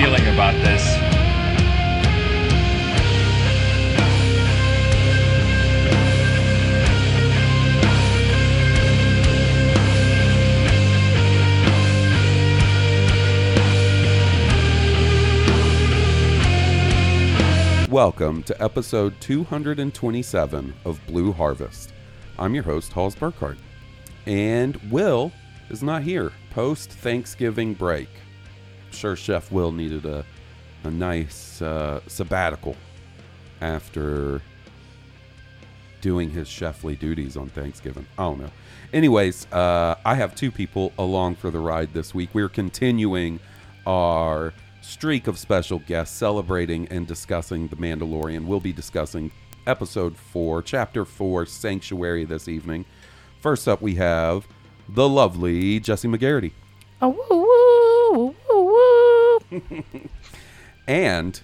Feeling 0.00 0.28
about 0.28 0.54
this. 0.62 0.84
Welcome 17.90 18.44
to 18.44 18.62
episode 18.62 19.20
227 19.20 20.74
of 20.84 21.04
Blue 21.08 21.32
Harvest. 21.32 21.92
I'm 22.38 22.54
your 22.54 22.62
host, 22.62 22.92
Halls 22.92 23.16
Burkhardt. 23.16 23.58
And 24.26 24.76
Will 24.92 25.32
is 25.70 25.82
not 25.82 26.04
here 26.04 26.30
post 26.50 26.90
Thanksgiving 26.90 27.74
break. 27.74 28.08
Sure 28.90 29.16
Chef 29.16 29.50
Will 29.52 29.72
needed 29.72 30.06
a, 30.06 30.24
a 30.84 30.90
nice 30.90 31.60
uh, 31.62 32.00
sabbatical 32.06 32.76
after 33.60 34.42
doing 36.00 36.30
his 36.30 36.48
chefly 36.48 36.98
duties 36.98 37.36
on 37.36 37.48
Thanksgiving. 37.48 38.06
I 38.16 38.22
don't 38.24 38.40
know. 38.40 38.50
Anyways, 38.92 39.50
uh, 39.52 39.96
I 40.04 40.14
have 40.14 40.34
two 40.34 40.50
people 40.50 40.92
along 40.98 41.36
for 41.36 41.50
the 41.50 41.58
ride 41.58 41.92
this 41.92 42.14
week. 42.14 42.30
We're 42.32 42.48
continuing 42.48 43.40
our 43.86 44.52
streak 44.80 45.26
of 45.26 45.38
special 45.38 45.80
guests 45.80 46.16
celebrating 46.16 46.88
and 46.88 47.06
discussing 47.06 47.68
The 47.68 47.76
Mandalorian. 47.76 48.46
We'll 48.46 48.60
be 48.60 48.72
discussing 48.72 49.30
episode 49.66 50.16
4, 50.16 50.62
chapter 50.62 51.04
4, 51.04 51.46
Sanctuary 51.46 52.24
this 52.24 52.48
evening. 52.48 52.84
First 53.40 53.68
up, 53.68 53.82
we 53.82 53.96
have 53.96 54.46
the 54.88 55.08
lovely 55.08 55.80
Jesse 55.80 56.08
McGarity. 56.08 56.52
Oh, 57.02 57.10
woo, 57.10 58.24
woo. 58.24 58.34
And 60.86 61.40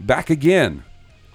back 0.00 0.28
again. 0.28 0.82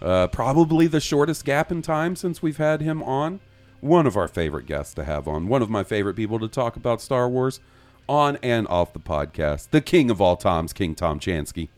Uh, 0.01 0.27
probably 0.27 0.85
the 0.85 0.99
shortest 0.99 1.45
gap 1.45 1.71
in 1.71 1.81
time 1.81 2.17
since 2.17 2.41
we've 2.41 2.57
had 2.57 2.81
him 2.81 3.01
on. 3.01 3.39
One 3.79 4.05
of 4.05 4.17
our 4.17 4.27
favorite 4.27 4.65
guests 4.65 4.93
to 4.95 5.05
have 5.05 5.29
on. 5.29 5.47
One 5.47 5.61
of 5.61 5.69
my 5.69 5.85
favorite 5.85 6.15
people 6.15 6.39
to 6.39 6.49
talk 6.49 6.75
about 6.75 6.99
Star 6.99 7.29
Wars 7.29 7.61
on 8.09 8.37
and 8.43 8.67
off 8.67 8.91
the 8.91 8.99
podcast. 8.99 9.69
The 9.69 9.79
king 9.79 10.11
of 10.11 10.19
all 10.19 10.35
times, 10.35 10.73
King 10.73 10.93
Tom 10.93 11.21
Chansky. 11.21 11.69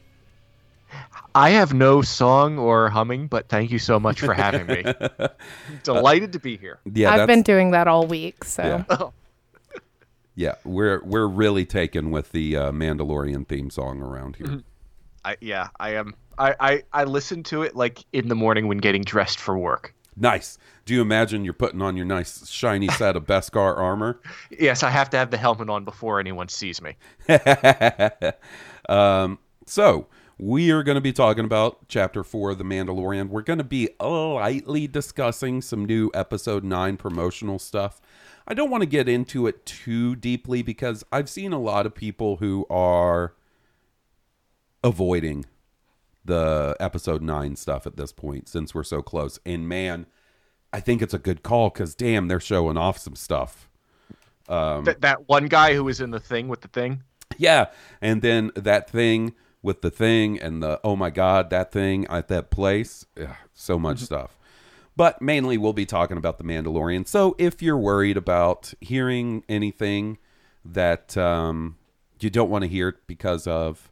I 1.35 1.51
have 1.51 1.73
no 1.73 2.01
song 2.01 2.57
or 2.57 2.89
humming, 2.89 3.27
but 3.27 3.47
thank 3.47 3.69
you 3.69 3.77
so 3.79 3.99
much 3.99 4.21
for 4.21 4.33
having 4.33 4.65
me. 4.65 4.83
Delighted 5.83 6.33
to 6.33 6.39
be 6.39 6.57
here. 6.57 6.79
Yeah, 6.91 7.13
I've 7.13 7.27
been 7.27 7.43
doing 7.43 7.71
that 7.71 7.87
all 7.87 8.07
week, 8.07 8.43
so 8.43 8.83
Yeah. 8.89 9.09
yeah, 10.35 10.55
we're 10.63 11.01
we're 11.03 11.27
really 11.27 11.65
taken 11.65 12.11
with 12.11 12.31
the 12.31 12.57
uh, 12.57 12.71
Mandalorian 12.71 13.47
theme 13.47 13.69
song 13.69 14.01
around 14.01 14.35
here. 14.35 14.61
I 15.23 15.37
yeah, 15.41 15.69
I 15.79 15.95
am. 15.95 16.13
I, 16.37 16.55
I 16.59 16.83
I 16.91 17.03
listen 17.05 17.43
to 17.43 17.63
it 17.63 17.75
like 17.75 18.03
in 18.11 18.27
the 18.27 18.35
morning 18.35 18.67
when 18.67 18.77
getting 18.79 19.03
dressed 19.03 19.39
for 19.39 19.57
work. 19.57 19.93
Nice. 20.17 20.57
Do 20.85 20.93
you 20.93 21.01
imagine 21.01 21.43
you're 21.43 21.53
putting 21.53 21.81
on 21.81 21.97
your 21.97 22.05
nice 22.05 22.49
shiny 22.49 22.87
set 22.99 23.15
of 23.15 23.25
Beskar 23.25 23.77
armor? 23.77 24.19
Yes, 24.49 24.83
I 24.83 24.89
have 24.89 25.09
to 25.11 25.17
have 25.17 25.31
the 25.31 25.37
helmet 25.37 25.69
on 25.69 25.83
before 25.83 26.19
anyone 26.19 26.47
sees 26.47 26.81
me. 26.81 26.95
um, 28.89 29.39
so 29.65 30.07
we 30.37 30.71
are 30.71 30.83
going 30.83 30.95
to 30.95 31.01
be 31.01 31.13
talking 31.13 31.45
about 31.45 31.87
chapter 31.87 32.23
four 32.23 32.51
of 32.51 32.57
the 32.57 32.63
Mandalorian. 32.63 33.29
We're 33.29 33.41
going 33.41 33.59
to 33.59 33.63
be 33.63 33.89
lightly 33.99 34.87
discussing 34.87 35.61
some 35.61 35.85
new 35.85 36.11
episode 36.13 36.63
nine 36.63 36.97
promotional 36.97 37.59
stuff. 37.59 38.01
I 38.47 38.53
don't 38.53 38.69
want 38.69 38.81
to 38.81 38.87
get 38.87 39.09
into 39.09 39.47
it 39.47 39.65
too 39.65 40.15
deeply 40.15 40.61
because 40.61 41.03
I've 41.11 41.29
seen 41.29 41.51
a 41.51 41.59
lot 41.59 41.85
of 41.85 41.95
people 41.95 42.37
who 42.37 42.65
are 42.69 43.33
avoiding 44.83 45.45
the 46.23 46.75
episode 46.79 47.21
nine 47.21 47.55
stuff 47.55 47.87
at 47.87 47.97
this 47.97 48.11
point 48.11 48.47
since 48.47 48.73
we're 48.73 48.83
so 48.83 49.01
close. 49.01 49.39
And 49.45 49.67
man, 49.67 50.05
I 50.71 50.79
think 50.79 51.01
it's 51.01 51.13
a 51.13 51.19
good 51.19 51.43
call 51.43 51.69
because 51.69 51.95
damn, 51.95 52.27
they're 52.27 52.39
showing 52.39 52.77
off 52.77 52.97
some 52.97 53.15
stuff. 53.15 53.69
Um, 54.47 54.83
that 54.85 55.01
that 55.01 55.27
one 55.27 55.47
guy 55.47 55.73
who 55.73 55.83
was 55.83 56.01
in 56.01 56.11
the 56.11 56.19
thing 56.19 56.47
with 56.47 56.61
the 56.61 56.67
thing. 56.67 57.01
Yeah, 57.37 57.67
and 58.01 58.21
then 58.21 58.51
that 58.55 58.89
thing 58.89 59.33
with 59.63 59.81
the 59.81 59.89
thing 59.89 60.39
and 60.39 60.61
the 60.61 60.79
oh 60.83 60.95
my 60.95 61.09
god, 61.09 61.49
that 61.49 61.71
thing 61.71 62.05
at 62.07 62.27
that 62.27 62.51
place, 62.51 63.05
Ugh, 63.19 63.29
so 63.53 63.79
much 63.79 63.97
mm-hmm. 63.97 64.05
stuff. 64.05 64.37
But 64.97 65.21
mainly 65.21 65.57
we'll 65.57 65.73
be 65.73 65.85
talking 65.85 66.17
about 66.17 66.37
the 66.37 66.43
Mandalorian. 66.43 67.07
So 67.07 67.35
if 67.37 67.61
you're 67.61 67.77
worried 67.77 68.15
about 68.15 68.73
hearing 68.79 69.43
anything 69.49 70.17
that 70.63 71.17
um, 71.17 71.77
you 72.19 72.29
don't 72.29 72.49
want 72.49 72.63
to 72.63 72.69
hear 72.69 72.97
because 73.05 73.45
of 73.45 73.91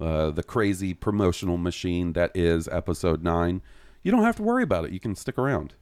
uh, 0.00 0.30
the 0.30 0.42
crazy 0.42 0.94
promotional 0.94 1.58
machine 1.58 2.14
that 2.14 2.30
is 2.34 2.68
episode 2.68 3.22
nine, 3.22 3.60
you 4.02 4.10
don't 4.10 4.22
have 4.22 4.36
to 4.36 4.42
worry 4.42 4.62
about 4.62 4.86
it. 4.86 4.92
You 4.92 5.00
can 5.00 5.14
stick 5.14 5.36
around, 5.36 5.74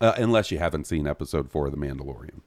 uh, 0.00 0.14
unless 0.16 0.50
you 0.50 0.58
haven't 0.58 0.88
seen 0.88 1.06
episode 1.06 1.50
four 1.50 1.66
of 1.66 1.72
the 1.72 1.78
Mandalorian. 1.78 2.40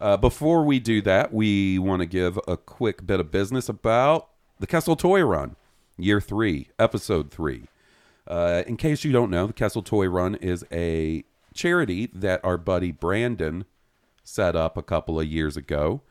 Uh, 0.00 0.16
before 0.16 0.64
we 0.64 0.78
do 0.78 1.00
that, 1.02 1.32
we 1.32 1.78
want 1.78 2.00
to 2.00 2.06
give 2.06 2.38
a 2.46 2.56
quick 2.56 3.06
bit 3.06 3.20
of 3.20 3.30
business 3.30 3.68
about 3.68 4.28
the 4.58 4.66
Kessel 4.66 4.96
Toy 4.96 5.22
Run, 5.22 5.56
year 5.98 6.20
three, 6.20 6.68
episode 6.78 7.30
three. 7.30 7.64
Uh, 8.26 8.62
in 8.66 8.76
case 8.76 9.04
you 9.04 9.12
don't 9.12 9.30
know, 9.30 9.46
the 9.46 9.52
Kessel 9.52 9.82
Toy 9.82 10.06
Run 10.06 10.34
is 10.36 10.64
a 10.70 11.24
charity 11.54 12.06
that 12.14 12.44
our 12.44 12.56
buddy 12.56 12.92
Brandon 12.92 13.64
set 14.22 14.54
up 14.54 14.76
a 14.76 14.82
couple 14.82 15.18
of 15.18 15.26
years 15.26 15.56
ago, 15.56 16.02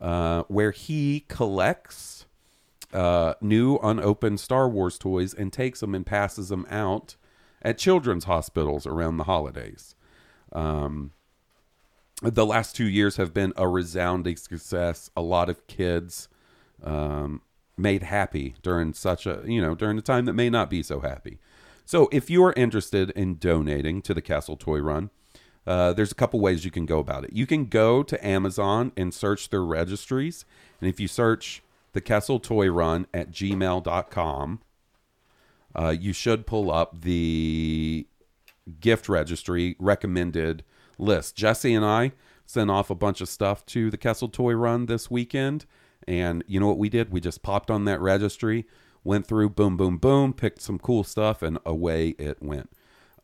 uh, 0.00 0.42
where 0.48 0.72
he 0.72 1.24
collects 1.28 2.26
uh, 2.92 3.34
new 3.40 3.76
unopened 3.78 4.40
Star 4.40 4.68
Wars 4.68 4.98
toys 4.98 5.34
and 5.34 5.52
takes 5.52 5.80
them 5.80 5.94
and 5.94 6.06
passes 6.06 6.48
them 6.48 6.66
out 6.70 7.16
at 7.62 7.78
children's 7.78 8.24
hospitals 8.24 8.86
around 8.86 9.18
the 9.18 9.24
holidays 9.24 9.94
the 12.22 12.46
last 12.46 12.74
two 12.74 12.88
years 12.88 13.16
have 13.16 13.32
been 13.32 13.52
a 13.56 13.68
resounding 13.68 14.36
success. 14.36 15.10
A 15.16 15.22
lot 15.22 15.48
of 15.48 15.66
kids 15.66 16.28
um, 16.82 17.42
made 17.76 18.02
happy 18.02 18.54
during 18.62 18.92
such 18.92 19.26
a 19.26 19.42
you 19.46 19.60
know 19.60 19.74
during 19.74 19.98
a 19.98 20.02
time 20.02 20.24
that 20.24 20.32
may 20.32 20.50
not 20.50 20.70
be 20.70 20.82
so 20.82 21.00
happy. 21.00 21.38
So 21.88 22.06
if 22.12 22.28
you 22.28 22.44
are 22.44 22.52
interested 22.54 23.08
in 23.12 23.36
donating 23.38 24.02
to 24.02 24.12
the 24.12 24.20
Kessel 24.20 24.58
Toy 24.58 24.80
Run, 24.80 25.08
uh, 25.66 25.94
there's 25.94 26.12
a 26.12 26.14
couple 26.14 26.38
ways 26.38 26.62
you 26.62 26.70
can 26.70 26.84
go 26.84 26.98
about 26.98 27.24
it. 27.24 27.32
You 27.32 27.46
can 27.46 27.64
go 27.64 28.02
to 28.02 28.26
Amazon 28.26 28.92
and 28.94 29.14
search 29.14 29.48
their 29.48 29.64
registries, 29.64 30.44
and 30.82 30.90
if 30.90 31.00
you 31.00 31.08
search 31.08 31.62
the 31.94 32.02
Kessel 32.02 32.40
Toy 32.40 32.68
Run 32.68 33.06
at 33.14 33.30
gmail.com, 33.30 34.60
uh, 35.74 35.94
you 35.98 36.12
should 36.12 36.46
pull 36.46 36.70
up 36.70 37.00
the 37.00 38.06
gift 38.80 39.08
registry 39.08 39.74
recommended 39.78 40.64
list. 40.98 41.36
Jesse 41.36 41.72
and 41.72 41.86
I 41.86 42.12
sent 42.44 42.70
off 42.70 42.90
a 42.90 42.94
bunch 42.94 43.22
of 43.22 43.30
stuff 43.30 43.64
to 43.64 43.90
the 43.90 43.96
Kessel 43.96 44.28
Toy 44.28 44.52
Run 44.52 44.84
this 44.84 45.10
weekend. 45.10 45.64
And 46.06 46.44
you 46.46 46.60
know 46.60 46.68
what 46.68 46.78
we 46.78 46.90
did? 46.90 47.10
We 47.10 47.20
just 47.20 47.42
popped 47.42 47.70
on 47.70 47.86
that 47.86 48.00
registry, 48.02 48.66
went 49.08 49.26
through, 49.26 49.48
boom, 49.48 49.78
boom, 49.78 49.96
boom, 49.96 50.34
picked 50.34 50.60
some 50.60 50.78
cool 50.78 51.02
stuff, 51.02 51.42
and 51.42 51.58
away 51.64 52.10
it 52.18 52.42
went. 52.42 52.70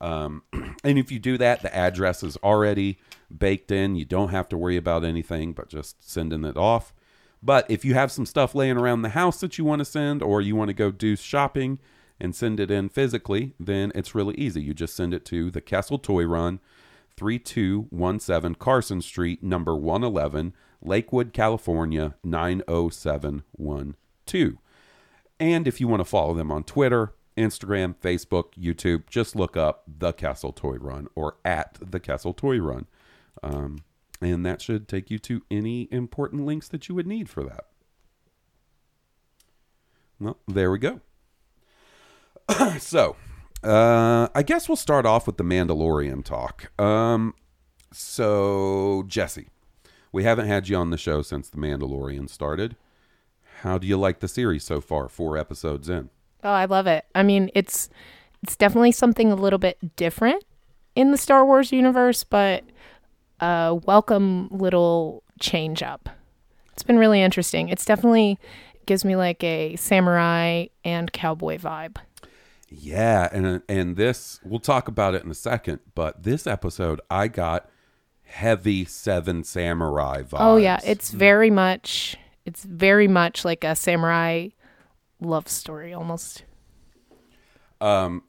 Um, 0.01 0.43
and 0.83 0.99
if 0.99 1.13
you 1.13 1.19
do 1.19 1.37
that, 1.37 1.61
the 1.61 1.77
address 1.77 2.23
is 2.23 2.39
already 2.39 2.99
baked 3.37 3.71
in. 3.71 3.95
You 3.95 4.07
don't 4.07 4.31
have 4.31 4.49
to 4.49 4.57
worry 4.57 4.79
about 4.79 5.05
anything 5.05 5.53
but 5.53 5.69
just 5.69 6.11
sending 6.11 6.45
it 6.45 6.57
off. 6.57 6.95
But 7.43 7.71
if 7.71 7.85
you 7.85 7.93
have 7.93 8.11
some 8.11 8.25
stuff 8.25 8.55
laying 8.55 8.79
around 8.79 9.03
the 9.03 9.11
house 9.11 9.41
that 9.41 9.59
you 9.59 9.67
want 9.67 9.81
to 9.81 9.85
send, 9.85 10.23
or 10.23 10.41
you 10.41 10.57
want 10.57 10.71
to 10.71 10.75
go 10.75 10.91
do 10.91 11.17
shopping 11.17 11.79
and 12.19 12.35
send 12.35 12.61
it 12.61 12.71
in 12.71 12.89
physically, 12.89 13.53
then 13.61 13.93
it's 13.95 14.15
really 14.15 14.35
easy. 14.37 14.63
You 14.63 14.73
just 14.73 14.97
send 14.97 15.13
it 15.13 15.27
to 15.27 15.51
the 15.51 15.61
Kessel 15.61 15.99
Toy 15.99 16.25
Run, 16.25 16.61
3217 17.19 18.55
Carson 18.55 19.03
Street, 19.03 19.43
number 19.43 19.77
111, 19.77 20.55
Lakewood, 20.81 21.35
California, 21.35 22.15
90712. 22.25 24.64
And 25.41 25.67
if 25.67 25.81
you 25.81 25.89
want 25.89 26.01
to 26.01 26.05
follow 26.05 26.35
them 26.35 26.51
on 26.51 26.65
Twitter, 26.65 27.15
Instagram, 27.37 27.97
Facebook, 27.97 28.55
YouTube, 28.59 29.09
just 29.09 29.35
look 29.35 29.57
up 29.57 29.83
the 29.87 30.13
Kessel 30.13 30.53
Toy 30.53 30.77
Run 30.77 31.09
or 31.15 31.37
at 31.45 31.79
the 31.81 32.01
Kessel 32.01 32.33
Toy 32.33 32.59
Run. 32.59 32.87
Um, 33.43 33.79
and 34.21 34.47
that 34.47 34.63
should 34.63 34.89
take 34.89 35.11
you 35.11 35.19
to 35.21 35.43
any 35.51 35.89
important 35.91 36.47
links 36.47 36.69
that 36.69 36.89
you 36.89 36.95
would 36.95 37.07
need 37.07 37.29
for 37.29 37.43
that. 37.43 37.67
Well, 40.21 40.39
there 40.47 40.71
we 40.71 40.79
go. 40.79 41.01
so, 42.79 43.17
uh, 43.63 44.29
I 44.35 44.43
guess 44.43 44.69
we'll 44.69 44.77
start 44.77 45.07
off 45.07 45.27
with 45.27 45.37
the 45.37 45.45
Mandalorian 45.45 46.25
talk. 46.25 46.71
Um, 46.81 47.35
so, 47.93 49.05
Jesse, 49.07 49.49
we 50.13 50.25
haven't 50.25 50.47
had 50.47 50.69
you 50.69 50.77
on 50.77 50.91
the 50.91 50.97
show 50.97 51.23
since 51.23 51.49
the 51.49 51.59
Mandalorian 51.59 52.29
started. 52.29 52.77
How 53.65 53.79
do 53.79 53.87
you 53.87 53.97
like 53.97 54.21
the 54.21 54.29
series 54.29 54.63
so 54.63 54.83
far? 54.83 55.09
Four 55.09 55.39
episodes 55.39 55.89
in. 55.89 56.11
Oh, 56.45 56.51
I 56.51 56.67
love 56.67 56.87
it. 56.87 57.07
I 57.15 57.23
mean, 57.23 57.51
it's 57.55 57.89
it's 58.43 58.57
definitely 58.57 58.93
something 58.93 59.33
a 59.33 59.35
little 59.35 59.59
bit 59.59 59.97
different 59.97 60.45
in 60.95 61.13
the 61.13 61.17
Star 61.17 61.47
Wars 61.47 61.73
universe, 61.73 62.25
but 62.25 62.63
a 63.41 63.75
welcome 63.75 64.49
little 64.51 65.23
change 65.41 65.83
up. 65.83 66.11
It's 66.75 66.83
been 66.83 66.99
really 66.99 67.23
interesting. 67.23 67.71
It's 67.71 67.87
definitely 67.87 68.39
gives 68.85 69.03
me 69.03 69.17
like 69.17 69.43
a 69.43 69.77
samurai 69.77 70.67
and 70.85 71.11
cowboy 71.15 71.57
vibe. 71.57 71.97
Yeah, 72.69 73.31
and 73.33 73.63
and 73.67 73.97
this 73.97 74.41
we'll 74.45 74.61
talk 74.61 74.89
about 74.89 75.15
it 75.15 75.25
in 75.25 75.31
a 75.31 75.35
second, 75.35 75.81
but 75.95 76.23
this 76.23 76.47
episode 76.47 77.01
I 77.11 77.29
got 77.29 77.71
heavy 78.25 78.85
Seven 78.85 79.43
Samurai 79.43 80.21
vibes. 80.21 80.37
Oh 80.41 80.57
yeah, 80.57 80.81
it's 80.85 81.11
very 81.11 81.49
much 81.49 82.19
it's 82.45 82.65
very 82.65 83.09
much 83.09 83.45
like 83.45 83.65
a 83.65 83.75
samurai 83.75 84.49
love 85.21 85.49
story 85.49 85.93
almost. 85.93 86.45
Um 87.81 88.23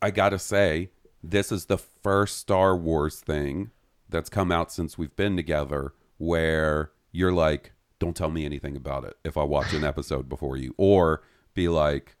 I 0.00 0.10
got 0.10 0.28
to 0.30 0.38
say 0.38 0.90
this 1.22 1.50
is 1.50 1.66
the 1.66 1.78
first 1.78 2.36
Star 2.36 2.76
Wars 2.76 3.20
thing 3.20 3.70
that's 4.08 4.30
come 4.30 4.52
out 4.52 4.72
since 4.72 4.96
we've 4.96 5.14
been 5.16 5.36
together 5.36 5.92
where 6.18 6.92
you're 7.12 7.32
like 7.32 7.72
don't 7.98 8.16
tell 8.16 8.30
me 8.30 8.44
anything 8.44 8.76
about 8.76 9.04
it 9.04 9.16
if 9.24 9.36
I 9.36 9.42
watch 9.42 9.72
an 9.72 9.84
episode 9.84 10.28
before 10.28 10.56
you 10.56 10.74
or 10.76 11.22
be 11.54 11.68
like 11.68 12.16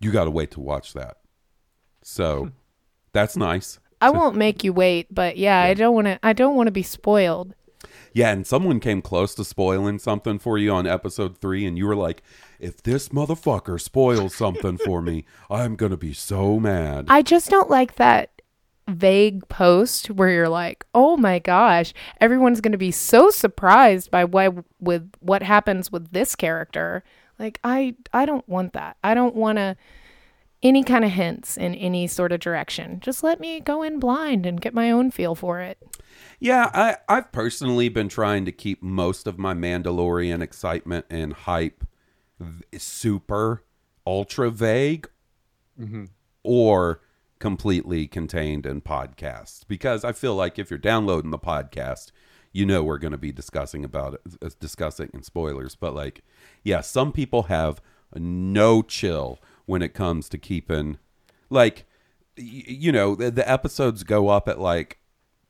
you 0.00 0.10
got 0.12 0.24
to 0.24 0.30
wait 0.30 0.50
to 0.52 0.60
watch 0.60 0.92
that. 0.92 1.18
So 2.02 2.50
that's 3.12 3.36
nice. 3.36 3.78
I 4.00 4.10
won't 4.10 4.36
make 4.36 4.62
you 4.62 4.72
wait, 4.72 5.06
but 5.10 5.38
yeah, 5.38 5.60
I 5.62 5.74
don't 5.74 5.94
want 5.94 6.06
to 6.06 6.18
I 6.22 6.32
don't 6.32 6.54
want 6.54 6.66
to 6.66 6.72
be 6.72 6.82
spoiled. 6.82 7.54
Yeah, 8.16 8.30
and 8.30 8.46
someone 8.46 8.80
came 8.80 9.02
close 9.02 9.34
to 9.34 9.44
spoiling 9.44 9.98
something 9.98 10.38
for 10.38 10.56
you 10.56 10.72
on 10.72 10.86
episode 10.86 11.36
three, 11.36 11.66
and 11.66 11.76
you 11.76 11.86
were 11.86 11.94
like, 11.94 12.22
if 12.58 12.82
this 12.82 13.10
motherfucker 13.10 13.78
spoils 13.78 14.34
something 14.34 14.78
for 14.78 15.02
me, 15.02 15.26
I'm 15.50 15.76
going 15.76 15.90
to 15.90 15.98
be 15.98 16.14
so 16.14 16.58
mad. 16.58 17.08
I 17.10 17.20
just 17.20 17.50
don't 17.50 17.68
like 17.68 17.96
that 17.96 18.40
vague 18.88 19.46
post 19.50 20.10
where 20.10 20.30
you're 20.30 20.48
like, 20.48 20.86
"Oh 20.94 21.18
my 21.18 21.38
gosh, 21.38 21.92
everyone's 22.18 22.62
going 22.62 22.72
to 22.72 22.78
be 22.78 22.90
so 22.90 23.28
surprised 23.28 24.10
by 24.10 24.24
why 24.24 24.48
with 24.80 25.12
what 25.20 25.42
happens 25.42 25.92
with 25.92 26.12
this 26.12 26.34
character." 26.34 27.04
Like 27.38 27.60
I 27.64 27.96
I 28.14 28.24
don't 28.24 28.48
want 28.48 28.72
that. 28.72 28.96
I 29.04 29.12
don't 29.12 29.34
want 29.34 29.58
to 29.58 29.76
any 30.66 30.82
kind 30.82 31.04
of 31.04 31.12
hints 31.12 31.56
in 31.56 31.74
any 31.74 32.06
sort 32.06 32.32
of 32.32 32.40
direction. 32.40 33.00
Just 33.00 33.22
let 33.22 33.40
me 33.40 33.60
go 33.60 33.82
in 33.82 33.98
blind 33.98 34.46
and 34.46 34.60
get 34.60 34.74
my 34.74 34.90
own 34.90 35.10
feel 35.10 35.34
for 35.34 35.60
it. 35.60 35.78
Yeah, 36.40 36.70
I, 36.74 36.96
I've 37.08 37.32
personally 37.32 37.88
been 37.88 38.08
trying 38.08 38.44
to 38.44 38.52
keep 38.52 38.82
most 38.82 39.26
of 39.26 39.38
my 39.38 39.54
Mandalorian 39.54 40.42
excitement 40.42 41.06
and 41.08 41.32
hype 41.32 41.84
super 42.76 43.64
ultra 44.06 44.50
vague 44.50 45.08
or 46.42 47.00
completely 47.38 48.06
contained 48.06 48.66
in 48.66 48.80
podcasts 48.80 49.62
because 49.68 50.04
I 50.04 50.12
feel 50.12 50.34
like 50.34 50.58
if 50.58 50.70
you're 50.70 50.78
downloading 50.78 51.30
the 51.30 51.38
podcast, 51.38 52.10
you 52.52 52.64
know 52.64 52.82
we're 52.82 52.98
going 52.98 53.12
to 53.12 53.18
be 53.18 53.32
discussing 53.32 53.84
about 53.84 54.14
it, 54.14 54.20
uh, 54.42 54.48
discussing 54.58 55.10
in 55.12 55.22
spoilers. 55.22 55.74
But 55.74 55.94
like, 55.94 56.22
yeah, 56.64 56.80
some 56.80 57.12
people 57.12 57.44
have 57.44 57.82
no 58.14 58.82
chill 58.82 59.38
when 59.66 59.82
it 59.82 59.94
comes 59.94 60.28
to 60.30 60.38
keeping, 60.38 60.98
like, 61.50 61.84
you 62.36 62.92
know, 62.92 63.14
the, 63.14 63.30
the 63.30 63.48
episodes 63.48 64.02
go 64.02 64.28
up 64.28 64.48
at 64.48 64.60
like 64.60 64.98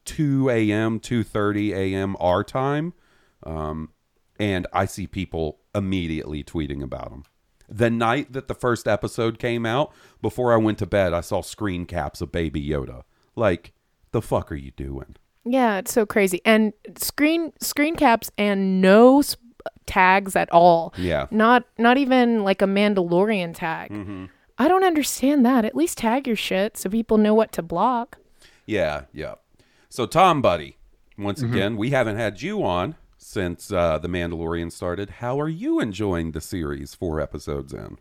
2 0.05 0.51
a.m., 0.51 1.01
2:30 1.01 1.75
a.m. 1.75 2.17
our 2.19 2.43
time, 2.43 2.95
um, 3.43 3.91
and 4.39 4.67
I 4.73 4.87
see 4.87 5.07
people 5.07 5.61
immediately 5.75 6.43
tweeting 6.43 6.83
about 6.83 7.11
them. 7.11 7.25
The 7.69 7.91
night 7.91 8.33
that 8.33 8.49
the 8.49 8.55
first 8.55 8.87
episode 8.87 9.39
came 9.39 9.67
out, 9.67 9.93
before 10.23 10.53
I 10.53 10.57
went 10.57 10.79
to 10.79 10.87
bed, 10.87 11.13
I 11.13 11.21
saw 11.21 11.43
screen 11.43 11.85
caps 11.85 12.21
of 12.21 12.31
Baby 12.31 12.65
Yoda. 12.65 13.03
Like, 13.35 13.73
the 14.13 14.23
fuck 14.23 14.53
are 14.53 14.57
you 14.57 14.71
doing? 14.71 15.17
Yeah, 15.45 15.79
it's 15.79 15.93
so 15.93 16.07
crazy. 16.07 16.41
And 16.45 16.73
screen 16.97 17.53
screen 17.61 17.97
caps 17.97 18.31
and 18.39 18.81
no 18.81 19.23
tags 19.87 20.37
at 20.37 20.51
all. 20.53 20.95
Yeah. 20.97 21.27
Not 21.31 21.65
not 21.79 21.99
even 21.99 22.45
like 22.45 22.63
a 22.63 22.67
Mandalorian 22.67 23.55
tag. 23.55 23.91
Mm-hmm. 23.91 24.27
I 24.59 24.69
don't 24.69 24.85
understand 24.85 25.45
that. 25.45 25.65
At 25.65 25.77
least 25.77 25.99
tag 25.99 26.27
your 26.27 26.37
shit 26.37 26.77
so 26.77 26.89
people 26.89 27.19
know 27.19 27.35
what 27.35 27.53
to 27.53 27.63
block. 27.63 28.19
Yeah, 28.65 29.03
yeah. 29.13 29.35
So, 29.89 30.07
Tom, 30.07 30.43
buddy, 30.43 30.77
once 31.19 31.43
mm-hmm. 31.43 31.53
again, 31.53 31.77
we 31.77 31.91
haven't 31.91 32.17
had 32.17 32.43
you 32.43 32.65
on 32.65 32.97
since 33.19 33.71
uh, 33.71 33.99
The 33.99 34.09
Mandalorian 34.09 34.73
started. 34.73 35.11
How 35.11 35.41
are 35.41 35.49
you 35.49 35.81
enjoying 35.81 36.33
the 36.33 36.41
series 36.41 36.95
four 36.95 37.21
episodes 37.21 37.73
in? 37.73 37.99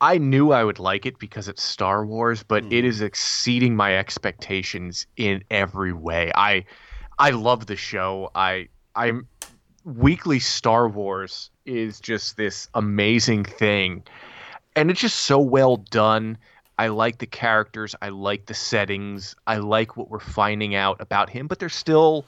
I 0.00 0.18
knew 0.18 0.52
I 0.52 0.64
would 0.64 0.78
like 0.78 1.06
it 1.06 1.18
because 1.18 1.48
it's 1.48 1.62
Star 1.62 2.04
Wars, 2.04 2.42
but 2.42 2.64
hmm. 2.64 2.72
it 2.72 2.84
is 2.84 3.00
exceeding 3.00 3.74
my 3.74 3.96
expectations 3.96 5.06
in 5.16 5.42
every 5.50 5.92
way. 5.92 6.30
I 6.34 6.64
I 7.18 7.30
love 7.30 7.66
the 7.66 7.76
show. 7.76 8.30
I 8.34 8.68
I'm 8.94 9.28
weekly 9.84 10.38
Star 10.38 10.88
Wars 10.88 11.50
is 11.66 12.00
just 12.00 12.36
this 12.36 12.68
amazing 12.74 13.44
thing. 13.44 14.02
And 14.76 14.90
it's 14.90 15.00
just 15.00 15.20
so 15.20 15.38
well 15.38 15.76
done. 15.76 16.38
I 16.78 16.88
like 16.88 17.18
the 17.18 17.26
characters, 17.26 17.94
I 18.02 18.08
like 18.08 18.46
the 18.46 18.54
settings, 18.54 19.36
I 19.46 19.58
like 19.58 19.96
what 19.96 20.10
we're 20.10 20.18
finding 20.18 20.74
out 20.74 21.00
about 21.00 21.30
him, 21.30 21.46
but 21.46 21.60
there's 21.60 21.74
still 21.74 22.24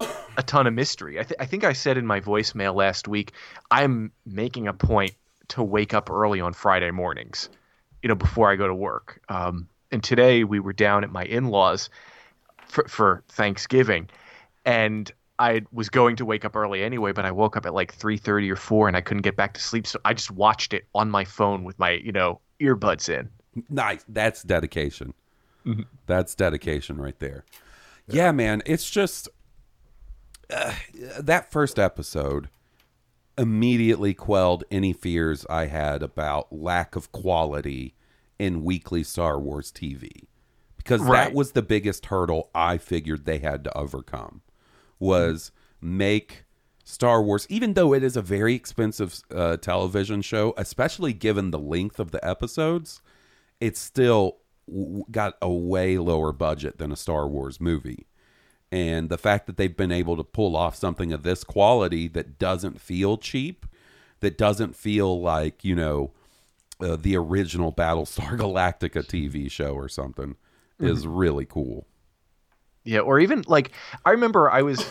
a 0.00 0.42
ton 0.42 0.66
of 0.66 0.72
mystery. 0.72 1.20
I, 1.20 1.24
th- 1.24 1.38
I 1.38 1.44
think 1.44 1.64
I 1.64 1.74
said 1.74 1.98
in 1.98 2.06
my 2.06 2.20
voicemail 2.20 2.74
last 2.74 3.08
week, 3.08 3.32
I'm 3.70 4.10
making 4.24 4.68
a 4.68 4.72
point 4.72 5.12
to 5.48 5.62
wake 5.62 5.92
up 5.92 6.08
early 6.08 6.40
on 6.40 6.54
Friday 6.54 6.90
mornings, 6.90 7.50
you 8.02 8.08
know, 8.08 8.14
before 8.14 8.50
I 8.50 8.56
go 8.56 8.66
to 8.66 8.74
work. 8.74 9.20
Um, 9.28 9.68
and 9.90 10.02
today 10.02 10.44
we 10.44 10.60
were 10.60 10.72
down 10.72 11.04
at 11.04 11.10
my 11.10 11.24
in-laws 11.24 11.90
for, 12.66 12.88
for 12.88 13.22
Thanksgiving, 13.28 14.08
and 14.64 15.12
I 15.38 15.62
was 15.72 15.88
going 15.88 16.16
to 16.16 16.24
wake 16.24 16.44
up 16.44 16.54
early 16.54 16.82
anyway, 16.82 17.12
but 17.12 17.24
I 17.24 17.30
woke 17.30 17.56
up 17.56 17.66
at 17.66 17.74
like 17.74 17.92
three 17.92 18.16
thirty 18.16 18.50
or 18.50 18.56
four, 18.56 18.86
and 18.88 18.96
I 18.96 19.00
couldn't 19.00 19.22
get 19.22 19.36
back 19.36 19.54
to 19.54 19.60
sleep, 19.60 19.86
so 19.86 19.98
I 20.04 20.14
just 20.14 20.30
watched 20.30 20.72
it 20.72 20.86
on 20.94 21.10
my 21.10 21.24
phone 21.24 21.64
with 21.64 21.78
my, 21.78 21.92
you 21.92 22.12
know, 22.12 22.40
earbuds 22.60 23.08
in. 23.08 23.28
Nice. 23.68 24.04
That's 24.08 24.42
dedication. 24.42 25.14
That's 26.06 26.34
dedication 26.34 27.00
right 27.00 27.18
there. 27.18 27.44
Yeah, 28.06 28.32
man. 28.32 28.62
It's 28.66 28.90
just 28.90 29.28
uh, 30.50 30.74
that 31.18 31.50
first 31.50 31.78
episode 31.78 32.48
immediately 33.36 34.14
quelled 34.14 34.64
any 34.70 34.92
fears 34.92 35.46
I 35.48 35.66
had 35.66 36.02
about 36.02 36.52
lack 36.52 36.96
of 36.96 37.10
quality 37.12 37.94
in 38.38 38.62
weekly 38.62 39.02
Star 39.02 39.38
Wars 39.40 39.72
TV. 39.72 40.26
Because 40.76 41.04
that 41.06 41.32
was 41.32 41.52
the 41.52 41.62
biggest 41.62 42.06
hurdle 42.06 42.50
I 42.54 42.76
figured 42.76 43.24
they 43.24 43.38
had 43.38 43.64
to 43.64 43.76
overcome 43.76 44.42
was 44.98 45.52
make 45.80 46.44
Star 46.84 47.22
Wars, 47.22 47.46
even 47.48 47.74
though 47.74 47.94
it 47.94 48.02
is 48.02 48.16
a 48.16 48.22
very 48.22 48.54
expensive 48.54 49.20
uh, 49.34 49.56
television 49.56 50.20
show, 50.20 50.52
especially 50.56 51.12
given 51.12 51.50
the 51.50 51.58
length 51.58 51.98
of 51.98 52.10
the 52.10 52.26
episodes, 52.26 53.00
it's 53.60 53.80
still 53.80 54.38
w- 54.68 55.04
got 55.10 55.34
a 55.40 55.50
way 55.50 55.96
lower 55.96 56.32
budget 56.32 56.78
than 56.78 56.92
a 56.92 56.96
Star 56.96 57.26
Wars 57.26 57.60
movie. 57.60 58.06
And 58.70 59.08
the 59.08 59.18
fact 59.18 59.46
that 59.46 59.56
they've 59.56 59.76
been 59.76 59.92
able 59.92 60.16
to 60.16 60.24
pull 60.24 60.56
off 60.56 60.76
something 60.76 61.12
of 61.12 61.22
this 61.22 61.44
quality 61.44 62.08
that 62.08 62.38
doesn't 62.38 62.80
feel 62.80 63.16
cheap, 63.16 63.66
that 64.20 64.36
doesn't 64.36 64.76
feel 64.76 65.20
like, 65.20 65.64
you 65.64 65.74
know, 65.74 66.12
uh, 66.80 66.96
the 66.96 67.16
original 67.16 67.72
Battlestar 67.72 68.36
Galactica 68.38 69.04
TV 69.06 69.50
show 69.50 69.74
or 69.74 69.88
something 69.88 70.36
is 70.80 71.06
really 71.06 71.46
cool. 71.46 71.86
Yeah, 72.84 73.00
or 73.00 73.18
even 73.18 73.44
like 73.46 73.72
I 74.04 74.10
remember 74.10 74.50
I 74.50 74.62
was 74.62 74.84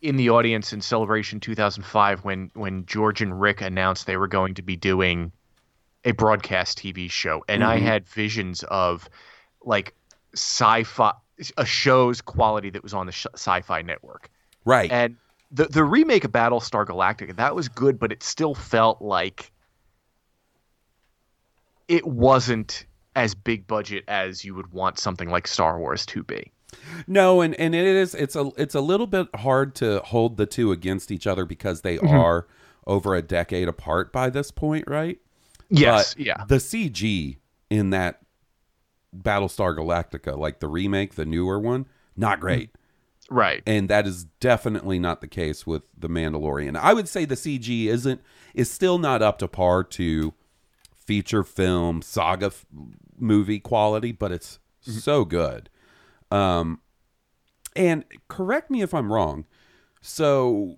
in 0.00 0.16
the 0.16 0.30
audience 0.30 0.72
in 0.72 0.80
Celebration 0.80 1.40
2005 1.40 2.24
when 2.24 2.50
when 2.54 2.86
George 2.86 3.20
and 3.22 3.38
Rick 3.40 3.60
announced 3.60 4.06
they 4.06 4.16
were 4.16 4.28
going 4.28 4.54
to 4.54 4.62
be 4.62 4.76
doing 4.76 5.32
a 6.04 6.12
broadcast 6.12 6.78
TV 6.78 7.10
show, 7.10 7.44
and 7.48 7.62
I 7.62 7.76
mm-hmm. 7.76 7.86
had 7.86 8.08
visions 8.08 8.62
of 8.64 9.08
like 9.62 9.94
sci-fi 10.32 11.12
a 11.58 11.66
show's 11.66 12.22
quality 12.22 12.70
that 12.70 12.82
was 12.82 12.94
on 12.94 13.06
the 13.06 13.12
sh- 13.12 13.26
Sci-Fi 13.34 13.82
Network, 13.82 14.30
Right. 14.64 14.90
and 14.90 15.16
the 15.50 15.66
the 15.66 15.84
remake 15.84 16.24
of 16.24 16.32
Battlestar 16.32 16.86
Galactica 16.86 17.36
that 17.36 17.54
was 17.54 17.68
good, 17.68 17.98
but 17.98 18.12
it 18.12 18.22
still 18.22 18.54
felt 18.54 19.02
like 19.02 19.52
it 21.88 22.06
wasn't 22.06 22.86
as 23.14 23.34
big 23.34 23.66
budget 23.66 24.04
as 24.08 24.44
you 24.44 24.54
would 24.54 24.72
want 24.72 24.98
something 24.98 25.28
like 25.30 25.46
Star 25.46 25.78
Wars 25.78 26.04
to 26.06 26.22
be. 26.22 26.52
No, 27.06 27.40
and 27.40 27.54
and 27.56 27.74
it 27.74 27.84
is 27.86 28.14
it's 28.14 28.36
a 28.36 28.50
it's 28.56 28.74
a 28.74 28.80
little 28.80 29.06
bit 29.06 29.28
hard 29.36 29.74
to 29.76 30.00
hold 30.00 30.36
the 30.36 30.46
two 30.46 30.72
against 30.72 31.10
each 31.10 31.26
other 31.26 31.44
because 31.44 31.80
they 31.82 31.96
Mm-hmm. 31.98 32.14
are 32.16 32.46
over 32.86 33.14
a 33.14 33.22
decade 33.22 33.68
apart 33.68 34.12
by 34.12 34.30
this 34.30 34.50
point, 34.50 34.84
right? 34.86 35.18
Yes, 35.68 36.14
But 36.14 36.24
yeah. 36.24 36.44
The 36.46 36.56
CG 36.56 37.36
in 37.68 37.90
that 37.90 38.20
Battlestar 39.16 39.76
Galactica, 39.76 40.36
like 40.38 40.60
the 40.60 40.68
remake, 40.68 41.14
the 41.14 41.24
newer 41.26 41.58
one, 41.58 41.86
not 42.16 42.38
great. 42.40 42.70
Right. 43.28 43.62
And 43.66 43.88
that 43.88 44.06
is 44.06 44.24
definitely 44.38 45.00
not 45.00 45.20
the 45.20 45.26
case 45.26 45.66
with 45.66 45.82
The 45.98 46.08
Mandalorian. 46.08 46.76
I 46.76 46.92
would 46.94 47.08
say 47.08 47.24
the 47.24 47.34
CG 47.34 47.86
isn't 47.86 48.20
is 48.54 48.70
still 48.70 48.98
not 48.98 49.20
up 49.20 49.38
to 49.38 49.48
par 49.48 49.82
to 49.84 50.32
feature 50.96 51.42
film 51.42 52.02
saga 52.02 52.46
f- 52.46 52.64
movie 53.18 53.58
quality, 53.58 54.12
but 54.12 54.30
it's 54.30 54.60
so 54.80 55.24
good. 55.24 55.68
Um 56.30 56.80
and 57.74 58.04
correct 58.28 58.70
me 58.70 58.82
if 58.82 58.94
I'm 58.94 59.12
wrong. 59.12 59.44
So 60.00 60.76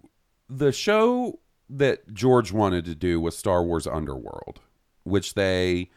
the 0.48 0.72
show 0.72 1.38
that 1.70 2.12
George 2.12 2.50
wanted 2.52 2.84
to 2.86 2.94
do 2.94 3.20
was 3.20 3.36
Star 3.36 3.62
Wars 3.62 3.86
Underworld, 3.86 4.60
which 5.04 5.34
they 5.34 5.90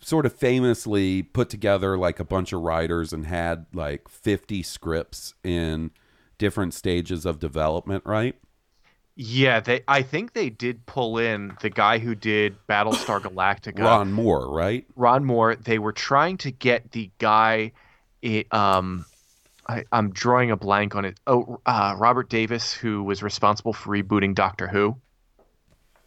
sort 0.00 0.24
of 0.24 0.32
famously 0.32 1.22
put 1.22 1.48
together 1.48 1.98
like 1.98 2.20
a 2.20 2.24
bunch 2.24 2.52
of 2.52 2.60
writers 2.60 3.12
and 3.12 3.26
had 3.26 3.66
like 3.72 4.08
50 4.08 4.62
scripts 4.62 5.34
in 5.42 5.90
different 6.38 6.72
stages 6.72 7.26
of 7.26 7.38
development, 7.40 8.04
right? 8.06 8.36
Yeah, 9.20 9.58
they. 9.58 9.82
I 9.88 10.02
think 10.02 10.32
they 10.32 10.48
did 10.48 10.86
pull 10.86 11.18
in 11.18 11.56
the 11.60 11.70
guy 11.70 11.98
who 11.98 12.14
did 12.14 12.56
Battlestar 12.68 13.20
Galactica, 13.22 13.80
Ron 13.80 14.12
Moore, 14.12 14.48
right? 14.48 14.86
Ron 14.94 15.24
Moore. 15.24 15.56
They 15.56 15.80
were 15.80 15.92
trying 15.92 16.36
to 16.38 16.52
get 16.52 16.92
the 16.92 17.10
guy. 17.18 17.72
It, 18.22 18.52
um, 18.52 19.04
I, 19.68 19.84
I'm 19.92 20.10
drawing 20.10 20.50
a 20.50 20.56
blank 20.56 20.96
on 20.96 21.04
it. 21.04 21.18
Oh, 21.26 21.60
uh, 21.66 21.94
Robert 21.98 22.28
Davis, 22.28 22.72
who 22.72 23.02
was 23.02 23.22
responsible 23.22 23.72
for 23.72 23.90
rebooting 23.90 24.34
Doctor 24.34 24.66
Who 24.66 24.96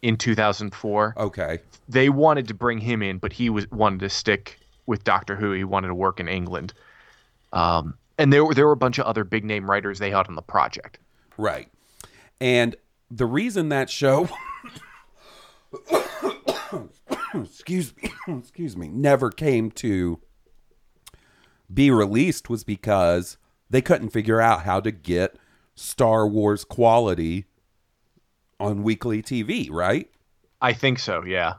in 0.02 0.16
2004. 0.16 1.14
Okay. 1.16 1.58
They 1.88 2.08
wanted 2.08 2.48
to 2.48 2.54
bring 2.54 2.78
him 2.78 3.02
in, 3.02 3.18
but 3.18 3.32
he 3.32 3.50
was 3.50 3.70
wanted 3.70 4.00
to 4.00 4.08
stick 4.08 4.58
with 4.86 5.04
Doctor 5.04 5.36
Who. 5.36 5.52
He 5.52 5.64
wanted 5.64 5.88
to 5.88 5.94
work 5.94 6.20
in 6.20 6.28
England. 6.28 6.74
Um, 7.52 7.94
and 8.18 8.32
there 8.32 8.44
were 8.44 8.54
there 8.54 8.66
were 8.66 8.72
a 8.72 8.76
bunch 8.76 8.98
of 8.98 9.06
other 9.06 9.24
big 9.24 9.44
name 9.44 9.70
writers 9.70 9.98
they 9.98 10.10
had 10.10 10.26
on 10.26 10.34
the 10.34 10.42
project. 10.42 10.98
Right. 11.36 11.68
And 12.40 12.76
the 13.10 13.26
reason 13.26 13.68
that 13.68 13.88
show 13.90 14.28
excuse 17.34 17.94
me, 17.96 18.12
excuse 18.38 18.76
me, 18.76 18.88
never 18.88 19.30
came 19.30 19.70
to 19.72 20.20
be 21.72 21.90
released 21.90 22.50
was 22.50 22.64
because 22.64 23.36
they 23.70 23.80
couldn't 23.80 24.10
figure 24.10 24.40
out 24.40 24.62
how 24.62 24.80
to 24.80 24.90
get 24.90 25.36
Star 25.74 26.26
Wars 26.26 26.64
quality 26.64 27.46
on 28.60 28.82
weekly 28.82 29.22
TV, 29.22 29.70
right? 29.70 30.10
I 30.60 30.72
think 30.72 30.98
so. 30.98 31.24
Yeah. 31.24 31.54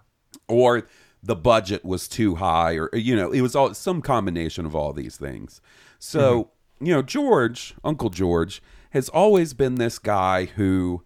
or 0.48 0.88
the 1.24 1.36
budget 1.36 1.86
was 1.86 2.08
too 2.08 2.36
high 2.36 2.74
or 2.78 2.90
you 2.94 3.16
know 3.16 3.32
it 3.32 3.42
was 3.42 3.56
all 3.56 3.74
some 3.74 4.02
combination 4.02 4.66
of 4.66 4.76
all 4.76 4.92
these 4.92 5.16
things 5.16 5.62
so 5.98 6.44
mm-hmm. 6.44 6.86
you 6.86 6.94
know 6.94 7.02
george 7.02 7.76
uncle 7.84 8.10
george 8.10 8.62
has 8.90 9.08
always 9.10 9.54
been 9.54 9.76
this 9.76 9.98
guy 9.98 10.46
who 10.46 11.02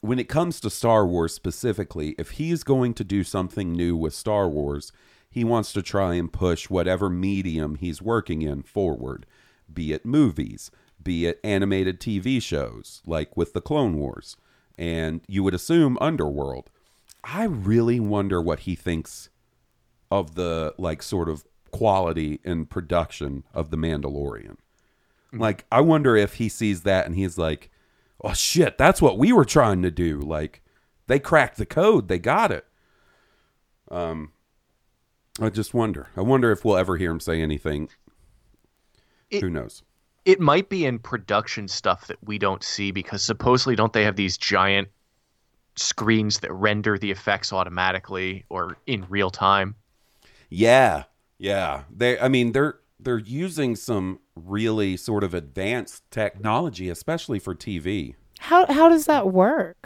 when 0.00 0.18
it 0.18 0.28
comes 0.28 0.58
to 0.58 0.70
star 0.70 1.06
wars 1.06 1.34
specifically 1.34 2.14
if 2.18 2.32
he's 2.32 2.64
going 2.64 2.94
to 2.94 3.04
do 3.04 3.22
something 3.22 3.72
new 3.72 3.94
with 3.94 4.14
star 4.14 4.48
wars 4.48 4.90
he 5.36 5.44
wants 5.44 5.72
to 5.72 5.82
try 5.82 6.14
and 6.14 6.32
push 6.32 6.70
whatever 6.70 7.10
medium 7.10 7.74
he's 7.76 8.00
working 8.00 8.42
in 8.42 8.62
forward 8.62 9.26
be 9.72 9.92
it 9.92 10.06
movies 10.06 10.70
be 11.02 11.26
it 11.26 11.38
animated 11.44 12.00
tv 12.00 12.40
shows 12.40 13.02
like 13.06 13.36
with 13.36 13.52
the 13.52 13.60
clone 13.60 13.96
wars 13.96 14.36
and 14.78 15.20
you 15.28 15.42
would 15.42 15.54
assume 15.54 15.98
underworld 16.00 16.70
I 17.28 17.44
really 17.44 17.98
wonder 17.98 18.40
what 18.40 18.60
he 18.60 18.76
thinks 18.76 19.30
of 20.12 20.36
the 20.36 20.74
like 20.78 21.02
sort 21.02 21.28
of 21.28 21.44
quality 21.72 22.40
and 22.44 22.70
production 22.70 23.42
of 23.52 23.70
the 23.70 23.76
Mandalorian. 23.76 24.56
Like 25.32 25.66
I 25.72 25.80
wonder 25.80 26.16
if 26.16 26.34
he 26.34 26.48
sees 26.48 26.82
that 26.82 27.04
and 27.04 27.16
he's 27.16 27.36
like, 27.36 27.70
"Oh 28.22 28.32
shit, 28.32 28.78
that's 28.78 29.02
what 29.02 29.18
we 29.18 29.32
were 29.32 29.44
trying 29.44 29.82
to 29.82 29.90
do." 29.90 30.20
Like 30.20 30.62
they 31.08 31.18
cracked 31.18 31.56
the 31.56 31.66
code, 31.66 32.06
they 32.06 32.20
got 32.20 32.52
it. 32.52 32.64
Um 33.90 34.30
I 35.40 35.50
just 35.50 35.74
wonder. 35.74 36.08
I 36.16 36.22
wonder 36.22 36.50
if 36.50 36.64
we'll 36.64 36.76
ever 36.76 36.96
hear 36.96 37.10
him 37.10 37.20
say 37.20 37.40
anything. 37.42 37.88
It- 39.30 39.42
Who 39.42 39.50
knows? 39.50 39.82
it 40.24 40.40
might 40.40 40.68
be 40.68 40.84
in 40.84 40.98
production 40.98 41.68
stuff 41.68 42.08
that 42.08 42.16
we 42.24 42.36
don't 42.36 42.64
see 42.64 42.90
because 42.90 43.22
supposedly 43.22 43.76
don't 43.76 43.92
they 43.92 44.02
have 44.02 44.16
these 44.16 44.36
giant 44.36 44.88
screens 45.76 46.40
that 46.40 46.52
render 46.52 46.98
the 46.98 47.12
effects 47.12 47.52
automatically 47.52 48.44
or 48.48 48.76
in 48.88 49.06
real 49.08 49.30
time 49.30 49.76
Yeah, 50.48 51.04
yeah. 51.38 51.82
They, 51.94 52.18
I 52.18 52.26
mean, 52.28 52.52
they're 52.52 52.80
they're 52.98 53.18
using 53.18 53.76
some 53.76 54.18
really 54.34 54.96
sort 54.96 55.22
of 55.22 55.32
advanced 55.34 56.02
technology, 56.10 56.88
especially 56.88 57.38
for 57.38 57.54
TV. 57.54 58.14
How 58.40 58.66
how 58.72 58.88
does 58.88 59.04
that 59.06 59.32
work? 59.32 59.76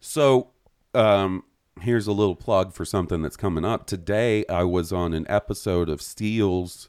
So, 0.00 0.48
um, 0.94 1.44
here's 1.80 2.06
a 2.06 2.12
little 2.12 2.36
plug 2.36 2.72
for 2.72 2.84
something 2.84 3.22
that's 3.22 3.36
coming 3.36 3.64
up 3.64 3.86
today. 3.86 4.44
I 4.48 4.64
was 4.64 4.92
on 4.92 5.14
an 5.14 5.26
episode 5.28 5.88
of 5.88 6.02
Steele's 6.02 6.88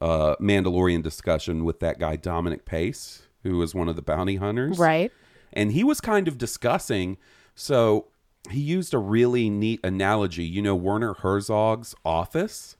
uh, 0.00 0.36
Mandalorian 0.40 1.02
discussion 1.02 1.64
with 1.64 1.80
that 1.80 1.98
guy 1.98 2.16
Dominic 2.16 2.64
Pace, 2.64 3.26
who 3.42 3.56
was 3.56 3.74
one 3.74 3.88
of 3.88 3.96
the 3.96 4.02
bounty 4.02 4.36
hunters, 4.36 4.78
Right. 4.78 5.12
and 5.52 5.72
he 5.72 5.82
was 5.84 6.00
kind 6.00 6.28
of 6.28 6.38
discussing 6.38 7.16
so 7.54 8.06
he 8.50 8.60
used 8.60 8.94
a 8.94 8.98
really 8.98 9.50
neat 9.50 9.80
analogy 9.84 10.44
you 10.44 10.62
know 10.62 10.74
werner 10.74 11.12
herzog's 11.14 11.94
office 12.04 12.76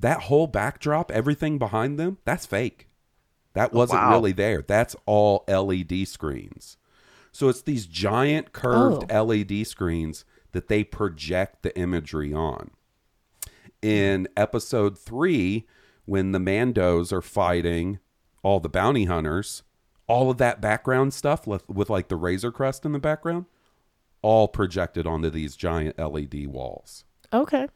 that 0.00 0.20
whole 0.22 0.46
backdrop 0.46 1.10
everything 1.12 1.58
behind 1.58 1.98
them 1.98 2.18
that's 2.24 2.46
fake 2.46 2.88
that 3.52 3.72
wasn't 3.72 4.00
wow. 4.00 4.10
really 4.10 4.32
there 4.32 4.62
that's 4.62 4.96
all 5.06 5.44
led 5.48 5.92
screens 6.08 6.76
so 7.36 7.48
it's 7.48 7.62
these 7.62 7.86
giant 7.86 8.52
curved 8.52 9.10
oh. 9.10 9.24
led 9.24 9.66
screens 9.66 10.24
that 10.52 10.68
they 10.68 10.82
project 10.82 11.62
the 11.62 11.76
imagery 11.78 12.32
on 12.32 12.70
in 13.82 14.28
episode 14.36 14.98
three, 14.98 15.66
when 16.04 16.32
the 16.32 16.38
Mandos 16.38 17.12
are 17.12 17.22
fighting 17.22 17.98
all 18.42 18.60
the 18.60 18.68
bounty 18.68 19.04
hunters, 19.04 19.62
all 20.06 20.30
of 20.30 20.38
that 20.38 20.60
background 20.60 21.12
stuff 21.14 21.46
with, 21.46 21.68
with 21.68 21.90
like 21.90 22.08
the 22.08 22.16
Razor 22.16 22.52
Crest 22.52 22.84
in 22.84 22.92
the 22.92 22.98
background, 22.98 23.46
all 24.22 24.48
projected 24.48 25.06
onto 25.06 25.30
these 25.30 25.56
giant 25.56 25.98
LED 25.98 26.46
walls. 26.46 27.04
Okay. 27.32 27.68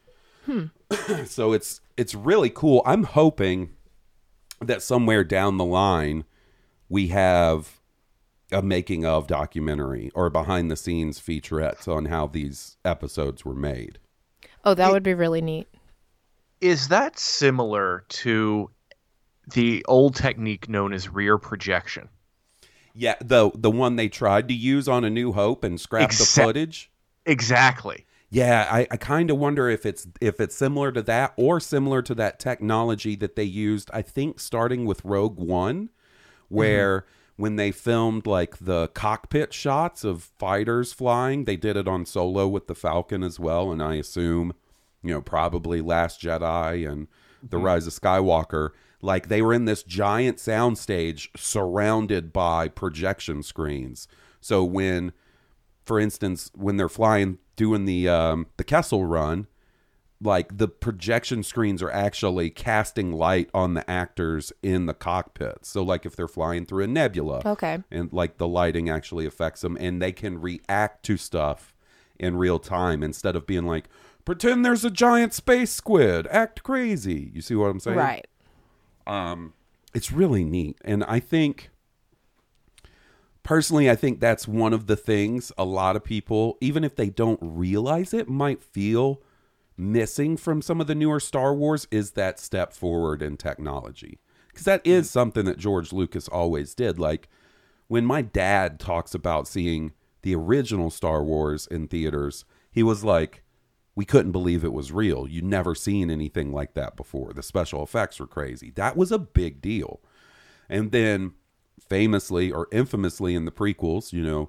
Hmm. 0.47 0.67
So 1.26 1.52
it's 1.52 1.81
it's 1.97 2.14
really 2.14 2.50
cool. 2.50 2.83
I'm 2.85 3.05
hoping 3.05 3.71
that 4.61 4.83
somewhere 4.83 5.23
down 5.23 5.57
the 5.57 5.64
line 5.64 6.25
we 6.88 7.09
have 7.09 7.80
a 8.52 8.62
making 8.62 9.04
of 9.04 9.26
documentary 9.26 10.11
or 10.14 10.30
behind 10.30 10.71
the 10.71 10.76
scenes 10.76 11.21
featurettes 11.21 11.87
on 11.88 12.07
how 12.07 12.26
these 12.26 12.76
episodes 12.85 13.45
were 13.45 13.54
made. 13.54 13.99
Oh, 14.64 14.75
that 14.75 14.92
would 14.92 15.02
be 15.02 15.14
really 15.14 15.40
neat. 15.40 15.69
is 16.61 16.88
that 16.88 17.19
similar 17.19 18.04
to 18.09 18.71
the 19.54 19.85
old 19.88 20.14
technique 20.14 20.69
known 20.69 20.92
as 20.92 21.09
rear 21.09 21.38
projection 21.38 22.09
Yeah, 22.95 23.14
the 23.21 23.50
the 23.54 23.71
one 23.71 23.97
they 23.97 24.09
tried 24.09 24.49
to 24.49 24.54
use 24.54 24.88
on 24.88 25.04
A 25.04 25.11
New 25.11 25.33
Hope 25.33 25.64
and 25.64 25.80
scrap 25.80 26.11
the 26.11 26.25
footage. 26.25 26.90
exactly 27.26 28.04
Yeah, 28.28 28.69
I, 28.71 28.87
I 28.90 28.97
kind 28.97 29.30
of 29.30 29.38
wonder 29.38 29.69
if 29.69 29.85
it's 29.87 30.07
if 30.21 30.40
it's 30.40 30.54
similar 30.54 30.92
to 30.92 31.02
that 31.02 31.33
or 31.37 31.59
similar 31.61 32.02
to 32.02 32.14
that 32.16 32.38
technology 32.38 33.16
that 33.16 33.35
they 33.37 33.45
used. 33.45 33.90
I 33.92 34.02
think 34.02 34.38
starting 34.38 34.85
with 34.85 35.04
Rogue 35.04 35.38
One, 35.38 35.87
mm-hmm. 35.87 36.54
where 36.54 37.07
when 37.40 37.56
they 37.56 37.73
filmed 37.73 38.26
like 38.26 38.59
the 38.59 38.88
cockpit 38.88 39.52
shots 39.54 40.04
of 40.04 40.30
fighters 40.38 40.92
flying, 40.92 41.44
they 41.44 41.56
did 41.56 41.76
it 41.76 41.88
on 41.88 42.04
Solo 42.04 42.47
with 42.47 42.66
the 42.66 42.75
Falcon 42.75 43.23
as 43.23 43.40
well, 43.40 43.73
and 43.73 43.82
I 43.82 43.94
assume 43.94 44.52
you 45.02 45.14
know, 45.14 45.20
probably 45.20 45.80
Last 45.80 46.20
Jedi 46.20 46.90
and 46.90 47.09
The 47.42 47.56
Mm-hmm. 47.56 47.66
Rise 47.66 47.87
of 47.87 47.94
Skywalker. 47.94 48.70
Like 49.02 49.28
they 49.28 49.40
were 49.40 49.54
in 49.54 49.64
this 49.64 49.82
giant 49.82 50.37
soundstage 50.37 51.28
surrounded 51.37 52.32
by 52.32 52.68
projection 52.68 53.42
screens. 53.42 54.06
So 54.42 54.62
when, 54.62 55.12
for 55.85 55.99
instance, 55.99 56.50
when 56.54 56.76
they're 56.76 56.88
flying 56.90 57.38
doing 57.56 57.87
the 57.87 58.09
um, 58.09 58.47
the 58.59 58.64
Kessel 58.64 59.06
run, 59.06 59.47
like 60.23 60.59
the 60.59 60.69
projection 60.69 61.43
screens 61.43 61.83
are 61.83 61.91
actually 61.91 62.50
casting 62.50 63.12
light 63.12 63.49
on 63.55 63.75
the 63.75 63.89
actors 63.91 64.53
in 64.62 64.87
the 64.87 64.95
cockpit. 64.95 65.65
So 65.65 65.83
like 65.83 66.05
if 66.05 66.15
they're 66.15 66.29
flying 66.29 66.67
through 66.67 66.85
a 66.85 66.89
nebula, 66.89 67.43
Okay. 67.47 67.83
and 67.91 68.12
like 68.12 68.37
the 68.39 68.47
lighting 68.49 68.89
actually 68.91 69.25
affects 69.27 69.62
them, 69.62 69.77
and 69.81 70.00
they 70.03 70.12
can 70.12 70.41
react 70.41 71.05
to 71.07 71.17
stuff 71.17 71.75
in 72.19 72.37
real 72.37 72.59
time 72.59 73.03
instead 73.03 73.35
of 73.35 73.47
being 73.47 73.65
like, 73.67 73.89
pretend 74.27 74.65
there's 74.65 74.85
a 74.85 74.91
giant 74.91 75.33
space 75.33 75.71
squid, 75.73 76.27
act 76.31 76.62
crazy. 76.62 77.31
You 77.35 77.41
see 77.41 77.55
what 77.55 77.71
I'm 77.71 77.81
saying? 77.81 77.97
Right. 77.97 78.27
Um, 79.07 79.55
it's 79.93 80.12
really 80.12 80.45
neat 80.45 80.77
and 80.85 81.03
i 81.03 81.19
think 81.19 81.71
personally 83.43 83.91
i 83.91 83.97
think 83.97 84.21
that's 84.21 84.47
one 84.47 84.73
of 84.73 84.87
the 84.87 84.97
things 84.97 85.50
a 85.59 85.65
lot 85.65 85.97
of 85.97 86.05
people 86.05 86.57
even 86.61 86.85
if 86.85 86.95
they 86.95 87.09
don't 87.11 87.39
realize 87.43 88.15
it 88.15 88.29
might 88.29 88.62
feel 88.62 89.21
missing 89.81 90.37
from 90.37 90.61
some 90.63 90.81
of 90.81 90.87
the 90.87 90.95
newer 90.95 91.21
star 91.21 91.55
wars 91.55 91.87
is 91.91 92.13
that 92.13 92.39
step 92.39 92.73
forward 92.73 93.23
in 93.23 93.37
technology 93.37 94.19
because 94.49 94.65
that 94.65 94.85
is 94.85 95.07
mm. 95.07 95.11
something 95.11 95.45
that 95.45 95.59
george 95.59 95.93
lucas 95.93 96.29
always 96.29 96.75
did 96.75 96.99
like 96.99 97.29
when 97.89 98.05
my 98.05 98.23
dad 98.23 98.79
talks 98.79 99.15
about 99.15 99.49
seeing 99.49 99.93
the 100.23 100.35
original 100.35 100.91
star 100.91 101.25
wars 101.25 101.67
in 101.67 101.89
theaters 101.89 102.45
he 102.71 102.83
was 102.83 103.03
like 103.05 103.43
we 103.95 104.05
couldn't 104.05 104.33
believe 104.33 104.65
it 104.65 104.73
was 104.73 104.93
real. 104.93 105.29
You'd 105.29 105.45
never 105.45 105.75
seen 105.75 106.11
anything 106.11 106.53
like 106.53 106.75
that 106.75 106.97
before. 106.97 107.33
The 107.33 107.43
special 107.43 107.83
effects 107.83 108.21
were 108.21 108.27
crazy. 108.27 108.71
That 108.71 108.97
was 108.97 109.13
a 109.13 109.19
big 109.19 109.61
deal. 109.61 110.01
And 110.69 110.93
then 110.93 111.33
famously 111.87 112.53
or 112.53 112.69
infamously 112.73 113.35
in 113.35 113.45
the 113.45 113.51
prequels, 113.51 114.13
you 114.13 114.23
know, 114.23 114.49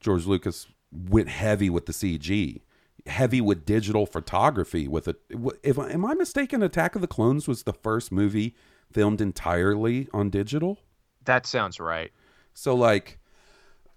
George 0.00 0.26
Lucas 0.26 0.66
went 0.92 1.28
heavy 1.28 1.70
with 1.70 1.86
the 1.86 1.92
CG, 1.92 2.60
heavy 3.08 3.40
with 3.40 3.64
digital 3.66 4.06
photography 4.06 4.86
with 4.86 5.08
it. 5.08 5.16
If 5.62 5.78
am 5.78 6.04
I 6.04 6.14
mistaken, 6.14 6.62
Attack 6.62 6.94
of 6.94 7.00
the 7.00 7.06
Clones 7.08 7.48
was 7.48 7.64
the 7.64 7.72
first 7.72 8.12
movie 8.12 8.54
filmed 8.92 9.20
entirely 9.20 10.08
on 10.12 10.30
digital? 10.30 10.78
That 11.24 11.46
sounds 11.46 11.80
right. 11.80 12.12
So 12.54 12.74
like 12.74 13.18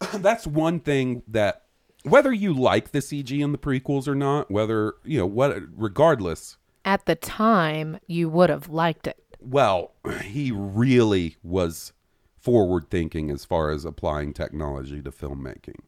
that's 0.15 0.47
one 0.47 0.79
thing 0.79 1.23
that 1.27 1.63
whether 2.03 2.33
you 2.33 2.53
like 2.53 2.91
the 2.91 2.99
CG 2.99 3.39
in 3.43 3.51
the 3.51 3.57
prequels 3.57 4.07
or 4.07 4.15
not, 4.15 4.49
whether 4.49 4.95
you 5.03 5.19
know 5.19 5.27
what 5.27 5.55
regardless, 5.75 6.57
At 6.83 7.05
the 7.05 7.15
time, 7.15 7.99
you 8.07 8.27
would 8.29 8.49
have 8.49 8.69
liked 8.69 9.05
it. 9.07 9.17
well, 9.39 9.93
he 10.23 10.51
really 10.51 11.37
was 11.43 11.93
forward 12.39 12.89
thinking 12.89 13.29
as 13.29 13.45
far 13.45 13.69
as 13.69 13.85
applying 13.85 14.33
technology 14.33 14.99
to 15.01 15.11
filmmaking. 15.11 15.79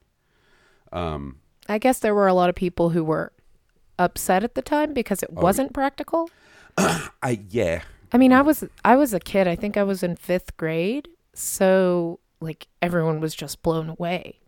Um, 0.92 1.40
I 1.68 1.78
guess 1.78 2.00
there 2.00 2.14
were 2.16 2.28
a 2.28 2.34
lot 2.34 2.50
of 2.50 2.56
people 2.56 2.90
who 2.90 3.04
were 3.04 3.32
upset 4.00 4.44
at 4.44 4.56
the 4.56 4.62
time 4.62 4.94
because 4.94 5.24
it 5.24 5.30
Oh, 5.36 5.42
wasn't 5.42 5.74
practical. 5.74 6.30
I 6.78 7.42
yeah. 7.50 7.84
I 8.12 8.18
mean, 8.18 8.34
I 8.34 8.42
was 8.42 8.64
I 8.84 8.96
was 8.96 9.14
a 9.14 9.20
kid. 9.20 9.48
I 9.48 9.56
think 9.56 9.78
I 9.78 9.84
was 9.84 10.04
in 10.04 10.16
5th 10.16 10.56
grade. 10.58 11.08
So, 11.34 12.20
like 12.40 12.68
everyone 12.82 13.20
was 13.20 13.34
just 13.34 13.64
blown 13.64 13.90
away. 13.90 14.40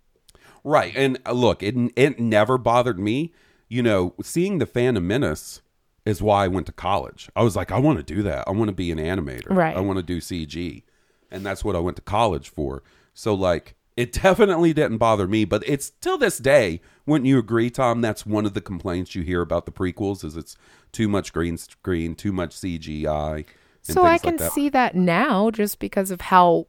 Right. 0.63 0.93
And 0.95 1.19
uh, 1.25 1.31
look, 1.33 1.63
it 1.63 1.75
it 1.95 2.19
never 2.19 2.57
bothered 2.57 2.99
me. 2.99 3.33
You 3.69 3.81
know, 3.81 4.13
seeing 4.21 4.59
the 4.59 4.65
Phantom 4.65 5.05
Menace 5.05 5.61
is 6.05 6.21
why 6.21 6.45
I 6.45 6.47
went 6.47 6.67
to 6.67 6.71
college. 6.71 7.29
I 7.35 7.41
was 7.43 7.55
like, 7.55 7.71
I 7.71 7.79
want 7.79 7.97
to 7.97 8.03
do 8.03 8.21
that. 8.23 8.47
I 8.47 8.51
want 8.51 8.67
to 8.67 8.75
be 8.75 8.91
an 8.91 8.99
animator. 8.99 9.49
Right. 9.49 9.75
I 9.75 9.79
want 9.79 9.97
to 9.97 10.03
do 10.03 10.21
CG. 10.21 10.83
And 11.31 11.43
that's 11.43 11.63
what 11.63 11.75
I 11.75 11.79
went 11.79 11.95
to 11.97 12.03
college 12.03 12.49
for. 12.49 12.83
So 13.15 13.33
like 13.33 13.75
it 13.97 14.11
definitely 14.11 14.73
didn't 14.73 14.97
bother 14.97 15.27
me, 15.27 15.45
but 15.45 15.63
it's 15.67 15.89
till 15.89 16.17
this 16.17 16.37
day, 16.37 16.81
wouldn't 17.05 17.27
you 17.27 17.37
agree, 17.37 17.69
Tom? 17.69 18.01
That's 18.01 18.25
one 18.25 18.45
of 18.45 18.53
the 18.53 18.61
complaints 18.61 19.15
you 19.15 19.21
hear 19.23 19.41
about 19.41 19.65
the 19.65 19.71
prequels 19.71 20.23
is 20.23 20.35
it's 20.35 20.57
too 20.91 21.07
much 21.07 21.31
green 21.33 21.57
screen, 21.57 22.15
too 22.15 22.31
much 22.33 22.51
CGI. 22.55 23.45
So 23.81 24.03
I 24.03 24.17
can 24.17 24.31
like 24.31 24.39
that. 24.39 24.51
see 24.51 24.69
that 24.69 24.95
now 24.95 25.51
just 25.51 25.79
because 25.79 26.09
of 26.11 26.19
how 26.21 26.67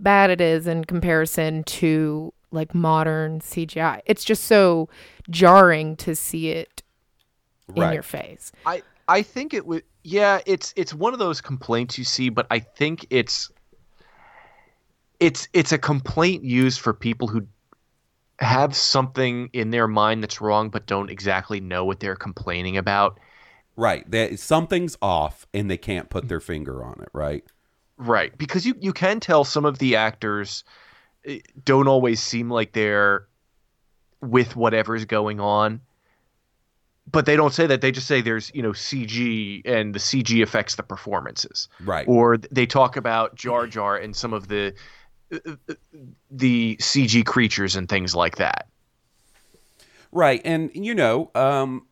bad 0.00 0.30
it 0.30 0.40
is 0.40 0.66
in 0.66 0.84
comparison 0.84 1.62
to 1.64 2.32
like 2.50 2.74
modern 2.74 3.40
CGI. 3.40 4.00
It's 4.06 4.24
just 4.24 4.44
so 4.44 4.88
jarring 5.30 5.96
to 5.96 6.14
see 6.14 6.48
it 6.50 6.82
in 7.74 7.82
Right. 7.82 7.94
your 7.94 8.02
face. 8.02 8.52
I 8.66 8.82
I 9.08 9.22
think 9.22 9.54
it 9.54 9.64
would. 9.66 9.84
Yeah, 10.04 10.40
it's 10.46 10.74
it's 10.76 10.92
one 10.92 11.12
of 11.12 11.18
those 11.18 11.40
complaints 11.40 11.96
you 11.96 12.04
see, 12.04 12.28
but 12.28 12.46
I 12.50 12.58
think 12.58 13.06
it's 13.08 13.50
it's 15.22 15.48
it's 15.52 15.70
a 15.70 15.78
complaint 15.78 16.42
used 16.42 16.80
for 16.80 16.92
people 16.92 17.28
who 17.28 17.46
have 18.40 18.74
something 18.74 19.48
in 19.52 19.70
their 19.70 19.86
mind 19.86 20.20
that's 20.20 20.40
wrong, 20.40 20.68
but 20.68 20.86
don't 20.86 21.10
exactly 21.10 21.60
know 21.60 21.84
what 21.84 22.00
they're 22.00 22.16
complaining 22.16 22.76
about. 22.76 23.20
Right. 23.76 24.08
That 24.10 24.40
something's 24.40 24.98
off 25.00 25.46
and 25.54 25.70
they 25.70 25.76
can't 25.76 26.10
put 26.10 26.28
their 26.28 26.40
finger 26.40 26.84
on 26.84 27.00
it, 27.00 27.08
right? 27.12 27.44
Right, 27.98 28.36
because 28.36 28.66
you 28.66 28.74
you 28.80 28.92
can 28.92 29.20
tell 29.20 29.44
some 29.44 29.64
of 29.64 29.78
the 29.78 29.94
actors 29.94 30.64
eh, 31.24 31.38
don't 31.64 31.86
always 31.86 32.20
seem 32.20 32.50
like 32.50 32.72
they're 32.72 33.28
with 34.20 34.56
whatever's 34.56 35.04
going 35.04 35.38
on. 35.38 35.80
But 37.10 37.26
they 37.26 37.36
don't 37.36 37.52
say 37.52 37.66
that. 37.66 37.80
They 37.80 37.92
just 37.92 38.06
say 38.06 38.22
there's, 38.22 38.50
you 38.54 38.62
know, 38.62 38.70
CG 38.70 39.62
and 39.64 39.94
the 39.94 39.98
CG 39.98 40.42
affects 40.42 40.76
the 40.76 40.82
performances. 40.82 41.68
Right. 41.84 42.06
Or 42.08 42.38
they 42.38 42.64
talk 42.64 42.96
about 42.96 43.34
Jar 43.34 43.66
Jar 43.66 43.96
and 43.96 44.16
some 44.16 44.32
of 44.32 44.48
the 44.48 44.74
the 46.30 46.76
CG 46.76 47.24
creatures 47.24 47.76
and 47.76 47.88
things 47.88 48.14
like 48.14 48.36
that. 48.36 48.68
Right. 50.10 50.42
And, 50.44 50.70
you 50.74 50.94
know, 50.94 51.30
um, 51.34 51.86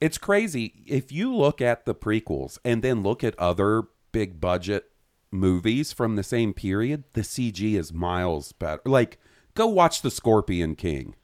it's 0.00 0.18
crazy. 0.18 0.74
If 0.86 1.10
you 1.10 1.34
look 1.34 1.60
at 1.60 1.84
the 1.84 1.94
prequels 1.94 2.58
and 2.64 2.82
then 2.82 3.02
look 3.02 3.24
at 3.24 3.38
other 3.38 3.84
big 4.12 4.40
budget 4.40 4.90
movies 5.30 5.92
from 5.92 6.16
the 6.16 6.22
same 6.22 6.54
period, 6.54 7.04
the 7.14 7.22
CG 7.22 7.76
is 7.76 7.92
miles 7.92 8.52
better. 8.52 8.82
Like, 8.84 9.18
go 9.54 9.66
watch 9.66 10.02
The 10.02 10.10
Scorpion 10.10 10.76
King. 10.76 11.16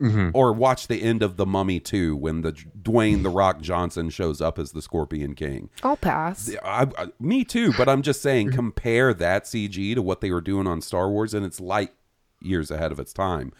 Mm-hmm. 0.00 0.30
Or 0.34 0.52
watch 0.52 0.88
the 0.88 1.00
end 1.00 1.22
of 1.22 1.36
The 1.36 1.46
Mummy 1.46 1.78
2 1.78 2.16
when 2.16 2.42
the 2.42 2.52
Dwayne 2.52 3.22
The 3.22 3.30
Rock 3.30 3.60
Johnson 3.60 4.10
shows 4.10 4.40
up 4.40 4.58
as 4.58 4.72
the 4.72 4.82
Scorpion 4.82 5.36
King. 5.36 5.70
I'll 5.84 5.96
pass. 5.96 6.50
I, 6.64 6.88
I, 6.98 7.06
me 7.20 7.44
too, 7.44 7.72
but 7.78 7.88
I'm 7.88 8.02
just 8.02 8.20
saying, 8.20 8.48
mm-hmm. 8.48 8.56
compare 8.56 9.14
that 9.14 9.44
CG 9.44 9.94
to 9.94 10.02
what 10.02 10.20
they 10.20 10.32
were 10.32 10.40
doing 10.40 10.66
on 10.66 10.80
Star 10.80 11.08
Wars, 11.08 11.34
and 11.34 11.46
it's 11.46 11.60
light 11.60 11.92
years 12.40 12.70
ahead 12.70 12.90
of 12.90 12.98
its 12.98 13.12
time. 13.12 13.52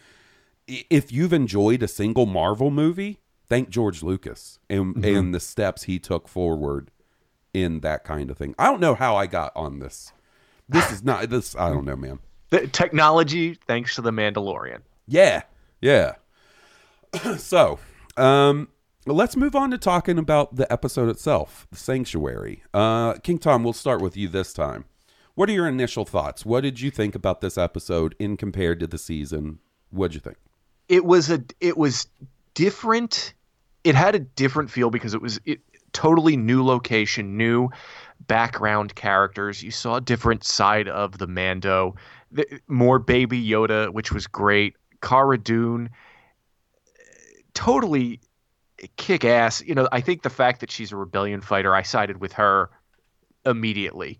If 0.67 1.13
you've 1.13 1.33
enjoyed 1.33 1.81
a 1.81 1.87
single 1.87 2.25
Marvel 2.25 2.71
movie, 2.71 3.19
thank 3.47 3.69
George 3.69 4.03
Lucas 4.03 4.59
and 4.69 4.95
mm-hmm. 4.95 5.17
and 5.17 5.33
the 5.33 5.39
steps 5.39 5.83
he 5.83 5.99
took 5.99 6.27
forward 6.27 6.91
in 7.53 7.81
that 7.81 8.03
kind 8.03 8.31
of 8.31 8.37
thing. 8.37 8.55
I 8.57 8.65
don't 8.65 8.81
know 8.81 8.95
how 8.95 9.15
I 9.15 9.27
got 9.27 9.51
on 9.55 9.79
this. 9.79 10.11
This 10.67 10.91
is 10.91 11.03
not 11.03 11.29
this. 11.29 11.55
I 11.55 11.69
don't 11.69 11.85
know, 11.85 11.95
man. 11.95 12.19
The 12.49 12.67
technology, 12.67 13.55
thanks 13.67 13.95
to 13.95 14.01
the 14.01 14.11
Mandalorian. 14.11 14.81
Yeah, 15.07 15.43
yeah. 15.81 16.15
so, 17.37 17.79
um, 18.17 18.69
let's 19.05 19.35
move 19.35 19.55
on 19.55 19.71
to 19.71 19.77
talking 19.77 20.17
about 20.17 20.55
the 20.55 20.71
episode 20.71 21.09
itself, 21.09 21.67
the 21.71 21.77
Sanctuary. 21.77 22.63
Uh, 22.73 23.13
King 23.15 23.37
Tom, 23.37 23.63
we'll 23.63 23.73
start 23.73 24.01
with 24.01 24.17
you 24.17 24.27
this 24.27 24.53
time. 24.53 24.85
What 25.35 25.49
are 25.49 25.53
your 25.53 25.67
initial 25.67 26.05
thoughts? 26.05 26.45
What 26.45 26.61
did 26.61 26.79
you 26.79 26.91
think 26.91 27.15
about 27.15 27.41
this 27.41 27.57
episode 27.57 28.15
in 28.19 28.37
compared 28.37 28.79
to 28.81 28.87
the 28.87 28.97
season? 28.97 29.59
What'd 29.89 30.13
you 30.13 30.21
think? 30.21 30.37
it 30.89 31.05
was 31.05 31.29
a 31.29 31.43
it 31.59 31.77
was 31.77 32.07
different 32.53 33.33
it 33.83 33.95
had 33.95 34.15
a 34.15 34.19
different 34.19 34.69
feel 34.69 34.89
because 34.89 35.13
it 35.13 35.21
was 35.21 35.39
it, 35.45 35.59
totally 35.91 36.35
new 36.35 36.63
location 36.63 37.37
new 37.37 37.69
background 38.27 38.95
characters 38.95 39.63
you 39.63 39.71
saw 39.71 39.95
a 39.95 40.01
different 40.01 40.43
side 40.43 40.87
of 40.87 41.17
the 41.17 41.27
mando 41.27 41.95
the, 42.31 42.45
more 42.67 42.99
baby 42.99 43.43
yoda 43.43 43.91
which 43.93 44.11
was 44.11 44.27
great 44.27 44.75
cara 45.01 45.37
dune 45.37 45.89
totally 47.53 48.19
kick 48.97 49.23
ass. 49.23 49.61
You 49.61 49.75
know 49.75 49.87
i 49.91 50.01
think 50.01 50.23
the 50.23 50.29
fact 50.29 50.59
that 50.61 50.71
she's 50.71 50.91
a 50.91 50.95
rebellion 50.97 51.41
fighter 51.41 51.75
i 51.75 51.81
sided 51.81 52.19
with 52.19 52.33
her 52.33 52.69
immediately. 53.45 54.19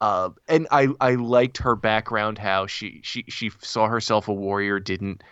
Uh, 0.00 0.30
and 0.46 0.68
I, 0.70 0.88
I 1.00 1.16
liked 1.16 1.58
her 1.58 1.74
background 1.74 2.38
how 2.38 2.66
she, 2.66 3.00
she 3.02 3.24
she 3.28 3.50
saw 3.60 3.88
herself 3.88 4.28
a 4.28 4.32
warrior 4.32 4.78
didn't 4.78 5.24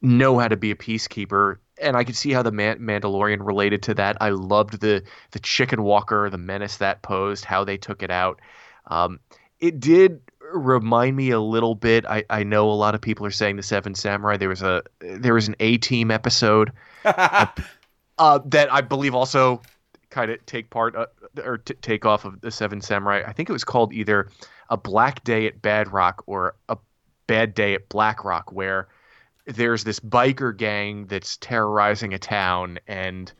know 0.00 0.38
how 0.38 0.46
to 0.46 0.56
be 0.56 0.70
a 0.70 0.76
peacekeeper. 0.76 1.56
And 1.82 1.96
i 1.96 2.04
could 2.04 2.16
see 2.16 2.30
how 2.30 2.42
the 2.42 2.52
Man- 2.52 2.78
mandalorian 2.78 3.44
related 3.44 3.82
to 3.84 3.94
that. 3.94 4.16
I 4.20 4.30
loved 4.30 4.80
the 4.80 5.02
the 5.32 5.40
chicken 5.40 5.82
walker 5.82 6.30
the 6.30 6.38
menace 6.38 6.76
that 6.76 7.02
posed 7.02 7.44
how 7.44 7.64
they 7.64 7.76
took 7.76 8.02
it 8.02 8.10
out. 8.10 8.40
Um, 8.86 9.18
it 9.58 9.80
did 9.80 10.20
remind 10.52 11.16
me 11.16 11.30
a 11.30 11.40
little 11.40 11.74
bit 11.74 12.04
I, 12.06 12.24
I 12.30 12.42
know 12.42 12.70
a 12.70 12.72
lot 12.72 12.94
of 12.94 13.00
people 13.00 13.24
are 13.26 13.30
saying 13.30 13.56
the 13.56 13.62
seven 13.62 13.94
samurai 13.94 14.36
there 14.36 14.48
was 14.48 14.62
a 14.62 14.82
there 15.00 15.34
was 15.34 15.48
an 15.48 15.56
a 15.60 15.78
team 15.78 16.10
episode 16.10 16.72
uh, 17.04 18.38
that 18.44 18.72
I 18.72 18.80
believe 18.82 19.14
also 19.14 19.62
kind 20.10 20.30
of 20.30 20.44
take 20.44 20.70
part 20.70 20.94
uh, 20.94 21.06
or 21.42 21.58
t- 21.58 21.74
take 21.74 22.04
off 22.04 22.24
of 22.24 22.40
the 22.40 22.50
Seven 22.50 22.80
Samurai. 22.80 23.22
I 23.26 23.32
think 23.32 23.48
it 23.48 23.52
was 23.52 23.64
called 23.64 23.92
either 23.92 24.28
a 24.68 24.76
Black 24.76 25.24
Day 25.24 25.46
at 25.46 25.62
Bad 25.62 25.92
Rock 25.92 26.22
or 26.26 26.54
a 26.68 26.76
Bad 27.26 27.54
Day 27.54 27.74
at 27.74 27.88
Black 27.88 28.24
Rock, 28.24 28.52
where 28.52 28.88
there's 29.46 29.84
this 29.84 30.00
biker 30.00 30.56
gang 30.56 31.06
that's 31.06 31.36
terrorizing 31.38 32.12
a 32.12 32.18
town 32.18 32.78
and 32.86 33.32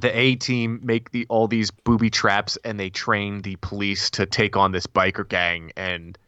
the 0.00 0.16
A 0.16 0.36
team 0.36 0.80
make 0.82 1.10
the 1.10 1.26
all 1.28 1.48
these 1.48 1.70
booby 1.70 2.10
traps 2.10 2.56
and 2.64 2.80
they 2.80 2.90
train 2.90 3.42
the 3.42 3.56
police 3.56 4.10
to 4.10 4.26
take 4.26 4.56
on 4.56 4.72
this 4.72 4.86
biker 4.86 5.28
gang 5.28 5.72
and 5.76 6.18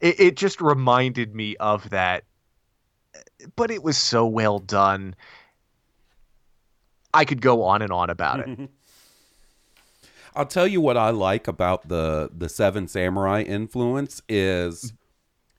it, 0.00 0.18
it 0.20 0.36
just 0.36 0.60
reminded 0.60 1.34
me 1.34 1.56
of 1.56 1.90
that 1.90 2.24
but 3.56 3.70
it 3.70 3.82
was 3.82 3.98
so 3.98 4.26
well 4.26 4.58
done 4.58 5.14
I 7.12 7.24
could 7.24 7.40
go 7.40 7.64
on 7.64 7.82
and 7.82 7.92
on 7.92 8.10
about 8.10 8.40
it. 8.40 8.70
I'll 10.34 10.46
tell 10.46 10.66
you 10.66 10.80
what 10.80 10.96
I 10.96 11.10
like 11.10 11.48
about 11.48 11.88
the 11.88 12.30
the 12.32 12.48
Seven 12.48 12.86
Samurai 12.86 13.42
influence 13.42 14.22
is, 14.28 14.92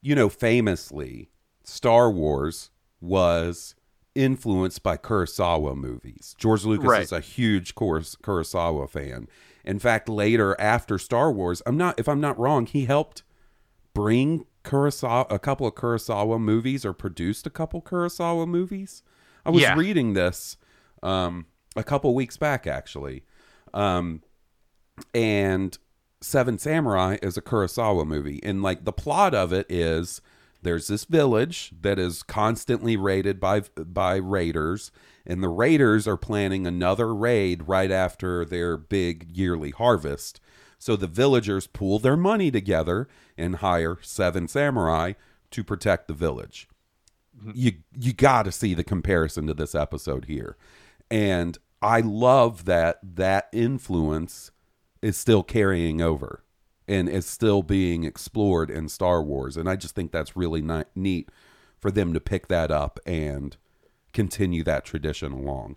you 0.01 0.15
know, 0.15 0.29
famously, 0.29 1.29
Star 1.65 2.09
Wars 2.09 2.69
was 3.01 3.75
influenced 4.15 4.83
by 4.83 4.97
Kurosawa 4.97 5.75
movies. 5.75 6.35
George 6.37 6.65
Lucas 6.65 6.87
Right. 6.87 7.03
is 7.03 7.11
a 7.11 7.19
huge 7.21 7.75
Kuros- 7.75 8.17
Kurosawa 8.21 8.89
fan. 8.89 9.27
In 9.63 9.79
fact, 9.79 10.09
later 10.09 10.59
after 10.59 10.97
Star 10.97 11.31
Wars, 11.31 11.61
I'm 11.65 11.77
not 11.77 11.99
if 11.99 12.07
I'm 12.09 12.19
not 12.21 12.37
wrong, 12.39 12.65
he 12.65 12.85
helped 12.85 13.23
bring 13.93 14.45
Kurosawa 14.63 15.27
a 15.29 15.39
couple 15.39 15.65
of 15.67 15.75
Kurosawa 15.75 16.39
movies 16.39 16.85
or 16.85 16.93
produced 16.93 17.45
a 17.47 17.49
couple 17.49 17.81
Kurosawa 17.81 18.47
movies. 18.47 19.03
I 19.45 19.49
was 19.49 19.61
Yeah. 19.61 19.75
reading 19.75 20.13
this 20.13 20.57
um, 21.03 21.45
a 21.75 21.83
couple 21.83 22.13
weeks 22.13 22.37
back 22.37 22.67
actually. 22.67 23.23
Um, 23.73 24.21
and 25.15 25.77
Seven 26.21 26.59
Samurai 26.59 27.17
is 27.23 27.37
a 27.37 27.41
Kurosawa 27.41 28.05
movie. 28.05 28.39
And 28.43 28.61
like 28.61 28.85
the 28.85 28.91
plot 28.91 29.33
of 29.33 29.51
it 29.53 29.65
is 29.71 30.21
there's 30.61 30.87
this 30.87 31.05
village 31.05 31.71
that 31.81 31.97
is 31.97 32.23
constantly 32.23 32.95
raided 32.95 33.39
by 33.39 33.61
by 33.75 34.15
raiders 34.15 34.91
and 35.25 35.43
the 35.43 35.49
raiders 35.49 36.07
are 36.07 36.17
planning 36.17 36.65
another 36.65 37.13
raid 37.13 37.67
right 37.67 37.91
after 37.91 38.43
their 38.45 38.77
big 38.77 39.29
yearly 39.31 39.71
harvest. 39.71 40.39
So 40.79 40.95
the 40.95 41.07
villagers 41.07 41.67
pool 41.67 41.99
their 41.99 42.17
money 42.17 42.49
together 42.49 43.07
and 43.37 43.57
hire 43.57 43.97
seven 44.01 44.47
samurai 44.47 45.13
to 45.51 45.63
protect 45.63 46.07
the 46.07 46.13
village. 46.13 46.67
Mm-hmm. 47.37 47.51
You 47.53 47.71
you 47.99 48.13
got 48.13 48.43
to 48.43 48.51
see 48.51 48.73
the 48.73 48.83
comparison 48.83 49.47
to 49.47 49.53
this 49.53 49.75
episode 49.75 50.25
here. 50.25 50.57
And 51.09 51.57
i 51.83 51.99
love 51.99 52.65
that 52.65 52.99
that 53.01 53.49
influence 53.51 54.51
is 55.01 55.17
still 55.17 55.41
carrying 55.41 55.99
over 55.99 56.43
and 56.91 57.07
is 57.09 57.25
still 57.25 57.63
being 57.63 58.03
explored 58.03 58.69
in 58.69 58.87
star 58.89 59.23
wars 59.23 59.55
and 59.57 59.69
i 59.69 59.75
just 59.75 59.95
think 59.95 60.11
that's 60.11 60.35
really 60.35 60.61
ni- 60.61 60.83
neat 60.95 61.29
for 61.79 61.89
them 61.91 62.13
to 62.13 62.19
pick 62.19 62.47
that 62.47 62.69
up 62.71 62.99
and 63.05 63.57
continue 64.13 64.63
that 64.63 64.83
tradition 64.85 65.31
along 65.31 65.75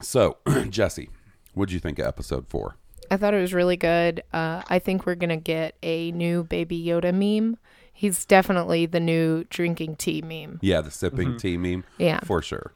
so 0.00 0.38
jesse 0.70 1.10
what 1.54 1.68
do 1.68 1.74
you 1.74 1.80
think 1.80 1.98
of 1.98 2.06
episode 2.06 2.48
four 2.48 2.76
I 3.10 3.18
thought 3.18 3.34
it 3.34 3.40
was 3.42 3.52
really 3.52 3.76
good. 3.76 4.22
Uh, 4.32 4.62
I 4.68 4.78
think 4.78 5.04
we're 5.04 5.16
gonna 5.16 5.36
get 5.36 5.76
a 5.82 6.12
new 6.12 6.44
Baby 6.44 6.82
Yoda 6.82 7.12
meme. 7.12 7.58
He's 7.92 8.24
definitely 8.24 8.86
the 8.86 9.00
new 9.00 9.44
drinking 9.50 9.96
tea 9.96 10.22
meme. 10.22 10.60
yeah 10.62 10.80
the 10.80 10.90
sipping 10.90 11.36
tea 11.36 11.58
meme 11.58 11.84
Yeah. 11.98 12.20
for 12.20 12.40
sure 12.40 12.72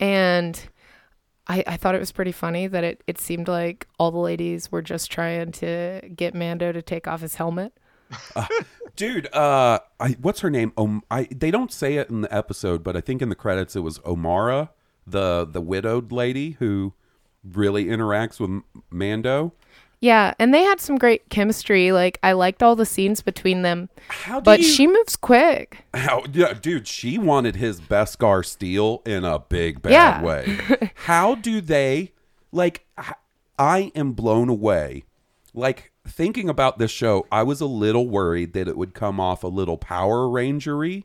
And 0.00 0.58
I, 1.46 1.62
I 1.66 1.76
thought 1.76 1.94
it 1.94 2.00
was 2.00 2.12
pretty 2.12 2.32
funny 2.32 2.66
that 2.66 2.84
it, 2.84 3.04
it 3.06 3.18
seemed 3.18 3.48
like 3.48 3.86
all 3.98 4.10
the 4.10 4.18
ladies 4.18 4.72
were 4.72 4.82
just 4.82 5.10
trying 5.10 5.52
to 5.52 6.00
get 6.14 6.34
Mando 6.34 6.72
to 6.72 6.82
take 6.82 7.06
off 7.06 7.20
his 7.20 7.34
helmet. 7.34 7.72
dude 8.96 9.32
uh 9.34 9.78
I, 9.98 10.10
what's 10.20 10.40
her 10.40 10.50
name 10.50 10.72
um 10.76 11.02
i 11.10 11.24
they 11.34 11.50
don't 11.50 11.72
say 11.72 11.96
it 11.96 12.10
in 12.10 12.20
the 12.20 12.32
episode 12.32 12.84
but 12.84 12.96
i 12.96 13.00
think 13.00 13.22
in 13.22 13.28
the 13.28 13.34
credits 13.34 13.74
it 13.74 13.80
was 13.80 13.98
omara 14.00 14.68
the 15.06 15.44
the 15.46 15.60
widowed 15.60 16.12
lady 16.12 16.52
who 16.60 16.92
really 17.42 17.86
interacts 17.86 18.38
with 18.38 18.62
mando 18.90 19.52
Yeah, 20.04 20.34
and 20.38 20.52
they 20.52 20.62
had 20.62 20.80
some 20.80 20.96
great 20.96 21.30
chemistry. 21.30 21.90
Like 21.90 22.18
I 22.22 22.32
liked 22.32 22.62
all 22.62 22.76
the 22.76 22.84
scenes 22.84 23.22
between 23.22 23.62
them. 23.62 23.88
how 24.08 24.40
do 24.40 24.44
But 24.44 24.60
you, 24.60 24.66
she 24.66 24.86
moves 24.86 25.16
quick. 25.16 25.78
how 25.94 26.24
yeah, 26.32 26.52
dude 26.52 26.86
she 26.86 27.16
wanted 27.18 27.56
his 27.56 27.80
beskar 27.80 28.44
steel 28.44 29.00
in 29.06 29.24
a 29.24 29.38
big 29.38 29.80
bad 29.80 29.92
Yeah. 29.92 30.22
way 30.22 30.90
how 30.94 31.36
do 31.36 31.60
they 31.62 32.12
like 32.52 32.86
I 33.58 33.92
am 33.94 34.12
blown 34.12 34.48
away 34.48 35.04
like 35.54 35.92
thinking 36.06 36.48
about 36.50 36.78
this 36.78 36.90
show 36.90 37.26
i 37.32 37.42
was 37.42 37.60
a 37.62 37.66
little 37.66 38.06
worried 38.08 38.52
that 38.52 38.68
it 38.68 38.76
would 38.76 38.92
come 38.92 39.18
off 39.18 39.42
a 39.42 39.48
little 39.48 39.78
power 39.78 40.26
rangery 40.26 41.04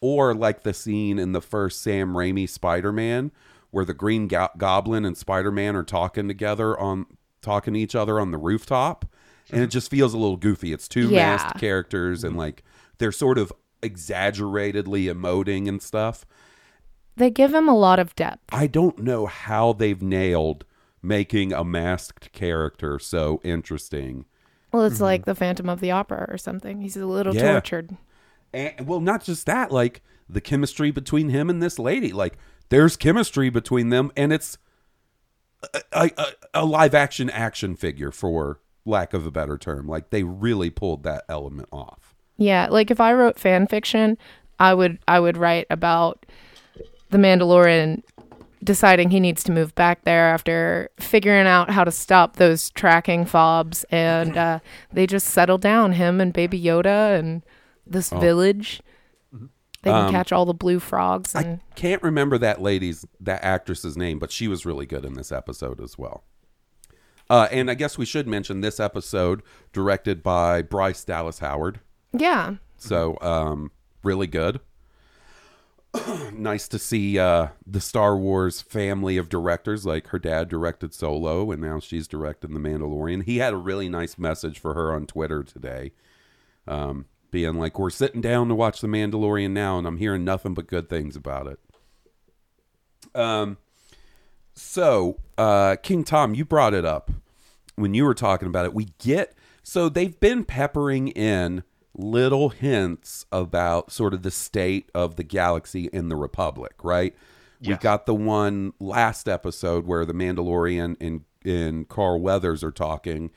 or 0.00 0.32
like 0.34 0.62
the 0.62 0.72
scene 0.72 1.18
in 1.18 1.32
the 1.32 1.40
first 1.42 1.82
sam 1.82 2.14
raimi 2.14 2.48
spider-man 2.48 3.30
where 3.70 3.84
the 3.84 3.92
green 3.92 4.26
Go- 4.28 4.48
goblin 4.56 5.04
and 5.04 5.18
spider-man 5.18 5.76
are 5.76 5.82
talking 5.82 6.28
together 6.28 6.78
on 6.78 7.04
talking 7.42 7.74
to 7.74 7.80
each 7.80 7.94
other 7.94 8.18
on 8.20 8.30
the 8.30 8.38
rooftop 8.38 9.04
and 9.50 9.62
it 9.62 9.68
just 9.68 9.90
feels 9.90 10.12
a 10.14 10.18
little 10.18 10.36
goofy 10.36 10.72
it's 10.72 10.88
two 10.88 11.08
Yeah. 11.08 11.30
masked 11.36 11.58
characters 11.60 12.24
and 12.24 12.36
like 12.36 12.62
they're 12.98 13.12
sort 13.12 13.38
of 13.38 13.52
exaggeratedly 13.82 15.04
emoting 15.06 15.68
and 15.68 15.80
stuff 15.82 16.24
They 17.16 17.30
give 17.30 17.52
him 17.54 17.68
a 17.68 17.76
lot 17.76 17.98
of 17.98 18.14
depth. 18.14 18.44
I 18.52 18.66
don't 18.68 18.98
know 19.00 19.26
how 19.26 19.72
they've 19.72 20.00
nailed 20.02 20.64
making 21.02 21.52
a 21.52 21.64
masked 21.64 22.30
character 22.32 22.98
so 22.98 23.40
interesting. 23.44 24.24
Well, 24.72 24.84
it's 24.84 24.96
mm-hmm. 24.96 25.04
like 25.04 25.24
the 25.24 25.34
Phantom 25.34 25.68
of 25.68 25.80
the 25.80 25.90
Opera 25.90 26.26
or 26.28 26.38
something. 26.38 26.80
He's 26.80 26.96
a 26.96 27.06
little 27.06 27.34
Yeah. 27.34 27.52
tortured. 27.52 27.96
And 28.52 28.86
well, 28.86 29.00
not 29.00 29.24
just 29.24 29.46
that, 29.46 29.72
like 29.72 30.02
the 30.28 30.40
chemistry 30.40 30.90
between 30.90 31.30
him 31.30 31.48
and 31.50 31.62
this 31.62 31.78
lady. 31.78 32.12
Like 32.12 32.36
there's 32.68 32.96
chemistry 32.96 33.50
between 33.50 33.88
them 33.88 34.12
and 34.16 34.32
it's 34.32 34.58
a, 35.74 35.82
a, 35.92 36.26
a- 36.54 36.64
live 36.64 36.94
action 36.94 37.30
action 37.30 37.76
figure 37.76 38.10
for 38.10 38.60
lack 38.84 39.12
of 39.14 39.26
a 39.26 39.30
better 39.30 39.58
term. 39.58 39.86
Like 39.86 40.10
they 40.10 40.22
really 40.22 40.70
pulled 40.70 41.02
that 41.04 41.24
element 41.28 41.68
off. 41.72 42.14
Yeah, 42.36 42.68
like 42.70 42.90
if 42.90 43.00
I 43.00 43.12
wrote 43.12 43.38
fan 43.38 43.66
fiction, 43.66 44.16
I 44.58 44.74
would 44.74 44.98
I 45.08 45.20
would 45.20 45.36
write 45.36 45.66
about 45.70 46.24
the 47.10 47.18
Mandalorian 47.18 48.02
deciding 48.62 49.10
he 49.10 49.20
needs 49.20 49.44
to 49.44 49.52
move 49.52 49.74
back 49.74 50.02
there 50.04 50.28
after 50.30 50.90
figuring 50.98 51.46
out 51.46 51.70
how 51.70 51.84
to 51.84 51.92
stop 51.92 52.36
those 52.36 52.70
tracking 52.70 53.24
fobs 53.24 53.84
and 53.90 54.36
uh, 54.36 54.58
they 54.92 55.06
just 55.06 55.28
settle 55.28 55.58
down 55.58 55.92
him 55.92 56.20
and 56.20 56.32
baby 56.32 56.60
Yoda 56.60 57.18
and 57.18 57.42
this 57.86 58.10
village. 58.10 58.80
They 59.82 59.90
can 59.90 60.06
Um, 60.06 60.10
catch 60.12 60.32
all 60.32 60.44
the 60.44 60.54
blue 60.54 60.80
frogs 60.80 61.34
and 61.34 61.60
Can't 61.76 62.02
remember 62.02 62.36
that 62.38 62.60
lady's 62.60 63.04
that 63.20 63.44
actress's 63.44 63.96
name, 63.96 64.18
but 64.18 64.32
she 64.32 64.48
was 64.48 64.66
really 64.66 64.86
good 64.86 65.04
in 65.04 65.14
this 65.14 65.30
episode 65.30 65.80
as 65.80 65.96
well. 65.96 66.24
Uh, 67.30 67.46
and 67.52 67.70
I 67.70 67.74
guess 67.74 67.96
we 67.98 68.06
should 68.06 68.26
mention 68.26 68.60
this 68.60 68.80
episode 68.80 69.42
directed 69.72 70.22
by 70.22 70.62
Bryce 70.62 71.04
Dallas 71.04 71.38
Howard. 71.40 71.80
yeah. 72.12 72.54
So, 72.80 73.18
um, 73.20 73.70
really 74.02 74.26
good. 74.28 74.60
nice 76.32 76.68
to 76.68 76.78
see 76.78 77.18
uh, 77.18 77.48
the 77.66 77.80
Star 77.80 78.16
Wars 78.16 78.60
family 78.62 79.16
of 79.16 79.28
directors. 79.28 79.84
Like 79.86 80.08
her 80.08 80.18
dad 80.18 80.48
directed 80.48 80.94
Solo, 80.94 81.50
and 81.50 81.60
now 81.62 81.80
she's 81.80 82.06
directing 82.06 82.54
The 82.54 82.60
Mandalorian. 82.60 83.24
He 83.24 83.38
had 83.38 83.52
a 83.52 83.56
really 83.56 83.88
nice 83.88 84.16
message 84.18 84.58
for 84.58 84.74
her 84.74 84.92
on 84.92 85.06
Twitter 85.06 85.42
today, 85.42 85.92
um, 86.66 87.06
being 87.30 87.58
like, 87.58 87.78
"We're 87.78 87.90
sitting 87.90 88.20
down 88.20 88.48
to 88.48 88.54
watch 88.54 88.80
The 88.80 88.86
Mandalorian 88.88 89.50
now, 89.50 89.78
and 89.78 89.86
I'm 89.86 89.96
hearing 89.98 90.24
nothing 90.24 90.54
but 90.54 90.66
good 90.66 90.88
things 90.88 91.16
about 91.16 91.46
it." 91.46 91.58
Um, 93.14 93.58
so 94.54 95.18
uh, 95.36 95.76
King 95.82 96.04
Tom, 96.04 96.34
you 96.34 96.44
brought 96.44 96.74
it 96.74 96.84
up 96.84 97.10
when 97.76 97.94
you 97.94 98.04
were 98.04 98.14
talking 98.14 98.48
about 98.48 98.64
it. 98.64 98.74
We 98.74 98.88
get 98.98 99.34
so 99.62 99.88
they've 99.88 100.18
been 100.18 100.44
peppering 100.44 101.08
in 101.08 101.62
little 101.94 102.50
hints 102.50 103.26
about 103.32 103.90
sort 103.92 104.14
of 104.14 104.22
the 104.22 104.30
state 104.30 104.90
of 104.94 105.16
the 105.16 105.24
galaxy 105.24 105.86
in 105.92 106.08
the 106.08 106.16
Republic, 106.16 106.74
right? 106.82 107.14
We 107.60 107.68
Yes. 107.70 107.82
got 107.82 108.06
the 108.06 108.14
one 108.14 108.72
last 108.78 109.28
episode 109.28 109.84
where 109.84 110.04
the 110.04 110.12
Mandalorian 110.12 110.96
and 111.00 111.22
and 111.44 111.88
Carl 111.88 112.20
Weathers 112.20 112.62
are 112.62 112.70
talking, 112.72 113.30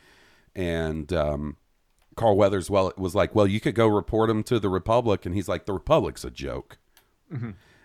and 0.56 1.12
um, 1.13 1.58
Carl 2.21 2.38
Weathers 2.38 2.69
well 2.69 2.88
it 2.88 2.99
was 2.99 3.15
like, 3.15 3.34
"Well, 3.34 3.47
you 3.47 3.60
could 3.60 3.73
go 3.73 3.88
report 3.88 4.29
him 4.29 4.43
to 4.43 4.60
the 4.60 4.69
Republic," 4.69 5.25
and 5.25 5.34
he's 5.34 5.47
like, 5.47 5.65
"The 5.65 5.73
Republic's 5.73 6.23
a 6.23 6.29
joke." 6.29 6.77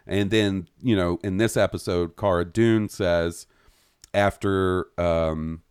And 0.07 0.31
then 0.31 0.69
you 0.83 0.95
know, 0.95 1.19
in 1.25 1.39
this 1.39 1.57
episode, 1.57 2.17
Cara 2.17 2.45
Dune 2.45 2.91
says 2.91 3.47
after 4.13 4.89
um, 4.99 5.63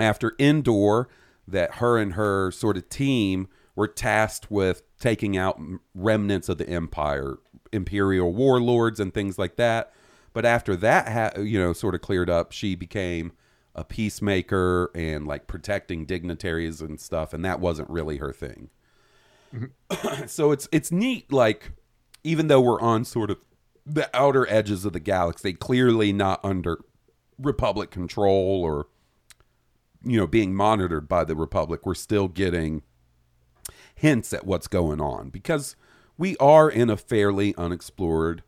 after 0.00 0.34
Endor 0.40 1.08
that 1.46 1.76
her 1.76 1.98
and 1.98 2.14
her 2.14 2.50
sort 2.50 2.76
of 2.76 2.88
team 2.88 3.46
were 3.76 3.86
tasked 3.86 4.50
with 4.50 4.82
taking 4.98 5.36
out 5.36 5.60
remnants 5.94 6.48
of 6.48 6.58
the 6.58 6.68
Empire 6.68 7.36
imperial 7.72 8.32
warlords 8.32 8.98
and 8.98 9.14
things 9.14 9.38
like 9.38 9.54
that. 9.56 9.92
But 10.32 10.44
after 10.44 10.74
that, 10.76 11.08
ha- 11.08 11.40
you 11.40 11.60
know, 11.60 11.72
sort 11.72 11.94
of 11.94 12.00
cleared 12.00 12.28
up, 12.28 12.50
she 12.50 12.74
became 12.74 13.32
a 13.76 13.84
peacemaker 13.84 14.90
and 14.94 15.26
like 15.26 15.46
protecting 15.46 16.04
dignitaries 16.04 16.80
and 16.80 16.98
stuff, 17.00 17.32
and 17.32 17.44
that 17.44 17.60
wasn't 17.60 17.88
really 17.88 18.16
her 18.16 18.32
thing. 18.32 18.70
Mm-hmm. 19.54 20.24
so 20.26 20.50
it's 20.50 20.68
it's 20.72 20.90
neat, 20.90 21.32
like 21.32 21.72
even 22.24 22.48
though 22.48 22.60
we're 22.60 22.80
on 22.80 23.04
sort 23.04 23.30
of 23.30 23.38
the 23.84 24.10
outer 24.12 24.50
edges 24.50 24.84
of 24.84 24.92
the 24.92 25.00
galaxy, 25.00 25.52
clearly 25.52 26.12
not 26.12 26.40
under 26.42 26.78
Republic 27.38 27.90
control 27.90 28.62
or 28.64 28.88
you 30.02 30.18
know 30.18 30.26
being 30.26 30.54
monitored 30.54 31.06
by 31.08 31.22
the 31.22 31.36
Republic, 31.36 31.84
we're 31.84 31.94
still 31.94 32.26
getting 32.26 32.82
hints 33.94 34.32
at 34.32 34.46
what's 34.46 34.68
going 34.68 35.00
on 35.00 35.30
because 35.30 35.76
we 36.18 36.36
are 36.38 36.70
in 36.70 36.88
a 36.90 36.96
fairly 36.96 37.54
unexplored 37.56 38.42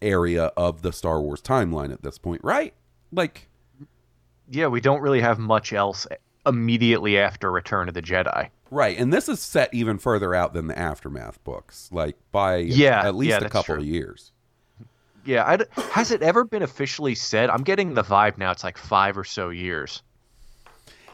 area 0.00 0.46
of 0.56 0.82
the 0.82 0.92
Star 0.92 1.20
Wars 1.20 1.40
timeline 1.40 1.92
at 1.92 2.02
this 2.02 2.18
point, 2.18 2.40
right? 2.44 2.74
Like, 3.10 3.48
Yeah, 4.52 4.66
we 4.68 4.80
don't 4.80 5.00
really 5.00 5.20
have 5.20 5.38
much 5.38 5.72
else 5.72 6.06
immediately 6.46 7.18
after 7.18 7.50
Return 7.50 7.88
of 7.88 7.94
the 7.94 8.02
Jedi. 8.02 8.48
right. 8.70 8.98
And 8.98 9.12
this 9.12 9.28
is 9.28 9.40
set 9.40 9.72
even 9.72 9.98
further 9.98 10.34
out 10.34 10.52
than 10.54 10.66
the 10.66 10.78
Aftermath 10.78 11.42
books, 11.44 11.88
like 11.92 12.16
by 12.32 12.56
Yeah, 12.56 13.06
at 13.06 13.14
least 13.14 13.30
yeah, 13.40 13.46
a 13.46 13.48
couple 13.48 13.74
true. 13.76 13.82
of 13.82 13.86
years. 13.88 14.32
Yeah, 15.24 15.44
I 15.46 15.56
d 15.56 15.64
has 15.92 16.10
it 16.10 16.20
ever 16.22 16.44
been 16.44 16.62
officially 16.62 17.14
said? 17.14 17.48
I'm 17.48 17.62
getting 17.62 17.94
the 17.94 18.02
vibe 18.02 18.38
now. 18.38 18.50
It's 18.50 18.64
like 18.64 18.76
five 18.76 19.16
or 19.16 19.24
so 19.24 19.50
years. 19.50 20.02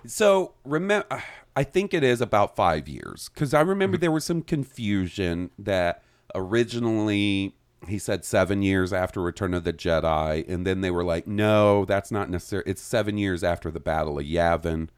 So 0.06 0.54
remember, 0.64 1.22
I 1.54 1.62
think 1.64 1.92
it 1.92 2.02
is 2.02 2.20
about 2.22 2.56
five 2.56 2.88
years 2.88 3.28
because 3.34 3.52
I 3.52 3.60
remember 3.60 3.96
Mm-hmm. 3.96 4.00
there 4.02 4.12
was 4.12 4.24
some 4.24 4.42
confusion 4.42 5.50
that 5.58 6.02
originally 6.34 7.54
he 7.86 7.98
said 7.98 8.24
seven 8.24 8.62
years 8.62 8.92
after 8.92 9.20
Return 9.22 9.54
of 9.54 9.64
the 9.64 9.72
Jedi, 9.72 10.48
and 10.48 10.66
then 10.66 10.80
they 10.80 10.90
were 10.90 11.04
like, 11.04 11.26
no, 11.26 11.84
that's 11.84 12.10
not 12.10 12.28
necessary. 12.30 12.64
It's 12.66 12.82
seven 12.82 13.16
years 13.18 13.44
after 13.44 13.70
the 13.70 13.80
Battle 13.80 14.18
of 14.18 14.24
Yavin. 14.24 14.88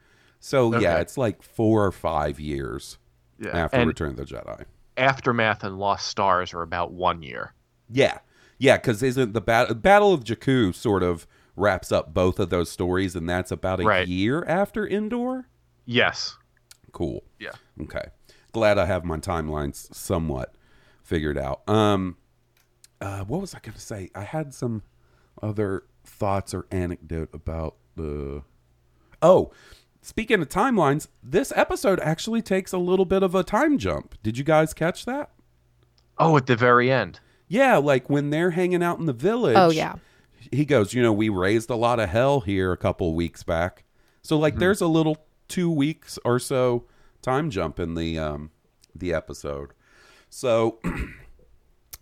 So 0.40 0.78
yeah, 0.78 0.98
it's 0.98 1.18
like 1.18 1.42
four 1.42 1.84
or 1.84 1.92
five 1.92 2.40
years 2.40 2.96
Yeah, 3.38 3.50
after 3.50 3.76
and 3.76 3.88
Return 3.88 4.10
of 4.10 4.16
the 4.16 4.24
Jedi. 4.24 4.64
Aftermath 4.96 5.62
and 5.64 5.78
Lost 5.78 6.08
Stars 6.08 6.54
are 6.54 6.62
about 6.62 6.92
one 6.92 7.22
year. 7.22 7.52
Yeah, 7.90 8.18
yeah, 8.58 8.76
because 8.78 9.02
isn't 9.02 9.34
the 9.34 9.40
bat- 9.40 9.82
Battle 9.82 10.14
of 10.14 10.24
Jakku 10.24 10.74
sort 10.74 11.02
of 11.02 11.26
wraps 11.56 11.92
up 11.92 12.14
both 12.14 12.38
of 12.40 12.48
those 12.48 12.70
stories, 12.70 13.14
and 13.14 13.28
that's 13.28 13.50
about 13.50 13.80
a 13.80 13.84
Right. 13.84 14.08
year 14.08 14.42
after 14.46 14.86
Endor. 14.88 15.48
Yes. 15.84 16.36
Cool. 16.92 17.22
Yeah. 17.38 17.52
Okay. 17.82 18.06
Glad 18.52 18.78
I 18.78 18.86
have 18.86 19.04
my 19.04 19.18
timelines 19.18 19.94
somewhat 19.94 20.54
figured 21.02 21.36
out. 21.38 21.68
Um 21.68 22.16
uh 23.00 23.24
what 23.24 23.40
was 23.40 23.54
I 23.54 23.58
going 23.60 23.74
to 23.74 23.80
say? 23.80 24.10
I 24.14 24.22
had 24.22 24.52
some 24.54 24.82
other 25.42 25.84
thoughts 26.04 26.52
or 26.54 26.66
anecdote 26.70 27.30
about 27.32 27.76
the 27.96 28.42
Oh, 29.22 29.52
speaking 30.00 30.40
of 30.40 30.48
timelines, 30.48 31.08
this 31.22 31.52
episode 31.54 32.00
actually 32.00 32.42
takes 32.42 32.72
a 32.72 32.78
little 32.78 33.04
bit 33.04 33.22
of 33.22 33.34
a 33.34 33.42
time 33.42 33.78
jump. 33.78 34.14
Did 34.22 34.38
you 34.38 34.44
guys 34.44 34.72
catch 34.72 35.04
that? 35.04 35.30
Oh, 36.18 36.36
at 36.36 36.46
the 36.46 36.56
very 36.56 36.90
end. 36.90 37.20
Yeah, 37.48 37.76
like 37.78 38.08
when 38.08 38.30
they're 38.30 38.50
hanging 38.52 38.82
out 38.82 38.98
in 38.98 39.06
the 39.06 39.12
village. 39.12 39.56
Oh, 39.56 39.70
yeah. 39.70 39.96
He 40.50 40.64
goes, 40.64 40.94
you 40.94 41.02
know, 41.02 41.12
we 41.12 41.28
raised 41.28 41.68
a 41.70 41.76
lot 41.76 42.00
of 42.00 42.08
hell 42.08 42.40
here 42.40 42.72
a 42.72 42.76
couple 42.76 43.12
weeks 43.14 43.42
back. 43.42 43.84
So 44.22 44.38
like 44.38 44.56
there's 44.56 44.80
a 44.80 44.86
little 44.86 45.18
2 45.48 45.70
weeks 45.70 46.18
or 46.24 46.38
so 46.38 46.84
time 47.22 47.50
jump 47.50 47.78
in 47.80 47.94
the 47.94 48.18
um 48.18 48.50
the 48.94 49.12
episode. 49.12 49.72
So 50.28 50.78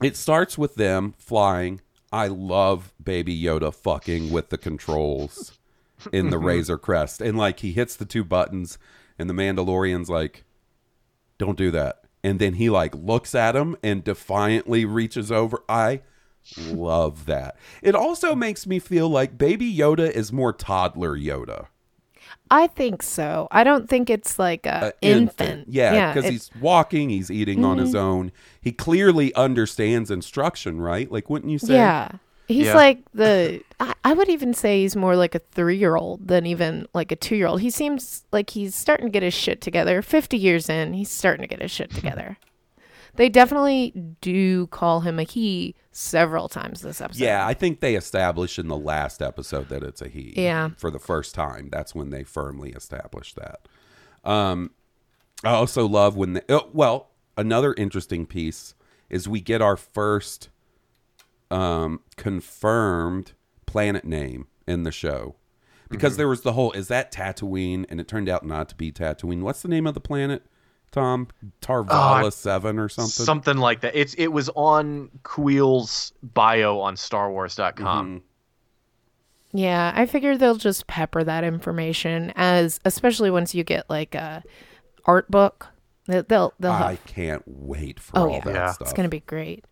it 0.02 0.16
starts 0.16 0.56
with 0.56 0.76
them 0.76 1.14
flying. 1.18 1.80
I 2.12 2.28
love 2.28 2.92
baby 3.02 3.38
Yoda 3.40 3.74
fucking 3.74 4.30
with 4.30 4.48
the 4.50 4.58
controls 4.58 5.58
in 6.12 6.30
the 6.30 6.38
Razor 6.38 6.78
Crest. 6.78 7.20
And 7.20 7.36
like 7.36 7.60
he 7.60 7.72
hits 7.72 7.96
the 7.96 8.04
two 8.04 8.24
buttons 8.24 8.78
and 9.18 9.28
the 9.28 9.34
Mandalorian's 9.34 10.08
like 10.08 10.44
don't 11.38 11.58
do 11.58 11.70
that. 11.70 12.04
And 12.24 12.38
then 12.38 12.54
he 12.54 12.68
like 12.70 12.94
looks 12.94 13.34
at 13.34 13.54
him 13.54 13.76
and 13.82 14.02
defiantly 14.02 14.84
reaches 14.84 15.30
over. 15.30 15.62
I 15.68 16.02
love 16.66 17.26
that. 17.26 17.56
It 17.82 17.94
also 17.94 18.34
makes 18.34 18.66
me 18.66 18.78
feel 18.78 19.08
like 19.08 19.38
baby 19.38 19.72
Yoda 19.72 20.10
is 20.10 20.32
more 20.32 20.52
toddler 20.52 21.16
Yoda. 21.16 21.66
I 22.50 22.66
think 22.66 23.02
so. 23.02 23.48
I 23.50 23.62
don't 23.64 23.88
think 23.88 24.08
it's 24.10 24.38
like 24.38 24.66
a 24.66 24.86
Uh, 24.86 24.90
infant. 25.02 25.66
Yeah, 25.68 26.12
because 26.12 26.26
it- 26.28 26.32
he's 26.32 26.50
walking, 26.60 27.10
he's 27.10 27.30
eating 27.30 27.64
on 27.64 27.76
Mm-hmm. 27.76 27.86
his 27.86 27.94
own. 27.94 28.32
He 28.60 28.72
clearly 28.72 29.34
understands 29.34 30.10
instruction, 30.10 30.80
right? 30.80 31.10
Like, 31.10 31.28
wouldn't 31.30 31.50
you 31.52 31.58
say? 31.58 31.74
Yeah. 31.74 32.08
He's 32.46 32.66
Yeah. 32.66 32.74
like 32.76 33.00
the 33.12 33.60
I, 33.78 33.92
I 34.04 34.12
would 34.14 34.30
even 34.30 34.54
say 34.54 34.80
he's 34.80 34.96
more 34.96 35.14
like 35.16 35.34
a 35.34 35.40
3-year-old 35.54 36.26
than 36.28 36.46
even 36.46 36.86
like 36.94 37.12
a 37.12 37.16
2-year-old. 37.16 37.60
He 37.60 37.68
seems 37.70 38.24
like 38.32 38.50
he's 38.50 38.74
starting 38.74 39.06
to 39.06 39.12
get 39.12 39.22
his 39.22 39.34
shit 39.34 39.60
together. 39.60 40.00
50 40.00 40.36
years 40.38 40.68
in, 40.70 40.94
he's 40.94 41.10
starting 41.10 41.42
to 41.42 41.46
get 41.46 41.60
his 41.60 41.70
shit 41.70 41.90
together. 41.90 42.38
They 43.18 43.28
definitely 43.28 43.92
do 44.20 44.68
call 44.68 45.00
him 45.00 45.18
a 45.18 45.24
he 45.24 45.74
several 45.90 46.48
times 46.48 46.80
this 46.80 47.00
episode. 47.00 47.22
Yeah, 47.22 47.44
I 47.46 47.52
think 47.52 47.80
they 47.80 47.96
established 47.96 48.58
in 48.58 48.68
the 48.68 48.76
last 48.76 49.20
episode 49.20 49.68
that 49.70 49.82
it's 49.82 50.00
a 50.00 50.08
he. 50.08 50.32
Yeah. 50.36 50.70
For 50.78 50.90
the 50.90 51.00
first 51.00 51.34
time. 51.34 51.68
That's 51.70 51.94
when 51.94 52.10
they 52.10 52.22
firmly 52.22 52.70
established 52.70 53.36
that. 53.36 53.66
Um, 54.24 54.70
I 55.44 55.50
also 55.50 55.86
love 55.86 56.16
when 56.16 56.34
the, 56.34 56.44
oh, 56.48 56.70
well, 56.72 57.10
another 57.36 57.74
interesting 57.74 58.24
piece 58.24 58.74
is 59.10 59.28
we 59.28 59.40
get 59.40 59.60
our 59.60 59.76
first 59.76 60.48
um, 61.50 62.00
confirmed 62.16 63.32
planet 63.66 64.04
name 64.04 64.46
in 64.66 64.84
the 64.84 64.92
show. 64.92 65.34
Because 65.88 66.12
Mm-hmm. 66.12 66.18
there 66.18 66.28
was 66.28 66.42
the 66.42 66.52
whole, 66.52 66.70
is 66.72 66.88
that 66.88 67.10
Tatooine? 67.10 67.84
And 67.88 68.00
it 68.00 68.06
turned 68.06 68.28
out 68.28 68.44
not 68.46 68.68
to 68.68 68.74
be 68.76 68.92
Tatooine. 68.92 69.40
What's 69.40 69.62
the 69.62 69.68
name 69.68 69.86
of 69.86 69.94
the 69.94 70.00
planet, 70.00 70.44
Tom? 70.90 71.28
Tarvala 71.60 72.24
Uh, 72.24 72.30
7 72.30 72.78
or 72.78 72.88
something? 72.88 73.24
Something 73.24 73.58
like 73.58 73.80
that. 73.82 73.94
It's 73.94 74.14
it 74.14 74.28
was 74.28 74.48
on 74.56 75.10
Queel's 75.22 76.12
bio 76.22 76.80
on 76.80 76.96
StarWars.com. 76.96 78.06
Mm-hmm. 78.06 78.24
Yeah, 79.52 79.92
I 79.94 80.06
figure 80.06 80.36
they'll 80.36 80.56
just 80.56 80.86
pepper 80.86 81.24
that 81.24 81.42
information 81.44 82.32
as 82.36 82.80
especially 82.84 83.30
once 83.30 83.54
you 83.54 83.64
get 83.64 83.88
like 83.88 84.14
a 84.14 84.42
art 85.06 85.30
book. 85.30 85.68
They'll 86.06 86.22
they'll, 86.24 86.54
they'll 86.60 86.72
I 86.72 86.96
can't 87.06 87.42
wait 87.46 87.98
for 88.00 88.18
Oh 88.18 88.22
all 88.28 88.32
yeah. 88.32 88.40
that 88.44 88.54
Yeah. 88.54 88.72
stuff. 88.72 88.88
It's 88.88 88.92
going 88.94 89.04
to 89.08 89.10
be 89.10 89.20
great. 89.20 89.64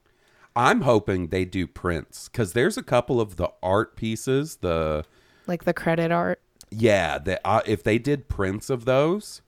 I'm 0.54 0.80
hoping 0.82 1.28
they 1.28 1.44
do 1.44 1.66
prints 1.66 2.28
because 2.30 2.54
there's 2.54 2.78
a 2.78 2.82
couple 2.82 3.20
of 3.20 3.36
the 3.36 3.50
art 3.62 3.96
pieces. 3.96 4.56
The 4.56 5.04
Like 5.46 5.64
the 5.64 5.74
credit 5.74 6.10
art. 6.10 6.40
yeah, 6.70 7.18
that 7.18 7.40
uh, 7.44 7.60
if 7.66 7.82
they 7.82 7.98
did 7.98 8.28
prints 8.28 8.70
of 8.70 8.86
those, 8.86 9.42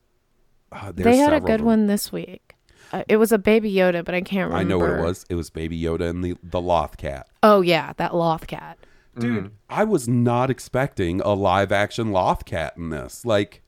uh, 0.73 0.93
there's 0.93 1.05
They 1.05 1.17
had 1.17 1.33
a 1.33 1.41
good 1.41 1.61
one 1.61 1.87
this 1.87 2.13
week. 2.13 2.55
Uh, 2.93 3.05
it 3.09 3.17
was 3.17 3.33
a 3.33 3.39
baby 3.39 3.73
Yoda, 3.73 4.05
but 4.05 4.15
I 4.15 4.21
can't 4.23 4.51
remember. 4.51 4.57
I 4.57 4.63
know 4.65 4.79
what 4.79 4.99
it 4.99 5.03
was. 5.03 5.27
It 5.29 5.35
was 5.35 5.51
Baby 5.51 5.79
Yoda 5.81 6.09
and 6.09 6.25
the 6.25 6.37
the 6.43 6.61
Loth 6.61 6.97
cat. 6.97 7.29
Oh 7.43 7.61
yeah, 7.61 7.93
that 7.99 8.15
Loth 8.15 8.47
cat. 8.47 8.79
Dude, 9.19 9.51
I 9.69 9.83
was 9.85 10.07
not 10.09 10.49
expecting 10.49 11.21
a 11.21 11.35
live 11.35 11.73
action 11.73 12.13
Loth 12.13 12.45
cat 12.45 12.75
in 12.77 12.91
this. 12.91 13.25
Like, 13.27 13.63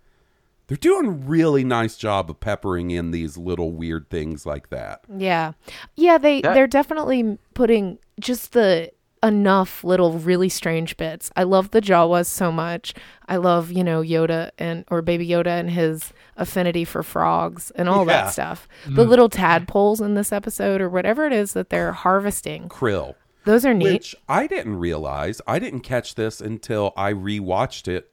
they're 0.68 0.76
doing 0.76 1.06
a 1.06 1.10
really 1.10 1.64
nice 1.64 1.96
job 1.96 2.30
of 2.30 2.38
peppering 2.38 2.92
in 2.92 3.10
these 3.10 3.36
little 3.36 3.72
weird 3.72 4.08
things 4.10 4.46
like 4.46 4.70
that. 4.70 5.00
Yeah, 5.14 5.52
yeah. 5.96 6.18
They 6.18 6.40
That- 6.40 6.54
they're 6.54 6.68
definitely 6.68 7.36
putting 7.54 7.98
just 8.20 8.52
the 8.52 8.92
enough 9.22 9.84
little 9.84 10.18
really 10.18 10.48
strange 10.48 10.96
bits. 10.96 11.30
I 11.36 11.42
love 11.42 11.70
the 11.70 11.80
Jawas 11.80 12.26
so 12.26 12.50
much. 12.50 12.94
I 13.28 13.36
love 13.36 13.70
you 13.70 13.84
know 13.84 14.00
Yoda 14.02 14.50
and 14.58 14.84
or 14.90 15.02
Baby 15.02 15.28
Yoda 15.28 15.48
and 15.48 15.70
his 15.70 16.12
affinity 16.36 16.84
for 16.84 17.02
frogs 17.02 17.70
and 17.72 17.88
all 17.88 18.06
Yeah. 18.06 18.24
that 18.24 18.32
stuff. 18.32 18.68
The 18.86 19.04
mm. 19.04 19.08
little 19.08 19.28
tadpoles 19.28 20.00
in 20.00 20.14
this 20.14 20.32
episode 20.32 20.80
or 20.80 20.88
whatever 20.88 21.26
it 21.26 21.32
is 21.32 21.52
that 21.52 21.70
they're 21.70 21.92
harvesting. 21.92 22.68
Krill. 22.68 23.14
Those 23.44 23.64
are 23.64 23.74
neat. 23.74 23.92
Which 23.92 24.16
I 24.28 24.46
didn't 24.46 24.76
realize. 24.76 25.40
I 25.46 25.58
didn't 25.58 25.80
catch 25.80 26.14
this 26.14 26.40
until 26.40 26.92
I 26.96 27.12
rewatched 27.12 27.88
it 27.88 28.12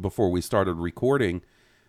before 0.00 0.30
we 0.30 0.40
started 0.40 0.74
recording. 0.74 1.42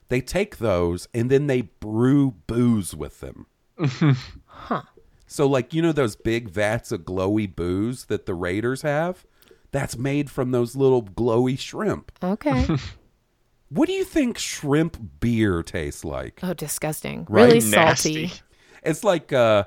They 0.10 0.22
take 0.22 0.58
those 0.58 1.08
and 1.13 1.30
then 1.30 1.48
they 1.48 1.62
brew 1.62 2.32
booze 2.48 2.96
with 2.96 3.20
them. 3.20 3.48
huh. 4.46 4.84
So, 5.27 5.45
like, 5.47 5.73
you 5.73 5.81
know, 5.81 5.91
those 5.91 6.15
big 6.15 6.49
vats 6.49 6.91
of 6.91 7.01
glowy 7.01 7.53
booze 7.53 8.05
that 8.05 8.25
the 8.25 8.33
Raiders 8.33 8.81
have? 8.81 9.25
That's 9.71 9.97
made 9.97 10.31
from 10.31 10.51
those 10.51 10.75
little 10.75 11.03
glowy 11.03 11.59
shrimp. 11.59 12.11
Okay. 12.23 12.65
What 13.69 13.87
do 13.87 13.93
you 13.93 14.05
think 14.05 14.37
shrimp 14.37 15.19
beer 15.19 15.61
tastes 15.61 16.05
like? 16.05 16.39
oh, 16.41 16.53
disgusting. 16.53 17.25
Right? 17.29 17.51
Really 17.53 17.69
Nasty. 17.69 18.27
salty. 18.29 18.41
It's 18.81 19.03
like, 19.03 19.33
uh, 19.33 19.65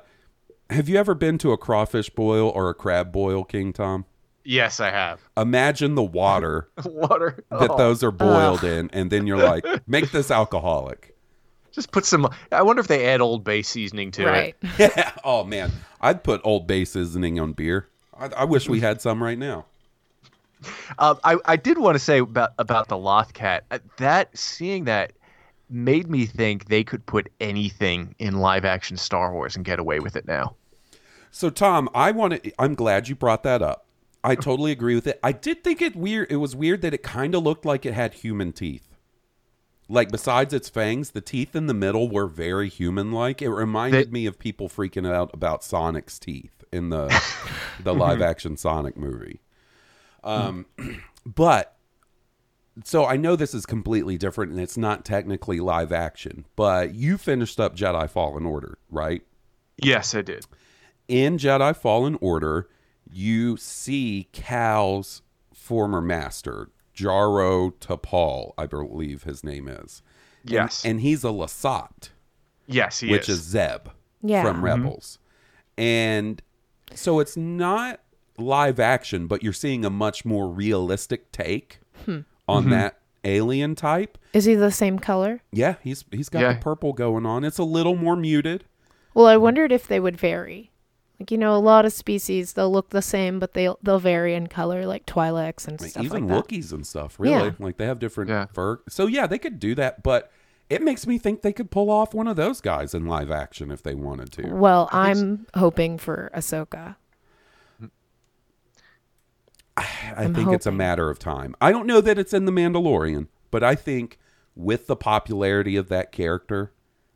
have 0.70 0.88
you 0.88 0.96
ever 0.96 1.14
been 1.14 1.36
to 1.36 1.52
a 1.52 1.58
crawfish 1.58 2.08
boil 2.08 2.48
or 2.48 2.70
a 2.70 2.74
crab 2.74 3.12
boil, 3.12 3.44
King 3.44 3.74
Tom? 3.74 4.06
Yes, 4.42 4.80
I 4.80 4.90
have. 4.90 5.20
Imagine 5.36 5.96
the 5.96 6.02
water 6.02 6.70
Water. 6.86 7.44
that 7.50 7.70
Oh. 7.72 7.76
those 7.76 8.02
are 8.02 8.10
boiled 8.10 8.64
in, 8.64 8.88
and 8.94 9.10
then 9.10 9.26
you're 9.26 9.36
like, 9.36 9.66
make 9.86 10.10
this 10.12 10.30
alcoholic. 10.30 11.14
Just 11.72 11.92
put 11.92 12.04
some. 12.04 12.28
I 12.50 12.62
wonder 12.62 12.80
if 12.80 12.88
they 12.88 13.06
add 13.06 13.20
Old 13.20 13.44
Bay 13.44 13.62
seasoning 13.62 14.10
to 14.12 14.26
right. 14.26 14.56
it. 14.62 14.92
Yeah. 14.96 15.12
Oh 15.24 15.44
man, 15.44 15.70
I'd 16.00 16.24
put 16.24 16.40
Old 16.44 16.66
Bay 16.66 16.84
seasoning 16.84 17.38
on 17.38 17.52
beer. 17.52 17.88
I, 18.18 18.26
I 18.38 18.44
wish 18.44 18.68
we 18.68 18.80
had 18.80 19.00
some 19.00 19.22
right 19.22 19.38
now. 19.38 19.66
Uh, 20.98 21.14
I 21.24 21.36
I 21.44 21.56
did 21.56 21.78
want 21.78 21.94
to 21.94 21.98
say 21.98 22.18
about 22.18 22.50
about 22.58 22.88
the 22.88 22.98
Loth 22.98 23.32
cat. 23.32 23.64
Uh, 23.70 23.78
That 23.98 24.36
seeing 24.36 24.84
that 24.84 25.12
made 25.68 26.10
me 26.10 26.26
think 26.26 26.66
they 26.66 26.82
could 26.84 27.06
put 27.06 27.30
anything 27.40 28.14
in 28.18 28.38
live 28.40 28.64
action 28.64 28.96
Star 28.96 29.32
Wars 29.32 29.56
and 29.56 29.64
get 29.64 29.78
away 29.78 30.00
with 30.00 30.16
it 30.16 30.26
now. 30.26 30.56
So 31.30 31.48
Tom, 31.48 31.88
I 31.94 32.10
want 32.10 32.42
to. 32.42 32.52
I'm 32.58 32.74
glad 32.74 33.08
you 33.08 33.14
brought 33.14 33.42
that 33.44 33.62
up. 33.62 33.86
I 34.22 34.34
totally 34.34 34.70
agree 34.72 34.94
with 34.94 35.06
it. 35.06 35.18
I 35.22 35.32
did 35.32 35.64
think 35.64 35.80
it 35.80 35.96
weird. 35.96 36.30
It 36.30 36.36
was 36.36 36.54
weird 36.54 36.82
that 36.82 36.92
it 36.92 37.02
kind 37.02 37.34
of 37.34 37.42
looked 37.42 37.64
like 37.64 37.86
it 37.86 37.94
had 37.94 38.12
human 38.12 38.52
teeth. 38.52 38.86
Like 39.92 40.10
besides 40.10 40.54
its 40.54 40.68
fangs, 40.68 41.10
the 41.10 41.20
teeth 41.20 41.56
in 41.56 41.66
the 41.66 41.74
middle 41.74 42.08
were 42.08 42.26
very 42.28 42.68
human-like. 42.68 43.42
It 43.42 43.50
reminded 43.50 44.08
They- 44.08 44.12
me 44.12 44.26
of 44.26 44.38
people 44.38 44.68
freaking 44.68 45.06
out 45.10 45.30
about 45.34 45.64
Sonic's 45.64 46.18
teeth 46.18 46.62
in 46.72 46.90
the 46.90 47.08
the 47.82 47.92
live-action 47.92 48.56
Sonic 48.56 48.96
movie. 48.96 49.40
Um, 50.22 50.66
but 51.26 51.76
so 52.84 53.04
I 53.04 53.16
know 53.16 53.34
this 53.36 53.52
is 53.52 53.66
completely 53.66 54.16
different 54.16 54.52
and 54.52 54.60
it's 54.60 54.76
not 54.78 55.04
technically 55.04 55.58
live 55.60 55.92
action. 55.92 56.46
But 56.56 56.94
you 56.94 57.18
finished 57.18 57.58
up 57.58 57.74
Jedi 57.76 58.08
Fallen 58.08 58.46
Order, 58.46 58.78
right? 58.90 59.22
Yes, 59.82 60.14
I 60.14 60.22
did. 60.22 60.46
in 61.08 61.36
Jedi 61.38 61.74
Fallen 61.76 62.16
Order, 62.20 62.68
you 63.10 63.56
see 63.56 64.28
Cal's 64.32 65.22
former 65.52 66.00
master, 66.00 66.68
Jaro 67.00 67.72
Tapal, 67.80 68.52
I 68.58 68.66
believe 68.66 69.22
his 69.24 69.42
name 69.44 69.68
is. 69.68 70.02
Yes. 70.44 70.84
And, 70.84 71.00
he's 71.00 71.22
a 71.24 71.28
Lasat, 71.28 72.10
Yes, 72.66 73.00
he 73.00 73.10
which 73.10 73.28
is. 73.28 73.38
is 73.40 73.44
Zeb 73.44 73.88
Yeah. 74.22 74.42
from 74.42 74.64
Rebels. 74.64 75.18
And 75.76 76.42
so 76.94 77.20
it's 77.20 77.36
not 77.36 78.00
live 78.38 78.80
action, 78.80 79.26
but 79.26 79.42
you're 79.42 79.52
seeing 79.52 79.84
a 79.84 79.90
much 79.90 80.24
more 80.24 80.48
realistic 80.48 81.30
take 81.32 81.80
Hmm. 82.04 82.20
on 82.48 82.62
Mm-hmm. 82.64 82.70
that 82.72 82.98
alien 83.24 83.74
type. 83.74 84.16
Is 84.32 84.46
he 84.46 84.54
the 84.54 84.70
same 84.70 84.98
color? 84.98 85.42
Yeah, 85.52 85.74
he's 85.82 86.04
he's 86.10 86.28
got 86.30 86.40
Yeah. 86.40 86.54
the 86.54 86.60
purple 86.60 86.92
going 86.94 87.26
on. 87.26 87.44
It's 87.44 87.58
a 87.58 87.64
little 87.64 87.96
more 87.96 88.16
muted. 88.16 88.64
Well, 89.12 89.26
I 89.26 89.36
wondered 89.36 89.72
if 89.72 89.86
they 89.86 90.00
would 90.00 90.16
vary. 90.16 90.69
Like 91.20 91.30
you 91.30 91.36
know, 91.38 91.54
a 91.54 91.58
lot 91.60 91.84
of 91.84 91.92
species 91.92 92.54
they'll 92.54 92.72
look 92.72 92.90
the 92.90 93.02
same, 93.02 93.38
but 93.38 93.52
they'll 93.52 93.78
they'll 93.82 93.98
vary 94.00 94.34
in 94.34 94.46
color, 94.46 94.86
like 94.86 95.04
Twi'leks 95.06 95.68
and 95.68 95.78
Like, 95.80 95.90
stuff 95.90 96.02
even 96.04 96.26
like 96.26 96.48
that. 96.48 96.48
Wookiees 96.48 96.72
and 96.72 96.86
stuff, 96.86 97.20
really. 97.20 97.34
Yeah. 97.48 97.50
Like 97.58 97.76
they 97.76 97.84
have 97.86 97.98
different 97.98 98.30
Yeah. 98.30 98.46
fur. 98.46 98.80
So 98.88 99.06
yeah, 99.06 99.26
they 99.26 99.38
could 99.38 99.58
do 99.60 99.74
that, 99.74 100.02
but 100.02 100.32
it 100.70 100.80
makes 100.82 101.06
me 101.06 101.18
think 101.18 101.42
they 101.42 101.52
could 101.52 101.70
pull 101.70 101.90
off 101.90 102.14
one 102.14 102.26
of 102.26 102.36
those 102.36 102.60
guys 102.62 102.94
in 102.94 103.04
live 103.06 103.30
action 103.30 103.70
if 103.70 103.82
they 103.82 103.94
wanted 103.94 104.32
to. 104.32 104.48
Well, 104.54 104.88
I'm 104.92 105.46
hoping 105.54 105.98
for 105.98 106.30
Ahsoka. 106.34 106.96
I 109.76 109.86
I'm 110.16 110.34
think 110.34 110.52
it's 110.52 110.66
a 110.66 110.70
hoping. 110.70 110.78
matter 110.78 111.10
of 111.10 111.18
time. 111.18 111.54
I 111.60 111.70
don't 111.72 111.86
know 111.86 112.00
that 112.00 112.18
it's 112.18 112.32
in 112.34 112.44
the 112.44 112.52
Mandalorian, 112.52 113.28
but 113.50 113.62
I 113.62 113.74
think 113.74 114.18
with 114.54 114.86
the 114.86 114.96
popularity 114.96 115.76
of 115.76 115.88
that 115.88 116.12
character, 116.12 116.72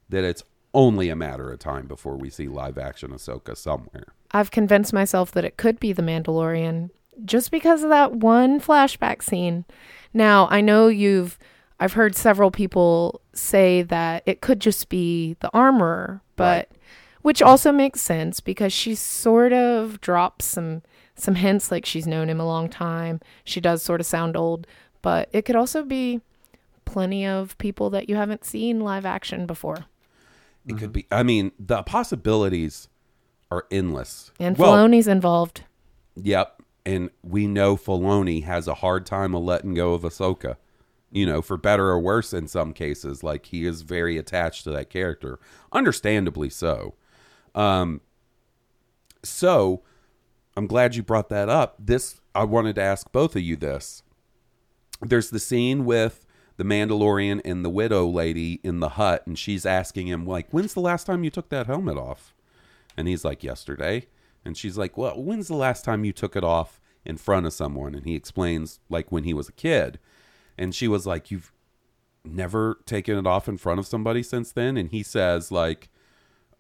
that 0.08 0.24
it's 0.24 0.44
only 0.74 1.08
a 1.08 1.16
matter 1.16 1.50
of 1.50 1.58
time 1.58 1.86
before 1.86 2.16
we 2.16 2.28
see 2.28 2.48
live 2.48 2.76
action 2.76 3.10
Ahsoka 3.10 3.56
somewhere. 3.56 4.12
I've 4.32 4.50
convinced 4.50 4.92
myself 4.92 5.30
that 5.32 5.44
it 5.44 5.56
could 5.56 5.80
be 5.80 5.92
the 5.92 6.02
Mandalorian 6.02 6.90
just 7.24 7.50
because 7.50 7.84
of 7.84 7.90
that 7.90 8.12
one 8.12 8.60
flashback 8.60 9.22
scene. 9.22 9.64
Now, 10.12 10.48
I 10.50 10.60
know 10.60 10.88
you've 10.88 11.38
I've 11.80 11.94
heard 11.94 12.16
several 12.16 12.50
people 12.50 13.20
say 13.32 13.82
that 13.82 14.22
it 14.26 14.40
could 14.40 14.60
just 14.60 14.88
be 14.88 15.36
the 15.40 15.50
armorer, 15.52 16.22
but 16.36 16.70
which 17.22 17.42
also 17.42 17.72
makes 17.72 18.00
sense 18.00 18.40
because 18.40 18.72
she 18.72 18.94
sort 18.94 19.52
of 19.52 20.00
drops 20.00 20.44
some 20.44 20.82
some 21.16 21.36
hints 21.36 21.70
like 21.70 21.86
she's 21.86 22.06
known 22.06 22.28
him 22.28 22.40
a 22.40 22.46
long 22.46 22.68
time. 22.68 23.20
She 23.44 23.60
does 23.60 23.82
sort 23.82 24.00
of 24.00 24.06
sound 24.06 24.36
old, 24.36 24.66
but 25.02 25.28
it 25.32 25.42
could 25.42 25.56
also 25.56 25.84
be 25.84 26.20
plenty 26.84 27.26
of 27.26 27.56
people 27.58 27.90
that 27.90 28.08
you 28.08 28.16
haven't 28.16 28.44
seen 28.44 28.80
live 28.80 29.06
action 29.06 29.46
before. 29.46 29.86
It 30.66 30.78
could 30.78 30.92
be. 30.92 31.06
I 31.10 31.22
mean, 31.22 31.52
the 31.58 31.82
possibilities 31.82 32.88
are 33.50 33.66
endless. 33.70 34.30
And 34.40 34.56
Well, 34.56 34.72
Filoni's 34.72 35.08
involved. 35.08 35.64
Yep. 36.16 36.62
And 36.86 37.10
we 37.22 37.46
know 37.46 37.76
Filoni 37.76 38.44
has 38.44 38.68
a 38.68 38.74
hard 38.74 39.06
time 39.06 39.34
of 39.34 39.42
letting 39.42 39.74
go 39.74 39.94
of 39.94 40.02
Ahsoka. 40.02 40.56
You 41.10 41.26
know, 41.26 41.42
for 41.42 41.56
better 41.56 41.88
or 41.88 42.00
worse 42.00 42.32
in 42.32 42.48
some 42.48 42.72
cases. 42.72 43.22
Like 43.22 43.46
he 43.46 43.66
is 43.66 43.82
very 43.82 44.18
attached 44.18 44.64
to 44.64 44.70
that 44.72 44.90
character. 44.90 45.38
Understandably 45.72 46.50
so. 46.50 46.94
Um 47.54 48.00
so 49.22 49.82
I'm 50.56 50.66
glad 50.66 50.94
you 50.94 51.02
brought 51.02 51.28
that 51.28 51.48
up. 51.48 51.76
This 51.78 52.20
I 52.34 52.44
wanted 52.44 52.76
to 52.76 52.82
ask 52.82 53.12
both 53.12 53.36
of 53.36 53.42
you 53.42 53.56
this. 53.56 54.02
There's 55.00 55.30
the 55.30 55.38
scene 55.38 55.84
with 55.84 56.23
the 56.56 56.64
Mandalorian 56.64 57.40
and 57.44 57.64
the 57.64 57.70
widow 57.70 58.06
lady 58.06 58.60
in 58.62 58.80
the 58.80 58.90
hut, 58.90 59.26
and 59.26 59.38
she's 59.38 59.66
asking 59.66 60.06
him, 60.06 60.26
like, 60.26 60.48
when's 60.50 60.74
the 60.74 60.80
last 60.80 61.04
time 61.04 61.24
you 61.24 61.30
took 61.30 61.48
that 61.48 61.66
helmet 61.66 61.96
off? 61.96 62.34
And 62.96 63.08
he's 63.08 63.24
like, 63.24 63.42
yesterday. 63.42 64.06
And 64.44 64.56
she's 64.56 64.78
like, 64.78 64.96
well, 64.96 65.20
when's 65.20 65.48
the 65.48 65.56
last 65.56 65.84
time 65.84 66.04
you 66.04 66.12
took 66.12 66.36
it 66.36 66.44
off 66.44 66.80
in 67.04 67.16
front 67.16 67.46
of 67.46 67.52
someone? 67.52 67.94
And 67.94 68.04
he 68.04 68.14
explains, 68.14 68.78
like, 68.88 69.10
when 69.10 69.24
he 69.24 69.34
was 69.34 69.48
a 69.48 69.52
kid. 69.52 69.98
And 70.56 70.74
she 70.74 70.86
was 70.86 71.06
like, 71.06 71.30
you've 71.30 71.52
never 72.24 72.78
taken 72.86 73.18
it 73.18 73.26
off 73.26 73.48
in 73.48 73.56
front 73.56 73.80
of 73.80 73.86
somebody 73.86 74.22
since 74.22 74.52
then? 74.52 74.76
And 74.76 74.90
he 74.90 75.02
says, 75.02 75.50
like, 75.50 75.88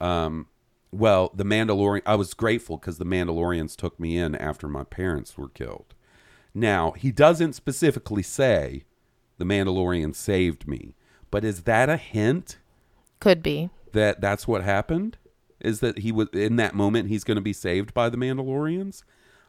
um, 0.00 0.48
well, 0.90 1.30
the 1.34 1.44
Mandalorian, 1.44 2.02
I 2.06 2.16
was 2.16 2.34
grateful 2.34 2.78
because 2.78 2.98
the 2.98 3.06
Mandalorians 3.06 3.76
took 3.76 3.98
me 4.00 4.16
in 4.16 4.34
after 4.34 4.66
my 4.66 4.84
parents 4.84 5.38
were 5.38 5.48
killed. 5.48 5.94
Now, 6.52 6.92
he 6.92 7.10
doesn't 7.12 7.54
specifically 7.54 8.22
say 8.22 8.84
the 9.38 9.44
Mandalorian 9.44 10.14
saved 10.14 10.66
me, 10.68 10.94
but 11.30 11.44
is 11.44 11.62
that 11.62 11.88
a 11.88 11.96
hint 11.96 12.58
Could 13.20 13.42
be. 13.42 13.70
that 13.92 14.20
that's 14.20 14.46
what 14.48 14.62
happened? 14.62 15.16
Is 15.60 15.80
that 15.80 15.98
he 16.00 16.12
was 16.12 16.28
in 16.32 16.56
that 16.56 16.74
moment 16.74 17.08
he's 17.08 17.24
going 17.24 17.36
to 17.36 17.40
be 17.40 17.52
saved 17.52 17.94
by 17.94 18.08
the 18.08 18.16
Mandalorians? 18.18 19.02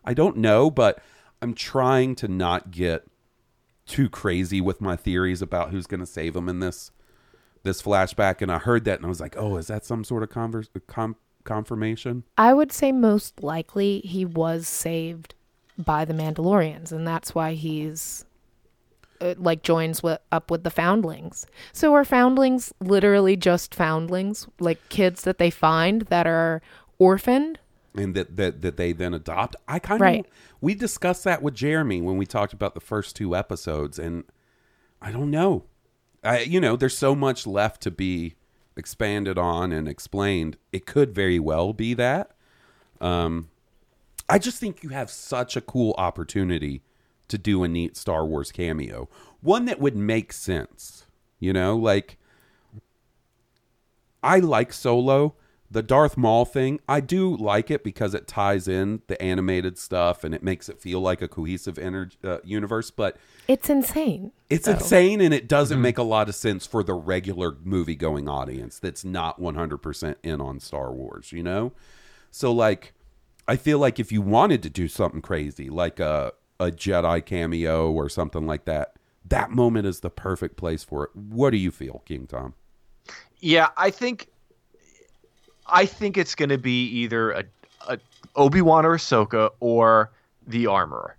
I 0.04 0.14
don't 0.14 0.38
know, 0.38 0.70
but 0.72 1.00
I'm 1.42 1.54
trying 1.54 2.16
to 2.16 2.28
not 2.28 2.72
get 2.72 3.06
too 3.86 4.10
crazy 4.10 4.62
with 4.62 4.82
my 4.82 4.96
theories 4.96 5.42
about 5.42 5.70
who's 5.72 5.86
going 5.88 6.00
to 6.00 6.06
save 6.06 6.36
him 6.36 6.50
in 6.50 6.60
this 6.60 6.92
this 7.64 7.82
flashback 7.82 8.42
and 8.42 8.52
I 8.52 8.60
heard 8.60 8.86
that 8.86 8.98
and 9.00 9.06
I 9.06 9.10
was 9.10 9.20
like, 9.20 9.36
"Oh, 9.38 9.58
is 9.58 9.68
that 9.68 9.86
some 9.86 10.04
sort 10.04 10.22
of 10.24 10.30
converse, 10.30 10.70
com- 10.88 11.16
confirmation?" 11.44 12.24
I 12.38 12.54
would 12.54 12.72
say 12.72 12.92
most 12.92 13.44
likely 13.44 14.00
he 14.02 14.24
was 14.26 14.68
saved 14.68 15.34
by 15.78 16.06
the 16.06 16.14
Mandalorians, 16.14 16.92
and 16.92 17.06
that's 17.08 17.36
why 17.36 17.54
he's 17.54 18.25
uh, 19.22 19.36
like 19.38 19.64
joins 19.64 20.04
with, 20.04 20.20
up 20.32 20.52
with 20.52 20.64
the 20.64 20.70
foundlings. 20.70 21.46
So 21.74 21.94
are 21.94 22.06
foundlings 22.06 22.74
literally 22.80 23.36
just 23.36 23.74
foundlings, 23.74 24.48
like 24.60 24.88
kids 24.90 25.24
that 25.24 25.38
they 25.38 25.50
find 25.50 26.04
that 26.04 26.28
are 26.28 26.62
orphaned? 27.00 27.60
and 27.98 28.14
that 28.14 28.36
that 28.36 28.62
that 28.62 28.76
they 28.78 28.92
then 28.92 29.14
adopt. 29.14 29.56
I 29.68 29.80
kind 29.80 30.02
of 30.02 30.02
Right. 30.02 30.26
we 30.60 30.76
discussed 30.76 31.24
that 31.24 31.42
with 31.42 31.54
Jeremy 31.56 32.02
when 32.02 32.18
we 32.18 32.26
talked 32.26 32.52
about 32.52 32.74
the 32.74 32.82
first 32.82 33.16
two 33.16 33.36
episodes, 33.36 33.98
and 33.98 34.26
I 35.02 35.12
don't 35.12 35.32
know. 35.32 35.64
I 36.24 36.40
you 36.42 36.60
know, 36.60 36.76
there's 36.76 36.98
so 36.98 37.16
much 37.16 37.48
left 37.48 37.82
to 37.84 37.92
be 37.92 38.36
expanded 38.76 39.38
on 39.38 39.72
and 39.72 39.88
explained. 39.88 40.58
It 40.74 40.86
could 40.86 41.16
very 41.16 41.40
well 41.40 41.72
be 41.72 41.94
that. 41.94 42.32
Um, 43.00 43.48
I 44.28 44.40
just 44.40 44.60
think 44.60 44.84
you 44.84 44.90
have 44.90 45.10
such 45.10 45.56
a 45.56 45.62
cool 45.62 45.96
opportunity 45.98 46.82
to 47.28 47.38
do 47.38 47.64
a 47.64 47.68
neat 47.68 47.96
Star 47.98 48.26
Wars 48.26 48.52
cameo, 48.52 49.10
one 49.42 49.66
that 49.66 49.80
would 49.80 49.96
make 49.96 50.32
sense. 50.34 51.06
You 51.40 51.54
know, 51.54 51.76
like 51.76 52.18
I 54.24 54.40
like 54.40 54.74
Solo. 54.74 55.36
The 55.70 55.82
Darth 55.82 56.16
Maul 56.16 56.46
thing, 56.46 56.80
I 56.88 57.00
do 57.02 57.36
like 57.36 57.72
it 57.72 57.84
because 57.84 58.14
it 58.14 58.28
ties 58.28 58.68
in 58.68 59.02
the 59.08 59.20
animated 59.22 59.80
stuff 59.80 60.24
and 60.24 60.34
it 60.34 60.44
makes 60.44 60.70
it 60.70 60.80
feel 60.80 61.02
like 61.02 61.24
a 61.24 61.28
cohesive 61.28 61.76
ener- 61.76 62.16
uh, 62.24 62.38
universe. 62.46 62.92
But 62.92 63.18
It's 63.48 63.68
insane. 63.70 64.32
it's 64.50 64.68
though. 64.68 64.74
insane 64.74 65.22
and 65.22 65.34
it 65.34 65.48
doesn't 65.50 65.82
make 65.82 65.98
a 65.98 66.04
lot 66.04 66.30
of 66.30 66.36
sense 66.36 66.68
for 66.68 66.84
the 66.84 66.94
regular 66.94 67.58
movie 67.64 67.96
going 67.96 68.30
audience 68.30 68.78
that's 68.80 69.04
not 69.04 69.42
100% 69.42 70.16
in 70.24 70.40
on 70.40 70.60
Star 70.60 70.94
Wars, 70.94 71.32
you 71.32 71.42
know? 71.44 71.74
So, 72.30 72.54
like, 72.54 72.94
I 73.48 73.56
feel 73.56 73.80
like 73.80 74.00
if 74.00 74.12
you 74.12 74.22
wanted 74.22 74.62
to 74.64 74.70
do 74.70 74.88
something 74.88 75.22
crazy, 75.22 75.70
like 75.72 76.00
a, 76.00 76.34
a 76.60 76.72
Jedi 76.72 77.26
cameo 77.26 77.92
or 77.92 78.10
something 78.10 78.46
like 78.46 78.66
that, 78.66 78.94
that 79.28 79.52
moment 79.52 79.86
is 79.88 80.00
the 80.02 80.10
perfect 80.10 80.56
place 80.58 80.84
for 80.84 81.06
it. 81.06 81.16
What 81.16 81.50
do 81.52 81.58
you 81.58 81.72
feel, 81.72 82.02
King 82.06 82.28
Tom? 82.28 82.54
Yeah, 83.40 83.70
I 83.78 83.90
think 83.92 84.28
I 85.68 85.86
think 85.86 86.18
it's 86.18 86.36
going 86.36 86.50
to 86.50 86.58
be 86.58 86.86
either 86.88 87.32
a, 87.32 87.44
a 87.88 87.98
Obi 88.36 88.62
Wan 88.62 88.86
or 88.86 88.96
Ahsoka 88.96 89.50
or 89.60 90.12
the 90.48 90.68
Armorer, 90.68 91.18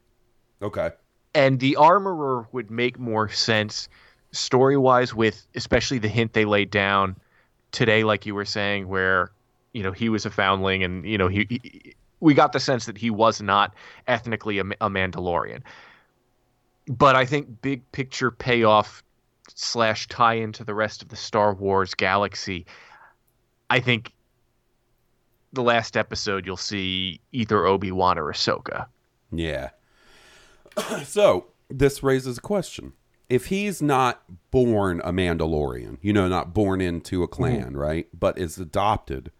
Okay. 0.63 0.91
and 1.35 1.59
the 1.61 1.77
Armorer 1.77 2.47
would 2.53 2.71
make 2.71 2.99
more 2.99 3.29
sense 3.29 3.89
story 4.33 4.77
wise 4.77 5.15
with 5.15 5.47
especially 5.55 5.99
the 5.99 6.09
hint 6.09 6.33
they 6.33 6.45
laid 6.45 6.71
down 6.71 7.17
today, 7.73 8.05
like 8.05 8.25
you 8.27 8.35
were 8.35 8.45
saying, 8.45 8.89
where 8.89 9.31
you 9.73 9.83
know 9.83 9.93
he 9.93 10.09
was 10.09 10.25
a 10.25 10.31
foundling, 10.31 10.83
and 10.85 11.05
you 11.05 11.19
know 11.19 11.29
he, 11.29 11.47
he 11.49 11.95
we 12.21 12.35
got 12.35 12.53
the 12.53 12.61
sense 12.61 12.87
that 12.87 12.99
he 12.99 13.11
was 13.11 13.43
not 13.43 13.75
ethnically 14.07 14.59
a, 14.59 14.63
a 14.81 14.91
Mandalorian. 14.91 15.63
But 16.89 17.17
I 17.17 17.27
think 17.27 17.61
big 17.63 17.91
picture 17.93 18.31
payoff 18.31 19.03
slash 19.55 20.07
tie 20.09 20.35
into 20.35 20.65
the 20.65 20.75
rest 20.75 21.03
of 21.03 21.09
the 21.09 21.17
Star 21.17 21.55
Wars 21.55 21.95
galaxy. 21.95 22.67
I 23.71 23.81
think 23.81 24.13
the 25.53 25.63
last 25.63 25.97
episode 25.97 26.47
you'll 26.47 26.57
see 26.57 27.21
either 27.33 27.67
Obi 27.67 27.91
Wan 27.91 28.19
or 28.19 28.33
Ahsoka. 28.33 28.87
Yeah. 29.33 29.71
so 31.05 31.47
this 31.69 32.03
raises 32.03 32.39
a 32.39 32.43
question. 32.43 32.93
If 33.29 33.47
he's 33.47 33.83
not 33.83 34.23
born 34.53 35.01
a 35.05 35.13
Mandalorian, 35.13 35.99
you 36.01 36.13
know, 36.13 36.29
not 36.29 36.55
born 36.55 36.81
into 36.81 37.25
a 37.25 37.27
mm-hmm. 37.27 37.35
clan, 37.35 37.77
right? 37.77 38.07
But 38.17 38.39
is 38.39 38.59
adopted, 38.59 39.33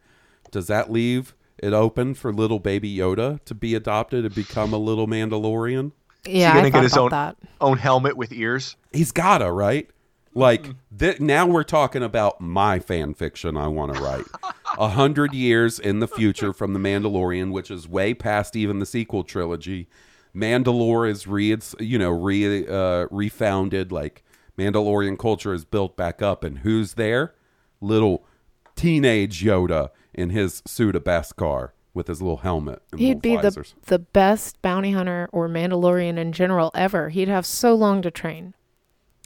does 0.51 0.67
that 0.67 0.91
leave 0.91 1.35
it 1.59 1.73
open 1.73 2.15
for 2.15 2.33
little 2.33 2.59
baby 2.59 2.95
Yoda 2.97 3.43
to 3.45 3.55
be 3.55 3.75
adopted 3.75 4.25
and 4.25 4.35
become 4.35 4.73
a 4.73 4.79
little 4.79 5.07
Mandalorian? 5.07 5.93
Yeah, 6.27 6.55
gonna 6.55 6.67
I 6.67 6.71
get 6.71 6.83
his 6.83 6.97
own- 6.97 7.11
that. 7.11 7.37
Own 7.61 7.79
helmet 7.79 8.17
with 8.17 8.33
ears. 8.33 8.77
He's 8.93 9.13
gotta, 9.13 9.51
right? 9.51 9.89
Like 10.35 10.75
th- 10.99 11.19
now 11.21 11.47
we're 11.47 11.63
talking 11.65 12.03
about 12.03 12.41
my 12.41 12.79
fan 12.79 13.15
fiction 13.15 13.57
I 13.57 13.69
want 13.69 13.95
to 13.95 14.01
write. 14.03 14.25
A 14.79 14.89
hundred 14.89 15.33
years 15.33 15.79
in 15.79 16.01
the 16.01 16.09
future 16.09 16.53
from 16.53 16.75
the 16.75 16.79
Mandalorian, 16.79 17.51
which 17.53 17.71
is 17.71 17.89
way 17.89 18.13
past 18.13 18.55
even 18.57 18.79
the 18.79 18.85
sequel 18.85 19.25
trilogy. 19.25 19.89
Mandalore 20.35 21.09
is 21.09 21.27
re, 21.27 21.57
you 21.81 21.99
know, 21.99 22.11
re 22.11 22.67
uh, 22.69 23.07
refounded. 23.11 23.91
Like 23.91 24.23
Mandalorian 24.59 25.19
culture 25.19 25.55
is 25.55 25.65
built 25.65 25.97
back 25.97 26.21
up, 26.21 26.45
and 26.45 26.59
who's 26.59 26.95
there? 26.95 27.35
Little 27.81 28.27
teenage 28.75 29.43
Yoda 29.43 29.89
in 30.17 30.31
his 30.31 30.63
suit 30.67 30.97
of 30.97 31.05
Beskar 31.05 31.71
with 31.95 32.09
his 32.09 32.21
little 32.21 32.39
helmet. 32.39 32.83
And 32.91 33.01
He'd 33.01 33.23
be 33.23 33.37
little 33.37 33.51
the 33.51 33.73
the 33.87 33.99
best 33.99 34.61
bounty 34.63 34.91
hunter 34.93 35.29
or 35.33 35.49
Mandalorian 35.49 36.19
in 36.19 36.33
general 36.33 36.71
ever. 36.75 37.09
He'd 37.11 37.29
have 37.29 37.47
so 37.47 37.75
long 37.75 38.03
to 38.03 38.11
train. 38.11 38.55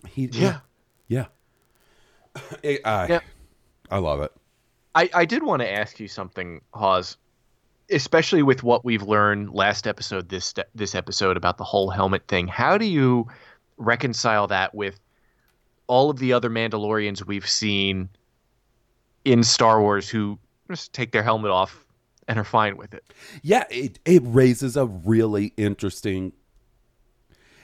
He, 0.09 0.27
yeah, 0.33 0.61
yeah. 1.09 1.27
It- 2.63 2.81
I, 2.85 3.07
Yeah. 3.09 3.21
I 3.91 3.99
love 3.99 4.21
it. 4.21 4.33
I, 4.95 5.09
I 5.15 5.25
did 5.25 5.43
want 5.43 5.63
to 5.63 5.71
ask 5.71 5.99
you 6.01 6.09
something, 6.09 6.61
Hawes, 6.75 7.17
especially 7.91 8.43
with 8.43 8.63
what 8.63 8.85
we've 8.85 9.03
learned 9.03 9.51
last 9.53 9.87
episode, 9.87 10.29
this 10.29 10.53
this 10.75 10.95
episode 10.95 11.37
about 11.37 11.59
the 11.59 11.65
whole 11.65 11.91
helmet 11.91 12.27
thing. 12.29 12.47
How 12.49 12.77
do 12.79 12.85
you 12.87 13.27
reconcile 13.79 14.47
that 14.49 14.75
with 14.75 14.99
all 15.87 16.11
of 16.11 16.19
the 16.19 16.33
other 16.33 16.51
Mandalorians 16.51 17.25
we've 17.27 17.49
seen 17.49 18.09
in 19.25 19.43
Star 19.43 19.81
Wars 19.81 20.09
who 20.09 20.39
just 20.71 20.93
take 20.93 21.13
their 21.13 21.23
helmet 21.23 21.51
off 21.51 21.85
and 22.29 22.39
are 22.39 22.45
fine 22.45 22.77
with 22.77 22.95
it? 22.95 23.05
Yeah, 23.43 23.65
it 23.71 23.99
it 24.05 24.23
raises 24.25 24.77
a 24.77 24.87
really 24.87 25.53
interesting. 25.57 26.33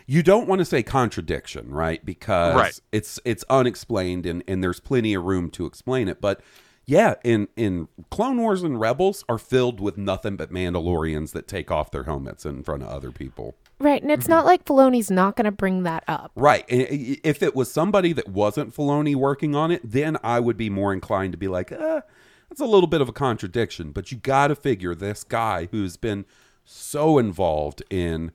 You 0.08 0.22
don't 0.22 0.46
want 0.46 0.60
to 0.60 0.64
say 0.64 0.82
contradiction, 0.82 1.70
right? 1.70 2.04
Because 2.04 2.54
Right. 2.54 2.80
it's 2.92 3.18
it's 3.24 3.44
unexplained 3.50 4.24
and 4.26 4.42
and 4.46 4.62
there's 4.62 4.80
plenty 4.80 5.14
of 5.14 5.24
room 5.24 5.50
to 5.50 5.66
explain 5.66 6.08
it. 6.08 6.20
But 6.20 6.40
yeah, 6.84 7.14
in 7.24 7.48
in 7.56 7.88
Clone 8.10 8.38
Wars 8.40 8.62
and 8.62 8.78
Rebels 8.78 9.24
are 9.28 9.38
filled 9.38 9.80
with 9.80 9.98
nothing 9.98 10.36
but 10.36 10.52
Mandalorians 10.52 11.32
that 11.32 11.48
take 11.48 11.72
off 11.72 11.90
their 11.90 12.04
helmets 12.04 12.46
in 12.46 12.62
front 12.62 12.84
of 12.84 12.88
other 12.88 13.10
people. 13.10 13.56
Right, 13.80 14.00
and 14.00 14.10
it's 14.12 14.28
not 14.28 14.46
like 14.46 14.64
Filoni's 14.64 15.10
not 15.10 15.36
going 15.36 15.44
to 15.44 15.50
bring 15.50 15.82
that 15.82 16.02
up. 16.08 16.30
Right. 16.34 16.64
I- 16.70 16.74
I- 16.90 17.20
If 17.24 17.42
it 17.42 17.54
was 17.54 17.70
somebody 17.70 18.14
that 18.14 18.26
wasn't 18.28 18.74
Filoni 18.74 19.14
working 19.14 19.54
on 19.54 19.70
it, 19.70 19.82
then 19.84 20.16
I 20.24 20.40
would 20.40 20.56
be 20.56 20.70
more 20.70 20.94
inclined 20.94 21.32
to 21.32 21.36
be 21.38 21.46
like, 21.48 21.72
uh, 21.72 22.00
that's 22.48 22.60
a 22.60 22.66
little 22.66 22.86
bit 22.86 23.00
of 23.00 23.08
a 23.08 23.12
contradiction. 23.12 23.92
But 23.92 24.10
you 24.10 24.18
got 24.18 24.48
to 24.48 24.54
figure 24.54 24.94
this 24.94 25.24
guy 25.24 25.68
who's 25.70 25.96
been 25.96 26.24
so 26.64 27.18
involved 27.18 27.82
in 27.90 28.32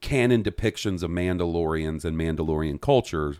canon 0.00 0.42
depictions 0.42 1.02
of 1.02 1.10
Mandalorians 1.10 2.04
and 2.04 2.16
Mandalorian 2.16 2.80
culture 2.80 3.36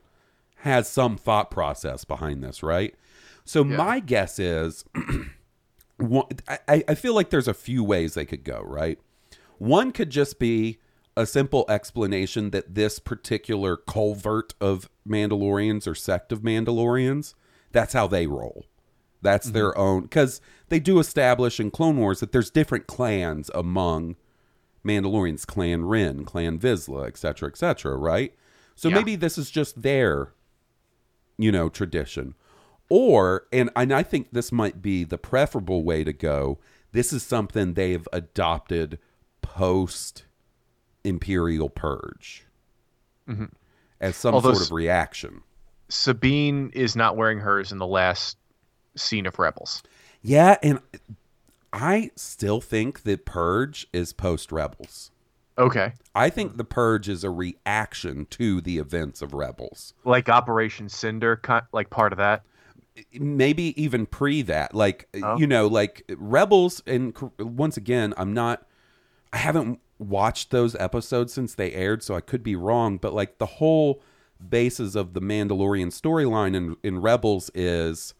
has 0.62 0.88
some 0.88 1.16
thought 1.16 1.50
process 1.50 2.04
behind 2.04 2.42
this, 2.42 2.62
right? 2.62 2.94
So 3.44 3.64
my 3.64 4.00
guess 4.00 4.38
is, 4.38 4.84
one, 5.96 6.26
I, 6.68 6.84
I 6.86 6.94
feel 6.94 7.14
like 7.14 7.30
there's 7.30 7.48
a 7.48 7.54
few 7.54 7.84
ways 7.84 8.14
they 8.14 8.26
could 8.26 8.44
go, 8.44 8.62
right? 8.64 8.98
One 9.58 9.92
could 9.92 10.10
just 10.10 10.38
be 10.38 10.78
a 11.16 11.26
simple 11.26 11.64
explanation 11.68 12.50
that 12.50 12.74
this 12.74 12.98
particular 12.98 13.76
covert 13.76 14.54
of 14.60 14.88
Mandalorians 15.06 15.86
or 15.86 15.94
sect 15.94 16.30
of 16.30 16.42
Mandalorians, 16.42 17.34
that's 17.72 17.92
how 17.92 18.06
they 18.06 18.26
roll. 18.26 18.66
That's 19.22 19.48
mm-hmm. 19.48 19.54
their 19.54 19.78
own 19.78 20.02
because 20.02 20.40
they 20.68 20.80
do 20.80 20.98
establish 20.98 21.58
in 21.58 21.70
Clone 21.70 21.96
Wars 21.96 22.20
that 22.20 22.32
there's 22.32 22.50
different 22.50 22.86
clans 22.86 23.50
among 23.54 24.16
Mandalorians, 24.84 25.46
Clan 25.46 25.84
Wren, 25.84 26.24
Clan 26.24 26.58
Vizsla, 26.58 27.06
etc., 27.06 27.48
etc., 27.48 27.96
right? 27.96 28.34
So 28.74 28.88
Yeah. 28.88 28.96
maybe 28.96 29.16
this 29.16 29.36
is 29.38 29.50
just 29.50 29.82
their, 29.82 30.32
you 31.36 31.50
know, 31.50 31.68
tradition. 31.68 32.34
Or, 32.88 33.46
and, 33.52 33.70
and 33.76 33.92
I 33.92 34.02
think 34.02 34.28
this 34.32 34.50
might 34.50 34.80
be 34.80 35.04
the 35.04 35.18
preferable 35.18 35.84
way 35.84 36.04
to 36.04 36.12
go, 36.12 36.58
this 36.92 37.12
is 37.12 37.22
something 37.22 37.74
they've 37.74 38.08
adopted 38.12 38.98
post 39.42 40.24
Imperial 41.04 41.68
Purge 41.68 42.46
mm-hmm. 43.28 43.44
as 44.00 44.16
some 44.16 44.34
Although 44.34 44.54
sort 44.54 44.66
of 44.66 44.72
reaction. 44.72 45.42
Sabine 45.90 46.70
is 46.72 46.96
not 46.96 47.16
wearing 47.16 47.40
hers 47.40 47.72
in 47.72 47.78
the 47.78 47.86
last 47.86 48.37
scene 48.98 49.26
of 49.26 49.38
Rebels. 49.38 49.82
Yeah, 50.22 50.56
and 50.62 50.80
I 51.72 52.10
still 52.16 52.60
think 52.60 53.02
that 53.04 53.24
Purge 53.24 53.86
is 53.92 54.12
post 54.12 54.50
Rebels. 54.52 55.10
Okay. 55.56 55.92
I 56.14 56.30
think 56.30 56.56
the 56.56 56.64
Purge 56.64 57.08
is 57.08 57.24
a 57.24 57.30
reaction 57.30 58.26
to 58.30 58.60
the 58.60 58.78
events 58.78 59.22
of 59.22 59.34
Rebels. 59.34 59.92
Like 60.04 60.28
Operation 60.28 60.88
Cinder, 60.88 61.40
like 61.72 61.90
part 61.90 62.12
of 62.12 62.18
that. 62.18 62.42
maybe 63.12 63.80
even 63.80 64.06
pre 64.06 64.42
that 64.42 64.74
like 64.74 65.08
Oh. 65.22 65.38
you 65.38 65.46
know 65.46 65.68
like 65.68 66.02
rebels 66.16 66.82
and 66.84 67.16
once 67.38 67.76
again 67.76 68.12
i'm 68.16 68.34
not 68.34 68.66
i 69.32 69.36
haven't 69.36 69.78
watched 70.00 70.50
those 70.50 70.74
episodes 70.74 71.32
since 71.32 71.54
they 71.54 71.72
aired 71.74 72.02
so 72.02 72.16
i 72.16 72.20
could 72.20 72.42
be 72.42 72.56
wrong 72.56 72.96
but 72.96 73.14
like 73.14 73.38
the 73.38 73.46
whole 73.46 74.02
basis 74.50 74.96
of 74.96 75.14
the 75.14 75.20
mandalorian 75.20 75.92
storyline 75.92 76.56
in, 76.56 76.76
in 76.82 77.00
rebels 77.00 77.52
is 77.54 78.14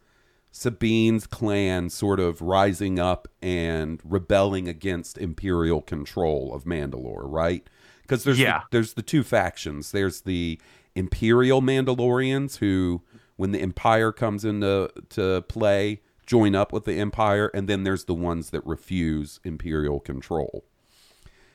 sabine's 0.50 1.26
clan 1.26 1.90
sort 1.90 2.18
of 2.20 2.40
rising 2.40 2.98
up 2.98 3.28
and 3.42 4.00
rebelling 4.04 4.66
against 4.68 5.18
imperial 5.18 5.80
control 5.82 6.52
of 6.54 6.64
mandalore 6.64 7.22
right 7.24 7.66
because 8.02 8.24
there's 8.24 8.38
Yeah. 8.38 8.60
the, 8.60 8.64
there's 8.78 8.94
the 8.94 9.02
two 9.02 9.22
factions 9.22 9.92
there's 9.92 10.22
the 10.22 10.58
imperial 10.94 11.60
mandalorians 11.62 12.58
who 12.58 13.02
when 13.36 13.52
the 13.52 13.60
empire 13.60 14.10
comes 14.10 14.44
into 14.44 14.90
to 15.10 15.42
play 15.48 16.00
join 16.26 16.54
up 16.54 16.72
with 16.72 16.84
the 16.84 16.94
empire 16.98 17.50
and 17.54 17.68
then 17.68 17.84
there's 17.84 18.04
the 18.06 18.14
ones 18.14 18.50
that 18.50 18.66
refuse 18.66 19.38
imperial 19.44 20.00
control 20.00 20.64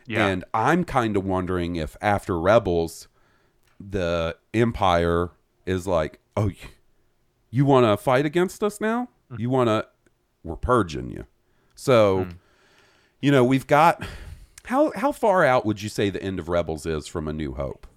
Yeah. 0.07 0.27
and 0.27 0.45
i'm 0.53 0.83
kind 0.83 1.17
of 1.17 1.25
wondering 1.25 1.75
if 1.75 1.97
after 2.01 2.39
rebels 2.39 3.07
the 3.79 4.37
empire 4.53 5.31
is 5.65 5.87
like 5.87 6.19
oh 6.37 6.47
you, 6.47 6.55
you 7.53 7.65
want 7.65 7.85
to 7.85 7.95
fight 7.95 8.25
against 8.25 8.63
us 8.63 8.81
now 8.81 9.07
mm. 9.31 9.39
you 9.39 9.49
want 9.49 9.67
to 9.67 9.85
we're 10.43 10.55
purging 10.55 11.09
you 11.09 11.25
so 11.75 12.25
mm. 12.25 12.35
you 13.21 13.31
know 13.31 13.43
we've 13.43 13.67
got 13.67 14.05
how 14.65 14.91
how 14.95 15.11
far 15.11 15.45
out 15.45 15.65
would 15.65 15.81
you 15.81 15.89
say 15.89 16.09
the 16.09 16.21
end 16.21 16.39
of 16.39 16.49
rebels 16.49 16.85
is 16.85 17.07
from 17.07 17.27
a 17.27 17.33
new 17.33 17.53
hope 17.53 17.87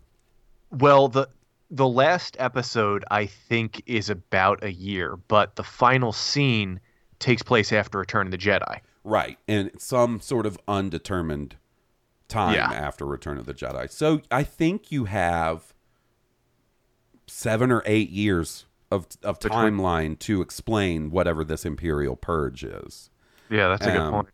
Well, 0.71 1.09
the 1.09 1.29
the 1.71 1.89
last 1.89 2.37
episode 2.39 3.05
I 3.11 3.27
think 3.27 3.83
is 3.87 4.09
about 4.11 4.63
a 4.63 4.73
year, 4.73 5.17
but 5.29 5.57
the 5.57 5.65
final 5.65 6.13
scene 6.13 6.79
takes 7.19 7.43
place 7.43 7.73
after 7.73 7.99
Return 7.99 8.27
of 8.27 8.31
the 8.31 8.39
Jedi. 8.39 8.79
Right. 9.03 9.39
And 9.49 9.71
some 9.79 10.21
sort 10.21 10.47
of 10.47 10.59
undetermined 10.69 11.57
time 12.29 12.55
Yeah. 12.55 12.71
after 12.73 13.05
Return 13.07 13.39
of 13.39 13.47
the 13.47 13.55
Jedi. 13.55 13.91
So 13.91 14.21
I 14.31 14.45
think 14.45 14.93
you 14.93 15.07
have 15.07 15.75
seven 17.27 17.73
or 17.73 17.83
eight 17.87 18.11
years 18.11 18.66
of, 18.91 19.07
of 19.23 19.41
Between- 19.41 19.59
timeline 19.75 20.19
to 20.21 20.41
explain 20.41 21.11
whatever 21.11 21.45
this 21.45 21.65
Imperial 21.65 22.17
Purge 22.17 22.65
is. 22.65 23.11
Yeah, 23.51 23.69
that's 23.69 23.87
a 23.87 23.91
good 23.93 24.01
Um, 24.01 24.13
point. 24.13 24.29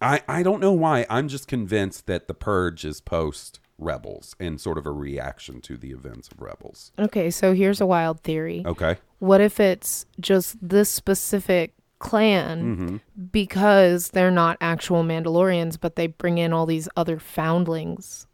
I, 0.00 0.22
I 0.26 0.42
don't 0.42 0.60
know 0.60 0.72
why. 0.72 1.06
I'm 1.08 1.28
just 1.28 1.46
convinced 1.46 2.06
that 2.06 2.26
the 2.28 2.34
Purge 2.34 2.84
is 2.84 3.00
post 3.00 3.60
Rebels 3.78 4.34
and 4.40 4.60
sort 4.60 4.78
of 4.78 4.86
a 4.86 4.92
reaction 4.92 5.60
to 5.62 5.76
the 5.76 5.90
events 5.90 6.28
of 6.28 6.40
Rebels. 6.40 6.92
Okay, 6.98 7.30
so 7.30 7.54
here's 7.54 7.80
a 7.80 7.86
wild 7.86 8.20
theory. 8.20 8.62
Okay. 8.66 8.96
What 9.18 9.40
if 9.40 9.58
it's 9.60 10.06
just 10.20 10.56
this 10.60 10.88
specific 10.90 11.74
clan 11.98 12.62
Mm-hmm. 12.76 12.96
because 13.30 14.10
they're 14.10 14.30
not 14.32 14.56
actual 14.60 15.04
Mandalorians, 15.04 15.78
but 15.80 15.94
they 15.96 16.08
bring 16.08 16.38
in 16.38 16.52
all 16.52 16.66
these 16.66 16.88
other 16.96 17.18
foundlings? 17.18 18.26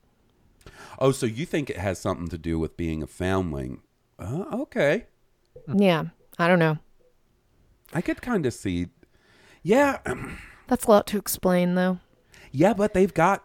Oh, 0.99 1.13
so 1.13 1.27
you 1.27 1.45
think 1.47 1.71
it 1.71 1.77
has 1.79 1.99
something 1.99 2.29
to 2.29 2.39
do 2.39 2.59
with 2.59 2.77
being 2.77 3.03
a 3.03 3.07
foundling? 3.07 3.81
Uh, 4.19 4.45
okay. 4.63 5.07
Yeah, 5.73 6.07
I 6.39 6.49
don't 6.49 6.59
know. 6.59 6.79
I 7.93 8.01
could 8.01 8.21
kind 8.23 8.45
of 8.47 8.53
see. 8.55 8.89
Yeah, 9.63 9.99
That's 10.67 10.85
a 10.87 10.91
lot 10.91 11.07
to 11.09 11.19
explain, 11.19 11.75
though. 11.75 11.99
yeah, 12.53 12.73
but 12.75 12.95
they've 12.95 13.13
got, 13.13 13.45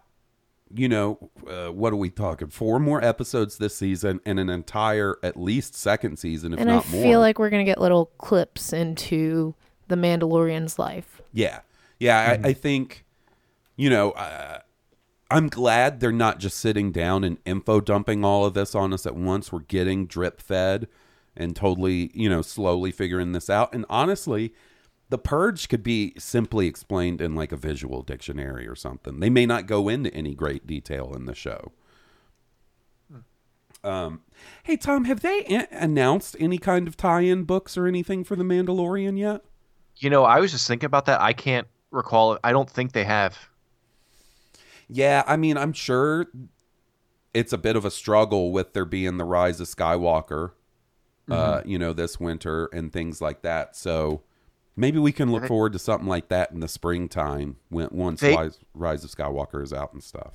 you 0.74 0.88
know, 0.90 1.30
uh, 1.48 1.68
what 1.72 1.92
are 1.94 1.98
we 1.98 2.10
talking? 2.10 2.48
Four 2.50 2.80
more 2.80 3.04
episodes 3.04 3.58
this 3.58 3.76
season 3.76 4.20
and 4.26 4.40
an 4.40 4.50
entire, 4.50 5.18
at 5.24 5.38
least 5.38 5.76
second 5.76 6.18
season, 6.18 6.54
if 6.54 6.60
and 6.60 6.70
I 6.70 6.76
not 6.76 6.90
more. 6.90 7.02
I 7.02 7.04
feel 7.04 7.20
like 7.20 7.40
we're 7.40 7.50
gonna 7.50 7.64
get 7.64 7.80
little 7.80 8.08
clips 8.18 8.74
into 8.74 9.56
the 9.88 9.96
Mandalorian's 9.96 10.78
life. 10.80 11.22
Yeah, 11.34 11.62
yeah. 12.00 12.38
I, 12.44 12.50
I 12.50 12.54
think, 12.54 13.06
you 13.76 13.90
know, 13.90 14.12
uh, 14.12 14.60
I'm 15.34 15.50
glad 15.50 16.00
they're 16.00 16.12
not 16.12 16.40
just 16.40 16.60
sitting 16.60 16.92
down 16.92 17.24
and 17.24 17.40
info 17.44 17.82
dumping 17.82 18.24
all 18.24 18.46
of 18.46 18.54
this 18.54 18.76
on 18.76 18.94
us 18.94 19.08
at 19.08 19.16
once. 19.16 19.52
We're 19.52 19.62
getting 19.62 20.06
drip 20.06 20.40
fed 20.40 20.88
and 21.36 21.56
totally, 21.56 22.12
you 22.14 22.30
know, 22.30 22.44
slowly 22.44 22.92
figuring 22.92 23.32
this 23.32 23.50
out. 23.50 23.74
And 23.74 23.84
honestly, 23.90 24.54
the 25.10 25.18
purge 25.18 25.70
could 25.70 25.82
be 25.82 26.14
simply 26.20 26.68
explained 26.68 27.20
in 27.20 27.34
like 27.34 27.52
a 27.52 27.58
visual 27.58 28.04
dictionary 28.04 28.68
or 28.68 28.76
something. 28.76 29.20
They 29.20 29.32
may 29.32 29.48
not 29.48 29.66
go 29.66 29.90
into 29.90 30.14
any 30.14 30.36
great 30.36 30.68
detail 30.68 31.14
in 31.16 31.26
the 31.26 31.34
show. 31.34 31.72
Um, 33.84 34.22
hey 34.64 34.78
Tom, 34.78 35.06
have 35.06 35.22
they 35.22 35.40
a- 35.46 35.68
announced 35.72 36.38
any 36.40 36.60
kind 36.60 36.88
of 36.88 36.96
tie-in 36.96 37.44
books 37.44 37.76
or 37.76 37.88
anything 37.88 38.24
for 38.24 38.36
the 38.36 38.44
Mandalorian 38.44 39.18
yet? 39.18 39.42
You 39.98 40.12
know, 40.12 40.26
I 40.26 40.40
was 40.40 40.52
just 40.52 40.68
thinking 40.68 40.86
about 40.86 41.06
that. 41.06 41.22
I 41.22 41.34
can't 41.34 41.68
recall. 41.92 42.38
I 42.44 42.52
don't 42.52 42.70
think 42.70 42.92
they 42.92 43.04
have. 43.04 43.50
Yeah, 44.88 45.24
I 45.28 45.38
mean, 45.38 45.58
I'm 45.58 45.74
sure 45.74 46.28
it's 47.34 47.54
a 47.54 47.58
bit 47.58 47.76
of 47.76 47.86
a 47.86 47.92
struggle 47.92 48.52
with 48.52 48.74
there 48.74 48.86
being 48.86 49.18
the 49.18 49.24
rise 49.26 49.60
of 49.60 49.68
Skywalker, 49.68 50.52
uh, 51.30 51.62
you 51.66 51.80
know, 51.80 51.94
this 51.94 52.20
winter 52.20 52.68
and 52.68 52.92
things 52.94 53.22
like 53.22 53.42
that. 53.42 53.76
So 53.76 54.22
maybe 54.76 55.00
we 55.00 55.12
can 55.12 55.32
look 55.32 55.46
forward 55.48 55.74
to 55.74 55.80
something 55.80 56.08
like 56.08 56.30
that 56.30 56.52
in 56.52 56.60
the 56.60 56.68
springtime 56.68 57.56
when 57.70 57.90
once 57.92 58.22
They- 58.22 58.36
rise, 58.36 58.60
rise 58.74 59.04
of 59.04 59.10
Skywalker 59.10 59.64
is 59.64 59.74
out 59.74 59.94
and 59.94 60.04
stuff. 60.04 60.34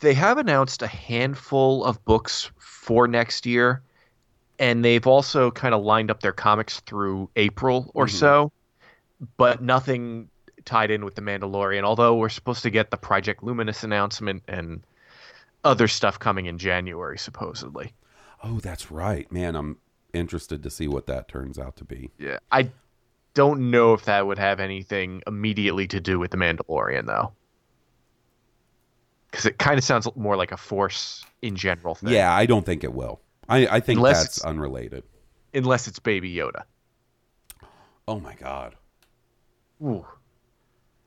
They 0.00 0.14
have 0.14 0.38
announced 0.38 0.82
a 0.82 0.88
handful 0.88 1.84
of 1.84 2.04
books 2.04 2.50
for 2.58 3.06
next 3.06 3.46
year, 3.46 3.82
and 4.58 4.84
they've 4.84 5.06
also 5.06 5.52
kind 5.52 5.74
of 5.74 5.84
lined 5.84 6.10
up 6.10 6.20
their 6.20 6.32
comics 6.32 6.80
through 6.80 7.30
April 7.36 7.92
or 7.94 8.08
so, 8.08 8.50
but 9.36 9.62
nothing 9.62 10.28
tied 10.64 10.90
in 10.90 11.04
with 11.04 11.14
the 11.14 11.22
Mandalorian. 11.22 11.82
Although 11.82 12.16
we're 12.16 12.28
supposed 12.28 12.62
to 12.62 12.70
get 12.70 12.90
the 12.90 12.96
Project 12.96 13.42
Luminous 13.42 13.84
announcement 13.84 14.42
and 14.48 14.82
other 15.64 15.88
stuff 15.88 16.18
coming 16.18 16.46
in 16.46 16.58
January, 16.58 17.18
supposedly. 17.18 17.92
Oh, 18.42 18.58
that's 18.58 18.90
right, 18.90 19.30
man. 19.30 19.54
I'm 19.54 19.78
interested 20.12 20.62
to 20.62 20.70
see 20.70 20.88
what 20.88 21.06
that 21.06 21.28
turns 21.28 21.58
out 21.58 21.76
to 21.76 21.84
be. 21.84 22.10
Yeah, 22.18 22.38
I 22.50 22.70
don't 23.34 23.70
know 23.70 23.94
if 23.94 24.04
that 24.04 24.26
would 24.26 24.38
have 24.38 24.60
anything 24.60 25.22
immediately 25.26 25.86
to 25.88 26.00
do 26.00 26.18
with 26.18 26.30
the 26.32 26.36
Mandalorian, 26.36 27.06
though. 27.06 27.32
Because 29.30 29.46
it 29.46 29.58
kind 29.58 29.78
of 29.78 29.84
sounds 29.84 30.06
more 30.16 30.36
like 30.36 30.52
a 30.52 30.56
force 30.56 31.24
in 31.40 31.56
general 31.56 31.94
thing. 31.94 32.10
Yeah, 32.10 32.34
I 32.34 32.46
don't 32.46 32.66
think 32.66 32.84
it 32.84 32.92
will. 32.92 33.20
I, 33.48 33.66
I 33.66 33.80
think 33.80 33.98
Unless 33.98 34.22
that's 34.22 34.44
unrelated. 34.44 35.04
Unless 35.54 35.88
it's 35.88 35.98
Baby 35.98 36.34
Yoda. 36.34 36.64
Oh 38.08 38.20
my 38.20 38.34
god. 38.34 38.74
Ooh. 39.82 40.06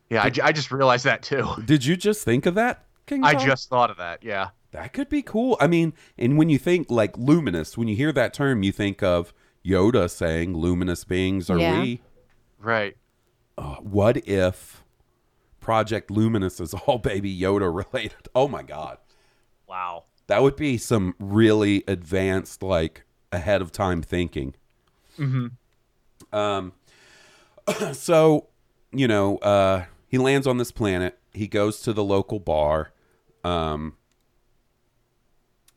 Yeah, 0.10 0.22
I, 0.24 0.32
I 0.44 0.52
just 0.52 0.72
realized 0.72 1.06
that 1.06 1.22
too. 1.24 1.48
Did 1.66 1.86
you 1.86 1.96
just 1.96 2.24
think 2.24 2.46
of 2.46 2.56
that, 2.56 2.86
King? 3.06 3.24
I 3.24 3.34
just 3.36 3.70
thought 3.70 3.90
of 3.90 3.98
that. 3.98 4.24
Yeah. 4.24 4.50
That 4.72 4.92
could 4.94 5.08
be 5.10 5.22
cool. 5.22 5.58
I 5.62 5.68
mean, 5.68 5.94
and 6.18 6.38
when 6.38 6.50
you 6.50 6.58
think 6.58 6.92
like 6.92 7.18
luminous, 7.18 7.78
when 7.78 7.88
you 7.88 7.96
hear 7.96 8.12
that 8.12 8.34
term, 8.34 8.62
you 8.62 8.72
think 8.74 9.02
of 9.02 9.34
Yoda 9.66 10.10
saying 10.10 10.54
luminous 10.56 11.06
beings 11.06 11.50
are 11.50 11.58
Yeah. 11.58 11.82
we. 11.82 12.02
Right. 12.60 12.98
Uh, 13.58 13.76
what 13.76 14.18
if 14.28 14.84
Project 15.62 16.12
Luminous 16.12 16.60
is 16.60 16.74
all 16.74 16.98
baby 17.00 17.34
Yoda 17.36 17.74
related? 17.74 18.28
Oh 18.36 18.48
my 18.50 18.64
god. 18.64 18.98
Wow. 19.68 20.04
That 20.28 20.44
would 20.44 20.56
be 20.58 20.78
some 20.78 21.16
really 21.20 21.84
advanced, 21.88 22.62
like 22.62 23.06
ahead 23.32 23.62
of 23.62 23.72
time 23.72 24.02
thinking. 24.02 24.56
Mm-hmm. 25.18 26.36
Um 26.36 26.74
so, 27.94 28.48
you 28.92 29.08
know, 29.08 29.38
uh 29.38 29.86
he 30.08 30.18
lands 30.18 30.48
on 30.48 30.58
this 30.58 30.72
planet, 30.72 31.18
he 31.34 31.48
goes 31.48 31.82
to 31.82 31.94
the 31.94 32.04
local 32.04 32.40
bar. 32.40 32.92
Um 33.44 33.98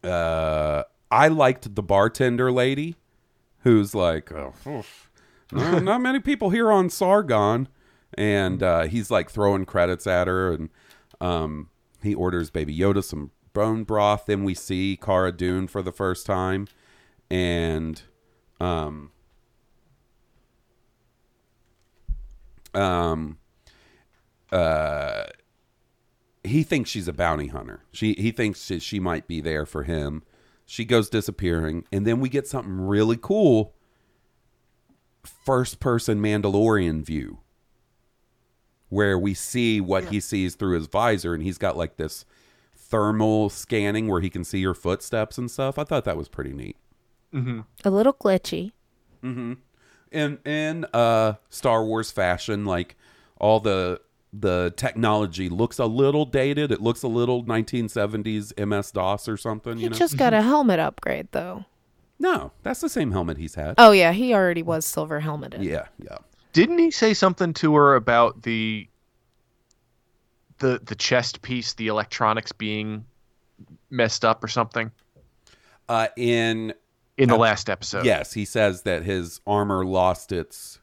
uh 0.02 0.84
I 1.10 1.28
liked 1.28 1.74
the 1.74 1.82
bartender 1.82 2.52
lady 2.52 2.96
who's 3.60 3.94
like, 3.94 4.30
oh, 4.32 4.54
oof, 4.66 5.10
no, 5.52 5.78
not 5.78 6.00
many 6.00 6.20
people 6.20 6.50
here 6.50 6.70
on 6.70 6.88
Sorgan. 6.88 7.66
And 8.14 8.62
uh, 8.62 8.82
he's 8.84 9.10
like 9.10 9.30
throwing 9.30 9.66
credits 9.66 10.06
at 10.06 10.28
her, 10.28 10.52
and 10.52 10.70
um, 11.20 11.68
he 12.02 12.14
orders 12.14 12.50
Baby 12.50 12.76
Yoda 12.76 13.04
some 13.04 13.32
bone 13.52 13.84
broth. 13.84 14.24
Then 14.26 14.44
we 14.44 14.54
see 14.54 14.98
Cara 15.00 15.30
Dune 15.30 15.68
for 15.68 15.82
the 15.82 15.92
first 15.92 16.24
time, 16.24 16.68
and 17.30 18.00
um, 18.60 19.12
um, 22.74 23.36
uh, 24.52 25.24
he 26.44 26.62
thinks 26.62 26.90
she's 26.90 27.08
a 27.08 27.12
bounty 27.12 27.48
hunter. 27.48 27.82
She 27.92 28.14
he 28.14 28.30
thinks 28.30 28.64
she, 28.64 28.78
she 28.78 29.00
might 29.00 29.26
be 29.26 29.40
there 29.40 29.66
for 29.66 29.82
him. 29.84 30.22
She 30.66 30.84
goes 30.84 31.08
disappearing, 31.08 31.84
and 31.90 32.06
then 32.06 32.20
we 32.20 32.28
get 32.28 32.46
something 32.46 32.80
really 32.80 33.18
cool. 33.20 33.74
First 35.24 35.80
person 35.80 36.20
Mandalorian 36.20 37.04
view, 37.04 37.38
where 38.88 39.18
we 39.18 39.34
see 39.34 39.80
what 39.80 40.06
he 40.06 40.20
sees 40.20 40.54
through 40.54 40.74
his 40.74 40.86
visor, 40.86 41.34
and 41.34 41.42
he's 41.42 41.58
got 41.58 41.76
like 41.76 41.96
this 41.96 42.24
thermal 42.74 43.50
scanning 43.50 44.08
where 44.08 44.20
he 44.20 44.30
can 44.30 44.44
see 44.44 44.58
your 44.58 44.74
footsteps 44.74 45.36
and 45.36 45.50
stuff. 45.50 45.78
I 45.78 45.84
thought 45.84 46.04
that 46.04 46.16
was 46.16 46.28
pretty 46.28 46.52
neat. 46.52 46.76
A 47.84 47.90
little 47.90 48.14
glitchy. 48.14 48.72
Mm-hmm. 49.22 49.54
in 50.12 50.38
in 50.44 50.86
uh 50.94 51.34
Star 51.50 51.84
Wars 51.84 52.10
fashion, 52.10 52.64
like 52.64 52.96
all 53.38 53.58
the 53.60 54.00
the 54.32 54.72
technology 54.76 55.48
looks 55.48 55.78
a 55.78 55.86
little 55.86 56.24
dated. 56.26 56.70
It 56.70 56.80
looks 56.82 57.02
a 57.02 57.08
little 57.08 57.44
1970s 57.44 58.52
MS 58.66 58.90
DOS 58.92 59.28
or 59.28 59.36
something. 59.36 59.76
He 59.78 59.84
You 59.84 59.90
know? 59.90 59.96
just 59.96 60.16
got 60.18 60.34
a 60.34 60.42
helmet 60.42 60.78
upgrade, 60.78 61.28
though. 61.32 61.64
no, 62.18 62.52
that's 62.62 62.80
the 62.80 62.88
same 62.88 63.12
helmet 63.12 63.38
he's 63.38 63.54
had. 63.54 63.74
Oh 63.78 63.90
yeah, 63.92 64.12
he 64.12 64.34
already 64.34 64.62
was 64.62 64.84
silver 64.84 65.20
helmeted. 65.20 65.62
Yeah, 65.62 65.86
yeah. 66.02 66.18
Didn't 66.52 66.78
he 66.78 66.90
say 66.90 67.14
something 67.14 67.52
to 67.54 67.74
her 67.76 67.94
about 67.94 68.42
the 68.42 68.88
the 70.58 70.80
the 70.84 70.94
chest 70.96 71.40
piece, 71.42 71.74
the 71.74 71.86
electronics 71.86 72.52
being 72.52 73.04
messed 73.90 74.24
up 74.24 74.42
or 74.42 74.48
something 74.48 74.90
Uh, 75.88 76.08
in 76.16 76.74
in 77.16 77.28
the 77.28 77.36
last 77.36 77.70
episode? 77.70 78.04
yes, 78.04 78.32
he 78.32 78.44
says 78.44 78.82
that 78.82 79.04
his 79.04 79.40
armor 79.46 79.84
lost 79.84 80.32
its. 80.32 80.80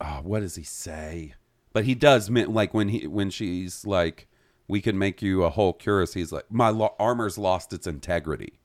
Oh, 0.00 0.20
what 0.22 0.40
does 0.40 0.54
he 0.56 0.62
say? 0.64 1.34
But 1.74 1.84
he 1.84 1.94
does 1.94 2.30
mean 2.30 2.54
like 2.54 2.72
when 2.72 2.88
he 2.88 3.06
when 3.06 3.28
she's 3.28 3.84
like, 3.84 4.28
"We 4.68 4.80
can 4.80 4.96
make 4.96 5.20
you 5.20 5.42
a 5.42 5.50
whole 5.50 5.74
cuirass." 5.74 6.14
He's 6.14 6.32
like, 6.32 6.50
"My 6.50 6.70
lo- 6.70 6.94
armor's 6.98 7.36
lost 7.36 7.74
its 7.74 7.86
integrity." 7.86 8.60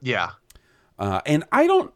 Yeah. 0.00 0.30
Uh, 0.98 1.20
and 1.26 1.44
I 1.52 1.68
don't. 1.68 1.92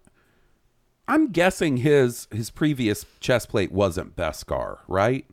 I'm 1.09 1.33
guessing 1.33 1.79
his 1.79 2.29
his 2.31 2.51
previous 2.51 3.07
chest 3.19 3.49
plate 3.49 3.73
wasn't 3.73 4.15
Beskar, 4.15 4.81
right? 4.87 5.25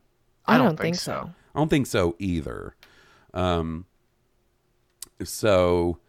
I, 0.47 0.57
don't, 0.57 0.79
think, 0.79 0.95
so. 0.95 1.31
I 1.53 1.59
don't 1.59 1.69
think 1.69 1.87
so 1.87 2.15
either. 2.17 2.75
Um. 3.33 3.85
So, 5.23 5.99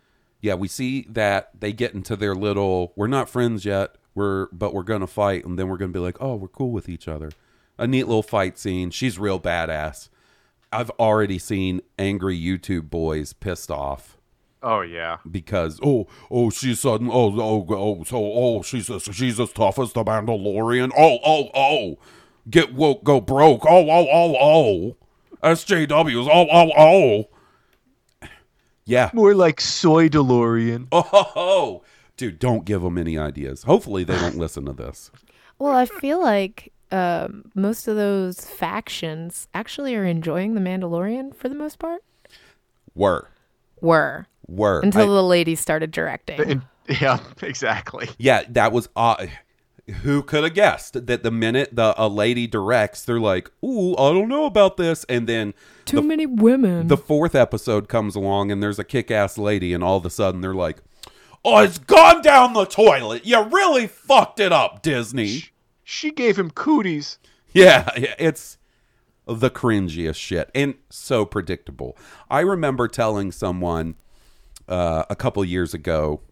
yeah, 0.40 0.54
we 0.54 0.68
see 0.68 1.06
that 1.10 1.50
they 1.58 1.72
get 1.72 1.94
into 1.94 2.14
their 2.14 2.36
little. 2.36 2.92
We're 2.94 3.06
not 3.08 3.28
friends 3.28 3.64
yet. 3.64 3.96
We're 4.14 4.46
but 4.52 4.72
we're 4.72 4.84
gonna 4.84 5.08
fight, 5.08 5.44
and 5.44 5.58
then 5.58 5.66
we're 5.66 5.78
gonna 5.78 5.92
be 5.92 5.98
like, 5.98 6.18
oh, 6.20 6.36
we're 6.36 6.46
cool 6.46 6.70
with 6.70 6.88
each 6.88 7.08
other. 7.08 7.32
A 7.78 7.86
neat 7.86 8.04
little 8.06 8.22
fight 8.22 8.58
scene. 8.58 8.90
She's 8.90 9.18
real 9.18 9.38
badass. 9.40 10.08
I've 10.72 10.90
already 10.98 11.38
seen 11.38 11.80
angry 11.98 12.38
YouTube 12.38 12.90
boys 12.90 13.32
pissed 13.32 13.70
off 13.70 14.18
Oh 14.62 14.80
yeah. 14.80 15.18
because 15.30 15.78
oh 15.82 16.06
oh 16.30 16.50
she's 16.50 16.80
sudden 16.80 17.08
oh 17.10 17.32
oh 17.40 17.66
oh 17.70 18.02
so 18.04 18.16
oh 18.18 18.62
she's 18.62 18.90
as, 18.90 19.04
she's 19.04 19.38
as 19.38 19.52
tough 19.52 19.78
as 19.78 19.92
the 19.92 20.02
Mandalorian 20.02 20.90
oh 20.98 21.18
oh 21.24 21.50
oh 21.54 21.98
get 22.50 22.74
woke 22.74 23.04
go 23.04 23.20
broke 23.20 23.64
oh 23.64 23.88
oh 23.88 24.06
oh 24.10 24.36
oh 24.40 24.96
SJWs 25.48 26.28
oh 26.28 26.46
oh 26.50 26.70
oh 26.76 28.28
yeah 28.84 29.10
More 29.14 29.34
like 29.34 29.60
soy 29.60 30.08
DeLorean. 30.08 30.88
oh 30.92 31.02
ho, 31.02 31.22
ho. 31.22 31.82
dude 32.16 32.38
don't 32.38 32.64
give 32.64 32.82
them 32.82 32.98
any 32.98 33.16
ideas 33.16 33.62
hopefully 33.62 34.02
they 34.04 34.16
don't 34.18 34.36
listen 34.38 34.64
to 34.66 34.72
this 34.72 35.10
Well, 35.58 35.72
I 35.72 35.86
feel 35.86 36.20
like 36.20 36.72
um, 36.92 37.50
most 37.54 37.88
of 37.88 37.96
those 37.96 38.40
factions 38.40 39.48
actually 39.54 39.94
are 39.96 40.04
enjoying 40.04 40.54
the 40.54 40.60
Mandalorian 40.60 41.34
for 41.34 41.48
the 41.48 41.54
most 41.54 41.78
part. 41.78 42.02
were 42.94 43.28
Were 43.80 44.26
were 44.46 44.80
until 44.80 45.10
I- 45.12 45.16
the 45.16 45.22
ladies 45.24 45.60
started 45.60 45.90
directing. 45.90 46.40
And- 46.40 46.62
yeah, 46.88 47.18
exactly. 47.42 48.08
yeah 48.18 48.44
that 48.50 48.70
was 48.72 48.88
uh, 48.94 49.26
who 50.02 50.22
could 50.22 50.44
have 50.44 50.54
guessed 50.54 51.06
that 51.06 51.22
the 51.24 51.30
minute 51.30 51.70
the 51.74 51.94
a 51.98 52.06
lady 52.08 52.46
directs, 52.46 53.04
they're 53.04 53.18
like, 53.20 53.50
"Ooh, 53.64 53.92
I 53.94 54.12
don't 54.12 54.28
know 54.28 54.44
about 54.46 54.76
this," 54.76 55.04
and 55.08 55.28
then 55.28 55.52
Too 55.84 55.96
the, 55.96 56.02
many 56.02 56.26
women. 56.26 56.86
the 56.88 56.96
fourth 56.96 57.34
episode 57.34 57.88
comes 57.88 58.14
along 58.16 58.50
and 58.52 58.62
there's 58.62 58.78
a 58.78 58.84
kick-ass 58.84 59.36
lady, 59.38 59.72
and 59.72 59.82
all 59.84 59.96
of 59.96 60.04
a 60.06 60.10
sudden 60.10 60.40
they're 60.40 60.54
like, 60.54 60.78
"Oh, 61.44 61.58
it's 61.58 61.78
gone 61.78 62.22
down 62.22 62.52
the 62.52 62.64
toilet. 62.66 63.26
You 63.26 63.42
really 63.44 63.86
fucked 63.88 64.38
it 64.40 64.52
up, 64.52 64.82
Disney." 64.82 65.44
She 65.88 66.10
gave 66.10 66.36
him 66.36 66.50
cooties. 66.50 67.16
Yeah, 67.52 67.88
yeah, 67.96 68.16
it's 68.18 68.58
the 69.24 69.50
cringiest 69.50 70.16
shit 70.16 70.50
and 70.52 70.74
so 70.90 71.24
predictable. 71.24 71.96
I 72.28 72.40
remember 72.40 72.88
telling 72.88 73.30
someone 73.30 73.94
uh, 74.68 75.04
a 75.08 75.14
couple 75.14 75.44
years 75.44 75.74
ago, 75.74 76.22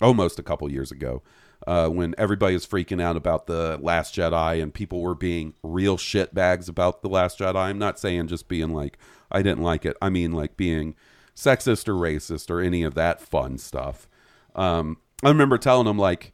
almost 0.00 0.38
a 0.38 0.42
couple 0.42 0.72
years 0.72 0.90
ago, 0.90 1.22
uh, 1.66 1.88
when 1.88 2.14
everybody 2.16 2.54
was 2.54 2.66
freaking 2.66 3.00
out 3.00 3.14
about 3.14 3.46
the 3.46 3.78
Last 3.82 4.14
Jedi 4.14 4.62
and 4.62 4.72
people 4.72 5.02
were 5.02 5.14
being 5.14 5.52
real 5.62 5.98
shitbags 5.98 6.70
about 6.70 7.02
the 7.02 7.10
Last 7.10 7.40
Jedi. 7.40 7.56
I'm 7.56 7.78
not 7.78 7.98
saying 7.98 8.28
just 8.28 8.48
being 8.48 8.72
like 8.72 8.96
I 9.30 9.42
didn't 9.42 9.62
like 9.62 9.84
it. 9.84 9.98
I 10.00 10.08
mean 10.08 10.32
like 10.32 10.56
being 10.56 10.94
sexist 11.36 11.88
or 11.88 11.94
racist 11.94 12.50
or 12.50 12.62
any 12.62 12.82
of 12.82 12.94
that 12.94 13.20
fun 13.20 13.58
stuff. 13.58 14.08
Um, 14.54 14.96
I 15.22 15.28
remember 15.28 15.58
telling 15.58 15.84
them 15.84 15.98
like 15.98 16.32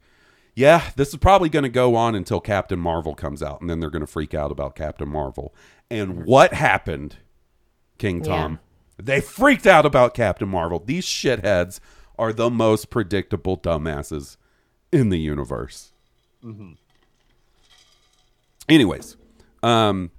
yeah, 0.61 0.91
this 0.95 1.09
is 1.09 1.17
probably 1.17 1.49
going 1.49 1.63
to 1.63 1.71
go 1.71 1.97
on 1.97 2.15
until 2.15 2.39
Captain 2.39 2.79
Marvel 2.79 3.15
comes 3.15 3.43
out, 3.43 3.63
and 3.63 3.71
then 3.71 3.81
they're 3.81 3.89
going 3.89 4.01
to 4.05 4.07
freak 4.07 4.35
out 4.35 4.53
about 4.53 4.75
Captain 4.75 5.09
Marvel. 5.09 5.55
And 5.91 6.27
what 6.27 6.53
happened, 6.53 7.17
King 7.97 8.21
Tom? 8.23 8.59
They 8.99 9.23
freaked 9.23 9.67
out 9.67 9.87
about 9.87 10.13
Captain 10.13 10.49
Marvel. 10.49 10.79
These 10.85 11.07
shitheads 11.07 11.81
are 12.19 12.35
the 12.35 12.51
most 12.51 12.91
predictable 12.91 13.57
dumbasses 13.57 14.37
in 14.93 15.09
the 15.09 15.19
universe. 15.19 15.93
Anyways, 18.69 19.17
um, 19.63 20.11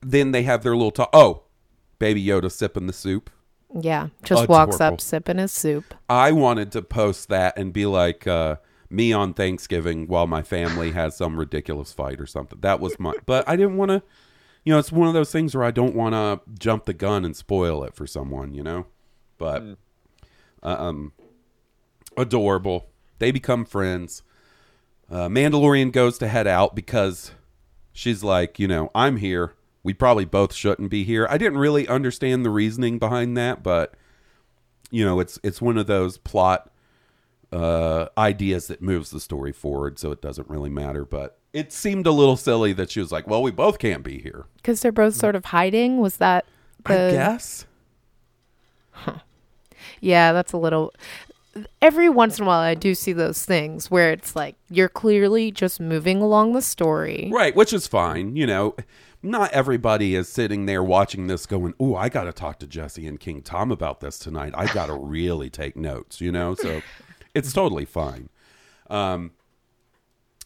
then 0.00 0.32
they 0.32 0.44
have 0.44 0.62
their 0.62 0.74
little 0.74 0.90
talk. 0.90 1.10
Oh, 1.12 1.42
Baby 1.98 2.24
Yoda 2.24 2.50
sipping 2.50 2.86
the 2.86 2.94
soup. 2.94 3.28
yeah, 3.78 4.08
just 4.22 4.48
walks 4.48 4.80
up 4.80 5.02
sipping 5.02 5.36
his 5.36 5.52
soup. 5.52 5.94
I 6.08 6.32
wanted 6.32 6.72
to 6.72 6.80
post 6.80 7.28
that 7.28 7.58
and 7.58 7.74
be 7.74 7.84
like 7.84 8.26
uh, 8.26 8.56
me 8.90 9.12
on 9.12 9.34
Thanksgiving 9.34 10.06
while 10.06 10.26
my 10.26 10.42
family 10.42 10.92
has 10.92 11.16
some 11.16 11.38
ridiculous 11.38 11.92
fight 11.92 12.20
or 12.20 12.26
something. 12.26 12.60
That 12.60 12.80
was 12.80 12.98
my, 12.98 13.14
but 13.26 13.48
I 13.48 13.56
didn't 13.56 13.76
want 13.76 13.90
to. 13.90 14.02
You 14.64 14.72
know, 14.72 14.80
it's 14.80 14.90
one 14.90 15.06
of 15.06 15.14
those 15.14 15.30
things 15.30 15.54
where 15.54 15.62
I 15.62 15.70
don't 15.70 15.94
want 15.94 16.14
to 16.14 16.40
jump 16.58 16.86
the 16.86 16.92
gun 16.92 17.24
and 17.24 17.36
spoil 17.36 17.84
it 17.84 17.94
for 17.94 18.06
someone. 18.06 18.52
You 18.52 18.64
know, 18.64 18.86
but 19.38 19.62
um, 20.62 21.12
adorable. 22.16 22.86
They 23.18 23.30
become 23.30 23.64
friends. 23.64 24.22
Uh, 25.10 25.28
Mandalorian 25.28 25.92
goes 25.92 26.18
to 26.18 26.28
head 26.28 26.46
out 26.46 26.74
because 26.74 27.30
she's 27.92 28.24
like, 28.24 28.58
you 28.58 28.66
know, 28.66 28.90
I'm 28.94 29.18
here. 29.18 29.54
We 29.82 29.94
probably 29.94 30.24
both 30.24 30.52
shouldn't 30.52 30.90
be 30.90 31.04
here. 31.04 31.28
I 31.30 31.38
didn't 31.38 31.58
really 31.58 31.86
understand 31.86 32.44
the 32.44 32.50
reasoning 32.50 32.98
behind 32.98 33.36
that, 33.36 33.62
but 33.62 33.94
you 34.90 35.04
know, 35.04 35.20
it's 35.20 35.38
it's 35.42 35.62
one 35.62 35.78
of 35.78 35.86
those 35.86 36.18
plot 36.18 36.70
uh, 37.56 38.08
ideas 38.18 38.66
that 38.66 38.82
moves 38.82 39.10
the 39.10 39.20
story 39.20 39.52
forward, 39.52 39.98
so 39.98 40.12
it 40.12 40.20
doesn't 40.20 40.48
really 40.48 40.68
matter. 40.68 41.04
But 41.04 41.38
it 41.52 41.72
seemed 41.72 42.06
a 42.06 42.12
little 42.12 42.36
silly 42.36 42.72
that 42.74 42.90
she 42.90 43.00
was 43.00 43.10
like, 43.10 43.26
"Well, 43.26 43.42
we 43.42 43.50
both 43.50 43.78
can't 43.78 44.02
be 44.02 44.20
here." 44.20 44.44
Because 44.56 44.80
they're 44.80 44.92
both 44.92 45.14
sort 45.14 45.34
of 45.34 45.46
hiding. 45.46 45.98
Was 45.98 46.18
that 46.18 46.44
the. 46.84 47.08
I 47.08 47.10
guess. 47.12 47.66
Yeah, 50.00 50.32
that's 50.32 50.52
a 50.52 50.58
little. 50.58 50.92
Every 51.80 52.10
once 52.10 52.38
in 52.38 52.44
a 52.44 52.46
while, 52.46 52.60
I 52.60 52.74
do 52.74 52.94
see 52.94 53.14
those 53.14 53.44
things 53.44 53.90
where 53.90 54.12
it's 54.12 54.36
like 54.36 54.56
you're 54.68 54.90
clearly 54.90 55.50
just 55.50 55.80
moving 55.80 56.20
along 56.20 56.52
the 56.52 56.60
story. 56.60 57.30
Right, 57.32 57.56
which 57.56 57.72
is 57.72 57.86
fine. 57.86 58.36
You 58.36 58.46
know, 58.46 58.76
not 59.22 59.52
everybody 59.52 60.14
is 60.14 60.28
sitting 60.28 60.66
there 60.66 60.82
watching 60.82 61.26
this 61.28 61.46
going, 61.46 61.72
"Ooh, 61.80 61.94
I 61.94 62.10
got 62.10 62.24
to 62.24 62.32
talk 62.32 62.58
to 62.58 62.66
Jesse 62.66 63.06
and 63.06 63.18
King 63.18 63.40
Tom 63.40 63.72
about 63.72 64.00
this 64.00 64.18
tonight. 64.18 64.52
I 64.54 64.66
got 64.66 64.86
to 64.86 64.94
really 65.00 65.48
take 65.48 65.76
notes." 65.76 66.20
You 66.20 66.32
know, 66.32 66.54
so 66.54 66.82
it's 67.36 67.52
totally 67.52 67.84
fine. 67.84 68.28
Um, 68.90 69.32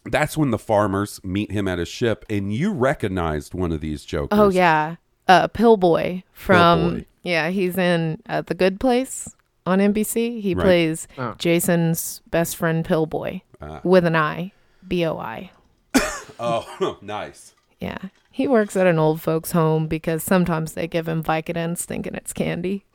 that's 0.05 0.35
when 0.37 0.51
the 0.51 0.57
farmers 0.57 1.19
meet 1.23 1.51
him 1.51 1.67
at 1.67 1.79
his 1.79 1.87
ship, 1.87 2.25
and 2.29 2.53
you 2.53 2.71
recognized 2.73 3.53
one 3.53 3.71
of 3.71 3.81
these 3.81 4.03
jokers. 4.03 4.37
Oh 4.39 4.49
yeah, 4.49 4.95
uh, 5.27 5.47
Pillboi 5.47 6.23
from 6.33 6.79
Pillboi. 6.95 7.05
yeah, 7.23 7.49
he's 7.49 7.77
in 7.77 8.21
uh, 8.27 8.41
the 8.41 8.55
Good 8.55 8.79
Place 8.79 9.29
on 9.65 9.79
NBC. 9.79 10.41
He 10.41 10.55
Right. 10.55 10.63
plays 10.63 11.07
Oh. 11.17 11.35
Jason's 11.37 12.21
best 12.31 12.55
friend 12.57 12.83
Pillboi 12.83 13.41
Ah. 13.61 13.79
with 13.83 14.05
an 14.05 14.15
I, 14.15 14.53
B 14.87 15.05
O 15.05 15.17
I. 15.17 15.51
Oh, 16.39 16.97
nice. 17.03 17.53
Yeah, 17.79 17.97
he 18.31 18.47
works 18.47 18.75
at 18.75 18.87
an 18.87 18.97
old 18.97 19.21
folks' 19.21 19.51
home 19.51 19.85
because 19.87 20.23
sometimes 20.23 20.73
they 20.73 20.87
give 20.87 21.07
him 21.07 21.21
Vicodins 21.23 21.81
thinking 21.83 22.15
it's 22.15 22.33
candy. 22.33 22.85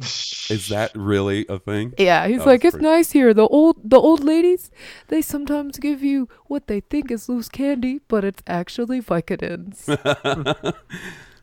Is 0.00 0.68
that 0.68 0.92
really 0.94 1.44
a 1.48 1.58
thing? 1.58 1.92
Yeah, 1.98 2.28
he's 2.28 2.38
That 2.38 2.46
like, 2.46 2.64
it's 2.64 2.74
pretty- 2.76 2.86
nice 2.86 3.10
here. 3.12 3.34
The 3.34 3.46
old 3.48 3.78
the 3.82 3.98
old 3.98 4.22
ladies, 4.22 4.70
they 5.08 5.20
sometimes 5.22 5.78
give 5.78 6.02
you 6.02 6.28
what 6.46 6.68
they 6.68 6.80
think 6.80 7.10
is 7.10 7.28
loose 7.28 7.48
candy, 7.48 8.00
but 8.08 8.24
it's 8.24 8.42
actually 8.46 9.00
Vicodins. 9.00 9.86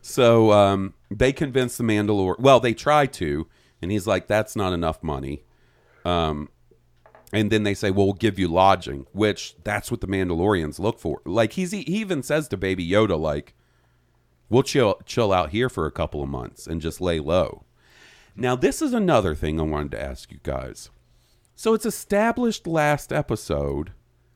So 0.02 0.52
um, 0.52 0.94
they 1.10 1.32
convince 1.32 1.76
the 1.76 1.82
Mandalore. 1.82 2.38
Well, 2.38 2.60
they 2.60 2.74
try 2.74 3.06
to, 3.06 3.48
and 3.82 3.90
he's 3.90 4.06
like, 4.06 4.28
"That's 4.28 4.54
not 4.54 4.72
enough 4.72 5.02
money." 5.02 5.42
Um, 6.04 6.48
and 7.32 7.50
then 7.50 7.64
they 7.64 7.74
say, 7.74 7.90
"Well, 7.90 8.06
we'll 8.06 8.12
give 8.14 8.38
you 8.38 8.46
lodging," 8.46 9.06
which 9.10 9.56
that's 9.64 9.90
what 9.90 10.00
the 10.00 10.06
Mandalorians 10.06 10.78
look 10.78 11.00
for. 11.00 11.20
Like 11.24 11.54
he's 11.54 11.72
he 11.72 11.80
even 11.80 12.22
says 12.22 12.46
to 12.48 12.56
Baby 12.56 12.88
Yoda, 12.88 13.18
"Like, 13.18 13.54
we'll 14.48 14.62
chill 14.62 15.00
chill 15.06 15.32
out 15.32 15.50
here 15.50 15.68
for 15.68 15.86
a 15.86 15.90
couple 15.90 16.22
of 16.22 16.28
months 16.28 16.68
and 16.68 16.80
just 16.80 17.00
lay 17.00 17.18
low." 17.18 17.64
Now, 18.36 18.54
this 18.56 18.82
is 18.82 18.92
another 18.92 19.34
thing 19.34 19.58
I 19.58 19.64
wanted 19.64 19.92
to 19.92 20.02
ask 20.02 20.30
you 20.30 20.38
guys. 20.42 20.90
So 21.54 21.72
it's 21.72 21.86
established 21.86 22.66
last 22.66 23.12
episode 23.12 23.92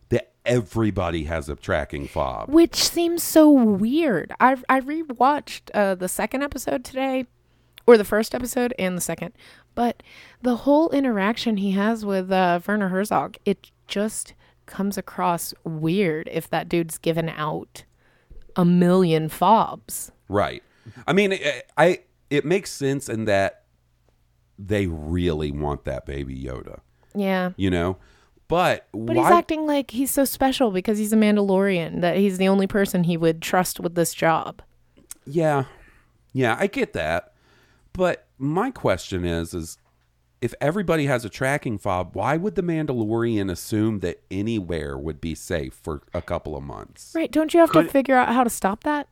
that 0.09 0.33
everybody 0.47 1.25
has 1.25 1.49
a 1.49 1.57
tracking 1.57 2.09
fob. 2.09 2.49
Which 2.49 2.77
seems 2.77 3.23
so 3.23 3.51
weird. 3.51 4.33
I 4.41 4.57
I 4.69 4.81
rewatched 4.81 5.71
uh, 5.75 5.95
the 5.97 6.09
second 6.09 6.43
episode 6.43 6.83
today, 6.83 7.27
or 7.87 7.99
the 7.99 8.05
first 8.05 8.35
episode 8.35 8.73
and 8.79 8.97
the 8.97 9.03
second, 9.03 9.33
but 9.75 10.03
the 10.41 10.57
whole 10.57 10.89
interaction 10.91 11.59
he 11.59 11.73
has 11.73 12.05
with 12.07 12.33
uh, 12.33 12.61
Werner 12.67 12.89
Herzog, 12.89 13.37
it 13.45 13.71
just 13.87 14.33
comes 14.65 14.97
across 14.97 15.53
weird. 15.65 16.29
If 16.33 16.49
that 16.49 16.69
dude's 16.71 16.97
given 16.97 17.29
out 17.29 17.85
a 18.57 18.65
million 18.65 19.29
fobs, 19.29 20.11
Right. 20.29 20.63
I 21.07 21.13
mean, 21.13 21.35
I, 21.35 21.63
I 21.77 22.01
it 22.31 22.45
makes 22.47 22.71
sense 22.71 23.09
in 23.11 23.27
that 23.27 23.60
they 24.67 24.87
really 24.87 25.51
want 25.51 25.85
that 25.85 26.05
baby 26.07 26.37
Yoda, 26.37 26.81
yeah. 27.15 27.51
you 27.57 27.71
know. 27.71 27.97
But, 28.49 28.89
But 28.93 29.17
why? 29.17 29.23
he's 29.23 29.33
acting 29.33 29.67
like 29.67 29.93
he's 29.93 30.11
so 30.11 30.25
special 30.25 30.73
because 30.73 30.99
he's 30.99 31.13
a 31.13 31.17
Mandalorian 31.17 32.01
that 32.01 32.17
he's 32.17 32.37
the 32.37 32.49
only 32.49 32.67
person 32.67 33.05
he 33.05 33.17
would 33.17 33.41
trust 33.41 33.79
with 33.79 33.95
this 33.95 34.13
job. 34.13 34.63
yeah, 35.25 35.65
yeah, 36.33 36.57
I 36.59 36.67
get 36.67 36.93
that. 36.93 37.33
But 37.93 38.27
my 38.39 38.71
question 38.71 39.25
is, 39.25 39.55
is 39.55 39.79
if 40.41 40.55
everybody 40.61 41.07
has 41.07 41.25
a 41.25 41.29
tracking 41.29 41.77
fob, 41.79 42.15
why 42.15 42.37
would 42.37 42.55
the 42.55 42.63
Mandalorian 42.63 43.51
assume 43.51 44.01
that 44.01 44.23
anywhere 44.31 44.97
would 44.97 45.21
be 45.21 45.35
safe 45.35 45.75
for 45.75 46.03
a 46.15 46.23
couple 46.23 46.57
of 46.57 46.63
months? 46.63 47.13
Right? 47.15 47.31
Don't 47.31 47.53
you 47.53 47.61
have 47.61 47.73
to 47.73 47.85
figure 47.89 48.17
out 48.17 48.33
how 48.33 48.45
to 48.45 48.51
stop 48.51 48.85
that? 48.85 49.09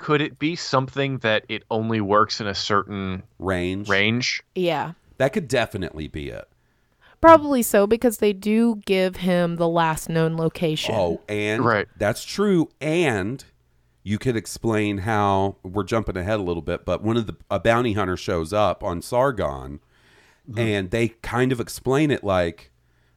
Could 0.00 0.22
it 0.22 0.38
be 0.38 0.56
something 0.56 1.18
that 1.18 1.44
it 1.50 1.62
only 1.70 2.00
works 2.00 2.40
in 2.40 2.46
a 2.46 2.54
certain 2.54 3.22
Range, 3.38 3.86
range? 3.86 4.42
Yeah. 4.54 4.92
that 5.18 5.34
could 5.34 5.46
definitely 5.46 6.08
be 6.08 6.30
it. 6.30 6.48
Probably 7.20 7.60
so 7.60 7.86
because 7.86 8.16
they 8.16 8.32
do 8.32 8.76
give 8.86 9.16
him 9.16 9.56
the 9.56 9.68
last 9.68 10.08
known 10.08 10.38
location. 10.38 10.94
Oh, 10.96 11.20
and 11.28 11.62
Right. 11.62 11.86
that's 11.98 12.24
true. 12.24 12.70
And 12.80 13.44
you 14.02 14.18
could 14.18 14.36
explain 14.36 14.98
how 14.98 15.56
we're 15.62 15.84
jumping 15.84 16.16
ahead 16.16 16.40
a 16.40 16.42
little 16.42 16.62
bit, 16.62 16.86
but 16.86 17.02
one 17.02 17.18
of 17.18 17.26
the 17.26 17.36
a 17.50 17.60
bounty 17.60 17.92
hunter 17.92 18.16
shows 18.16 18.54
up 18.54 18.82
on 18.82 19.02
Sorgan, 19.02 19.80
mm-hmm. 20.50 20.58
and 20.58 20.90
they 20.90 21.08
kind 21.08 21.52
of 21.52 21.60
explain 21.60 22.10
it 22.10 22.24
like 22.24 22.70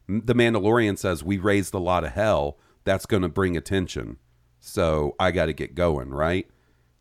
the 0.09 0.35
Mandalorian 0.35 0.97
says, 0.97 1.23
"We 1.23 1.37
raised 1.37 1.73
a 1.73 1.79
lot 1.79 2.03
of 2.03 2.11
hell. 2.11 2.57
That's 2.83 3.05
going 3.05 3.23
to 3.23 3.29
bring 3.29 3.55
attention, 3.55 4.17
so 4.59 5.15
I 5.17 5.31
got 5.31 5.45
to 5.45 5.53
get 5.53 5.75
going." 5.75 6.09
Right? 6.09 6.49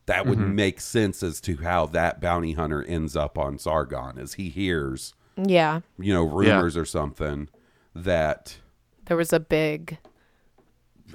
That 0.06 0.26
would 0.26 0.38
make 0.38 0.80
sense 0.80 1.22
as 1.22 1.40
to 1.42 1.58
how 1.58 1.86
that 1.86 2.20
bounty 2.20 2.52
hunter 2.52 2.82
ends 2.82 3.14
up 3.16 3.38
on 3.38 3.56
Sorgan, 3.56 4.18
as 4.18 4.34
he 4.34 4.48
hears, 4.50 5.14
Yeah. 5.36 5.80
you 5.98 6.12
know, 6.12 6.24
rumors 6.24 6.76
or 6.76 6.84
something 6.84 7.48
that 7.94 8.58
There 9.06 9.16
was 9.16 9.32
a 9.32 9.38
big 9.40 9.98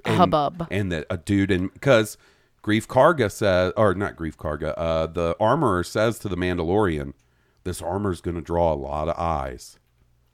and, 0.05 0.15
hubbub. 0.17 0.67
and 0.71 0.91
that 0.91 1.05
a 1.09 1.17
dude 1.17 1.51
in 1.51 1.67
because 1.67 2.17
Greef 2.63 2.87
Karga 2.87 3.29
says, 3.31 3.73
or 3.75 3.93
not 3.93 4.15
Greef 4.15 4.35
Karga, 4.35 4.73
uh, 4.77 5.07
the 5.07 5.35
armorer 5.39 5.83
says 5.83 6.17
to 6.19 6.29
the 6.29 6.35
Mandalorian, 6.37 7.13
"This 7.63 7.81
armor's 7.81 8.21
going 8.21 8.35
to 8.35 8.41
draw 8.41 8.73
a 8.73 8.75
lot 8.75 9.07
of 9.09 9.17
eyes." 9.17 9.79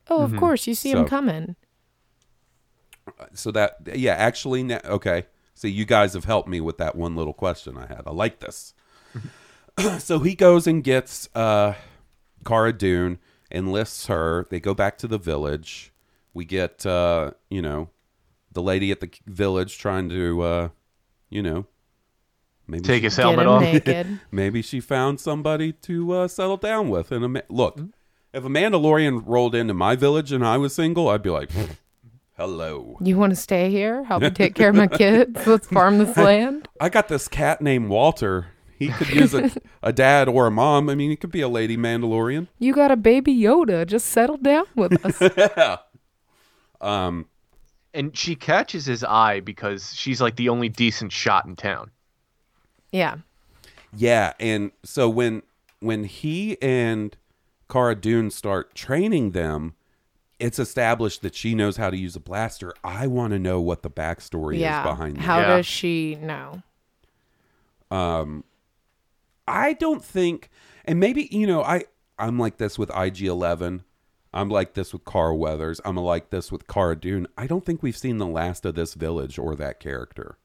Oh, 0.10 0.22
of 0.22 0.36
course. 0.36 0.68
You 0.68 0.76
see 0.76 0.92
him 0.92 1.06
coming. 1.06 1.56
So 3.34 3.52
that 3.52 3.78
yeah, 3.96 4.14
actually, 4.14 4.74
okay. 4.86 5.26
So 5.54 5.68
you 5.68 5.86
guys 5.86 6.14
have 6.14 6.26
helped 6.26 6.50
me 6.50 6.60
with 6.62 6.78
that 6.78 6.96
one 6.96 7.16
little 7.16 7.34
question 7.34 7.78
I 7.78 7.86
had. 7.88 8.02
I 8.06 8.12
like 8.12 8.40
this. 8.40 8.74
so 10.00 10.20
he 10.20 10.36
goes 10.36 10.68
and 10.68 10.84
gets 10.84 11.30
uh, 11.36 11.74
Cara 12.46 12.74
Dune, 12.74 13.20
enlists 13.52 14.08
her. 14.08 14.46
They 14.50 14.60
go 14.60 14.74
back 14.74 14.98
to 15.00 15.08
the 15.08 15.18
village. 15.18 15.92
We 16.34 16.46
get 16.46 16.86
uh, 16.86 17.32
you 17.50 17.62
know 17.62 17.90
the 18.52 18.62
lady 18.62 18.92
at 18.92 19.00
the 19.00 19.10
village 19.26 19.78
trying 19.78 20.10
to 20.10 20.42
uh, 20.42 20.70
you 21.30 21.42
know 21.44 21.66
maybe 22.68 22.84
Take 22.84 23.02
she- 23.02 23.06
his 23.06 23.18
helmet 23.18 23.46
off. 23.48 23.64
maybe 24.32 24.62
she 24.62 24.80
found 24.80 25.20
somebody 25.20 25.72
to 25.74 26.12
uh, 26.14 26.28
settle 26.28 26.58
down 26.58 26.90
with. 26.90 27.12
And 27.12 27.24
a 27.26 27.30
ma- 27.30 27.40
look, 27.50 27.80
if 28.34 28.44
a 28.44 28.50
Mandalorian 28.50 29.24
rolled 29.26 29.54
into 29.56 29.74
my 29.76 29.96
village 29.96 30.32
and 30.32 30.46
I 30.46 30.58
was 30.58 30.74
single, 30.74 31.08
I'd 31.10 31.22
be 31.22 31.30
like, 31.30 31.52
"Hello, 32.38 32.98
You 33.02 33.18
want 33.18 33.32
to 33.32 33.36
stay 33.36 33.70
here? 33.70 34.04
Help 34.04 34.24
me 34.24 34.30
take 34.30 34.56
care 34.56 34.70
of 34.70 34.76
my 34.76 34.88
kids? 34.88 35.46
Let's 35.48 35.68
farm 35.68 35.98
this 36.00 36.16
land. 36.18 36.68
I 36.80 36.90
got 36.90 37.08
this 37.08 37.28
cat 37.28 37.62
named 37.62 37.90
Walter. 37.90 38.48
He 38.80 38.90
could 38.90 39.10
use 39.10 39.34
a, 39.34 39.52
a 39.82 39.94
dad 39.94 40.28
or 40.28 40.48
a 40.48 40.52
mom. 40.52 40.90
I 40.90 40.96
mean, 40.96 41.10
he 41.10 41.16
could 41.16 41.32
be 41.32 41.42
a 41.42 41.48
lady 41.48 41.78
Mandalorian." 41.78 42.48
You 42.60 42.74
got 42.74 42.92
a 42.92 42.96
baby 42.98 43.34
Yoda. 43.36 43.86
Just 43.86 44.08
settle 44.08 44.38
down 44.38 44.66
with 44.76 45.04
us. 45.22 45.32
yeah. 45.38 45.78
Um. 46.82 47.28
And 47.96 48.18
she 48.18 48.36
catches 48.36 48.86
his 48.88 49.04
eye 49.04 49.40
because 49.40 49.94
she's 49.94 50.20
like 50.20 50.36
the 50.36 50.50
only 50.50 50.68
decent 50.68 51.12
shot 51.12 51.46
in 51.46 51.56
town. 51.56 51.92
Yeah. 52.92 53.18
Yeah, 53.96 54.34
and 54.40 54.72
so 54.84 55.08
when 55.08 55.44
when 55.80 56.06
he 56.06 56.60
and 56.62 57.16
Cara 57.70 57.94
Dune 57.96 58.32
start 58.32 58.74
training 58.74 59.32
them, 59.32 59.76
it's 60.44 60.60
established 60.60 61.22
that 61.22 61.34
she 61.34 61.56
knows 61.56 61.78
how 61.78 61.90
to 61.90 61.96
use 61.96 62.18
a 62.18 62.20
blaster. 62.20 62.74
I 62.84 63.08
want 63.08 63.32
to 63.32 63.40
know 63.40 63.62
what 63.62 63.82
the 63.82 63.90
backstory 63.90 64.60
yeah. 64.60 64.82
is 64.82 64.86
behind 64.86 65.20
How 65.20 65.38
that. 65.38 65.48
Yeah. 65.48 65.56
does 65.56 65.66
she 65.66 66.16
know? 66.16 66.62
Um, 67.90 68.44
I 69.48 69.72
don't 69.72 70.04
think, 70.04 70.50
and 70.84 71.00
maybe 71.00 71.30
you 71.32 71.48
know, 71.48 71.64
I 71.64 71.86
I'm 72.20 72.38
like 72.38 72.58
this 72.58 72.78
with 72.78 72.92
IG 72.94 73.22
Eleven. 73.22 73.86
I'm 74.34 74.50
like 74.50 74.74
this 74.74 74.92
with 74.92 75.06
Carl 75.06 75.38
Weathers. 75.38 75.80
I'm 75.86 75.96
like 75.96 76.30
this 76.30 76.52
with 76.52 76.68
Cara 76.68 76.98
Dune. 76.98 77.26
I 77.38 77.48
don't 77.48 77.66
think 77.66 77.82
we've 77.82 77.96
seen 77.96 78.18
the 78.18 78.28
last 78.28 78.66
of 78.66 78.76
this 78.76 78.96
village 78.96 79.40
or 79.40 79.56
that 79.56 79.80
character. 79.80 80.38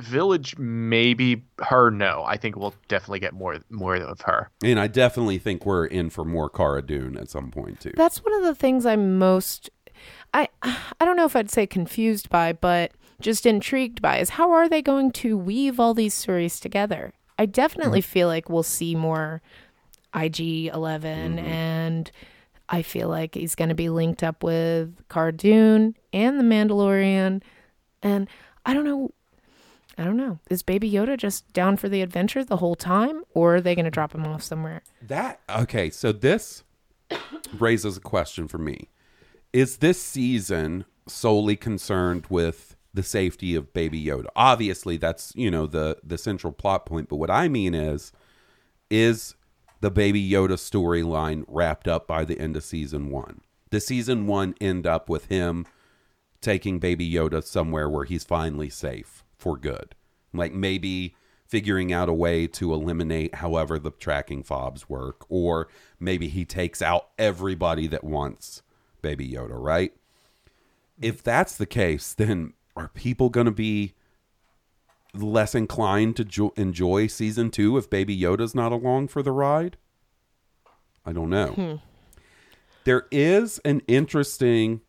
Village, 0.00 0.56
maybe 0.58 1.44
her. 1.58 1.90
No, 1.90 2.24
I 2.26 2.36
think 2.36 2.56
we'll 2.56 2.74
definitely 2.88 3.20
get 3.20 3.34
more 3.34 3.58
more 3.70 3.96
of 3.96 4.20
her. 4.22 4.50
And 4.62 4.78
I 4.78 4.86
definitely 4.86 5.38
think 5.38 5.66
we're 5.66 5.86
in 5.86 6.10
for 6.10 6.24
more 6.24 6.48
Cara 6.48 6.82
Dune 6.82 7.16
at 7.16 7.28
some 7.28 7.50
point 7.50 7.80
too. 7.80 7.92
That's 7.96 8.24
one 8.24 8.34
of 8.34 8.42
the 8.42 8.54
things 8.54 8.86
I'm 8.86 9.18
most 9.18 9.70
I 10.34 10.48
I 10.62 11.04
don't 11.04 11.16
know 11.16 11.24
if 11.24 11.36
I'd 11.36 11.50
say 11.50 11.66
confused 11.66 12.28
by, 12.28 12.52
but 12.52 12.92
just 13.20 13.46
intrigued 13.46 14.00
by 14.00 14.18
is 14.18 14.30
how 14.30 14.50
are 14.52 14.68
they 14.68 14.82
going 14.82 15.10
to 15.12 15.36
weave 15.36 15.78
all 15.78 15.94
these 15.94 16.14
stories 16.14 16.58
together? 16.60 17.12
I 17.38 17.46
definitely 17.46 18.00
mm-hmm. 18.00 18.10
feel 18.10 18.28
like 18.28 18.48
we'll 18.48 18.62
see 18.62 18.94
more 18.94 19.42
IG 20.14 20.66
11 20.66 21.36
mm-hmm. 21.36 21.46
and 21.46 22.10
I 22.68 22.82
feel 22.82 23.08
like 23.08 23.34
he's 23.34 23.54
going 23.54 23.68
to 23.68 23.74
be 23.74 23.88
linked 23.88 24.22
up 24.22 24.42
with 24.42 24.94
Cara 25.08 25.32
Dune 25.32 25.96
and 26.12 26.38
the 26.38 26.44
Mandalorian 26.44 27.42
and 28.02 28.28
I 28.64 28.74
don't 28.74 28.84
know 28.84 29.10
I 30.00 30.04
don't 30.04 30.16
know. 30.16 30.38
Is 30.48 30.62
Baby 30.62 30.90
Yoda 30.90 31.18
just 31.18 31.52
down 31.52 31.76
for 31.76 31.90
the 31.90 32.00
adventure 32.00 32.42
the 32.42 32.56
whole 32.56 32.74
time 32.74 33.22
or 33.34 33.56
are 33.56 33.60
they 33.60 33.74
going 33.74 33.84
to 33.84 33.90
drop 33.90 34.14
him 34.14 34.24
off 34.24 34.42
somewhere? 34.42 34.82
That 35.02 35.40
okay, 35.46 35.90
so 35.90 36.10
this 36.10 36.64
raises 37.58 37.98
a 37.98 38.00
question 38.00 38.48
for 38.48 38.56
me. 38.56 38.88
Is 39.52 39.76
this 39.76 40.02
season 40.02 40.86
solely 41.06 41.54
concerned 41.54 42.28
with 42.30 42.76
the 42.94 43.02
safety 43.02 43.54
of 43.54 43.74
Baby 43.74 44.02
Yoda? 44.02 44.28
Obviously, 44.34 44.96
that's, 44.96 45.34
you 45.36 45.50
know, 45.50 45.66
the 45.66 45.98
the 46.02 46.16
central 46.16 46.54
plot 46.54 46.86
point, 46.86 47.10
but 47.10 47.16
what 47.16 47.30
I 47.30 47.48
mean 47.48 47.74
is 47.74 48.10
is 48.88 49.34
the 49.82 49.90
Baby 49.90 50.26
Yoda 50.26 50.54
storyline 50.54 51.44
wrapped 51.46 51.86
up 51.86 52.06
by 52.06 52.24
the 52.24 52.40
end 52.40 52.56
of 52.56 52.64
season 52.64 53.10
1? 53.10 53.42
Does 53.70 53.86
season 53.86 54.26
1 54.26 54.54
end 54.62 54.86
up 54.86 55.10
with 55.10 55.26
him 55.26 55.66
taking 56.40 56.78
Baby 56.78 57.10
Yoda 57.12 57.44
somewhere 57.44 57.90
where 57.90 58.06
he's 58.06 58.24
finally 58.24 58.70
safe 58.70 59.24
for 59.40 59.56
good? 59.56 59.94
Like 60.32 60.52
maybe 60.52 61.14
figuring 61.46 61.92
out 61.92 62.08
a 62.08 62.12
way 62.12 62.46
to 62.46 62.72
eliminate 62.72 63.36
however 63.36 63.78
the 63.78 63.90
tracking 63.90 64.42
fobs 64.42 64.88
work, 64.88 65.24
or 65.28 65.66
maybe 65.98 66.28
he 66.28 66.44
takes 66.44 66.80
out 66.80 67.08
everybody 67.18 67.88
that 67.88 68.04
wants 68.04 68.62
Baby 69.02 69.28
Yoda, 69.28 69.60
right? 69.60 69.92
If 71.00 71.22
that's 71.22 71.56
the 71.56 71.66
case, 71.66 72.12
then 72.12 72.52
are 72.76 72.88
people 72.88 73.30
going 73.30 73.46
to 73.46 73.50
be 73.50 73.94
less 75.12 75.54
inclined 75.54 76.14
to 76.16 76.24
jo- 76.24 76.52
enjoy 76.56 77.08
season 77.08 77.50
two 77.50 77.76
if 77.76 77.90
Baby 77.90 78.16
Yoda's 78.16 78.54
not 78.54 78.70
along 78.70 79.08
for 79.08 79.22
the 79.22 79.32
ride? 79.32 79.76
I 81.04 81.12
don't 81.12 81.30
know. 81.30 81.48
Hmm. 81.48 81.74
There 82.84 83.06
is 83.10 83.58
an 83.64 83.82
interesting, 83.88 84.82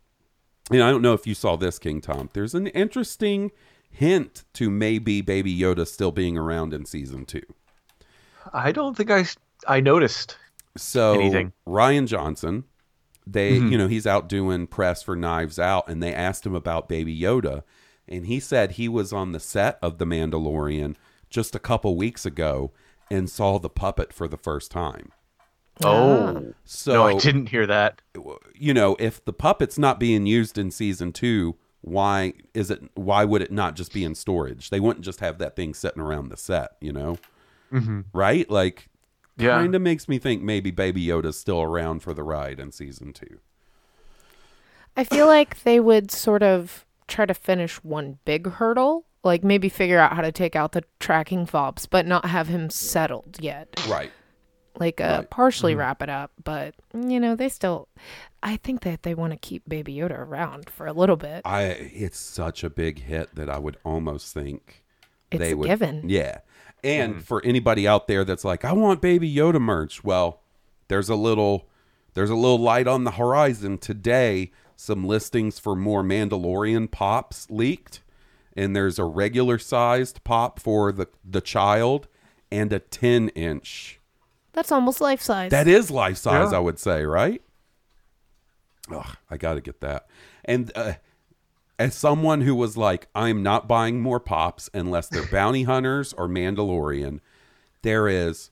and 0.70 0.84
I 0.84 0.92
don't 0.92 1.02
know 1.02 1.14
if 1.14 1.26
you 1.26 1.34
saw 1.34 1.56
this, 1.56 1.80
King 1.80 2.02
Tom. 2.02 2.30
There's 2.34 2.54
an 2.54 2.68
interesting 2.68 3.52
hint 3.92 4.44
to 4.54 4.70
maybe 4.70 5.22
Baby 5.22 5.56
Yoda 5.56 5.86
still 5.86 6.12
being 6.12 6.38
around 6.38 6.74
in 6.74 6.86
season 6.86 7.26
two. 7.26 7.44
I 8.54 8.72
don't 8.72 8.98
think 8.98 9.12
I 9.12 9.26
I 9.68 9.80
noticed. 9.80 10.38
So 10.78 11.14
Anything. 11.14 11.54
Rian 11.68 12.08
Johnson, 12.08 12.64
they 13.28 13.54
mm-hmm. 13.54 13.72
you 13.72 13.78
know 13.78 13.88
he's 13.88 14.08
out 14.08 14.28
doing 14.28 14.68
press 14.68 15.04
for 15.04 15.16
Knives 15.16 15.60
Out, 15.60 15.88
and 15.88 16.02
they 16.02 16.14
asked 16.14 16.46
him 16.46 16.56
about 16.56 16.90
Baby 16.90 17.18
Yoda, 17.18 17.64
and 18.08 18.26
he 18.26 18.40
said 18.40 18.72
he 18.72 18.88
was 18.88 19.14
on 19.14 19.32
the 19.32 19.40
set 19.40 19.78
of 19.82 19.98
The 19.98 20.06
Mandalorian 20.06 20.96
just 21.30 21.56
a 21.56 21.60
couple 21.60 21.96
weeks 21.96 22.26
ago 22.26 22.72
and 23.10 23.30
saw 23.30 23.60
the 23.60 23.70
puppet 23.70 24.14
for 24.14 24.28
the 24.28 24.38
first 24.38 24.72
time. 24.72 25.12
Oh, 25.84 26.54
So 26.64 26.94
no, 26.94 27.08
I 27.08 27.18
didn't 27.18 27.50
hear 27.50 27.66
that. 27.68 28.02
you 28.56 28.74
know, 28.74 28.96
if 29.00 29.24
the 29.24 29.34
puppet's 29.34 29.78
not 29.78 30.00
being 30.00 30.26
used 30.26 30.58
in 30.58 30.72
season 30.72 31.12
two, 31.12 31.56
why 31.82 32.34
is 32.54 32.70
it? 32.72 32.82
Why 32.96 33.26
would 33.26 33.42
it 33.42 33.52
not 33.52 33.76
just 33.76 33.92
be 33.94 34.04
in 34.04 34.16
storage? 34.16 34.70
They 34.70 34.80
wouldn't 34.80 35.04
just 35.06 35.20
have 35.20 35.38
that 35.40 35.56
thing 35.56 35.74
sitting 35.74 36.02
around 36.02 36.30
the 36.30 36.38
set, 36.38 36.72
you 36.80 36.92
know? 36.94 37.18
Right? 38.14 38.50
Like, 38.50 38.88
Yeah. 39.38 39.52
kind 39.60 39.74
of 39.74 39.82
makes 39.82 40.08
me 40.10 40.20
think 40.20 40.42
maybe 40.44 40.72
Baby 40.72 41.06
Yoda's 41.06 41.40
still 41.40 41.62
around 41.62 42.02
for 42.04 42.14
the 42.14 42.24
ride 42.24 42.60
in 42.60 42.72
season 42.72 43.14
two. 43.14 43.40
I 44.98 45.04
feel 45.04 45.26
like 45.26 45.64
they 45.64 45.80
would 45.80 46.12
sort 46.12 46.44
of 46.44 46.86
try 47.08 47.26
to 47.26 47.34
finish 47.34 47.76
one 47.84 48.20
big 48.26 48.48
hurdle, 48.48 49.06
like 49.24 49.44
maybe 49.44 49.70
figure 49.70 50.00
out 50.00 50.14
how 50.14 50.22
to 50.22 50.32
take 50.32 50.56
out 50.56 50.74
the 50.74 50.84
tracking 51.00 51.46
fobs, 51.46 51.86
but 51.86 52.06
not 52.06 52.26
have 52.26 52.48
him 52.48 52.70
settled 52.70 53.38
yet. 53.40 53.70
Right. 53.90 54.12
Like 54.80 55.00
uh, 55.02 55.04
Right. 55.04 55.14
Mm-hmm. 55.20 55.26
partially 55.30 55.76
wrap 55.76 56.02
it 56.02 56.10
up, 56.10 56.32
but 56.44 56.76
you 56.94 57.20
know 57.20 57.36
they 57.36 57.50
still. 57.50 57.88
I 58.44 58.58
think 58.58 58.82
that 58.82 59.04
they 59.04 59.14
want 59.14 59.34
to 59.34 59.38
keep 59.38 59.68
Baby 59.68 59.96
Yoda 59.96 60.18
around 60.18 60.70
for 60.70 60.88
a 60.88 60.94
little 60.94 61.16
bit. 61.16 61.42
I 61.46 61.64
it's 61.64 62.18
such 62.18 62.64
a 62.64 62.70
big 62.70 63.04
hit 63.04 63.36
that 63.36 63.50
I 63.50 63.60
would 63.60 63.78
almost 63.84 64.34
think 64.34 64.84
It's 65.30 65.40
they 65.40 65.52
a 65.52 65.58
would 65.58 65.68
given. 65.68 66.10
Yeah. 66.10 66.40
And 66.84 67.16
hmm. 67.16 67.20
for 67.20 67.44
anybody 67.46 67.88
out 67.88 68.08
there 68.08 68.24
that's 68.24 68.44
like, 68.44 68.66
I 68.66 68.72
want 68.74 69.02
Baby 69.02 69.34
Yoda 69.34 69.62
merch, 69.62 70.04
well, 70.04 70.42
there's 70.88 71.10
a 71.10 71.16
little 71.16 71.68
there's 72.14 72.30
a 72.30 72.36
little 72.36 72.60
light 72.60 72.88
on 72.88 73.04
the 73.04 73.12
horizon 73.12 73.78
today. 73.78 74.52
Some 74.76 75.06
listings 75.06 75.60
for 75.60 75.76
more 75.76 76.02
Mandalorian 76.04 76.90
pops 76.90 77.50
leaked, 77.52 78.02
and 78.58 78.76
there's 78.76 78.98
a 78.98 79.06
regular 79.06 79.60
sized 79.60 80.24
pop 80.24 80.60
for 80.60 80.92
the 80.92 81.08
the 81.24 81.42
child 81.42 82.08
and 82.52 82.74
a 82.74 82.80
10 82.80 83.30
inch. 83.30 84.00
That's 84.54 84.72
almost 84.72 85.00
life 85.00 85.22
size. 85.22 85.52
That 85.52 85.68
is 85.68 85.90
life 85.90 86.18
size, 86.18 86.52
Yeah. 86.52 86.58
I 86.58 86.60
would 86.60 86.80
say, 86.80 87.06
right? 87.06 87.42
Ugh, 88.90 89.18
I 89.30 89.38
got 89.38 89.56
to 89.56 89.62
get 89.62 89.82
that. 89.82 90.08
And 90.46 90.72
uh, 90.76 90.94
as 91.78 91.96
someone 91.96 92.42
who 92.42 92.56
was 92.56 92.78
like, 92.78 93.08
I'm 93.16 93.44
not 93.44 93.68
buying 93.68 94.02
more 94.02 94.20
pops 94.20 94.70
unless 94.74 95.08
they're 95.08 95.28
bounty 95.32 95.64
hunters 95.64 96.14
or 96.14 96.28
Mandalorian, 96.28 97.20
there 97.82 98.08
is 98.08 98.52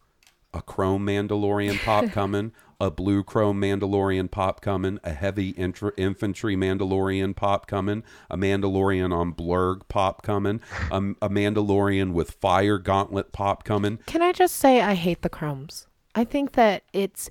a 0.54 0.62
chrome 0.62 1.06
Mandalorian 1.06 1.84
pop 1.84 2.10
coming, 2.12 2.52
a 2.82 2.90
blue 2.90 3.24
chrome 3.24 3.62
Mandalorian 3.62 4.32
pop 4.32 4.62
coming, 4.62 5.00
a 5.04 5.14
heavy 5.14 5.50
intra- 5.50 5.92
infantry 5.98 6.56
Mandalorian 6.56 7.36
pop 7.36 7.68
coming, 7.68 8.04
a 8.30 8.38
Mandalorian 8.38 9.14
on 9.14 9.34
blurrg 9.34 9.82
pop 9.90 10.22
coming, 10.24 10.62
a, 10.92 10.98
a 11.22 11.30
Mandalorian 11.30 12.14
with 12.14 12.32
fire 12.32 12.78
gauntlet 12.78 13.32
pop 13.32 13.64
coming. 13.64 13.98
Can 14.06 14.22
I 14.22 14.32
just 14.32 14.56
say 14.56 14.82
I 14.82 14.96
hate 14.96 15.22
the 15.22 15.30
crumbs? 15.30 15.88
I 16.16 16.24
think 16.24 16.54
that 16.54 16.84
it's 16.94 17.30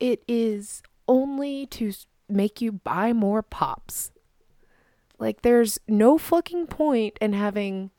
it 0.00 0.22
is 0.26 0.82
only 1.08 1.66
to 1.66 1.92
make 2.28 2.60
you 2.60 2.72
buy 2.72 3.12
more 3.12 3.42
pops. 3.42 4.10
Like 5.18 5.42
there's 5.42 5.78
no 5.88 6.18
fucking 6.18 6.66
point 6.66 7.16
in 7.20 7.32
having 7.32 7.90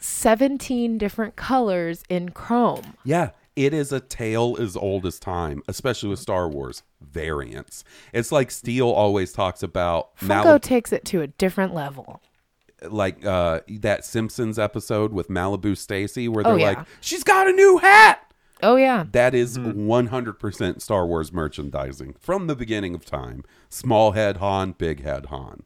17 0.00 0.98
different 0.98 1.36
colors 1.36 2.02
in 2.08 2.30
chrome. 2.30 2.94
Yeah, 3.04 3.30
it 3.56 3.72
is 3.74 3.92
a 3.92 4.00
tale 4.00 4.56
as 4.58 4.76
old 4.76 5.06
as 5.06 5.18
time, 5.18 5.62
especially 5.68 6.08
with 6.08 6.18
Star 6.18 6.48
Wars 6.48 6.82
variants. 7.00 7.84
It's 8.12 8.32
like 8.32 8.50
Steele 8.50 8.88
always 8.90 9.32
talks 9.32 9.62
about 9.62 10.16
Funko 10.16 10.44
Malib- 10.58 10.62
takes 10.62 10.92
it 10.92 11.04
to 11.06 11.20
a 11.22 11.26
different 11.26 11.74
level. 11.74 12.20
like 12.90 13.24
uh 13.24 13.60
that 13.68 14.04
Simpsons 14.04 14.58
episode 14.58 15.12
with 15.12 15.28
Malibu 15.28 15.76
Stacy 15.76 16.26
where 16.28 16.44
Oh, 16.44 16.50
they're 16.50 16.58
yeah. 16.58 16.78
like, 16.78 16.86
"She's 17.00 17.22
got 17.22 17.46
a 17.46 17.52
new 17.52 17.78
hat." 17.78 18.31
Oh 18.62 18.76
yeah. 18.76 19.06
That 19.10 19.34
is 19.34 19.58
mm. 19.58 19.74
100% 19.74 20.80
Star 20.80 21.06
Wars 21.06 21.32
merchandising 21.32 22.14
from 22.20 22.46
the 22.46 22.54
beginning 22.54 22.94
of 22.94 23.04
time. 23.04 23.42
Small 23.68 24.12
head 24.12 24.36
Han, 24.38 24.72
big 24.72 25.02
head 25.02 25.26
Han. 25.26 25.64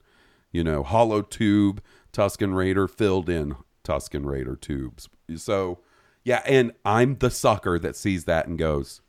You 0.50 0.64
know, 0.64 0.82
hollow 0.82 1.20
tube, 1.20 1.82
Tusken 2.12 2.54
Raider 2.54 2.88
filled 2.88 3.28
in 3.28 3.56
Tusken 3.84 4.24
Raider 4.24 4.56
tubes. 4.56 5.08
So, 5.36 5.80
yeah, 6.24 6.42
and 6.46 6.72
I'm 6.84 7.18
the 7.18 7.30
sucker 7.30 7.78
that 7.78 7.96
sees 7.96 8.24
that 8.24 8.46
and 8.46 8.58
goes, 8.58 9.02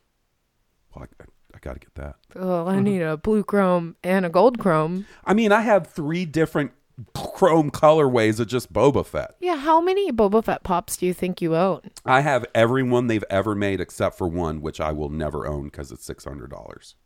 well, 0.94 1.06
I, 1.20 1.24
I 1.54 1.58
got 1.60 1.74
to 1.74 1.80
get 1.80 1.94
that. 1.94 2.16
Oh, 2.36 2.66
I 2.66 2.74
mm-hmm. 2.74 2.82
need 2.82 3.02
a 3.02 3.16
blue 3.16 3.42
chrome 3.42 3.96
and 4.04 4.26
a 4.26 4.28
gold 4.28 4.58
chrome. 4.58 5.06
I 5.24 5.32
mean, 5.32 5.50
I 5.50 5.62
have 5.62 5.86
three 5.86 6.26
different 6.26 6.72
chrome 7.14 7.70
colorways 7.70 8.40
of 8.40 8.48
just 8.48 8.72
Boba 8.72 9.04
Fett. 9.04 9.34
Yeah, 9.40 9.56
how 9.56 9.80
many 9.80 10.10
Boba 10.12 10.44
Fett 10.44 10.62
pops 10.62 10.96
do 10.96 11.06
you 11.06 11.14
think 11.14 11.40
you 11.40 11.54
own? 11.54 11.80
I 12.04 12.20
have 12.20 12.46
every 12.54 12.82
one 12.82 13.06
they've 13.06 13.24
ever 13.30 13.54
made 13.54 13.80
except 13.80 14.18
for 14.18 14.28
one, 14.28 14.60
which 14.60 14.80
I 14.80 14.92
will 14.92 15.10
never 15.10 15.46
own 15.46 15.64
because 15.64 15.92
it's 15.92 16.04
six 16.04 16.24
hundred 16.24 16.50
dollars, 16.50 16.96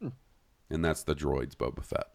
hmm. 0.00 0.08
and 0.68 0.84
that's 0.84 1.02
the 1.02 1.14
Droids 1.14 1.54
Boba 1.54 1.84
Fett. 1.84 2.06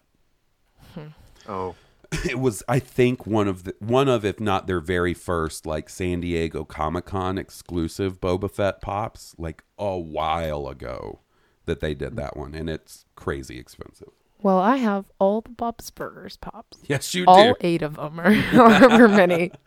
Hmm. 0.94 1.08
Oh, 1.48 1.76
It 2.26 2.40
was, 2.40 2.64
I 2.68 2.80
think, 2.80 3.26
one 3.26 3.48
of 3.48 3.64
the 3.64 3.76
one 3.80 4.08
of, 4.08 4.26
if 4.26 4.40
not 4.40 4.68
their 4.68 4.80
very 4.80 5.14
first, 5.14 5.66
like 5.66 5.90
San 5.90 6.22
Diego 6.22 6.64
Comic 6.64 7.06
Con 7.06 7.38
exclusive 7.38 8.20
Boba 8.20 8.50
Fett 8.52 8.82
pops, 8.82 9.36
like 9.38 9.64
a 9.78 9.98
while 9.98 10.68
ago, 10.68 11.22
that 11.66 11.80
they 11.80 11.94
did 11.94 12.16
that 12.16 12.38
one, 12.38 12.54
and 12.54 12.70
it's 12.70 13.06
crazy 13.16 13.60
expensive. 13.60 14.12
Well, 14.42 14.60
I 14.60 14.78
have 14.78 15.06
all 15.20 15.42
the 15.42 15.50
Bob's 15.50 15.90
Burgers 15.90 16.38
pops. 16.38 16.80
Yes, 16.88 17.14
you 17.14 17.26
do. 17.26 17.32
all 17.32 17.56
eight 17.62 17.82
of 17.82 17.96
them, 17.96 18.20
or 18.20 18.32
however 18.34 19.08
many. 19.08 19.52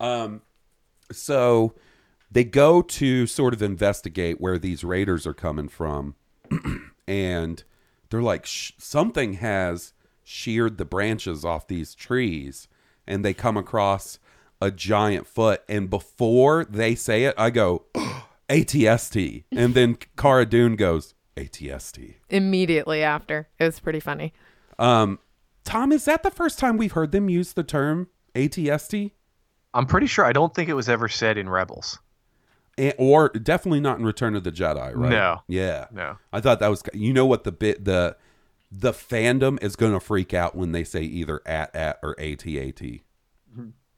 Um, 0.00 0.42
so 1.12 1.72
they 2.30 2.42
go 2.44 2.82
to 2.82 3.26
sort 3.26 3.54
of 3.54 3.62
investigate 3.62 4.40
where 4.40 4.58
these 4.58 4.82
raiders 4.82 5.24
are 5.24 5.32
coming 5.32 5.68
from 5.68 6.16
and 7.08 7.62
they're 8.10 8.20
like 8.20 8.44
Sh- 8.44 8.72
something 8.76 9.34
has 9.34 9.92
sheared 10.24 10.78
the 10.78 10.84
branches 10.84 11.44
off 11.44 11.68
these 11.68 11.94
trees 11.94 12.66
and 13.06 13.24
they 13.24 13.32
come 13.32 13.56
across 13.56 14.18
a 14.60 14.70
giant 14.72 15.26
foot 15.28 15.62
and 15.68 15.88
before 15.88 16.64
they 16.64 16.94
say 16.96 17.24
it 17.24 17.34
i 17.38 17.50
go 17.50 17.84
atst 18.48 19.44
and 19.52 19.74
then 19.74 19.96
cara 20.16 20.44
dune 20.44 20.74
goes 20.76 21.13
atst 21.36 22.14
Immediately 22.30 23.02
after, 23.02 23.48
it 23.58 23.64
was 23.64 23.80
pretty 23.80 24.00
funny. 24.00 24.32
um 24.78 25.18
tom 25.64 25.92
is 25.92 26.04
that 26.04 26.22
the 26.22 26.30
first 26.30 26.58
time 26.58 26.76
we've 26.76 26.92
heard 26.92 27.12
them 27.12 27.28
use 27.28 27.52
the 27.52 27.62
term 27.64 28.08
atst 28.34 29.10
I'm 29.74 29.86
pretty 29.86 30.06
sure. 30.06 30.24
I 30.24 30.32
don't 30.32 30.54
think 30.54 30.68
it 30.68 30.74
was 30.74 30.88
ever 30.88 31.08
said 31.08 31.36
in 31.36 31.48
Rebels. 31.48 31.98
And, 32.78 32.94
or 32.96 33.28
definitely 33.28 33.80
not 33.80 33.98
in 33.98 34.04
Return 34.04 34.36
of 34.36 34.44
the 34.44 34.52
Jedi, 34.52 34.94
right? 34.94 35.10
No. 35.10 35.42
Yeah. 35.48 35.86
No. 35.92 36.16
I 36.32 36.40
thought 36.40 36.60
that 36.60 36.68
was 36.68 36.82
you 36.92 37.12
know 37.12 37.26
what 37.26 37.44
the 37.44 37.52
bit 37.52 37.84
the 37.84 38.16
the 38.70 38.92
fandom 38.92 39.62
is 39.62 39.76
going 39.76 39.92
to 39.92 40.00
freak 40.00 40.32
out 40.32 40.56
when 40.56 40.72
they 40.72 40.84
say 40.84 41.02
either 41.02 41.40
at 41.46 41.74
at 41.74 41.98
or 42.02 42.18
at 42.18 42.46
at 42.46 42.82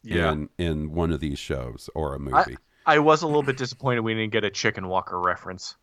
in 0.05 0.49
in 0.59 0.93
one 0.93 1.12
of 1.12 1.20
these 1.20 1.39
shows 1.39 1.89
or 1.95 2.14
a 2.14 2.18
movie. 2.18 2.57
I 2.87 2.99
was 2.99 3.22
a 3.22 3.26
little 3.26 3.43
bit 3.43 3.57
disappointed 3.57 4.01
we 4.01 4.14
didn't 4.14 4.32
get 4.32 4.45
a 4.45 4.51
Chicken 4.51 4.89
Walker 4.89 5.20
reference. 5.20 5.76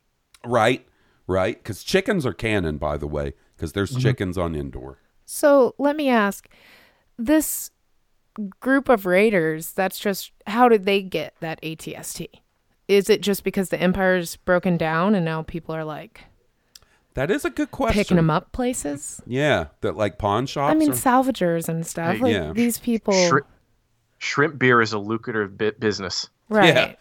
right? 0.46 0.86
Right? 1.28 1.64
Cuz 1.64 1.84
chickens 1.84 2.26
are 2.26 2.34
canon 2.34 2.78
by 2.78 2.98
the 2.98 3.08
way 3.08 3.34
cuz 3.58 3.74
there's 3.74 3.96
chickens 3.96 4.38
on 4.38 4.56
Endor. 4.56 4.98
So 5.26 5.74
let 5.78 5.96
me 5.96 6.10
ask 6.10 6.48
this 7.18 7.72
group 8.60 8.90
of 8.90 9.06
raiders, 9.06 9.72
that's 9.72 10.00
just 10.00 10.32
how 10.48 10.68
did 10.68 10.86
they 10.86 11.02
get 11.02 11.36
that 11.40 11.62
ATST? 11.62 12.28
Is 12.88 13.10
it 13.10 13.22
just 13.22 13.44
because 13.44 13.70
the 13.70 13.80
empire's 13.80 14.36
broken 14.38 14.76
down 14.76 15.16
and 15.16 15.24
now 15.24 15.44
people 15.44 15.74
are 15.74 15.86
like 15.86 16.26
That 17.14 17.30
is 17.32 17.46
a 17.46 17.50
good 17.50 17.72
question. 17.72 17.94
picking 18.02 18.18
them 18.18 18.30
up 18.30 18.52
places? 18.52 19.22
Yeah, 19.26 19.68
that 19.82 19.96
like 19.96 20.18
pawn 20.18 20.46
shops 20.48 20.72
I 20.72 20.76
mean, 20.76 20.90
or- 20.92 20.96
salvagers 20.96 21.70
and 21.70 21.86
stuff. 21.88 22.16
Hey, 22.18 22.22
Like 22.22 22.34
yeah. 22.34 22.52
these 22.54 22.80
people, 22.80 23.14
Shri- 23.14 23.42
shrimp 24.18 24.58
beer 24.60 24.82
is 24.82 24.92
a 24.94 25.00
lucrative 25.00 25.58
bit 25.58 25.80
business. 25.80 26.30
right? 26.50 26.98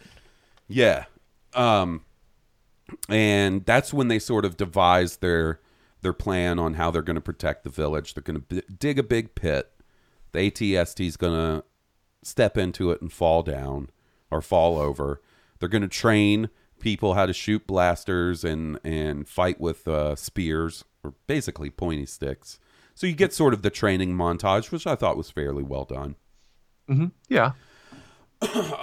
Yeah. 0.68 1.06
Um 1.54 2.02
and 3.08 3.64
that's 3.64 3.92
when 3.92 4.08
they 4.08 4.18
sort 4.18 4.44
of 4.44 4.56
devise 4.56 5.18
their 5.18 5.60
their 6.02 6.12
plan 6.12 6.58
on 6.58 6.74
how 6.74 6.90
they're 6.90 7.02
going 7.02 7.14
to 7.14 7.20
protect 7.20 7.64
the 7.64 7.70
village. 7.70 8.14
They're 8.14 8.22
going 8.22 8.40
to 8.40 8.54
b- 8.56 8.74
dig 8.78 8.98
a 8.98 9.04
big 9.04 9.34
pit. 9.34 9.70
The 10.32 10.50
ATST 10.50 11.06
is 11.06 11.16
going 11.16 11.34
to 11.34 11.64
step 12.22 12.58
into 12.58 12.90
it 12.90 13.00
and 13.00 13.12
fall 13.12 13.42
down 13.42 13.90
or 14.30 14.42
fall 14.42 14.78
over. 14.78 15.20
They're 15.58 15.68
going 15.68 15.82
to 15.82 15.88
train 15.88 16.48
people 16.80 17.14
how 17.14 17.26
to 17.26 17.32
shoot 17.32 17.66
blasters 17.66 18.44
and 18.44 18.78
and 18.84 19.28
fight 19.28 19.60
with 19.60 19.86
uh, 19.86 20.16
spears 20.16 20.84
or 21.04 21.14
basically 21.26 21.70
pointy 21.70 22.06
sticks. 22.06 22.58
So 22.94 23.06
you 23.06 23.14
get 23.14 23.32
sort 23.32 23.54
of 23.54 23.62
the 23.62 23.70
training 23.70 24.14
montage, 24.14 24.70
which 24.70 24.86
I 24.86 24.96
thought 24.96 25.16
was 25.16 25.30
fairly 25.30 25.62
well 25.62 25.84
done. 25.84 26.16
Yeah. 27.28 27.52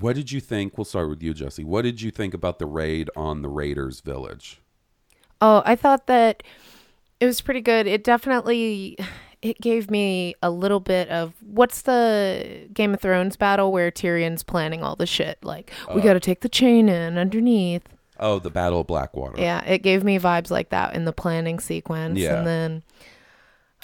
What 0.00 0.16
did 0.16 0.32
you 0.32 0.40
think? 0.40 0.76
We'll 0.76 0.84
start 0.84 1.08
with 1.08 1.22
you, 1.22 1.32
Jesse. 1.34 1.64
What 1.64 1.82
did 1.82 2.02
you 2.02 2.10
think 2.10 2.34
about 2.34 2.58
the 2.58 2.66
raid 2.66 3.10
on 3.16 3.42
the 3.42 3.48
Raiders 3.48 4.00
village? 4.00 4.60
Oh, 5.40 5.62
I 5.64 5.76
thought 5.76 6.06
that 6.06 6.42
it 7.20 7.26
was 7.26 7.40
pretty 7.40 7.60
good. 7.60 7.86
It 7.86 8.04
definitely 8.04 8.98
it 9.42 9.60
gave 9.60 9.90
me 9.90 10.34
a 10.42 10.50
little 10.50 10.80
bit 10.80 11.08
of 11.08 11.34
what's 11.40 11.82
the 11.82 12.68
Game 12.72 12.94
of 12.94 13.00
Thrones 13.00 13.36
battle 13.36 13.70
where 13.72 13.90
Tyrion's 13.90 14.42
planning 14.42 14.82
all 14.82 14.96
the 14.96 15.06
shit 15.06 15.38
like 15.42 15.72
we 15.94 16.00
oh. 16.00 16.04
got 16.04 16.14
to 16.14 16.20
take 16.20 16.40
the 16.40 16.48
chain 16.48 16.88
in 16.88 17.18
underneath. 17.18 17.82
Oh, 18.18 18.38
the 18.38 18.50
Battle 18.50 18.80
of 18.80 18.86
Blackwater. 18.86 19.40
Yeah, 19.40 19.62
it 19.64 19.82
gave 19.82 20.02
me 20.02 20.18
vibes 20.18 20.50
like 20.50 20.70
that 20.70 20.94
in 20.94 21.04
the 21.04 21.12
planning 21.12 21.60
sequence 21.60 22.18
Yeah. 22.18 22.38
and 22.38 22.46
then 22.46 22.82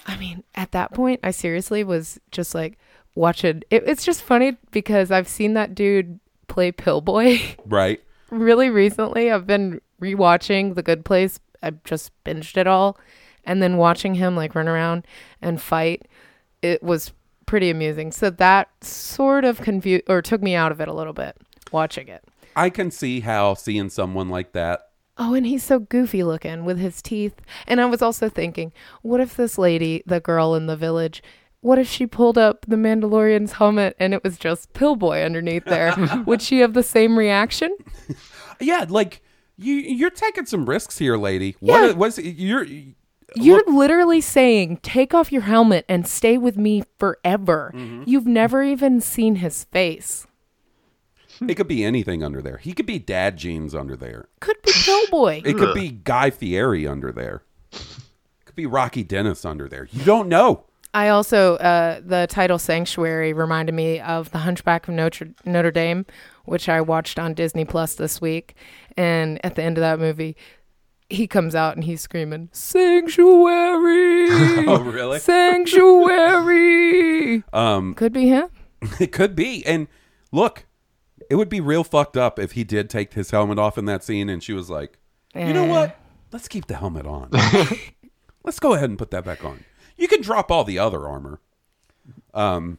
I 0.06 0.16
mean, 0.16 0.42
at 0.54 0.72
that 0.72 0.92
point 0.92 1.20
I 1.22 1.30
seriously 1.30 1.84
was 1.84 2.18
just 2.30 2.54
like 2.54 2.78
watching 3.14 3.62
it, 3.70 3.82
it's 3.86 4.04
just 4.04 4.22
funny 4.22 4.56
because 4.70 5.10
I've 5.10 5.28
seen 5.28 5.54
that 5.54 5.74
dude 5.74 6.18
play 6.48 6.72
Pillboi 6.72 7.56
Right? 7.66 8.02
really 8.30 8.70
recently 8.70 9.30
I've 9.30 9.46
been 9.46 9.80
rewatching 10.00 10.74
The 10.74 10.82
Good 10.82 11.04
Place. 11.04 11.38
I've 11.62 11.82
just 11.84 12.10
binged 12.24 12.56
it 12.56 12.66
all 12.66 12.98
and 13.44 13.62
then 13.62 13.76
watching 13.76 14.14
him 14.14 14.36
like 14.36 14.54
run 14.54 14.68
around 14.68 15.06
and 15.40 15.60
fight 15.60 16.06
it 16.62 16.82
was 16.82 17.12
pretty 17.46 17.70
amusing. 17.70 18.12
So 18.12 18.30
that 18.30 18.68
sort 18.84 19.44
of 19.44 19.60
confused 19.60 20.04
or 20.08 20.22
took 20.22 20.42
me 20.42 20.54
out 20.54 20.72
of 20.72 20.80
it 20.80 20.88
a 20.88 20.92
little 20.92 21.12
bit 21.12 21.36
watching 21.70 22.08
it. 22.08 22.24
I 22.54 22.70
can 22.70 22.90
see 22.90 23.20
how 23.20 23.54
seeing 23.54 23.90
someone 23.90 24.28
like 24.28 24.52
that. 24.52 24.88
Oh, 25.18 25.34
and 25.34 25.46
he's 25.46 25.62
so 25.62 25.78
goofy 25.78 26.24
looking 26.24 26.64
with 26.64 26.78
his 26.78 27.02
teeth. 27.02 27.34
And 27.66 27.80
I 27.80 27.84
was 27.86 28.00
also 28.00 28.28
thinking, 28.28 28.72
what 29.02 29.20
if 29.20 29.36
this 29.36 29.58
lady, 29.58 30.02
the 30.06 30.20
girl 30.20 30.54
in 30.54 30.66
the 30.66 30.76
village, 30.76 31.22
what 31.62 31.78
if 31.78 31.88
she 31.88 32.06
pulled 32.06 32.36
up 32.36 32.66
the 32.68 32.76
Mandalorian's 32.76 33.52
helmet 33.52 33.96
and 33.98 34.12
it 34.12 34.22
was 34.22 34.36
just 34.36 34.72
Pillboi 34.74 35.24
underneath 35.24 35.64
there? 35.64 35.94
Would 36.26 36.42
she 36.42 36.58
have 36.58 36.74
the 36.74 36.82
same 36.82 37.18
reaction? 37.18 37.74
Yeah, 38.60 38.86
like 38.88 39.22
you 39.56 39.74
you're 39.74 40.10
taking 40.10 40.46
some 40.46 40.68
risks 40.68 40.98
here, 40.98 41.16
lady. 41.16 41.56
Yeah. 41.60 41.86
What 41.88 41.96
was 41.96 42.18
you're 42.18 42.64
You're 43.34 43.64
literally 43.66 44.20
saying, 44.20 44.76
take 44.84 45.14
off 45.14 45.32
your 45.32 45.42
helmet 45.42 45.84
and 45.88 46.06
stay 46.06 46.38
with 46.38 46.56
me 46.56 46.84
forever. 46.96 47.72
Mm-hmm. 47.74 48.04
You've 48.06 48.26
never 48.26 48.62
even 48.62 49.00
seen 49.00 49.36
his 49.36 49.64
face. 49.64 50.28
it 51.48 51.54
could 51.56 51.66
be 51.66 51.84
anything 51.84 52.22
under 52.22 52.40
there. 52.40 52.58
He 52.58 52.72
could 52.72 52.86
be 52.86 52.98
dad 52.98 53.36
jeans 53.36 53.74
under 53.74 53.96
there. 53.96 54.28
Could 54.40 54.62
be 54.62 54.72
Pillboy. 54.72 55.42
It 55.44 55.56
could 55.56 55.74
be 55.74 55.90
Guy 55.90 56.30
Fieri 56.30 56.86
under 56.86 57.10
there. 57.10 57.42
It 57.72 58.44
could 58.44 58.54
be 58.54 58.66
Rocky 58.66 59.02
Dennis 59.02 59.44
under 59.44 59.68
there. 59.68 59.88
You 59.90 60.04
don't 60.04 60.28
know. 60.28 60.66
I 60.95 61.09
also, 61.09 61.55
uh, 61.57 62.01
the 62.05 62.26
title 62.28 62.59
Sanctuary 62.59 63.32
reminded 63.32 63.74
me 63.74 63.99
of 64.01 64.30
The 64.30 64.38
Hunchback 64.38 64.88
of 64.88 64.95
Notre, 64.95 65.28
Notre 65.47 65.70
Dame, 65.70 66.05
which 66.45 66.68
I 66.68 66.80
watched 66.82 67.18
on 67.18 67.32
Disney 67.34 67.64
Plus 67.64 67.95
this 67.95 68.20
week. 68.20 68.55
And 68.97 69.43
at 69.45 69.55
the 69.55 69.62
end 69.62 69.78
of 69.78 69.82
that 69.82 69.99
movie, 69.99 70.36
he 71.09 71.26
comes 71.26 71.55
out 71.55 71.76
and 71.76 71.84
he's 71.84 72.01
screaming, 72.03 72.49
Sanctuary! 72.53 74.28
Oh, 74.68 74.80
really? 74.82 75.18
Sanctuary! 75.18 77.43
Um 77.53 77.95
Could 77.95 78.12
be 78.12 78.28
him. 78.28 78.49
it 79.01 79.12
could 79.12 79.34
be. 79.34 79.64
And 79.66 79.88
look, 80.30 80.66
it 81.30 81.36
would 81.36 81.49
be 81.49 81.61
real 81.61 81.84
fucked 81.84 82.16
up 82.16 82.38
if 82.38 82.53
he 82.53 82.64
did 82.64 82.90
take 82.90 83.14
his 83.14 83.30
helmet 83.30 83.59
off 83.59 83.78
in 83.78 83.84
that 83.86 84.05
scene 84.05 84.28
and 84.28 84.43
she 84.43 84.53
was 84.53 84.68
like, 84.70 84.99
"You 85.34 85.53
know 85.53 85.64
Eh. 85.64 85.68
what? 85.68 85.97
Let's 86.32 86.49
keep 86.49 86.66
the 86.66 86.76
helmet 86.76 87.07
on. 87.07 87.30
Let's 88.45 88.59
go 88.59 88.74
ahead 88.74 88.90
and 88.90 88.99
put 88.99 89.11
that 89.12 89.24
back 89.24 89.45
on. 89.45 89.64
You 89.97 90.09
can 90.09 90.22
drop 90.22 90.51
all 90.51 90.64
the 90.64 90.78
other 90.78 91.07
armor." 91.07 91.40
Um 92.34 92.78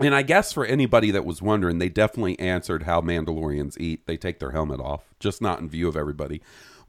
And 0.00 0.14
I 0.14 0.22
guess 0.22 0.52
for 0.52 0.64
anybody 0.64 1.10
that 1.10 1.24
was 1.24 1.42
wondering, 1.42 1.78
they 1.78 1.88
definitely 1.88 2.38
answered 2.38 2.84
how 2.84 3.00
Mandalorians 3.00 3.76
eat. 3.80 4.06
They 4.06 4.16
take 4.16 4.38
their 4.38 4.52
helmet 4.52 4.78
off, 4.80 5.12
just 5.18 5.42
not 5.42 5.58
in 5.58 5.68
view 5.68 5.88
of 5.88 5.96
everybody. 5.96 6.40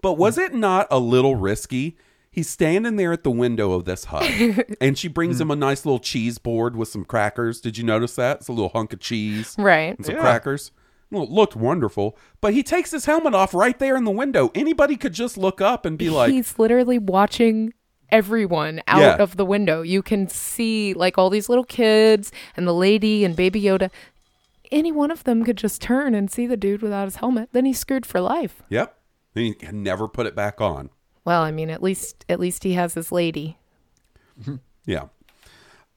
But 0.01 0.13
was 0.13 0.37
it 0.37 0.53
not 0.53 0.85
a 0.91 0.99
little 0.99 1.35
risky? 1.35 1.97
He's 2.31 2.47
standing 2.47 2.97
there 2.97 3.11
at 3.11 3.23
the 3.23 3.31
window 3.31 3.71
of 3.71 3.85
this 3.85 4.05
hut, 4.05 4.29
and 4.81 4.95
she 4.95 5.07
brings 5.07 5.41
him 5.41 5.49
a 5.49 5.55
nice 5.55 5.83
little 5.83 5.97
cheese 5.99 6.37
board 6.37 6.75
with 6.75 6.87
some 6.87 7.03
crackers. 7.03 7.59
Did 7.59 7.79
you 7.79 7.83
notice 7.83 8.15
that? 8.15 8.37
It's 8.37 8.47
a 8.47 8.51
little 8.53 8.69
hunk 8.69 8.93
of 8.93 8.99
cheese 8.99 9.55
Right. 9.57 9.97
and 9.97 10.05
some 10.05 10.13
Yeah. 10.15 10.21
crackers. 10.21 10.71
Well, 11.09 11.23
it 11.23 11.31
looked 11.31 11.55
wonderful, 11.55 12.15
but 12.39 12.53
he 12.53 12.61
takes 12.61 12.91
his 12.91 13.05
helmet 13.05 13.33
off 13.33 13.55
right 13.55 13.79
there 13.79 13.97
in 13.97 14.03
the 14.03 14.11
window. 14.11 14.51
Anybody 14.53 14.95
could 14.95 15.13
just 15.13 15.35
look 15.39 15.59
up 15.59 15.83
and 15.83 15.97
be 15.97 16.11
like, 16.11 16.31
He's 16.31 16.59
literally 16.59 16.99
watching 16.99 17.73
everyone 18.11 18.81
out 18.87 18.99
Yeah. 19.01 19.15
of 19.23 19.37
the 19.37 19.45
window. 19.45 19.81
You 19.81 20.01
can 20.01 20.27
see 20.27 20.93
like 20.93 21.17
all 21.17 21.29
these 21.29 21.49
little 21.49 21.63
kids 21.63 22.31
and 22.55 22.67
the 22.67 22.73
lady 22.73 23.23
and 23.25 23.35
Baby 23.35 23.61
Yoda. 23.61 23.89
Any 24.71 24.91
one 24.91 25.09
of 25.11 25.23
them 25.23 25.43
could 25.43 25.57
just 25.57 25.81
turn 25.81 26.13
and 26.13 26.29
see 26.29 26.45
the 26.45 26.57
dude 26.57 26.81
without 26.81 27.05
his 27.05 27.17
helmet. 27.17 27.49
Then 27.53 27.65
he's 27.65 27.79
screwed 27.79 28.05
for 28.05 28.21
life. 28.21 28.61
"Yep." 28.69 28.95
And 29.35 29.45
he 29.45 29.53
can 29.53 29.81
never 29.83 30.07
put 30.07 30.25
it 30.27 30.35
back 30.35 30.61
on. 30.61 30.89
Well, 31.25 31.41
I 31.41 31.51
mean, 31.51 31.69
at 31.69 31.81
least 31.83 32.25
at 32.29 32.39
least 32.39 32.63
he 32.63 32.73
has 32.73 32.93
his 32.93 33.11
lady. 33.11 33.57
Yeah. 34.85 35.05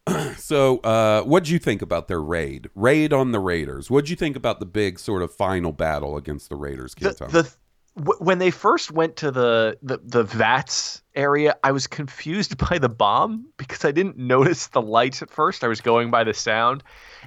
so, 0.37 0.79
uh, 0.79 1.23
what'd 1.23 1.49
you 1.49 1.59
think 1.59 1.81
about 1.81 2.09
their 2.09 2.21
raid? 2.21 2.69
Raid 2.75 3.13
on 3.13 3.31
the 3.33 3.39
Raiders. 3.39 3.91
What'd 3.91 4.11
you 4.11 4.17
think 4.17 4.37
about 4.37 4.59
the 4.59 4.67
big 4.67 4.99
sort 4.99 5.23
of 5.23 5.33
final 5.33 5.71
battle 5.73 6.17
against 6.17 6.49
the 6.49 6.57
Raiders? 6.57 6.95
the, 6.95 7.11
Kid 7.15 7.31
the 7.31 7.53
when 7.95 8.39
they 8.39 8.51
first 8.51 8.91
went 8.91 9.17
to 9.17 9.31
the, 9.31 9.77
the 9.83 9.99
the 10.03 10.25
vats 10.25 11.03
area, 11.15 11.57
I 11.63 11.73
was 11.73 11.87
confused 11.87 12.57
by 12.71 12.79
the 12.79 12.89
bomb 12.89 13.47
because 13.57 13.85
I 13.85 13.93
didn't 13.93 14.17
notice 14.17 14.69
the 14.69 14.83
lights 14.83 15.23
at 15.23 15.31
first. 15.31 15.63
I 15.63 15.69
was 15.69 15.81
going 15.81 16.11
by 16.11 16.25
the 16.25 16.35
sound, 16.35 16.83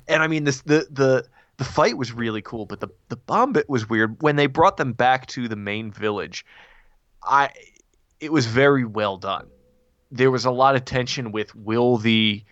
and 0.08 0.24
I 0.24 0.28
mean 0.28 0.44
this 0.44 0.62
the 0.62 0.88
the 0.90 1.26
the 1.58 1.64
fight 1.64 1.98
was 1.98 2.12
really 2.12 2.42
cool, 2.42 2.66
but 2.66 2.80
the 2.80 2.88
the 3.10 3.16
bomb 3.16 3.54
bit 3.54 3.70
was 3.70 3.88
weird. 3.88 4.22
When 4.22 4.36
they 4.36 4.48
brought 4.48 4.78
them 4.78 4.94
back 4.94 5.28
to 5.28 5.48
the 5.48 5.56
main 5.56 5.92
village, 5.92 6.46
I 7.24 7.52
it 8.20 8.32
was 8.32 8.48
very 8.48 8.86
well 8.86 9.18
done. 9.18 9.48
There 10.12 10.32
was 10.32 10.46
a 10.46 10.52
lot 10.52 10.76
of 10.76 10.86
tension 10.86 11.32
with 11.32 11.54
will 11.56 11.98
the 11.98 12.44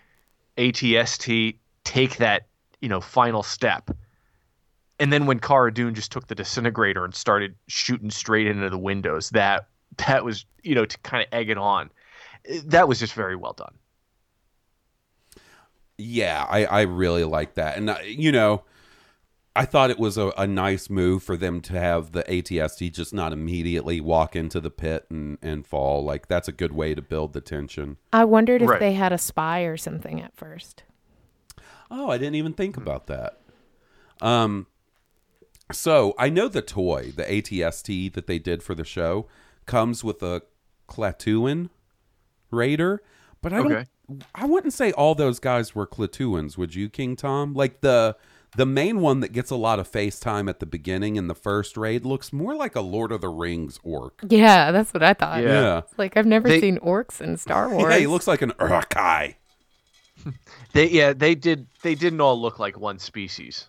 ATST 0.58 1.56
take 1.84 2.18
that 2.18 2.48
you 2.80 2.90
know 2.90 3.02
final 3.02 3.42
step. 3.42 3.90
And 5.04 5.12
then 5.12 5.26
when 5.26 5.38
Cara 5.40 5.74
Dune 5.74 5.94
just 5.94 6.14
took 6.14 6.28
the 6.28 6.34
disintegrator 6.36 7.04
and 7.04 7.14
started 7.14 7.56
shooting 7.68 8.10
straight 8.10 8.48
into 8.48 8.70
the 8.70 8.78
windows, 8.78 9.32
that 9.32 9.68
that 10.08 10.24
was 10.24 10.46
you 10.64 10.76
know 10.76 10.86
to 10.86 10.98
kind 11.00 11.22
of 11.22 11.28
egg 11.34 11.50
it 11.50 11.58
on. 11.58 11.90
That 12.64 12.88
was 12.88 13.00
just 13.02 13.14
very 13.14 13.36
well 13.36 13.52
done. 13.52 13.74
Yeah, 15.98 16.46
I, 16.50 16.64
I 16.64 16.82
really 16.84 17.26
like 17.26 17.56
that. 17.56 17.76
And, 17.76 17.90
uh, 17.90 17.98
you 18.06 18.32
know, 18.32 18.64
I 19.58 19.66
thought 19.66 19.90
it 19.90 20.00
was 20.00 20.18
a, 20.18 20.32
a 20.38 20.48
nice 20.48 20.90
move 20.90 21.22
for 21.22 21.36
them 21.36 21.60
to 21.64 21.74
have 21.74 22.14
the 22.14 22.24
ATST 22.24 22.94
just 22.94 23.14
not 23.14 23.34
immediately 23.34 24.00
walk 24.00 24.38
into 24.38 24.62
the 24.62 24.72
pit 24.72 25.06
and, 25.10 25.38
and 25.42 25.68
fall. 25.68 26.02
Like, 26.02 26.30
that's 26.30 26.48
a 26.48 26.54
good 26.54 26.72
way 26.72 26.96
to 26.96 27.02
build 27.02 27.34
the 27.34 27.42
tension. 27.42 27.98
I 28.14 28.24
wondered 28.24 28.62
if 28.62 28.70
Right. 28.70 28.80
they 28.80 28.94
had 28.94 29.12
a 29.12 29.18
spy 29.18 29.64
or 29.64 29.76
something 29.76 30.22
at 30.22 30.34
first. 30.34 30.84
Oh, 31.92 32.10
I 32.10 32.18
didn't 32.18 32.36
even 32.36 32.54
think 32.54 32.78
about 32.78 33.08
that. 33.08 33.40
Um, 34.22 34.68
so 35.72 36.14
I 36.18 36.30
know 36.30 36.48
the 36.48 36.62
toy, 36.62 37.12
the 37.16 37.24
ATST 37.24 38.14
that 38.14 38.28
they 38.28 38.40
did 38.40 38.62
for 38.64 38.76
the 38.76 38.84
show, 38.84 39.28
comes 39.66 40.04
with 40.04 40.22
a 40.22 40.42
Klatooinian 40.90 41.70
Raider, 42.52 43.02
but 43.42 43.54
I 43.54 43.64
don't. 43.64 43.88
I 44.36 44.46
wouldn't 44.46 44.74
say 44.74 44.92
all 44.92 45.16
those 45.16 45.40
guys 45.40 45.74
were 45.74 45.88
Klatooinians, 45.88 46.58
would 46.58 46.76
you, 46.76 46.90
King 46.90 47.16
Tom? 47.16 47.54
Like 47.54 47.82
the 47.82 48.16
the 48.56 48.66
main 48.68 49.00
one 49.00 49.22
that 49.22 49.32
gets 49.32 49.50
a 49.50 49.56
lot 49.56 49.80
of 49.80 49.90
FaceTime 49.92 50.48
at 50.48 50.60
the 50.60 50.68
beginning 50.68 51.16
in 51.16 51.28
the 51.28 51.34
first 51.34 51.76
raid 51.76 52.06
looks 52.06 52.32
more 52.32 52.54
like 52.54 52.76
a 52.76 52.82
Lord 52.82 53.12
of 53.12 53.22
the 53.22 53.30
Rings 53.30 53.80
orc. 53.82 54.22
Yeah, 54.28 54.72
that's 54.72 54.94
what 54.94 55.02
I 55.02 55.14
thought. 55.16 55.42
Yeah. 55.42 55.50
Yeah, 55.62 55.82
Like 55.98 56.18
I've 56.18 56.28
never 56.28 56.48
They- 56.50 56.62
seen 56.62 56.78
orcs 56.80 57.20
in 57.22 57.38
Star 57.38 57.70
Wars. 57.70 57.86
yeah, 57.92 57.98
he 57.98 58.06
looks 58.08 58.28
like 58.28 58.42
an 58.44 58.52
Uruk-hai. 58.60 59.38
They 60.74 60.90
yeah 60.90 61.14
they 61.14 61.34
did 61.36 61.68
they 61.82 61.96
didn't 61.96 62.22
all 62.22 62.40
look 62.40 62.60
like 62.60 62.78
one 62.80 63.00
species. 63.00 63.68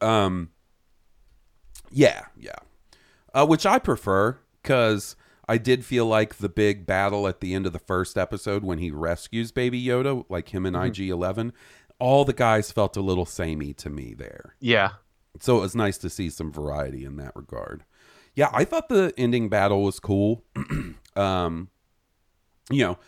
Um, 0.00 0.50
yeah, 1.90 2.26
yeah. 2.36 2.56
Uh, 3.34 3.46
which 3.46 3.66
I 3.66 3.78
prefer 3.78 4.38
because 4.62 5.16
I 5.48 5.58
did 5.58 5.84
feel 5.84 6.06
like 6.06 6.36
the 6.36 6.48
big 6.48 6.86
battle 6.86 7.26
at 7.26 7.40
the 7.40 7.54
end 7.54 7.66
of 7.66 7.72
the 7.72 7.78
first 7.78 8.16
episode 8.18 8.62
when 8.64 8.78
he 8.78 8.90
rescues 8.90 9.52
Baby 9.52 9.82
Yoda, 9.82 10.24
like 10.28 10.50
him 10.50 10.66
and 10.66 10.76
IG 10.76 11.08
Eleven, 11.08 11.52
all 11.98 12.24
the 12.24 12.32
guys 12.32 12.70
felt 12.70 12.96
a 12.96 13.00
little 13.00 13.26
samey 13.26 13.72
to 13.74 13.90
me 13.90 14.14
there. 14.14 14.54
Yeah, 14.60 14.92
So 15.40 15.58
it 15.58 15.60
was 15.60 15.74
nice 15.74 15.98
to 15.98 16.10
see 16.10 16.30
some 16.30 16.52
variety 16.52 17.04
in 17.04 17.16
that 17.16 17.34
regard. 17.34 17.84
Yeah, 18.34 18.50
I 18.52 18.64
thought 18.64 18.88
the 18.88 19.12
ending 19.16 19.48
battle 19.48 19.82
was 19.82 19.98
cool. 20.00 20.44
um, 21.16 21.68
you 22.70 22.84
know, 22.84 22.98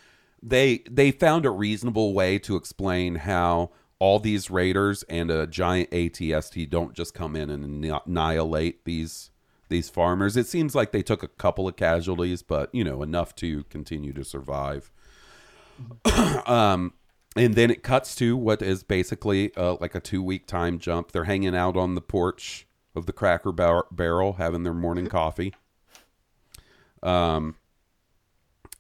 they 0.42 0.78
they 0.90 1.10
found 1.10 1.44
a 1.46 1.50
reasonable 1.50 2.14
way 2.14 2.38
to 2.40 2.56
explain 2.56 3.16
how 3.16 3.70
all 4.00 4.18
these 4.18 4.50
raiders 4.50 5.04
and 5.04 5.30
a 5.30 5.46
giant 5.46 5.90
ATST 5.90 6.68
don't 6.68 6.94
just 6.94 7.14
come 7.14 7.36
in 7.36 7.50
and 7.50 7.84
annihilate 7.84 8.84
these 8.84 9.30
these 9.68 9.88
farmers. 9.88 10.36
It 10.36 10.48
seems 10.48 10.74
like 10.74 10.90
they 10.90 11.02
took 11.02 11.22
a 11.22 11.28
couple 11.28 11.68
of 11.68 11.76
casualties, 11.76 12.42
but 12.42 12.74
you 12.74 12.82
know, 12.82 13.02
enough 13.02 13.36
to 13.36 13.62
continue 13.64 14.12
to 14.14 14.24
survive. 14.24 14.90
um 16.46 16.92
and 17.36 17.54
then 17.54 17.70
it 17.70 17.84
cuts 17.84 18.16
to 18.16 18.36
what 18.36 18.60
is 18.60 18.82
basically 18.82 19.54
uh, 19.56 19.76
like 19.80 19.94
a 19.94 20.00
two 20.00 20.22
week 20.22 20.46
time 20.46 20.78
jump. 20.78 21.12
They're 21.12 21.24
hanging 21.24 21.54
out 21.54 21.76
on 21.76 21.94
the 21.94 22.00
porch 22.00 22.66
of 22.96 23.06
the 23.06 23.12
Cracker 23.12 23.52
bar- 23.52 23.86
Barrel, 23.92 24.34
having 24.34 24.64
their 24.64 24.74
morning 24.74 25.06
coffee. 25.06 25.54
Um, 27.04 27.54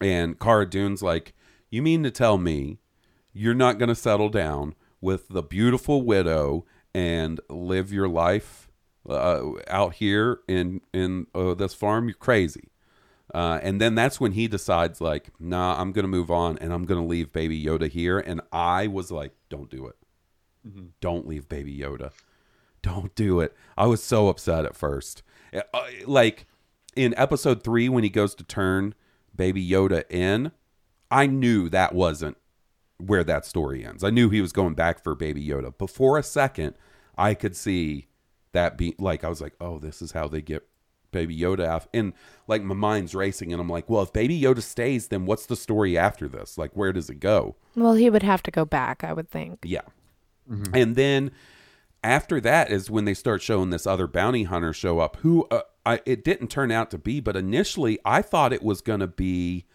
and 0.00 0.38
Cara 0.40 0.68
Dune's 0.68 1.00
like, 1.00 1.32
"You 1.70 1.80
mean 1.80 2.02
to 2.02 2.10
tell 2.10 2.38
me 2.38 2.80
you're 3.32 3.54
not 3.54 3.78
going 3.78 3.88
to 3.88 3.94
settle 3.94 4.28
down 4.28 4.74
with 5.00 5.28
the 5.28 5.42
beautiful 5.42 6.02
widow 6.02 6.64
and 6.94 7.40
live 7.48 7.92
your 7.92 8.08
life 8.08 8.68
uh, 9.08 9.42
out 9.68 9.94
here 9.94 10.40
in 10.48 10.80
in 10.92 11.26
uh, 11.34 11.54
this 11.54 11.74
farm? 11.74 12.08
You're 12.08 12.14
crazy." 12.14 12.70
Uh, 13.32 13.60
and 13.62 13.80
then 13.80 13.94
that's 13.94 14.20
when 14.20 14.32
he 14.32 14.48
decides, 14.48 15.00
like, 15.00 15.30
nah, 15.38 15.80
I'm 15.80 15.92
going 15.92 16.04
to 16.04 16.08
move 16.08 16.30
on 16.30 16.58
and 16.58 16.72
I'm 16.72 16.84
going 16.84 17.00
to 17.00 17.06
leave 17.06 17.32
Baby 17.32 17.62
Yoda 17.62 17.88
here. 17.88 18.18
And 18.18 18.40
I 18.52 18.88
was 18.88 19.12
like, 19.12 19.32
don't 19.48 19.70
do 19.70 19.86
it. 19.86 19.96
Don't 21.00 21.28
leave 21.28 21.48
Baby 21.48 21.76
Yoda. 21.76 22.12
Don't 22.82 23.14
do 23.14 23.40
it. 23.40 23.54
I 23.76 23.86
was 23.86 24.02
so 24.02 24.28
upset 24.28 24.64
at 24.64 24.76
first. 24.76 25.22
Uh, 25.54 25.62
like 26.06 26.46
in 26.96 27.14
episode 27.16 27.62
three, 27.62 27.88
when 27.88 28.02
he 28.02 28.10
goes 28.10 28.34
to 28.34 28.44
turn 28.44 28.94
Baby 29.34 29.66
Yoda 29.66 30.02
in, 30.10 30.52
I 31.10 31.26
knew 31.26 31.68
that 31.68 31.94
wasn't 31.94 32.36
where 33.06 33.24
that 33.24 33.46
story 33.46 33.84
ends. 33.84 34.04
I 34.04 34.10
knew 34.10 34.30
he 34.30 34.40
was 34.40 34.52
going 34.52 34.74
back 34.74 35.02
for 35.02 35.14
Baby 35.14 35.44
Yoda. 35.46 35.72
But 35.76 35.90
for 35.90 36.18
a 36.18 36.22
second, 36.22 36.74
I 37.16 37.34
could 37.34 37.56
see 37.56 38.08
that 38.52 38.76
be 38.76 38.94
like, 38.98 39.24
I 39.24 39.28
was 39.28 39.40
like, 39.40 39.54
oh, 39.60 39.78
this 39.78 40.02
is 40.02 40.12
how 40.12 40.28
they 40.28 40.42
get 40.42 40.66
Baby 41.12 41.36
Yoda 41.36 41.64
out. 41.64 41.86
And 41.92 42.12
like 42.46 42.62
my 42.62 42.74
mind's 42.74 43.14
racing, 43.14 43.52
and 43.52 43.60
I'm 43.60 43.68
like, 43.68 43.88
well, 43.88 44.02
if 44.02 44.12
Baby 44.12 44.40
Yoda 44.40 44.62
stays, 44.62 45.08
then 45.08 45.26
what's 45.26 45.46
the 45.46 45.56
story 45.56 45.98
after 45.98 46.28
this? 46.28 46.56
Like, 46.56 46.72
where 46.72 46.92
does 46.92 47.10
it 47.10 47.20
go? 47.20 47.56
Well, 47.74 47.94
he 47.94 48.10
would 48.10 48.22
have 48.22 48.42
to 48.44 48.50
go 48.50 48.64
back, 48.64 49.04
I 49.04 49.12
would 49.12 49.30
think. 49.30 49.60
Yeah. 49.64 49.82
And 50.74 50.96
then 50.96 51.30
after 52.02 52.40
that 52.40 52.70
is 52.70 52.90
when 52.90 53.04
they 53.04 53.14
start 53.14 53.42
showing 53.42 53.70
this 53.70 53.86
other 53.86 54.06
bounty 54.06 54.44
hunter 54.44 54.72
show 54.72 54.98
up 54.98 55.16
who 55.16 55.46
uh, 55.50 55.62
I, 55.86 56.00
it 56.06 56.24
didn't 56.24 56.48
turn 56.48 56.70
out 56.70 56.90
to 56.90 56.98
be, 56.98 57.20
but 57.20 57.36
initially 57.36 57.98
I 58.04 58.22
thought 58.22 58.52
it 58.52 58.62
was 58.62 58.80
going 58.80 59.00
to 59.00 59.06
be 59.06 59.66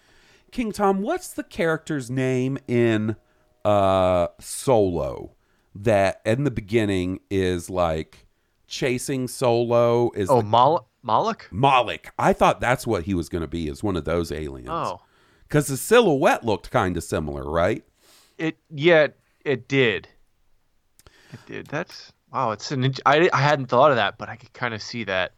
King 0.55 0.71
Tom. 0.71 1.01
What's 1.01 1.27
the 1.29 1.43
character's 1.43 2.09
name 2.09 2.57
in 2.67 3.17
uh, 3.65 4.27
Solo 4.39 5.31
that 5.75 6.21
in 6.25 6.45
the 6.45 6.51
beginning 6.51 7.19
is 7.29 7.69
like 7.69 8.25
chasing 8.67 9.27
Solo? 9.27 10.11
Is 10.15 10.29
Oh, 10.29 10.37
the- 10.41 10.47
Mal- 10.47 10.87
Moloch? 11.01 11.49
Malik. 11.51 12.09
I 12.17 12.31
thought 12.33 12.61
that's 12.61 12.87
what 12.87 13.03
he 13.03 13.13
was 13.13 13.27
going 13.29 13.41
to 13.41 13.47
be, 13.47 13.67
is 13.67 13.83
one 13.83 13.95
of 13.97 14.05
those 14.05 14.31
aliens. 14.31 14.69
Oh, 14.71 15.01
Because 15.43 15.67
the 15.67 15.75
silhouette 15.77 16.45
looked 16.45 16.71
kind 16.71 16.95
of 16.95 17.03
similar, 17.03 17.43
right? 17.43 17.83
it 18.37 18.57
yeah, 18.69 19.07
it 19.43 19.67
did. 19.67 20.07
It 21.33 21.39
did. 21.45 21.67
That's 21.67 22.13
wow. 22.31 22.51
It's 22.51 22.71
an. 22.71 22.93
I 23.05 23.29
I 23.33 23.41
hadn't 23.41 23.65
thought 23.67 23.91
of 23.91 23.97
that, 23.97 24.17
but 24.17 24.29
I 24.29 24.35
could 24.37 24.53
kind 24.53 24.73
of 24.73 24.81
see 24.81 25.03
that. 25.03 25.33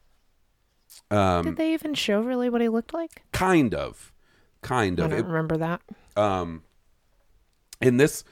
Um, 1.11 1.43
Did 1.43 1.57
they 1.57 1.73
even 1.73 1.93
show 1.95 2.21
really 2.21 2.49
what 2.49 2.61
he 2.61 2.69
looked 2.69 2.93
like? 2.93 3.23
kind 3.31 3.73
of. 3.73 4.13
Kind 4.61 4.99
of. 4.99 5.05
I 5.05 5.09
don't 5.09 5.19
It- 5.19 5.25
remember 5.25 5.57
that. 5.57 5.81
um 6.15 6.63
and 7.81 7.99
this 7.99 8.23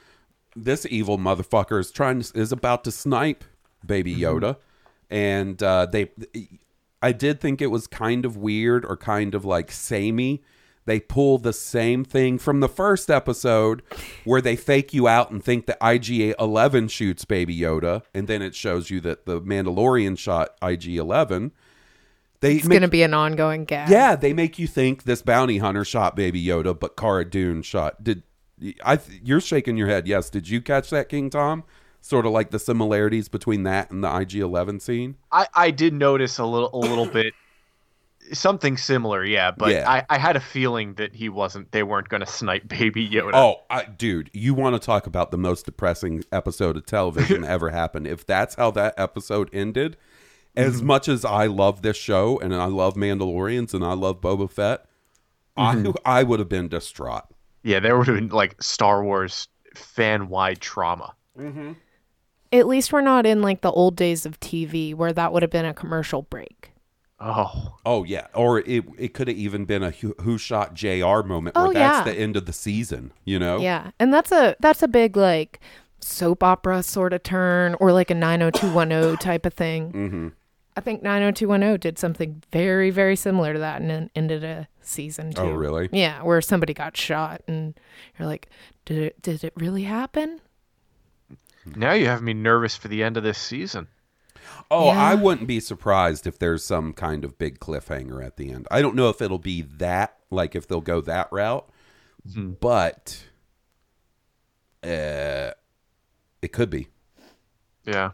this 0.55 0.85
evil 0.89 1.17
motherfucker 1.17 1.79
is 1.79 1.91
trying 1.91 2.21
to, 2.21 2.39
is 2.39 2.51
about 2.51 2.83
to 2.85 2.91
snipe 2.91 3.43
baby 3.85 4.15
yoda 4.15 4.57
and 5.09 5.61
uh 5.61 5.85
they 5.85 6.09
i 7.01 7.11
did 7.11 7.39
think 7.39 7.61
it 7.61 7.67
was 7.67 7.85
kind 7.87 8.25
of 8.25 8.35
weird 8.37 8.83
or 8.85 8.97
kind 8.97 9.35
of 9.35 9.45
like 9.45 9.69
samey 9.71 10.41
they 10.85 10.99
pull 10.99 11.37
the 11.37 11.53
same 11.53 12.03
thing 12.05 12.37
from 12.39 12.59
the 12.59 12.69
first 12.69 13.09
episode 13.11 13.81
where 14.23 14.39
they 14.41 14.55
fake 14.55 14.93
you 14.93 15.07
out 15.07 15.29
and 15.31 15.43
think 15.43 15.65
that 15.65 15.77
IG 15.83 16.35
11 16.39 16.89
shoots 16.89 17.25
Baby 17.25 17.57
Yoda, 17.57 18.03
and 18.13 18.27
then 18.27 18.43
it 18.43 18.53
shows 18.53 18.91
you 18.91 18.99
that 19.01 19.25
the 19.25 19.41
Mandalorian 19.41 20.15
shot 20.15 20.49
IG 20.61 20.89
11. 20.97 21.53
They 22.41 22.55
It's 22.55 22.67
going 22.67 22.81
to 22.81 22.87
be 22.87 23.03
an 23.03 23.13
ongoing 23.13 23.65
gag. 23.65 23.89
yeah, 23.89 24.15
they 24.15 24.33
make 24.33 24.59
you 24.59 24.67
think 24.67 25.03
this 25.03 25.21
bounty 25.21 25.57
hunter 25.57 25.85
shot 25.85 26.15
Baby 26.15 26.43
Yoda, 26.43 26.77
but 26.77 26.95
Cara 26.97 27.29
Dune 27.29 27.61
shot. 27.61 28.03
Did 28.03 28.23
I? 28.83 28.99
You're 29.23 29.41
shaking 29.41 29.77
your 29.77 29.87
head. 29.87 30.07
Yes. 30.07 30.29
Did 30.29 30.47
you 30.49 30.61
catch 30.61 30.89
that, 30.91 31.09
King 31.09 31.29
Tom? 31.29 31.63
Sort 32.01 32.25
of 32.25 32.31
like 32.33 32.51
the 32.51 32.59
similarities 32.59 33.27
between 33.29 33.63
that 33.63 33.89
and 33.89 34.03
the 34.03 34.15
IG 34.15 34.35
Eleven 34.35 34.79
scene. 34.79 35.15
I, 35.31 35.47
I 35.55 35.71
did 35.71 35.93
notice 35.93 36.37
a 36.37 36.45
little 36.45 36.69
a 36.71 36.77
little 36.77 37.07
bit 37.07 37.33
something 38.33 38.77
similar, 38.77 39.23
yeah, 39.25 39.51
but 39.51 39.71
Yeah. 39.71 39.89
I, 39.89 40.05
I 40.09 40.17
had 40.17 40.35
a 40.35 40.39
feeling 40.39 40.93
that 40.95 41.15
he 41.15 41.29
wasn't 41.29 41.71
they 41.71 41.83
weren't 41.83 42.09
gonna 42.09 42.25
snipe 42.27 42.67
baby 42.67 43.09
Yoda. 43.09 43.31
Oh, 43.33 43.61
I, 43.69 43.85
dude, 43.85 44.29
you 44.33 44.53
want 44.53 44.79
to 44.79 44.85
talk 44.85 45.07
about 45.07 45.31
the 45.31 45.37
most 45.37 45.65
depressing 45.65 46.23
episode 46.31 46.77
of 46.77 46.85
television 46.85 47.43
ever 47.45 47.69
happened? 47.71 48.07
If 48.07 48.25
that's 48.25 48.55
how 48.55 48.71
that 48.71 48.93
episode 48.97 49.49
ended, 49.51 49.97
as 50.55 50.77
mm-hmm. 50.77 50.87
much 50.87 51.07
as 51.07 51.25
I 51.25 51.47
love 51.47 51.81
this 51.81 51.97
show 51.97 52.39
and 52.39 52.53
I 52.55 52.65
love 52.65 52.95
Mandalorians 52.95 53.73
and 53.73 53.83
I 53.83 53.93
love 53.93 54.21
Boba 54.21 54.49
Fett, 54.49 54.85
I 55.57 55.75
mm-hmm. 55.75 55.91
I 56.05 56.23
would 56.23 56.39
have 56.39 56.49
been 56.49 56.67
distraught. 56.67 57.25
Yeah, 57.63 57.79
there 57.79 57.97
would 57.97 58.07
have 58.07 58.15
been 58.15 58.29
like 58.29 58.61
Star 58.61 59.03
Wars 59.03 59.47
fan 59.73 60.29
wide 60.29 60.59
trauma. 60.61 61.15
Mm-hmm. 61.37 61.73
At 62.51 62.67
least 62.67 62.93
we're 62.93 63.01
not 63.01 63.25
in 63.25 63.41
like 63.41 63.61
the 63.61 63.71
old 63.71 63.95
days 63.95 64.25
of 64.25 64.39
TV 64.39 64.93
where 64.93 65.11
that 65.13 65.33
would 65.33 65.41
have 65.41 65.51
been 65.51 65.65
a 65.65 65.73
commercial 65.73 66.21
break. 66.23 66.71
Oh. 67.19 67.77
Oh 67.85 68.03
yeah, 68.03 68.27
or 68.33 68.59
it 68.59 68.85
it 68.97 69.13
could 69.13 69.27
have 69.27 69.37
even 69.37 69.65
been 69.65 69.83
a 69.83 69.91
who, 69.91 70.15
who 70.21 70.37
shot 70.37 70.73
Jr. 70.73 71.23
moment 71.23 71.55
where 71.55 71.67
Oh, 71.67 71.73
that's 71.73 72.05
yeah. 72.07 72.13
the 72.13 72.19
end 72.19 72.35
of 72.35 72.45
the 72.45 72.53
season. 72.53 73.11
You 73.23 73.39
know? 73.39 73.59
Yeah. 73.59 73.91
And 73.99 74.13
that's 74.13 74.31
a 74.31 74.55
that's 74.59 74.83
a 74.83 74.87
big 74.87 75.17
like 75.17 75.59
soap 76.01 76.43
opera 76.43 76.83
sort 76.83 77.13
of 77.13 77.23
turn 77.23 77.75
or 77.79 77.91
like 77.91 78.11
a 78.11 78.15
90210 78.15 79.17
type 79.17 79.45
of 79.45 79.53
thing. 79.53 79.91
Mm-hmm. 79.91 80.27
I 80.77 80.81
think 80.81 81.01
90210 81.01 81.79
did 81.79 81.97
something 81.97 82.43
very 82.51 82.89
very 82.89 83.15
similar 83.15 83.53
to 83.53 83.59
that 83.59 83.81
and 83.81 83.89
then 83.89 84.09
ended 84.15 84.43
a 84.43 84.67
season 84.81 85.31
too. 85.31 85.41
Oh 85.41 85.51
really? 85.51 85.89
Yeah, 85.91 86.21
where 86.23 86.41
somebody 86.41 86.73
got 86.73 86.97
shot 86.97 87.41
and 87.47 87.73
you're 88.17 88.27
like, 88.27 88.49
did 88.85 88.97
it 88.97 89.21
did 89.21 89.43
it 89.43 89.53
really 89.55 89.83
happen? 89.83 90.41
Now 91.65 91.93
you 91.93 92.05
have 92.07 92.21
me 92.21 92.33
nervous 92.33 92.75
for 92.75 92.87
the 92.87 93.03
end 93.03 93.17
of 93.17 93.23
this 93.23 93.37
season. 93.37 93.87
Oh, 94.69 94.89
I 94.89 95.15
wouldn't 95.15 95.47
be 95.47 95.59
surprised 95.59 96.27
if 96.27 96.39
there's 96.39 96.63
some 96.63 96.93
kind 96.93 97.23
of 97.23 97.37
big 97.37 97.59
cliffhanger 97.59 98.23
at 98.23 98.37
the 98.37 98.51
end. 98.51 98.67
I 98.69 98.81
don't 98.81 98.95
know 98.95 99.09
if 99.09 99.21
it'll 99.21 99.39
be 99.39 99.61
that, 99.61 100.17
like 100.29 100.55
if 100.55 100.67
they'll 100.67 100.81
go 100.81 101.01
that 101.01 101.29
route, 101.31 101.67
but 102.59 103.25
uh, 104.83 105.51
it 106.41 106.51
could 106.51 106.69
be. 106.69 106.87
Yeah. 107.85 108.11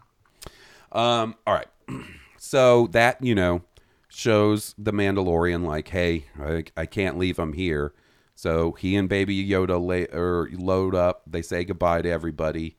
Um, 0.91 1.35
all 1.45 1.53
right. 1.53 1.67
So 2.43 2.87
that, 2.87 3.23
you 3.23 3.35
know, 3.35 3.61
shows 4.09 4.73
the 4.75 4.91
Mandalorian 4.91 5.63
like, 5.63 5.89
hey, 5.89 6.25
I, 6.41 6.63
I 6.75 6.87
can't 6.87 7.19
leave 7.19 7.37
him 7.37 7.53
here. 7.53 7.93
So 8.33 8.71
he 8.71 8.95
and 8.95 9.07
Baby 9.07 9.47
Yoda 9.47 9.79
lay, 9.79 10.07
or 10.07 10.49
load 10.51 10.95
up. 10.95 11.21
They 11.27 11.43
say 11.43 11.63
goodbye 11.63 12.01
to 12.01 12.09
everybody. 12.09 12.77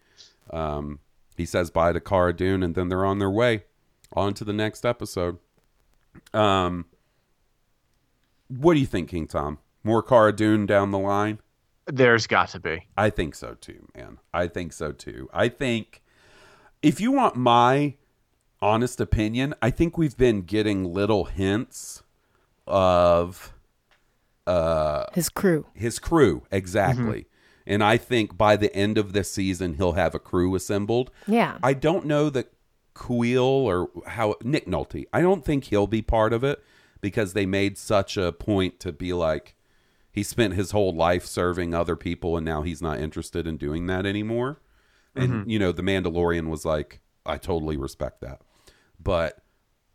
Um, 0.50 0.98
he 1.36 1.46
says 1.46 1.70
bye 1.70 1.92
to 1.92 2.00
Cara 2.00 2.32
Dune, 2.32 2.64
and 2.64 2.74
then 2.74 2.88
they're 2.88 3.04
on 3.04 3.20
their 3.20 3.30
way 3.30 3.62
on 4.14 4.34
to 4.34 4.44
the 4.44 4.52
next 4.52 4.84
episode. 4.84 5.38
Um, 6.34 6.86
what 8.48 8.74
do 8.74 8.80
you 8.80 8.86
think, 8.86 9.10
King 9.10 9.28
Tom? 9.28 9.58
More 9.84 10.02
Cara 10.02 10.34
Dune 10.34 10.66
down 10.66 10.90
the 10.90 10.98
line? 10.98 11.38
There's 11.86 12.26
got 12.26 12.48
to 12.48 12.58
be. 12.58 12.88
I 12.96 13.10
think 13.10 13.36
so 13.36 13.54
too, 13.54 13.86
man. 13.94 14.18
I 14.34 14.48
think 14.48 14.72
so 14.72 14.90
too. 14.90 15.30
I 15.32 15.48
think 15.48 16.02
if 16.82 17.00
you 17.00 17.12
want 17.12 17.36
my 17.36 17.94
honest 18.62 19.00
opinion, 19.00 19.54
I 19.60 19.70
think 19.70 19.98
we've 19.98 20.16
been 20.16 20.42
getting 20.42 20.94
little 20.94 21.24
hints 21.24 22.02
of 22.66 23.52
uh, 24.46 25.04
His 25.12 25.28
crew. 25.28 25.66
his 25.74 25.98
crew 25.98 26.44
exactly. 26.50 27.20
Mm-hmm. 27.20 27.28
And 27.66 27.84
I 27.84 27.96
think 27.96 28.36
by 28.36 28.56
the 28.56 28.74
end 28.74 28.98
of 28.98 29.12
this 29.12 29.30
season 29.30 29.74
he'll 29.74 29.92
have 29.92 30.14
a 30.14 30.18
crew 30.18 30.54
assembled. 30.54 31.10
Yeah. 31.26 31.58
I 31.62 31.74
don't 31.74 32.06
know 32.06 32.30
that 32.30 32.52
Kuiil 32.94 33.42
or 33.42 33.90
how 34.06 34.36
Nick 34.42 34.66
Nolte. 34.66 35.04
I 35.12 35.20
don't 35.20 35.44
think 35.44 35.64
he'll 35.64 35.86
be 35.86 36.02
part 36.02 36.32
of 36.32 36.44
it 36.44 36.62
because 37.00 37.32
they 37.32 37.46
made 37.46 37.78
such 37.78 38.16
a 38.16 38.32
point 38.32 38.80
to 38.80 38.92
be 38.92 39.12
like 39.12 39.54
he 40.10 40.22
spent 40.22 40.54
his 40.54 40.72
whole 40.72 40.94
life 40.94 41.24
serving 41.24 41.74
other 41.74 41.96
people 41.96 42.36
and 42.36 42.44
now 42.44 42.62
he's 42.62 42.82
not 42.82 43.00
interested 43.00 43.46
in 43.46 43.56
doing 43.56 43.86
that 43.86 44.06
anymore. 44.06 44.60
And 45.14 45.30
mm-hmm. 45.30 45.50
you 45.50 45.58
know, 45.58 45.72
the 45.72 45.82
Mandalorian 45.82 46.48
was 46.48 46.64
like, 46.64 47.00
I 47.24 47.38
totally 47.38 47.76
respect 47.76 48.20
that. 48.22 48.40
But 49.02 49.38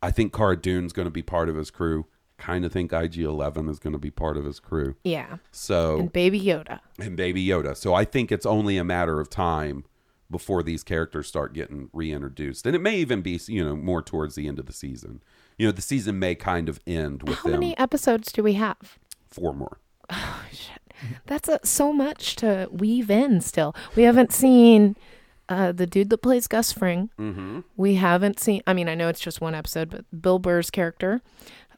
I 0.02 0.10
think 0.10 0.32
Cara 0.32 0.56
Dune's 0.56 0.92
going 0.92 1.06
to 1.06 1.10
be 1.10 1.22
part 1.22 1.48
of 1.48 1.56
his 1.56 1.70
crew. 1.70 2.06
Kind 2.36 2.64
of 2.64 2.72
think 2.72 2.92
IG 2.92 3.18
Eleven 3.18 3.68
is 3.68 3.78
going 3.78 3.94
to 3.94 3.98
be 3.98 4.10
part 4.10 4.36
of 4.36 4.44
his 4.44 4.60
crew. 4.60 4.94
yeah. 5.02 5.38
So 5.50 6.00
And 6.00 6.12
Baby 6.12 6.40
Yoda. 6.40 6.80
and 7.00 7.16
Baby 7.16 7.44
Yoda. 7.44 7.76
So 7.76 7.94
I 7.94 8.04
think 8.04 8.30
it's 8.30 8.46
only 8.46 8.76
a 8.76 8.84
matter 8.84 9.18
of 9.20 9.28
time 9.28 9.84
before 10.30 10.62
these 10.62 10.84
characters 10.84 11.26
start 11.26 11.52
getting 11.54 11.88
reintroduced, 11.92 12.66
and 12.66 12.76
it 12.76 12.80
may 12.80 12.96
even 12.96 13.22
be 13.22 13.40
you 13.48 13.64
know 13.64 13.74
more 13.74 14.02
towards 14.02 14.34
the 14.36 14.46
end 14.46 14.58
of 14.58 14.66
the 14.66 14.72
season. 14.72 15.20
You 15.56 15.66
know, 15.66 15.72
the 15.72 15.82
season 15.82 16.18
may 16.20 16.34
kind 16.36 16.68
of 16.68 16.78
end 16.86 17.22
with 17.24 17.38
How 17.38 17.44
them 17.50 17.60
many 17.60 17.76
episodes 17.78 18.30
do 18.30 18.42
we 18.42 18.52
have? 18.54 18.98
four 19.26 19.52
more. 19.54 19.78
Oh 20.10 20.44
shit, 20.52 20.80
that's 21.26 21.48
a, 21.48 21.58
so 21.64 21.92
much 21.92 22.36
to 22.36 22.68
weave 22.70 23.10
in 23.10 23.40
still. 23.40 23.74
We 23.96 24.04
haven't 24.04 24.32
seen 24.32 24.96
uh, 25.48 25.72
the 25.72 25.86
dude 25.86 26.10
that 26.10 26.18
plays 26.18 26.46
Gus 26.46 26.72
Fring. 26.72 27.10
Mm-hmm. 27.18 27.60
We 27.76 27.94
haven't 27.94 28.38
seen, 28.40 28.62
I 28.66 28.74
mean, 28.74 28.88
I 28.88 28.94
know 28.94 29.08
it's 29.08 29.20
just 29.20 29.40
one 29.40 29.54
episode, 29.54 29.90
but 29.90 30.04
Bill 30.22 30.38
Burr's 30.38 30.70
character. 30.70 31.22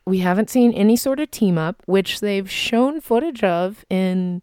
We 0.07 0.19
haven't 0.19 0.51
seen 0.51 0.73
any 0.73 0.97
sort 0.97 1.21
of 1.21 1.31
team 1.31 1.57
up, 1.59 1.83
which 1.87 2.21
they've 2.21 2.51
shown 2.51 3.01
footage 3.01 3.45
of 3.45 3.85
in 3.91 4.43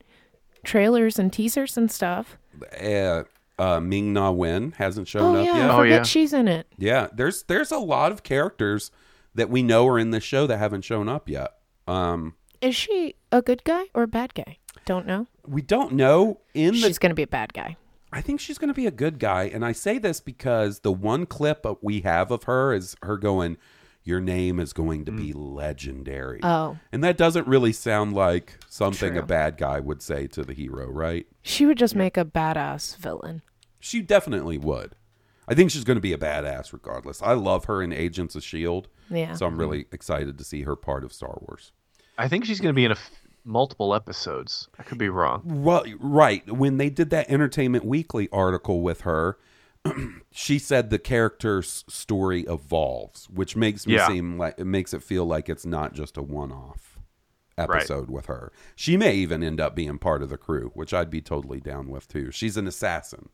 trailers 0.63 1.17
and 1.19 1.31
teasers 1.33 1.77
and 1.77 1.91
stuff. 1.91 2.37
Uh, 2.81 3.23
uh, 3.59 3.79
Ming 3.79 4.13
Na 4.13 4.31
Wen 4.31 4.73
hasn't 4.77 5.07
shown 5.07 5.35
Oh, 5.35 5.39
up 5.39 5.45
yeah. 5.45 5.57
yet. 5.57 5.69
I 5.69 5.73
Oh, 5.73 5.77
forget 5.79 5.91
yeah. 5.99 6.03
she's 6.03 6.31
in 6.33 6.47
it. 6.47 6.67
Yeah, 6.77 7.07
there's 7.11 7.43
there's 7.43 7.71
a 7.71 7.79
lot 7.79 8.11
of 8.11 8.23
characters 8.23 8.91
that 9.35 9.49
we 9.49 9.63
know 9.63 9.87
are 9.87 9.99
in 9.99 10.11
the 10.11 10.19
show 10.19 10.45
that 10.47 10.57
haven't 10.57 10.83
shown 10.83 11.09
up 11.09 11.27
yet. 11.27 11.53
Um, 11.87 12.35
Is 12.61 12.75
she 12.75 13.15
a 13.31 13.41
good 13.41 13.63
guy 13.63 13.85
or 13.93 14.03
a 14.03 14.07
bad 14.07 14.33
guy? 14.35 14.57
Don't 14.85 15.05
know. 15.05 15.27
we 15.45 15.61
don't 15.61 15.93
know 15.93 16.39
in 16.53 16.73
the 16.75 16.79
She's 16.81 16.97
going 16.99 17.09
to 17.09 17.15
be 17.15 17.23
a 17.23 17.27
bad 17.27 17.53
guy. 17.53 17.75
I 18.11 18.21
think 18.21 18.39
she's 18.39 18.57
going 18.57 18.69
to 18.69 18.73
be 18.73 18.87
a 18.87 18.91
good 18.91 19.19
guy. 19.19 19.43
And 19.43 19.65
I 19.65 19.71
say 19.71 19.97
this 19.97 20.19
because 20.19 20.79
the 20.79 20.91
one 20.91 21.25
clip 21.25 21.65
we 21.81 22.01
have 22.01 22.31
of 22.31 22.43
her 22.43 22.73
is 22.73 22.95
her 23.03 23.17
going, 23.17 23.57
Your 24.03 24.21
name 24.21 24.59
is 24.59 24.73
going 24.73 25.05
to 25.05 25.11
be 25.11 25.33
mm. 25.33 25.55
legendary. 25.55 26.39
Oh. 26.41 26.77
And 26.91 27.03
that 27.03 27.17
doesn't 27.17 27.47
really 27.47 27.73
sound 27.73 28.13
like 28.13 28.59
something 28.69 29.17
a 29.17 29.23
bad 29.23 29.57
guy 29.57 29.79
would 29.79 30.01
say 30.01 30.27
to 30.27 30.43
the 30.43 30.53
hero, 30.53 30.87
right? 30.87 31.27
She 31.41 31.65
would 31.65 31.77
just 31.77 31.95
make 31.95 32.17
a 32.17 32.25
badass 32.25 32.95
villain. 32.97 33.41
She 33.79 34.01
definitely 34.01 34.57
would. 34.57 34.95
I 35.47 35.55
think 35.55 35.71
she's 35.71 35.83
going 35.83 35.95
to 35.95 36.01
be 36.01 36.13
a 36.13 36.17
badass 36.17 36.73
regardless. 36.73 37.21
I 37.21 37.33
love 37.33 37.65
her 37.65 37.81
in 37.81 37.93
Agents 37.93 38.35
of 38.35 38.41
S.H.I.E.L.D. 38.41 38.89
Yeah. 39.09 39.33
So 39.33 39.45
I'm 39.45 39.57
really 39.57 39.85
excited 39.91 40.37
to 40.37 40.43
see 40.43 40.63
her 40.63 40.75
part 40.75 41.03
of 41.03 41.13
Star 41.13 41.37
Wars. 41.41 41.71
I 42.17 42.27
think 42.27 42.45
she's 42.45 42.59
going 42.59 42.73
to 42.73 42.75
be 42.75 42.85
in 42.85 42.91
a 42.91 42.95
f- 42.95 43.11
multiple 43.47 43.95
episodes. 43.95 44.67
I 44.77 44.83
could 44.83 44.97
be 44.97 45.09
wrong. 45.09 45.41
Well, 45.45 45.83
right. 45.99 46.49
When 46.51 46.77
they 46.77 46.89
did 46.89 47.09
that 47.11 47.29
Entertainment 47.29 47.85
Weekly 47.85 48.27
article 48.31 48.81
with 48.81 49.01
her, 49.01 49.37
she 50.31 50.59
said 50.59 50.89
the 50.89 50.99
character's 50.99 51.85
story 51.87 52.41
evolves, 52.49 53.29
which 53.29 53.55
makes 53.55 53.87
me 53.87 53.95
Yeah. 53.95 54.07
seem 54.07 54.37
like 54.37 54.55
it 54.57 54.65
makes 54.65 54.93
it 54.93 55.01
feel 55.01 55.25
like 55.25 55.49
it's 55.49 55.65
not 55.65 55.93
just 55.93 56.17
a 56.17 56.21
one-off 56.21 56.99
episode 57.57 58.09
with 58.11 58.27
her. 58.27 58.51
She 58.75 58.97
may 58.97 59.15
even 59.15 59.41
end 59.43 59.59
up 59.59 59.75
being 59.75 59.97
part 59.97 60.21
of 60.21 60.29
the 60.29 60.37
crew, 60.37 60.71
which 60.75 60.93
I'd 60.93 61.09
be 61.09 61.21
totally 61.21 61.59
down 61.59 61.87
with 61.89 62.07
too. 62.07 62.31
She's 62.31 62.57
an 62.57 62.67
assassin. 62.67 63.29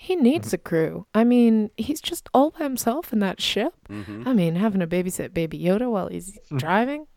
He 0.00 0.14
needs 0.14 0.52
a 0.52 0.58
crew. 0.58 1.06
I 1.12 1.24
mean, 1.24 1.70
he's 1.76 2.00
just 2.00 2.28
all 2.32 2.50
by 2.52 2.62
himself 2.62 3.12
in 3.12 3.18
that 3.18 3.40
ship. 3.40 3.74
Mm-hmm. 3.90 4.28
I 4.28 4.32
mean, 4.32 4.54
having 4.54 4.78
to 4.78 4.86
babysit 4.86 5.34
Baby 5.34 5.58
Yoda 5.58 5.90
while 5.90 6.06
he's 6.06 6.38
driving. 6.56 7.08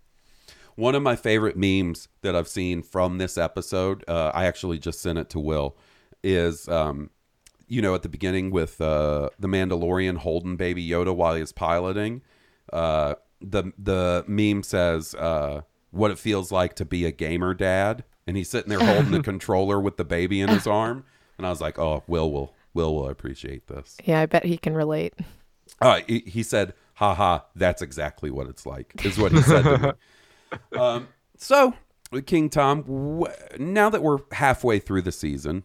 One 0.81 0.95
of 0.95 1.03
my 1.03 1.15
favorite 1.15 1.55
memes 1.55 2.07
that 2.23 2.35
I've 2.35 2.47
seen 2.47 2.81
from 2.81 3.19
this 3.19 3.37
episode, 3.37 4.03
uh, 4.07 4.31
I 4.33 4.45
actually 4.45 4.79
just 4.79 4.99
sent 4.99 5.19
it 5.19 5.29
to 5.29 5.39
Will, 5.39 5.77
is 6.23 6.67
um, 6.67 7.11
you 7.67 7.83
know 7.83 7.93
at 7.93 8.01
the 8.01 8.09
beginning 8.09 8.49
with 8.49 8.81
uh, 8.81 9.29
the 9.37 9.47
Mandalorian 9.47 10.17
holding 10.17 10.55
Baby 10.55 10.83
Yoda 10.89 11.15
while 11.15 11.35
he's 11.35 11.51
piloting. 11.51 12.23
Uh, 12.73 13.13
the 13.39 13.71
the 13.77 14.25
meme 14.27 14.63
says 14.63 15.13
uh, 15.13 15.61
what 15.91 16.09
it 16.09 16.17
feels 16.17 16.51
like 16.51 16.73
to 16.77 16.85
be 16.85 17.05
a 17.05 17.11
gamer 17.11 17.53
dad, 17.53 18.03
and 18.25 18.35
he's 18.35 18.49
sitting 18.49 18.71
there 18.71 18.83
holding 18.83 19.11
the 19.11 19.21
controller 19.31 19.79
with 19.79 19.97
the 19.97 20.03
baby 20.03 20.41
in 20.41 20.49
his 20.49 20.65
arm, 20.65 21.05
and 21.37 21.45
I 21.45 21.51
was 21.51 21.61
like, 21.61 21.77
oh, 21.77 22.01
Will 22.07 22.31
will 22.31 22.55
Will 22.73 22.95
will 22.95 23.07
appreciate 23.07 23.67
this. 23.67 23.97
Yeah, 24.03 24.21
I 24.21 24.25
bet 24.25 24.45
he 24.45 24.57
can 24.57 24.73
relate. 24.73 25.13
Uh, 25.79 25.99
he, 26.07 26.23
he 26.25 26.41
said, 26.41 26.73
haha, 26.95 27.41
that's 27.55 27.83
exactly 27.83 28.31
what 28.31 28.47
it's 28.47 28.65
like, 28.65 29.05
is 29.05 29.19
what 29.19 29.31
he 29.31 29.43
said 29.43 29.61
to 29.61 29.77
me. 29.77 29.91
Um, 30.77 31.07
so 31.37 31.73
King 32.25 32.49
Tom, 32.49 32.83
wh- 33.23 33.59
now 33.59 33.89
that 33.89 34.01
we're 34.03 34.19
halfway 34.33 34.79
through 34.79 35.01
the 35.03 35.11
season, 35.11 35.63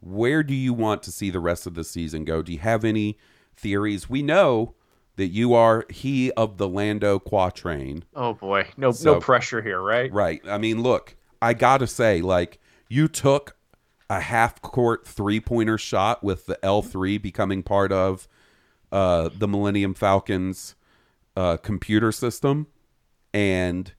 where 0.00 0.42
do 0.42 0.54
you 0.54 0.72
want 0.72 1.02
to 1.04 1.12
see 1.12 1.30
the 1.30 1.40
rest 1.40 1.66
of 1.66 1.74
the 1.74 1.84
season 1.84 2.24
go? 2.24 2.42
Do 2.42 2.52
you 2.52 2.58
have 2.60 2.84
any 2.84 3.18
theories? 3.56 4.08
We 4.08 4.22
know 4.22 4.74
that 5.16 5.28
you 5.28 5.52
are 5.54 5.84
he 5.90 6.30
of 6.32 6.58
the 6.58 6.68
Lando 6.68 7.18
quatrain. 7.18 8.04
Oh 8.14 8.34
boy, 8.34 8.68
no 8.76 8.92
So- 8.92 9.14
no 9.14 9.20
pressure 9.20 9.60
here, 9.62 9.80
right? 9.80 10.12
Right. 10.12 10.40
I 10.48 10.58
mean, 10.58 10.82
look, 10.82 11.16
I 11.42 11.54
got 11.54 11.78
to 11.78 11.86
say, 11.88 12.20
like, 12.22 12.60
you 12.88 13.08
took 13.08 13.56
a 14.08 14.20
half 14.20 14.62
court 14.62 15.06
three 15.06 15.40
pointer 15.40 15.76
shot 15.76 16.22
with 16.24 16.46
the 16.46 16.58
L3 16.62 17.20
becoming 17.20 17.62
part 17.62 17.90
of 17.92 18.26
uh, 18.90 19.28
the 19.36 19.46
Millennium 19.48 19.92
Falcon's 19.94 20.74
uh, 21.36 21.56
computer 21.58 22.10
system, 22.12 22.68
and 23.34 23.92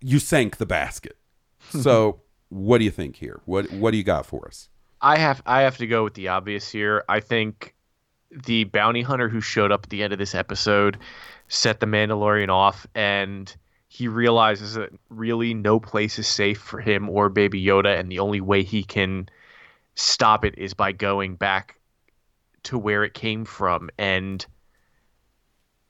you 0.00 0.18
sank 0.18 0.56
the 0.56 0.66
basket. 0.66 1.16
So, 1.82 2.22
what 2.48 2.78
do 2.78 2.84
you 2.84 2.90
think 2.90 3.16
here? 3.16 3.42
What 3.44 3.70
What 3.72 3.90
do 3.90 3.98
you 3.98 4.04
got 4.04 4.24
for 4.24 4.46
us? 4.46 4.68
I 5.02 5.18
have 5.18 5.42
I 5.44 5.62
have 5.62 5.76
to 5.78 5.86
go 5.86 6.04
with 6.04 6.14
the 6.14 6.28
obvious 6.28 6.70
here. 6.70 7.04
I 7.08 7.20
think 7.20 7.74
the 8.30 8.64
bounty 8.64 9.02
hunter 9.02 9.28
who 9.28 9.40
showed 9.40 9.72
up 9.72 9.84
at 9.84 9.90
the 9.90 10.02
end 10.02 10.12
of 10.12 10.18
this 10.18 10.34
episode 10.34 10.98
set 11.48 11.80
the 11.80 11.86
Mandalorian 11.86 12.48
off 12.48 12.86
and 12.94 13.54
he 13.88 14.06
realizes 14.06 14.74
that 14.74 14.90
really 15.08 15.54
no 15.54 15.80
place 15.80 16.18
is 16.18 16.26
safe 16.26 16.58
for 16.58 16.80
him 16.80 17.08
or 17.08 17.28
baby 17.30 17.62
Yoda 17.62 17.98
and 17.98 18.10
the 18.10 18.18
only 18.18 18.40
way 18.40 18.62
he 18.62 18.84
can 18.84 19.28
stop 19.94 20.44
it 20.44 20.56
is 20.58 20.74
by 20.74 20.92
going 20.92 21.36
back 21.36 21.80
to 22.64 22.78
where 22.78 23.02
it 23.02 23.14
came 23.14 23.44
from 23.44 23.88
and 23.98 24.44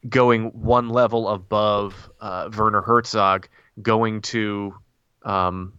going 0.09 0.45
one 0.47 0.91
level 0.91 1.29
above 1.29 2.09
uh, 2.21 2.49
Werner 2.57 2.83
Herzog 2.83 3.49
going 3.83 4.21
to 4.23 4.75
um, 5.25 5.73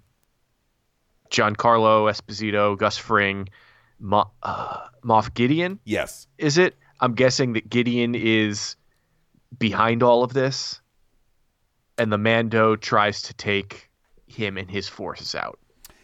Giancarlo 1.32 2.10
Esposito, 2.10 2.78
Gus 2.78 2.98
Fring, 2.98 3.50
Mo- 4.00 4.32
uh, 4.44 4.88
Moff 5.04 5.34
Gideon. 5.34 5.80
Yes. 5.86 6.28
Is 6.38 6.58
it? 6.58 6.76
I'm 7.02 7.14
guessing 7.14 7.54
that 7.54 7.70
Gideon 7.70 8.16
is 8.16 8.76
behind 9.58 10.04
all 10.04 10.24
of 10.24 10.34
this, 10.34 10.82
and 11.98 12.12
the 12.12 12.18
Mando 12.18 12.76
tries 12.76 13.22
to 13.24 13.34
take 13.34 13.90
him 14.28 14.58
and 14.58 14.70
his 14.70 14.88
forces 14.88 15.36
out. 15.36 15.60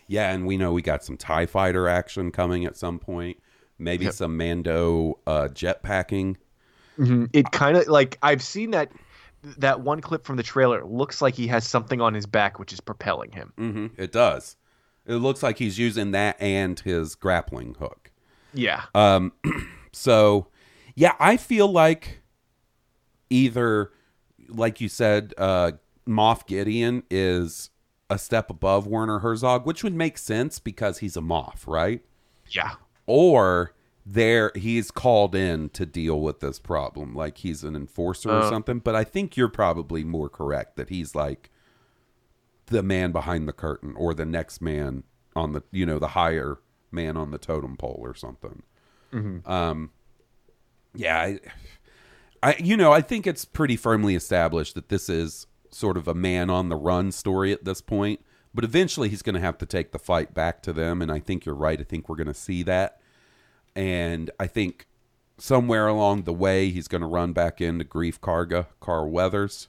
Yeah, 0.07 0.31
and 0.31 0.45
we 0.45 0.57
know 0.57 0.71
we 0.71 0.81
got 0.81 1.03
some 1.03 1.17
TIE 1.17 1.45
fighter 1.47 1.87
action 1.87 2.31
coming 2.31 2.65
at 2.65 2.77
some 2.77 2.99
point. 2.99 3.37
Maybe 3.77 4.05
Yep. 4.05 4.13
some 4.13 4.37
Mando 4.37 5.19
uh, 5.27 5.49
jetpacking. 5.51 6.37
It 6.97 7.51
kind 7.51 7.75
of 7.75 7.87
like 7.87 8.17
I've 8.21 8.41
seen 8.41 8.71
that 8.71 8.89
that 9.57 9.81
one 9.81 10.01
clip 10.01 10.25
from 10.25 10.35
the 10.37 10.43
trailer. 10.43 10.83
Looks 10.85 11.21
like 11.21 11.35
he 11.35 11.47
has 11.47 11.67
something 11.67 12.01
on 12.01 12.13
his 12.13 12.25
back 12.25 12.59
which 12.59 12.73
is 12.73 12.79
propelling 12.81 13.31
him. 13.31 13.53
hmm 13.57 13.87
It 13.97 14.11
does. 14.11 14.55
It 15.05 15.15
looks 15.15 15.43
like 15.43 15.59
he's 15.59 15.77
using 15.77 16.11
that 16.11 16.41
and 16.41 16.79
his 16.79 17.15
grappling 17.15 17.75
hook. 17.75 18.11
Yeah. 18.53 18.83
Um, 18.95 19.33
so 19.91 20.47
yeah, 20.95 21.13
I 21.19 21.37
feel 21.37 21.67
like 21.71 22.21
either, 23.29 23.91
like 24.47 24.81
you 24.81 24.89
said, 24.89 25.33
uh, 25.37 25.73
Moff 26.07 26.45
Gideon 26.47 27.03
is 27.09 27.69
a 28.09 28.17
step 28.19 28.49
above 28.49 28.85
Werner 28.87 29.19
Herzog, 29.19 29.65
which 29.65 29.83
would 29.83 29.95
make 29.95 30.17
sense 30.17 30.59
because 30.59 30.99
he's 30.99 31.17
a 31.17 31.21
Moff, 31.21 31.67
right? 31.67 32.01
yeah. 32.49 32.73
Or 33.07 33.73
there 34.05 34.51
he's 34.55 34.91
called 34.91 35.33
in 35.33 35.69
to 35.69 35.85
deal 35.85 36.21
with 36.21 36.39
this 36.39 36.59
problem, 36.59 37.15
like 37.15 37.39
he's 37.39 37.63
an 37.63 37.75
enforcer 37.75 38.29
or 38.29 38.39
Uh. 38.41 38.49
something. 38.49 38.79
But 38.79 38.95
I 38.95 39.03
think 39.03 39.35
you're 39.35 39.47
probably 39.49 40.03
more 40.03 40.29
correct 40.29 40.75
that 40.75 40.89
he's 40.89 41.15
like 41.15 41.49
the 42.67 42.83
man 42.83 43.11
behind 43.11 43.47
the 43.47 43.53
curtain 43.53 43.93
or 43.95 44.13
the 44.13 44.25
next 44.25 44.61
man 44.61 45.03
on 45.35 45.53
the 45.53 45.63
you 45.71 45.85
know 45.85 45.97
the 45.99 46.09
higher 46.09 46.59
man 46.91 47.17
on 47.17 47.31
the 47.31 47.37
totem 47.37 47.77
pole 47.77 47.99
or 48.01 48.13
something. 48.15 48.63
Um, 49.45 49.91
yeah, 50.93 51.19
I, 51.21 51.39
I 52.43 52.55
you 52.59 52.75
know 52.77 52.91
I 52.91 53.01
think 53.01 53.25
it's 53.25 53.45
pretty 53.45 53.75
firmly 53.77 54.13
established 54.15 54.75
that 54.75 54.89
this 54.89 55.07
is 55.09 55.47
sort 55.71 55.97
of 55.97 56.07
a 56.07 56.13
man 56.13 56.49
on 56.49 56.69
the 56.69 56.75
run 56.75 57.11
story 57.11 57.51
at 57.51 57.65
this 57.65 57.81
point. 57.81 58.19
But 58.53 58.63
eventually 58.63 59.09
he's 59.09 59.21
going 59.21 59.35
to 59.35 59.41
have 59.41 59.57
to 59.57 59.65
take 59.65 59.91
the 59.91 59.99
fight 59.99 60.33
back 60.33 60.61
to 60.63 60.71
them, 60.73 61.01
and 61.01 61.11
I 61.11 61.19
think 61.19 61.45
you're 61.45 61.55
right. 61.55 61.79
I 61.79 61.83
think 61.83 62.07
we're 62.07 62.15
going 62.15 62.27
to 62.27 62.33
see 62.33 62.63
that, 62.63 63.01
and 63.75 64.31
I 64.39 64.47
think 64.47 64.87
somewhere 65.37 65.87
along 65.87 66.23
the 66.23 66.33
way 66.33 66.69
he's 66.69 66.87
going 66.87 67.01
to 67.01 67.07
run 67.07 67.33
back 67.33 67.59
into 67.59 67.83
Greef 67.83 68.19
Karga, 68.19 68.67
Carl 68.79 69.09
Weathers. 69.09 69.67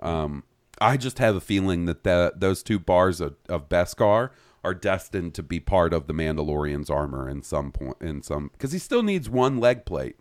Um, 0.00 0.44
I 0.80 0.96
just 0.96 1.18
have 1.18 1.36
a 1.36 1.40
feeling 1.40 1.86
that 1.86 2.04
the, 2.04 2.32
those 2.36 2.62
two 2.62 2.78
bars 2.78 3.20
of, 3.20 3.36
of 3.48 3.68
Beskar 3.68 4.30
are 4.64 4.74
destined 4.74 5.34
to 5.34 5.42
be 5.42 5.60
part 5.60 5.92
of 5.92 6.06
the 6.06 6.12
Mandalorian's 6.12 6.90
armor 6.90 7.28
in 7.28 7.42
some 7.42 7.72
point. 7.72 7.96
In 8.00 8.22
some 8.22 8.50
because 8.52 8.72
he 8.72 8.78
still 8.78 9.02
needs 9.02 9.28
one 9.28 9.58
leg 9.58 9.84
plate, 9.84 10.16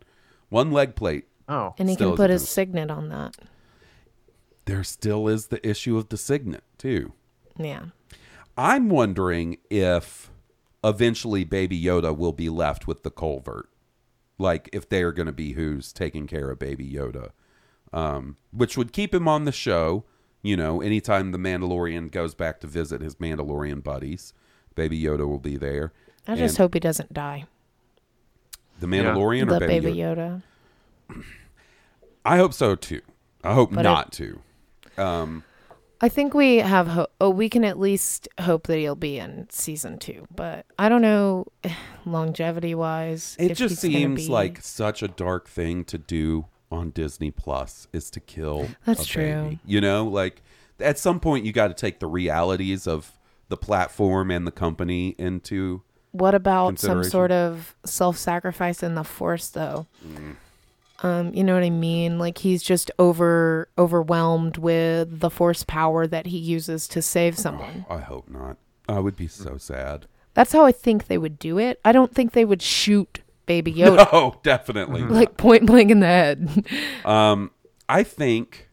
one 0.49 0.71
leg 0.71 0.95
plate. 0.95 1.25
Oh. 1.49 1.73
And 1.77 1.89
he 1.89 1.95
can 1.95 2.15
put 2.15 2.29
his 2.29 2.43
isn't. 2.43 2.53
signet 2.53 2.91
on 2.91 3.09
that. 3.09 3.35
There 4.65 4.83
still 4.83 5.27
is 5.27 5.47
the 5.47 5.67
issue 5.67 5.97
of 5.97 6.09
the 6.09 6.17
signet 6.17 6.63
too. 6.77 7.13
Yeah. 7.57 7.85
I'm 8.57 8.89
wondering 8.89 9.57
if 9.69 10.31
eventually 10.85 11.43
Baby 11.43 11.81
Yoda 11.81 12.15
will 12.15 12.31
be 12.31 12.49
left 12.49 12.87
with 12.87 13.03
the 13.03 13.11
covert. 13.11 13.69
Like 14.37 14.69
if 14.71 14.87
they 14.87 15.01
are 15.01 15.11
going 15.11 15.25
to 15.25 15.31
be 15.33 15.53
who's 15.53 15.91
taking 15.91 16.27
care 16.27 16.51
of 16.51 16.59
Baby 16.59 16.89
Yoda. 16.89 17.31
Um, 17.91 18.37
which 18.51 18.77
would 18.77 18.91
keep 18.91 19.13
him 19.13 19.27
on 19.27 19.45
the 19.45 19.51
show, 19.51 20.03
you 20.41 20.57
know, 20.57 20.81
anytime 20.81 21.31
the 21.31 21.37
Mandalorian 21.37 22.11
goes 22.11 22.35
back 22.35 22.59
to 22.59 22.67
visit 22.67 23.01
his 23.01 23.15
Mandalorian 23.15 23.81
buddies, 23.83 24.33
Baby 24.75 25.01
Yoda 25.01 25.27
will 25.27 25.39
be 25.39 25.57
there. 25.57 25.93
I 26.27 26.35
just 26.35 26.57
hope 26.57 26.73
he 26.73 26.79
doesn't 26.79 27.13
die. 27.13 27.45
the 28.79 28.87
Mandalorian 28.87 29.47
the 29.47 29.55
or 29.55 29.59
Baby, 29.59 29.87
baby 29.87 29.97
Yoda? 29.99 30.43
Yoda. 31.09 31.23
I 32.25 32.37
hope 32.37 32.53
so 32.53 32.75
too. 32.75 33.01
I 33.43 33.53
hope 33.53 33.73
But 33.73 33.83
not 33.83 34.11
to. 34.13 34.41
Um, 34.97 35.43
I 36.01 36.09
think 36.09 36.33
we 36.33 36.57
have 36.57 36.87
ho- 36.87 37.07
oh, 37.21 37.29
we 37.29 37.49
can 37.49 37.63
at 37.63 37.79
least 37.79 38.27
hope 38.39 38.67
that 38.67 38.77
he'll 38.77 38.95
be 38.95 39.17
in 39.17 39.47
season 39.49 39.97
two, 39.97 40.27
but 40.33 40.65
I 40.77 40.89
don't 40.89 41.01
know 41.01 41.47
longevity 42.05 42.75
wise. 42.75 43.35
It 43.39 43.55
just 43.55 43.77
seems 43.77 44.29
like 44.29 44.61
such 44.61 45.01
a 45.01 45.07
dark 45.07 45.47
thing 45.47 45.83
to 45.85 45.97
do 45.97 46.45
on 46.71 46.89
Disney 46.91 47.31
Plus 47.31 47.87
is 47.93 48.09
to 48.11 48.19
kill 48.19 48.67
That's 48.85 49.03
a 49.03 49.07
true. 49.07 49.23
baby. 49.23 49.59
You 49.65 49.81
know, 49.81 50.05
like 50.05 50.41
at 50.79 50.99
some 50.99 51.19
point 51.19 51.45
you 51.45 51.53
got 51.53 51.69
to 51.69 51.73
take 51.73 51.99
the 51.99 52.07
realities 52.07 52.87
of 52.87 53.11
the 53.47 53.57
platform 53.57 54.31
and 54.31 54.45
the 54.45 54.51
company 54.51 55.15
into 55.17 55.81
what 56.11 56.33
about 56.33 56.79
some 56.79 57.03
sort 57.03 57.31
of 57.31 57.75
self 57.85 58.17
sacrifice 58.17 58.81
in 58.81 58.95
the 58.95 59.03
force 59.03 59.49
though? 59.49 59.87
Mm. 60.05 60.35
Um, 60.99 61.33
you 61.33 61.43
know 61.43 61.53
what 61.53 61.63
I 61.63 61.69
mean? 61.69 62.17
Like 62.19 62.37
he's 62.39 62.63
just 62.63 62.89
over 62.97 63.69
overwhelmed 63.77 64.57
with 64.57 65.19
the 65.19 65.29
force 65.29 65.63
power 65.63 66.07
that 66.07 66.27
he 66.27 66.37
uses 66.37 66.87
to 66.89 67.01
save 67.01 67.37
someone. 67.37 67.85
I 67.89 67.99
hope 67.99 68.29
not. 68.29 68.57
I 68.87 68.99
would 68.99 69.15
be 69.17 69.27
so 69.27 69.57
sad. 69.57 70.07
That's 70.33 70.51
how 70.53 70.65
I 70.65 70.71
think 70.71 71.07
they 71.07 71.17
would 71.17 71.39
do 71.39 71.57
it. 71.57 71.79
I 71.83 71.91
don't 71.91 72.13
think 72.13 72.31
they 72.31 72.45
would 72.45 72.61
shoot 72.61 73.21
Baby 73.45 73.73
Yoda 73.75 74.07
Oh, 74.11 74.39
definitely. 74.43 75.01
like 75.03 75.37
point 75.37 75.65
blank 75.65 75.91
in 75.91 75.99
the 75.99 76.07
head. 76.07 76.65
Um, 77.05 77.51
I 77.87 78.01
think 78.03 78.69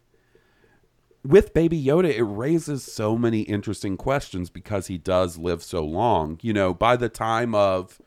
with 1.23 1.53
Baby 1.53 1.81
Yoda, 1.81 2.11
it 2.13 2.23
raises 2.23 2.83
so 2.83 3.17
many 3.17 3.41
interesting 3.41 3.95
questions 3.95 4.49
because 4.49 4.87
he 4.87 4.97
does 4.97 5.37
live 5.37 5.61
so 5.63 5.85
long. 5.85 6.39
You 6.41 6.53
know, 6.53 6.73
by 6.73 6.95
the 6.95 7.09
time 7.09 7.53
of 7.53 8.01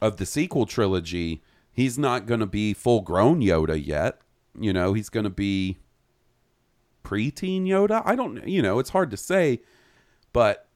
of 0.00 0.16
the 0.16 0.26
sequel 0.26 0.66
trilogy, 0.66 1.42
he's 1.78 1.96
not 1.96 2.26
going 2.26 2.40
to 2.40 2.46
be 2.46 2.74
full 2.74 3.00
grown 3.02 3.40
Yoda 3.40 3.80
yet. 3.84 4.20
You 4.58 4.72
know, 4.72 4.94
he's 4.94 5.08
going 5.08 5.22
to 5.22 5.30
be 5.30 5.78
preteen 7.04 7.62
Yoda. 7.66 8.02
I 8.04 8.16
don't, 8.16 8.46
you 8.48 8.60
know, 8.60 8.80
it's 8.80 8.90
hard 8.90 9.12
to 9.12 9.16
say, 9.16 9.60
but 10.32 10.66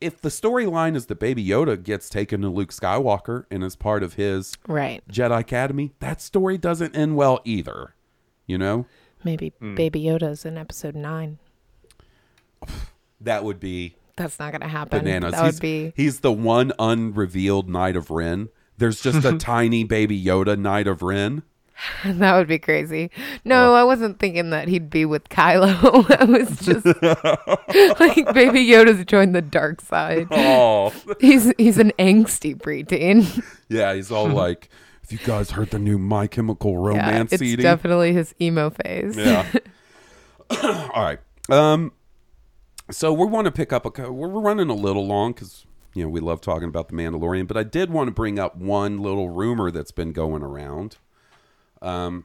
if 0.00 0.20
the 0.20 0.28
storyline 0.28 0.94
is 0.94 1.06
that 1.06 1.18
Baby 1.18 1.44
Yoda 1.44 1.82
gets 1.82 2.08
taken 2.08 2.42
to 2.42 2.48
Luke 2.48 2.70
Skywalker 2.72 3.44
and 3.50 3.64
is 3.64 3.74
part 3.74 4.04
of 4.04 4.14
his 4.14 4.54
right. 4.68 5.02
Jedi 5.10 5.40
Academy, 5.40 5.92
that 5.98 6.22
story 6.22 6.56
doesn't 6.56 6.94
end 6.94 7.16
well 7.16 7.40
either. 7.44 7.94
You 8.46 8.56
know, 8.58 8.86
Maybe 9.24 9.52
Hmm. 9.58 9.74
Baby 9.74 10.02
Yoda's 10.04 10.44
in 10.46 10.56
episode 10.56 10.94
nine. 10.94 11.38
that 13.20 13.44
would 13.44 13.58
be 13.60 13.96
That's 14.16 14.38
not 14.38 14.52
gonna 14.52 14.68
happen. 14.68 15.00
bananas. 15.00 15.32
That 15.32 15.44
he's, 15.44 15.54
would 15.54 15.60
be 15.60 15.92
he's 15.96 16.20
the 16.20 16.32
one 16.32 16.72
unrevealed 16.78 17.68
Knight 17.68 17.96
of 17.96 18.10
Ren. 18.10 18.48
There's 18.80 19.00
just 19.00 19.24
a 19.24 19.36
tiny 19.38 19.84
baby 19.84 20.20
Yoda 20.20 20.58
Knight 20.58 20.88
of 20.88 21.02
Ren. 21.02 21.42
that 22.04 22.36
would 22.36 22.48
be 22.48 22.58
crazy. 22.58 23.10
No, 23.44 23.74
I 23.74 23.84
wasn't 23.84 24.18
thinking 24.18 24.50
that 24.50 24.68
he'd 24.68 24.90
be 24.90 25.04
with 25.06 25.28
Kylo. 25.28 26.04
I 26.20 26.24
was 26.24 26.58
just 26.60 26.84
like 28.00 28.34
Baby 28.34 28.66
Yoda's 28.66 29.04
joined 29.04 29.34
the 29.34 29.40
dark 29.42 29.80
side. 29.80 30.26
Oh, 30.30 30.92
He's 31.20 31.52
he's 31.56 31.78
an 31.78 31.92
angsty 31.98 32.54
preteen. 32.56 33.42
yeah, 33.68 33.94
he's 33.94 34.10
all 34.10 34.28
like, 34.28 34.68
"Have 35.02 35.12
you 35.12 35.18
guys 35.26 35.52
heard 35.52 35.70
the 35.70 35.78
new 35.78 35.96
My 35.98 36.26
Chemical 36.26 36.72
yeah, 36.72 36.78
Romance 36.88 37.32
it's 37.32 37.40
CD?" 37.40 37.62
definitely 37.62 38.12
his 38.12 38.34
emo 38.40 38.70
phase. 38.70 39.16
Yeah. 39.16 39.46
All 40.62 40.90
right. 41.02 41.18
Um 41.48 41.92
so 42.90 43.12
we 43.12 43.24
want 43.26 43.44
to 43.44 43.52
pick 43.52 43.72
up 43.72 43.86
a. 43.86 43.90
co- 43.90 44.10
We're 44.10 44.28
running 44.28 44.68
a 44.68 44.74
little 44.74 45.06
long 45.06 45.32
because 45.32 45.64
you 45.94 46.04
know 46.04 46.08
we 46.08 46.20
love 46.20 46.40
talking 46.40 46.68
about 46.68 46.88
the 46.88 46.94
Mandalorian, 46.94 47.46
but 47.46 47.56
I 47.56 47.62
did 47.62 47.90
want 47.90 48.08
to 48.08 48.12
bring 48.12 48.38
up 48.38 48.56
one 48.56 48.98
little 48.98 49.30
rumor 49.30 49.70
that's 49.70 49.92
been 49.92 50.12
going 50.12 50.42
around. 50.42 50.96
Um, 51.82 52.24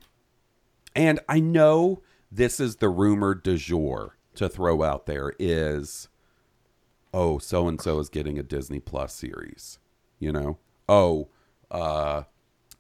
and 0.96 1.20
I 1.28 1.40
know 1.40 2.02
this 2.32 2.60
is 2.60 2.78
the 2.78 2.90
rumor 2.90 3.34
du 3.34 3.58
jour 3.58 4.18
to 4.36 4.50
throw 4.50 4.84
out 4.84 5.06
there 5.06 5.34
is, 5.40 6.10
oh, 7.14 7.38
so 7.38 7.68
and 7.68 7.82
so 7.82 8.00
is 8.00 8.10
getting 8.10 8.38
a 8.38 8.44
Disney 8.44 8.80
Plus 8.80 9.14
series. 9.14 9.80
You 10.20 10.32
know, 10.32 10.58
oh, 10.88 11.30
uh, 11.72 12.24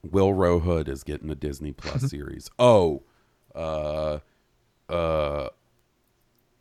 Will 0.04 0.60
Hood 0.60 0.88
is 0.88 1.04
getting 1.04 1.30
a 1.30 1.36
Disney 1.36 1.72
Plus 1.72 2.04
series. 2.10 2.50
Oh, 2.60 3.04
uh, 3.54 4.20
uh, 4.90 5.50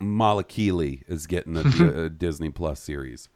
Malakili 0.01 1.03
is 1.07 1.27
getting 1.27 1.57
a, 1.57 2.03
a 2.05 2.09
Disney 2.09 2.49
Plus 2.49 2.79
series. 2.79 3.29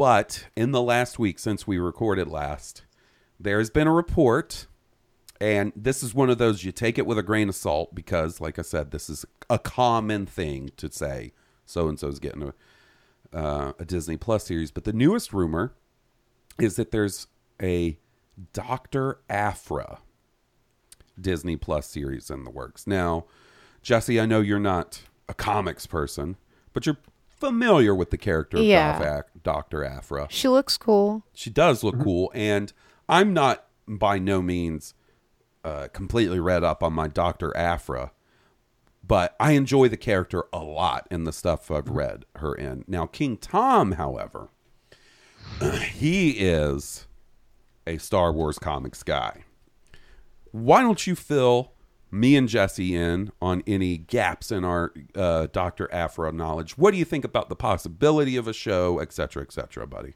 But 0.00 0.46
in 0.56 0.70
the 0.70 0.80
last 0.80 1.18
week 1.18 1.38
since 1.38 1.66
we 1.66 1.78
recorded 1.78 2.26
last, 2.26 2.84
there's 3.38 3.68
been 3.68 3.86
a 3.86 3.92
report, 3.92 4.66
and 5.38 5.74
this 5.76 6.02
is 6.02 6.14
one 6.14 6.30
of 6.30 6.38
those 6.38 6.64
you 6.64 6.72
take 6.72 6.96
it 6.96 7.04
with 7.04 7.18
a 7.18 7.22
grain 7.22 7.50
of 7.50 7.54
salt 7.54 7.94
because, 7.94 8.40
like 8.40 8.58
I 8.58 8.62
said, 8.62 8.92
this 8.92 9.10
is 9.10 9.26
a 9.50 9.58
common 9.58 10.24
thing 10.24 10.70
to 10.78 10.90
say. 10.90 11.34
So 11.66 11.86
and 11.86 12.00
so 12.00 12.08
is 12.08 12.18
getting 12.18 12.44
a 12.44 13.36
uh, 13.38 13.72
a 13.78 13.84
Disney 13.84 14.16
Plus 14.16 14.44
series. 14.44 14.70
But 14.70 14.84
the 14.84 14.94
newest 14.94 15.34
rumor 15.34 15.74
is 16.58 16.76
that 16.76 16.92
there's 16.92 17.26
a 17.62 17.98
Doctor 18.54 19.20
Aphra 19.28 19.98
Disney 21.20 21.58
Plus 21.58 21.86
series 21.86 22.30
in 22.30 22.44
the 22.44 22.50
works. 22.50 22.86
Now, 22.86 23.26
Jesse, 23.82 24.18
I 24.18 24.24
know 24.24 24.40
you're 24.40 24.58
not 24.58 25.02
a 25.28 25.34
comics 25.34 25.86
person, 25.86 26.38
but 26.72 26.86
you're 26.86 26.96
familiar 27.40 27.94
with 27.94 28.10
the 28.10 28.18
character 28.18 28.58
of 28.58 28.62
Yeah. 28.64 29.22
Dr. 29.42 29.84
Aphra. 29.84 30.26
She 30.30 30.48
looks 30.48 30.76
cool. 30.76 31.24
She 31.32 31.50
does 31.50 31.82
look 31.82 31.98
cool, 32.02 32.30
and 32.34 32.72
I'm 33.08 33.32
not 33.32 33.66
by 33.88 34.18
no 34.18 34.40
means 34.42 34.94
uh, 35.64 35.88
completely 35.92 36.38
read 36.38 36.62
up 36.62 36.82
on 36.82 36.92
my 36.92 37.08
Dr. 37.08 37.56
Aphra, 37.56 38.12
but 39.02 39.34
I 39.40 39.52
enjoy 39.52 39.88
the 39.88 39.96
character 39.96 40.44
a 40.52 40.58
lot 40.60 41.08
in 41.10 41.24
the 41.24 41.32
stuff 41.32 41.70
I've 41.70 41.88
read 41.88 42.24
her 42.36 42.54
in. 42.54 42.84
Now, 42.86 43.06
King 43.06 43.36
Tom, 43.38 43.92
however, 43.92 44.50
he 45.92 46.30
is 46.32 47.06
a 47.86 47.98
Star 47.98 48.32
Wars 48.32 48.58
comics 48.58 49.02
guy. 49.02 49.44
Why 50.52 50.82
don't 50.82 51.06
you 51.06 51.14
fill 51.16 51.72
me 52.10 52.36
and 52.36 52.48
Jesse 52.48 52.94
in 52.94 53.32
on 53.40 53.62
any 53.66 53.98
gaps 53.98 54.50
in 54.50 54.64
our 54.64 54.92
uh, 55.14 55.46
Dr. 55.52 55.92
Aphra 55.92 56.32
knowledge? 56.32 56.76
What 56.76 56.92
do 56.92 56.98
you 56.98 57.04
think 57.04 57.24
about 57.24 57.48
the 57.48 57.56
possibility 57.56 58.36
of 58.36 58.48
a 58.48 58.52
show, 58.52 58.98
et 58.98 59.12
cetera, 59.12 59.42
et 59.42 59.52
cetera, 59.52 59.86
buddy? 59.86 60.14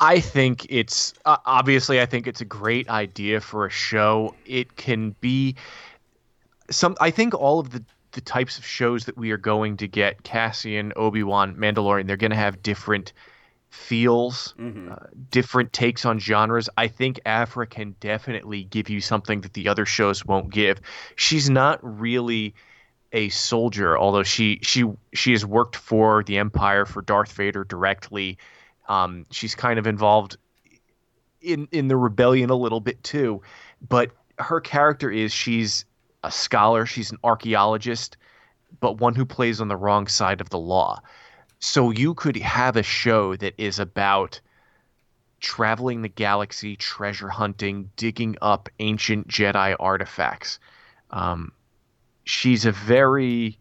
I 0.00 0.20
think 0.20 0.66
it's 0.70 1.12
uh, 1.26 1.36
obviously 1.44 2.00
I 2.00 2.06
think 2.06 2.26
it's 2.26 2.40
a 2.40 2.46
great 2.46 2.88
idea 2.88 3.40
for 3.40 3.66
a 3.66 3.70
show. 3.70 4.34
It 4.46 4.76
can 4.76 5.14
be 5.20 5.56
some 6.70 6.96
I 7.00 7.10
think 7.10 7.34
all 7.34 7.60
of 7.60 7.70
the 7.70 7.84
the 8.12 8.20
types 8.20 8.58
of 8.58 8.66
shows 8.66 9.04
that 9.04 9.16
we 9.16 9.30
are 9.30 9.36
going 9.36 9.76
to 9.76 9.86
get 9.86 10.22
Cassian, 10.24 10.92
Obi-Wan, 10.96 11.54
Mandalorian, 11.54 12.08
they're 12.08 12.16
going 12.16 12.32
to 12.32 12.36
have 12.36 12.60
different 12.62 13.12
feels, 13.70 14.54
uh, 14.58 14.96
different 15.30 15.72
takes 15.72 16.04
on 16.04 16.18
genres. 16.18 16.68
I 16.76 16.88
think 16.88 17.20
Aphra 17.24 17.66
can 17.66 17.94
definitely 18.00 18.64
give 18.64 18.90
you 18.90 19.00
something 19.00 19.40
that 19.42 19.54
the 19.54 19.68
other 19.68 19.86
shows 19.86 20.26
won't 20.26 20.50
give. 20.50 20.80
She's 21.16 21.48
not 21.48 21.78
really 21.82 22.54
a 23.12 23.28
soldier, 23.28 23.96
although 23.98 24.22
she 24.22 24.58
she 24.62 24.84
she 25.14 25.32
has 25.32 25.46
worked 25.46 25.76
for 25.76 26.22
the 26.24 26.38
Empire 26.38 26.84
for 26.84 27.02
Darth 27.02 27.32
Vader 27.32 27.64
directly. 27.64 28.38
Um, 28.88 29.26
she's 29.30 29.54
kind 29.54 29.78
of 29.78 29.86
involved 29.86 30.36
in 31.40 31.68
in 31.72 31.88
the 31.88 31.96
rebellion 31.96 32.50
a 32.50 32.56
little 32.56 32.80
bit 32.80 33.02
too, 33.02 33.42
but 33.88 34.10
her 34.38 34.60
character 34.60 35.10
is 35.10 35.32
she's 35.32 35.84
a 36.24 36.30
scholar, 36.30 36.86
she's 36.86 37.10
an 37.12 37.18
archaeologist, 37.24 38.16
but 38.80 39.00
one 39.00 39.14
who 39.14 39.24
plays 39.24 39.60
on 39.60 39.68
the 39.68 39.76
wrong 39.76 40.06
side 40.06 40.40
of 40.40 40.50
the 40.50 40.58
law. 40.58 41.00
So 41.60 41.90
you 41.90 42.14
could 42.14 42.36
have 42.38 42.76
a 42.76 42.82
show 42.82 43.36
that 43.36 43.54
is 43.58 43.78
about 43.78 44.40
traveling 45.40 46.02
the 46.02 46.08
galaxy, 46.08 46.76
treasure 46.76 47.28
hunting, 47.28 47.90
digging 47.96 48.36
up 48.42 48.68
ancient 48.78 49.28
Jedi 49.28 49.76
artifacts. 49.78 50.58
Um, 51.10 51.52
she's 52.24 52.64
a 52.64 52.72
very 52.72 53.58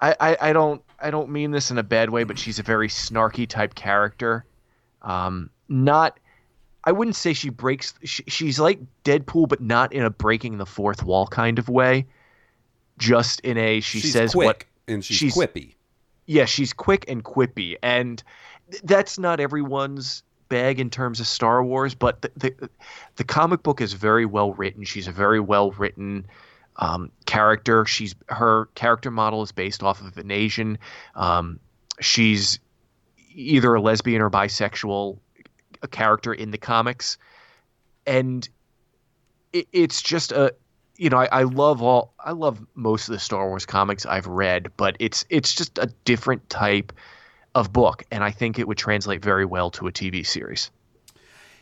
I, 0.00 0.14
I, 0.20 0.36
I 0.40 0.52
don't 0.52 0.82
I 1.00 1.10
don't 1.10 1.30
mean 1.30 1.50
this 1.50 1.70
in 1.70 1.78
a 1.78 1.82
bad 1.82 2.10
way, 2.10 2.24
but 2.24 2.38
she's 2.38 2.58
a 2.58 2.62
very 2.62 2.88
snarky 2.88 3.48
type 3.48 3.74
character. 3.74 4.44
Um, 5.02 5.50
not 5.68 6.18
I 6.84 6.92
wouldn't 6.92 7.16
say 7.16 7.32
she 7.32 7.50
breaks. 7.50 7.94
She, 8.04 8.24
she's 8.28 8.58
like 8.60 8.78
Deadpool, 9.04 9.48
but 9.48 9.60
not 9.60 9.92
in 9.92 10.04
a 10.04 10.10
breaking 10.10 10.58
the 10.58 10.66
fourth 10.66 11.02
wall 11.02 11.26
kind 11.26 11.58
of 11.58 11.68
way. 11.68 12.06
Just 12.98 13.40
in 13.40 13.56
a 13.56 13.80
she 13.80 14.00
she's 14.00 14.12
says 14.12 14.32
quick 14.32 14.46
what 14.46 14.64
and 14.92 15.04
she's, 15.04 15.16
she's- 15.16 15.36
quippy. 15.36 15.74
Yeah, 16.28 16.44
she's 16.44 16.74
quick 16.74 17.06
and 17.08 17.24
quippy, 17.24 17.76
and 17.82 18.22
th- 18.70 18.82
that's 18.84 19.18
not 19.18 19.40
everyone's 19.40 20.22
bag 20.50 20.78
in 20.78 20.90
terms 20.90 21.20
of 21.20 21.26
Star 21.26 21.64
Wars. 21.64 21.94
But 21.94 22.20
the 22.22 22.30
the, 22.36 22.70
the 23.16 23.24
comic 23.24 23.62
book 23.62 23.80
is 23.80 23.94
very 23.94 24.26
well 24.26 24.52
written. 24.52 24.84
She's 24.84 25.08
a 25.08 25.12
very 25.12 25.40
well 25.40 25.72
written 25.72 26.26
um, 26.76 27.10
character. 27.24 27.86
She's 27.86 28.14
her 28.28 28.66
character 28.74 29.10
model 29.10 29.42
is 29.42 29.52
based 29.52 29.82
off 29.82 30.02
of 30.02 30.18
an 30.18 30.30
Asian. 30.30 30.78
Um, 31.14 31.58
she's 31.98 32.60
either 33.30 33.74
a 33.74 33.80
lesbian 33.80 34.20
or 34.20 34.30
bisexual 34.30 35.18
a 35.80 35.88
character 35.88 36.34
in 36.34 36.50
the 36.50 36.58
comics, 36.58 37.16
and 38.06 38.46
it, 39.54 39.66
it's 39.72 40.02
just 40.02 40.30
a 40.32 40.54
you 40.98 41.08
know, 41.08 41.18
I, 41.18 41.28
I 41.30 41.42
love 41.44 41.80
all 41.80 42.12
I 42.22 42.32
love 42.32 42.64
most 42.74 43.08
of 43.08 43.12
the 43.12 43.18
Star 43.18 43.48
Wars 43.48 43.64
comics 43.64 44.04
I've 44.04 44.26
read, 44.26 44.70
but 44.76 44.96
it's 44.98 45.24
it's 45.30 45.54
just 45.54 45.78
a 45.78 45.86
different 46.04 46.48
type 46.50 46.92
of 47.54 47.72
book, 47.72 48.04
and 48.10 48.22
I 48.22 48.30
think 48.30 48.58
it 48.58 48.68
would 48.68 48.78
translate 48.78 49.22
very 49.22 49.44
well 49.44 49.70
to 49.72 49.86
a 49.86 49.92
TV 49.92 50.26
series. 50.26 50.70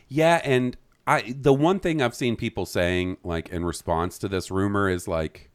Yeah, 0.09 0.41
and 0.43 0.75
I 1.05 1.35
the 1.39 1.53
one 1.53 1.79
thing 1.79 2.01
I've 2.01 2.15
seen 2.15 2.35
people 2.35 2.65
saying 2.65 3.17
like 3.23 3.49
in 3.49 3.63
response 3.63 4.17
to 4.19 4.27
this 4.27 4.51
rumor 4.51 4.89
is 4.89 5.07
like 5.07 5.51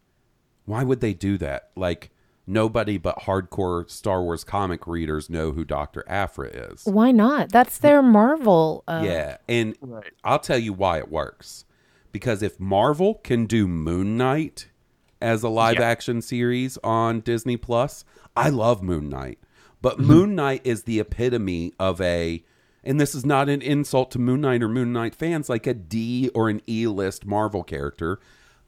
why 0.65 0.85
would 0.85 1.01
they 1.01 1.13
do 1.13 1.37
that? 1.39 1.71
Like 1.75 2.11
nobody 2.47 2.99
but 2.99 3.21
hardcore 3.21 3.91
Star 3.91 4.23
Wars 4.23 4.45
comic 4.45 4.87
readers 4.87 5.29
know 5.29 5.51
who 5.51 5.65
Dr. 5.65 6.05
Aphra 6.09 6.49
is. 6.49 6.85
Why 6.85 7.11
not? 7.11 7.51
That's 7.51 7.79
their 7.79 8.01
Marvel. 8.01 8.85
Uh, 8.87 9.03
Yeah, 9.05 9.37
and 9.49 9.77
I'll 10.23 10.39
tell 10.39 10.59
you 10.59 10.73
why 10.73 10.99
it 10.99 11.11
works. 11.11 11.65
Because 12.13 12.43
if 12.43 12.61
Marvel 12.61 13.15
can 13.15 13.47
do 13.47 13.67
Moon 13.67 14.17
Knight 14.17 14.69
as 15.21 15.43
a 15.43 15.49
live 15.49 15.77
Yeah. 15.77 15.83
action 15.89 16.21
series 16.21 16.79
on 16.85 17.21
Disney 17.21 17.57
Plus, 17.57 18.05
I 18.37 18.51
love 18.51 18.83
Moon 18.83 19.09
Knight. 19.09 19.39
But 19.81 19.99
Moon 19.99 20.35
Knight 20.35 20.61
is 20.65 20.85
the 20.85 21.01
epitome 21.01 21.73
of 21.79 22.01
a 22.01 22.45
and 22.85 23.01
this 23.01 23.15
is 23.15 23.25
not 23.25 23.49
an 23.49 23.63
insult 23.63 24.11
to 24.11 24.19
Moon 24.19 24.41
Knight 24.41 24.61
or 24.61 24.69
Moon 24.69 24.93
Knight 24.93 25.15
fans, 25.15 25.49
like 25.49 25.69
a 25.69 25.75
D 25.75 26.31
or 26.35 26.49
an 26.49 26.61
E 26.69 26.87
list 26.89 27.25
Marvel 27.25 27.63
character 27.63 28.19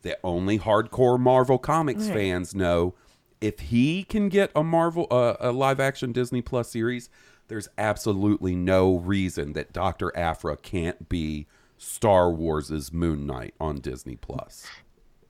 that 0.02 0.20
only 0.22 0.58
hardcore 0.58 1.18
Marvel 1.18 1.58
comics 1.58 2.08
fans 2.08 2.54
know. 2.54 2.94
If 3.40 3.58
he 3.58 4.04
can 4.04 4.28
get 4.28 4.50
a 4.54 4.62
Marvel 4.62 5.06
uh, 5.10 5.34
a 5.40 5.50
live 5.50 5.80
action 5.80 6.12
Disney 6.12 6.42
Plus 6.42 6.70
series, 6.70 7.10
there's 7.48 7.68
absolutely 7.76 8.54
no 8.54 8.96
reason 8.98 9.52
that 9.54 9.72
Dr. 9.72 10.16
Aphra 10.16 10.56
can't 10.56 11.08
be 11.08 11.46
Star 11.84 12.30
Wars' 12.30 12.70
is 12.70 12.92
Moon 12.92 13.26
Knight 13.26 13.54
on 13.60 13.76
Disney 13.76 14.16
Plus. 14.16 14.66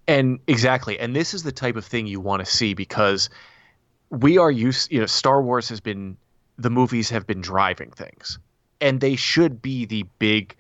And 0.06 0.38
exactly, 0.46 0.98
and 0.98 1.14
this 1.14 1.34
is 1.34 1.42
the 1.42 1.52
type 1.52 1.76
of 1.76 1.84
thing 1.84 2.06
you 2.06 2.20
want 2.20 2.44
to 2.44 2.50
see 2.50 2.74
because 2.74 3.28
we 4.10 4.38
are 4.38 4.50
used. 4.50 4.92
You 4.92 5.00
know, 5.00 5.06
Star 5.06 5.42
Wars 5.42 5.68
has 5.68 5.80
been 5.80 6.16
the 6.58 6.70
movies 6.70 7.10
have 7.10 7.26
been 7.26 7.40
driving 7.40 7.90
things, 7.90 8.38
and 8.80 9.00
they 9.00 9.16
should 9.16 9.60
be 9.62 9.84
the 9.84 10.04
big 10.18 10.56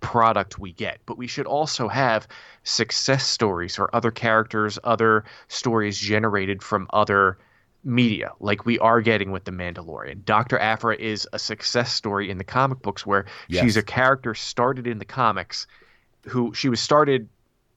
product 0.00 0.58
we 0.58 0.72
get. 0.72 0.98
But 1.06 1.18
we 1.18 1.26
should 1.26 1.46
also 1.46 1.88
have 1.88 2.28
success 2.62 3.26
stories 3.26 3.78
or 3.78 3.90
other 3.94 4.10
characters, 4.10 4.78
other 4.84 5.24
stories 5.48 5.98
generated 5.98 6.62
from 6.62 6.86
other 6.90 7.38
media, 7.84 8.32
like 8.40 8.64
we 8.64 8.78
are 8.78 9.00
getting 9.00 9.30
with 9.30 9.44
the 9.44 9.50
Mandalorian. 9.50 10.24
Doctor 10.24 10.58
Aphra 10.58 10.96
is 10.96 11.28
a 11.32 11.38
success 11.38 11.92
story 11.92 12.30
in 12.30 12.38
the 12.38 12.44
comic 12.44 12.80
books 12.82 13.04
where 13.06 13.26
Yes. 13.48 13.62
she's 13.62 13.76
a 13.76 13.82
character 13.82 14.34
started 14.34 14.86
in 14.86 14.98
the 14.98 15.04
comics, 15.04 15.66
who 16.22 16.52
she 16.54 16.68
was 16.68 16.80
started 16.80 17.28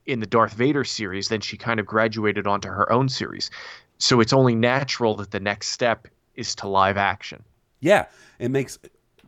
in 0.06 0.20
the 0.20 0.26
Darth 0.26 0.54
Vader 0.54 0.84
series, 0.84 1.28
then 1.28 1.40
she 1.42 1.58
kind 1.58 1.78
of 1.78 1.84
graduated 1.86 2.46
onto 2.46 2.68
her 2.68 2.90
own 2.90 3.08
series. 3.10 3.50
So 3.98 4.20
it's 4.20 4.32
only 4.32 4.54
natural 4.54 5.14
that 5.16 5.30
the 5.32 5.40
next 5.40 5.68
step 5.68 6.08
is 6.34 6.54
to 6.56 6.68
live 6.68 6.96
action. 6.96 7.44
Yeah, 7.80 8.06
it 8.38 8.50
makes 8.50 8.78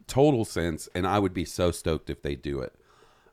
total 0.07 0.45
sense, 0.47 0.89
and 0.95 1.07
I 1.07 1.19
would 1.19 1.35
be 1.35 1.45
so 1.45 1.71
stoked 1.71 2.09
if 2.09 2.23
they 2.23 2.35
do 2.35 2.61
it. 2.61 2.75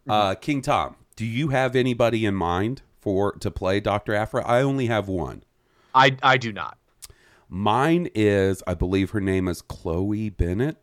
Uh, 0.09 0.35
King 0.35 0.61
Tom, 0.61 0.95
do 1.15 1.25
you 1.25 1.49
have 1.49 1.75
anybody 1.75 2.25
in 2.25 2.35
mind 2.35 2.81
for 2.99 3.31
to 3.33 3.49
play 3.49 3.79
Dr. 3.79 4.13
Aphra? 4.13 4.45
I 4.45 4.61
only 4.61 4.87
have 4.87 5.07
one. 5.07 5.43
I 5.95 6.17
I 6.21 6.37
do 6.37 6.51
not. 6.51 6.77
Mine 7.49 8.09
is, 8.13 8.61
I 8.67 8.73
believe 8.73 9.11
her 9.11 9.21
name 9.21 9.47
is 9.47 9.61
Chloe 9.61 10.29
Bennet. 10.29 10.77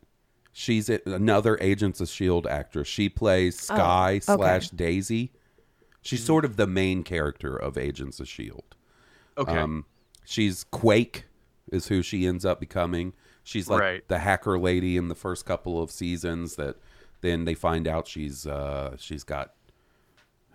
She's 0.51 0.89
another 0.89 1.57
Agents 1.61 1.99
of 2.01 2.07
Shield 2.09 2.47
actress. 2.47 2.87
She 2.87 3.09
plays 3.09 3.59
Skye 3.59 4.19
slash 4.19 4.69
Daisy. 4.69 5.33
She's 6.01 6.23
sort 6.23 6.45
of 6.45 6.55
the 6.55 6.65
main 6.67 7.03
character 7.03 7.55
of 7.55 7.77
Agents 7.77 8.19
of 8.19 8.27
Shield. 8.27 8.75
Okay. 9.37 9.57
Um, 9.57 9.85
she's 10.23 10.63
Quake, 10.63 11.25
is 11.71 11.87
who 11.87 12.01
she 12.01 12.25
ends 12.25 12.45
up 12.45 12.59
becoming. 12.59 13.13
She's 13.43 13.67
like 13.67 13.81
Right. 13.81 14.07
the 14.07 14.19
hacker 14.19 14.57
lady 14.57 14.97
in 14.97 15.07
the 15.09 15.15
first 15.15 15.45
couple 15.45 15.81
of 15.81 15.91
seasons. 15.91 16.55
That 16.55 16.77
then 17.21 17.43
they 17.45 17.53
find 17.53 17.87
out 17.87 18.07
she's 18.07 18.47
uh, 18.47 18.95
she's 18.97 19.23
got 19.23 19.53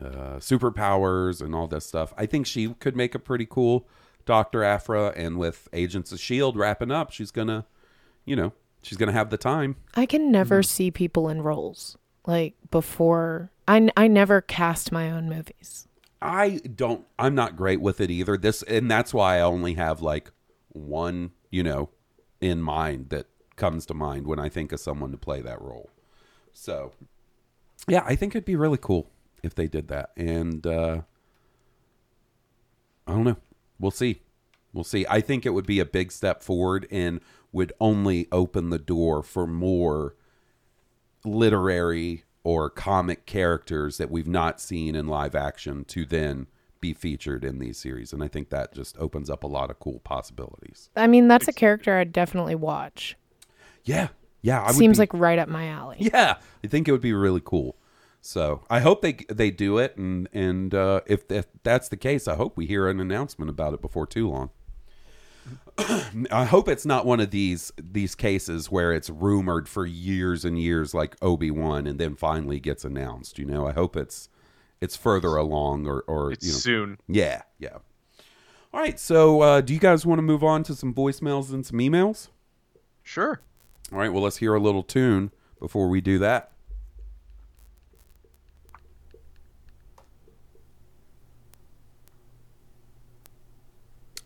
uh, 0.02 0.38
superpowers 0.38 1.40
and 1.42 1.54
all 1.54 1.66
this 1.66 1.86
stuff. 1.86 2.14
I 2.16 2.26
think 2.26 2.46
she 2.46 2.72
could 2.74 2.96
make 2.96 3.14
a 3.14 3.18
pretty 3.18 3.46
cool 3.48 3.86
Doctor 4.24 4.62
Aphra, 4.62 5.12
and 5.16 5.38
with 5.38 5.68
Agents 5.72 6.12
of 6.12 6.20
Shield 6.20 6.56
wrapping 6.56 6.90
up, 6.90 7.10
she's 7.10 7.30
gonna, 7.30 7.66
you 8.24 8.36
know, 8.36 8.52
she's 8.82 8.98
gonna 8.98 9.12
have 9.12 9.30
the 9.30 9.36
time. 9.36 9.76
I 9.94 10.06
can 10.06 10.30
never 10.30 10.62
see 10.62 10.90
people 10.90 11.28
in 11.28 11.42
roles 11.42 11.96
like 12.26 12.54
before. 12.70 13.50
I, 13.66 13.76
n- 13.76 13.92
I 13.96 14.08
never 14.08 14.40
cast 14.40 14.90
my 14.92 15.10
own 15.10 15.28
movies. 15.28 15.86
I 16.22 16.60
don't. 16.74 17.06
I'm 17.18 17.34
not 17.34 17.56
great 17.56 17.80
with 17.80 18.00
it 18.00 18.10
either. 18.10 18.36
This 18.36 18.62
and 18.64 18.90
that's 18.90 19.14
why 19.14 19.38
I 19.38 19.40
only 19.40 19.74
have 19.74 20.02
like 20.02 20.30
one, 20.68 21.30
you 21.50 21.62
know, 21.62 21.88
in 22.40 22.60
mind 22.60 23.08
that 23.08 23.26
comes 23.56 23.86
to 23.86 23.94
mind 23.94 24.26
when 24.26 24.38
I 24.38 24.48
think 24.48 24.72
of 24.72 24.80
someone 24.80 25.12
to 25.12 25.16
play 25.16 25.40
that 25.40 25.60
role. 25.62 25.90
So, 26.52 26.92
yeah, 27.88 28.02
I 28.04 28.16
think 28.16 28.34
it'd 28.34 28.44
be 28.44 28.56
really 28.56 28.78
cool 28.78 29.08
if 29.42 29.54
they 29.54 29.66
did 29.66 29.88
that. 29.88 30.10
And 30.16 30.66
uh 30.66 31.02
I 33.06 33.12
don't 33.12 33.24
know. 33.24 33.36
We'll 33.80 33.90
see. 33.90 34.20
We'll 34.72 34.84
see. 34.84 35.04
I 35.08 35.20
think 35.20 35.44
it 35.44 35.50
would 35.50 35.66
be 35.66 35.80
a 35.80 35.84
big 35.84 36.12
step 36.12 36.42
forward 36.42 36.86
and 36.90 37.20
would 37.50 37.72
only 37.80 38.28
open 38.30 38.70
the 38.70 38.78
door 38.78 39.22
for 39.22 39.46
more 39.46 40.14
literary 41.24 42.24
or 42.44 42.70
comic 42.70 43.26
characters 43.26 43.98
that 43.98 44.10
we've 44.10 44.28
not 44.28 44.60
seen 44.60 44.94
in 44.94 45.06
live 45.06 45.34
action 45.34 45.84
to 45.84 46.04
then 46.06 46.46
be 46.80 46.94
featured 46.94 47.44
in 47.44 47.58
these 47.58 47.76
series. 47.78 48.12
And 48.12 48.22
I 48.22 48.28
think 48.28 48.48
that 48.50 48.72
just 48.72 48.96
opens 48.98 49.28
up 49.28 49.44
a 49.44 49.46
lot 49.48 49.70
of 49.70 49.78
cool 49.78 49.98
possibilities. 50.00 50.88
I 50.96 51.06
mean, 51.06 51.28
that's 51.28 51.48
a 51.48 51.52
character 51.52 51.98
I'd 51.98 52.12
definitely 52.12 52.54
watch. 52.54 53.16
Yeah. 53.84 54.08
Yeah. 54.40 54.62
I 54.62 54.68
would 54.68 54.76
Seems 54.76 54.96
be- 54.96 55.02
like 55.02 55.12
right 55.12 55.38
up 55.38 55.48
my 55.48 55.66
alley. 55.66 55.96
Yeah, 56.00 56.36
I 56.64 56.66
think 56.66 56.88
it 56.88 56.92
would 56.92 57.02
be 57.02 57.12
really 57.12 57.42
cool. 57.44 57.76
So 58.20 58.62
I 58.68 58.80
hope 58.80 59.00
they 59.02 59.12
they 59.28 59.50
do 59.50 59.78
it, 59.78 59.96
and 59.96 60.28
and 60.32 60.74
uh, 60.74 61.00
if, 61.06 61.30
if 61.30 61.46
that's 61.62 61.88
the 61.88 61.96
case, 61.96 62.28
I 62.28 62.34
hope 62.36 62.56
we 62.56 62.66
hear 62.66 62.88
an 62.88 63.00
announcement 63.00 63.48
about 63.50 63.72
it 63.72 63.80
before 63.80 64.06
too 64.06 64.28
long. 64.28 64.50
I 66.30 66.44
hope 66.44 66.68
it's 66.68 66.84
not 66.84 67.06
one 67.06 67.20
of 67.20 67.30
these 67.30 67.72
these 67.80 68.14
cases 68.14 68.70
where 68.70 68.92
it's 68.92 69.08
rumored 69.08 69.68
for 69.68 69.86
years 69.86 70.44
and 70.44 70.58
years, 70.58 70.92
like 70.92 71.16
Obi 71.22 71.50
Wan, 71.50 71.86
and 71.86 71.98
then 71.98 72.14
finally 72.14 72.60
gets 72.60 72.84
announced. 72.84 73.38
You 73.38 73.46
know, 73.46 73.66
I 73.66 73.72
hope 73.72 73.96
it's 73.96 74.28
it's 74.80 74.96
further 74.96 75.36
along, 75.36 75.86
or 75.86 76.02
or 76.06 76.32
it's 76.32 76.46
you 76.46 76.52
know, 76.52 76.58
soon. 76.58 76.98
yeah, 77.08 77.42
yeah. 77.58 77.78
All 78.72 78.80
right, 78.80 79.00
so 79.00 79.40
uh, 79.40 79.60
do 79.62 79.74
you 79.74 79.80
guys 79.80 80.06
want 80.06 80.18
to 80.18 80.22
move 80.22 80.44
on 80.44 80.62
to 80.64 80.76
some 80.76 80.94
voicemails 80.94 81.52
and 81.52 81.66
some 81.66 81.78
emails? 81.78 82.28
Sure. 83.02 83.40
All 83.92 83.98
right, 83.98 84.12
well, 84.12 84.22
let's 84.22 84.36
hear 84.36 84.54
a 84.54 84.60
little 84.60 84.84
tune 84.84 85.32
before 85.58 85.88
we 85.88 86.00
do 86.00 86.18
that. 86.20 86.52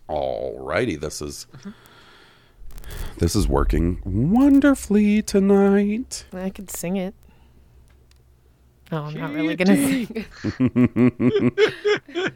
All 0.07 0.59
righty, 0.59 0.95
this 0.95 1.21
is 1.21 1.47
this 3.17 3.35
is 3.35 3.47
working 3.47 4.01
wonderfully 4.05 5.21
tonight. 5.21 6.25
I 6.33 6.49
could 6.49 6.69
sing 6.69 6.97
it. 6.97 7.15
Oh, 8.91 9.03
I'm 9.05 9.15
not 9.15 9.33
really 9.33 9.55
gonna 9.55 9.75
sing. 9.75 10.25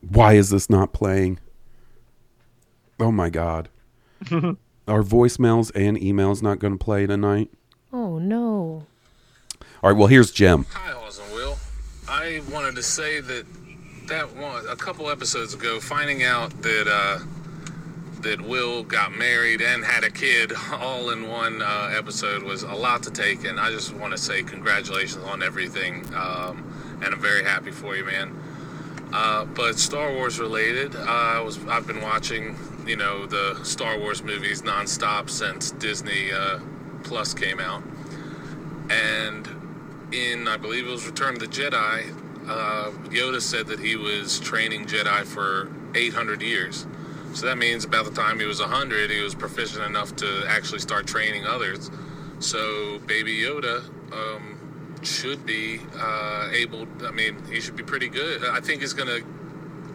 Why 0.00 0.32
is 0.34 0.50
this 0.50 0.68
not 0.68 0.92
playing? 0.92 1.38
Oh 2.98 3.12
my 3.12 3.30
god. 3.30 3.68
Are 4.88 5.02
voicemails 5.02 5.70
and 5.74 5.96
emails 5.98 6.42
not 6.42 6.58
going 6.58 6.76
to 6.76 6.84
play 6.84 7.06
tonight? 7.06 7.50
Oh 7.92 8.18
no. 8.18 8.86
All 9.82 9.90
right, 9.90 9.96
well, 9.96 10.08
here's 10.08 10.30
Jim. 10.30 10.66
Hi, 10.72 10.92
Oz 10.92 11.18
and 11.18 11.29
Will. 11.29 11.29
I 12.10 12.40
wanted 12.50 12.74
to 12.74 12.82
say 12.82 13.20
that 13.20 13.46
that 14.08 14.34
one 14.34 14.66
a 14.66 14.74
couple 14.74 15.08
episodes 15.08 15.54
ago, 15.54 15.78
finding 15.78 16.24
out 16.24 16.50
that 16.62 16.88
uh, 16.88 17.20
that 18.22 18.40
Will 18.40 18.82
got 18.82 19.16
married 19.16 19.62
and 19.62 19.84
had 19.84 20.02
a 20.02 20.10
kid 20.10 20.52
all 20.72 21.10
in 21.10 21.28
one 21.28 21.62
uh, 21.62 21.94
episode 21.96 22.42
was 22.42 22.64
a 22.64 22.74
lot 22.74 23.04
to 23.04 23.12
take, 23.12 23.44
and 23.44 23.60
I 23.60 23.70
just 23.70 23.94
want 23.94 24.12
to 24.12 24.18
say 24.18 24.42
congratulations 24.42 25.22
on 25.22 25.40
everything, 25.40 26.04
um, 26.16 26.98
and 27.00 27.14
I'm 27.14 27.20
very 27.20 27.44
happy 27.44 27.70
for 27.70 27.94
you, 27.94 28.04
man. 28.04 28.36
Uh, 29.12 29.44
but 29.44 29.78
Star 29.78 30.12
Wars 30.12 30.40
related, 30.40 30.96
uh, 30.96 31.04
I 31.04 31.40
was 31.40 31.64
I've 31.68 31.86
been 31.86 32.02
watching, 32.02 32.58
you 32.88 32.96
know, 32.96 33.24
the 33.26 33.60
Star 33.62 33.96
Wars 33.96 34.24
movies 34.24 34.62
nonstop 34.62 35.30
since 35.30 35.70
Disney 35.70 36.32
uh, 36.32 36.58
Plus 37.04 37.34
came 37.34 37.60
out, 37.60 37.84
and 38.90 39.48
in 40.12 40.48
I 40.48 40.56
believe 40.56 40.86
it 40.86 40.90
was 40.90 41.06
Return 41.06 41.34
of 41.34 41.40
the 41.40 41.46
Jedi, 41.46 42.14
uh, 42.48 42.90
Yoda 43.10 43.40
said 43.40 43.66
that 43.68 43.78
he 43.78 43.96
was 43.96 44.40
training 44.40 44.86
Jedi 44.86 45.24
for 45.24 45.70
800 45.94 46.42
years. 46.42 46.86
So 47.34 47.46
that 47.46 47.58
means 47.58 47.84
about 47.84 48.06
the 48.06 48.10
time 48.10 48.40
he 48.40 48.46
was 48.46 48.60
100, 48.60 49.10
he 49.10 49.22
was 49.22 49.34
proficient 49.34 49.84
enough 49.84 50.16
to 50.16 50.44
actually 50.48 50.80
start 50.80 51.06
training 51.06 51.46
others. 51.46 51.90
So 52.40 52.98
Baby 53.00 53.36
Yoda 53.36 53.84
um, 54.12 54.98
should 55.02 55.46
be 55.46 55.80
uh, 55.96 56.48
able. 56.52 56.88
I 57.04 57.12
mean, 57.12 57.42
he 57.46 57.60
should 57.60 57.76
be 57.76 57.82
pretty 57.84 58.08
good. 58.08 58.44
I 58.44 58.60
think 58.60 58.80
he's 58.80 58.94
going 58.94 59.08
to 59.08 59.24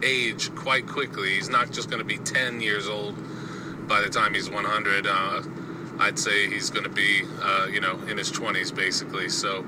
age 0.02 0.54
quite 0.54 0.86
quickly. 0.86 1.34
He's 1.34 1.48
not 1.48 1.70
just 1.70 1.90
going 1.90 2.00
to 2.00 2.04
be 2.06 2.18
10 2.18 2.60
years 2.60 2.88
old 2.88 3.16
by 3.86 4.00
the 4.00 4.08
time 4.08 4.34
he's 4.34 4.48
100. 4.50 5.06
Uh, 5.06 5.42
I'd 5.98 6.18
say 6.18 6.48
he's 6.48 6.70
going 6.70 6.84
to 6.84 6.90
be, 6.90 7.22
uh, 7.42 7.68
you 7.70 7.80
know, 7.80 7.98
in 8.02 8.18
his 8.18 8.30
20s 8.30 8.74
basically. 8.74 9.28
So, 9.28 9.64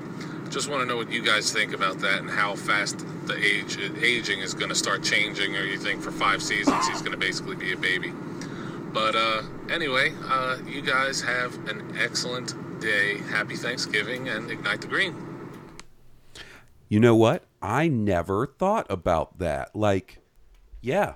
just 0.49 0.69
want 0.69 0.81
to 0.81 0.85
know 0.85 0.97
what 0.97 1.11
you 1.11 1.21
guys 1.21 1.51
think 1.51 1.73
about 1.73 1.99
that 1.99 2.19
and 2.19 2.29
how 2.29 2.55
fast 2.55 3.05
the 3.27 3.37
age 3.37 3.77
aging 4.01 4.39
is 4.39 4.53
going 4.53 4.69
to 4.69 4.75
start 4.75 5.03
changing, 5.03 5.55
or 5.55 5.63
you 5.63 5.77
think 5.77 6.01
for 6.01 6.11
five 6.11 6.41
seasons 6.41 6.87
he's 6.87 7.01
going 7.01 7.11
to 7.11 7.17
basically 7.17 7.55
be 7.55 7.71
a 7.73 7.77
baby. 7.77 8.11
But 8.91 9.15
uh, 9.15 9.43
anyway, 9.69 10.13
uh, 10.25 10.57
you 10.67 10.81
guys 10.81 11.21
have 11.21 11.55
an 11.67 11.95
excellent 11.97 12.55
day. 12.79 13.19
Happy 13.19 13.55
Thanksgiving 13.55 14.29
and 14.29 14.49
ignite 14.49 14.81
the 14.81 14.87
green. 14.87 15.15
You 16.87 16.99
know 16.99 17.15
what? 17.15 17.43
I 17.61 17.87
never 17.87 18.47
thought 18.47 18.87
about 18.89 19.37
that. 19.37 19.75
Like, 19.75 20.19
yeah, 20.81 21.13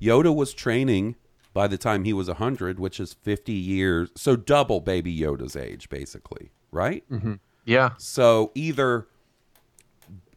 Yoda 0.00 0.34
was 0.34 0.54
training 0.54 1.16
by 1.52 1.66
the 1.66 1.78
time 1.78 2.04
he 2.04 2.12
was 2.12 2.28
100, 2.28 2.78
which 2.78 3.00
is 3.00 3.14
50 3.14 3.52
years. 3.52 4.10
So 4.14 4.36
double 4.36 4.80
baby 4.80 5.16
Yoda's 5.16 5.56
age, 5.56 5.88
basically, 5.88 6.52
right? 6.70 7.02
Yeah. 7.64 7.90
So 7.98 8.50
either 8.54 9.06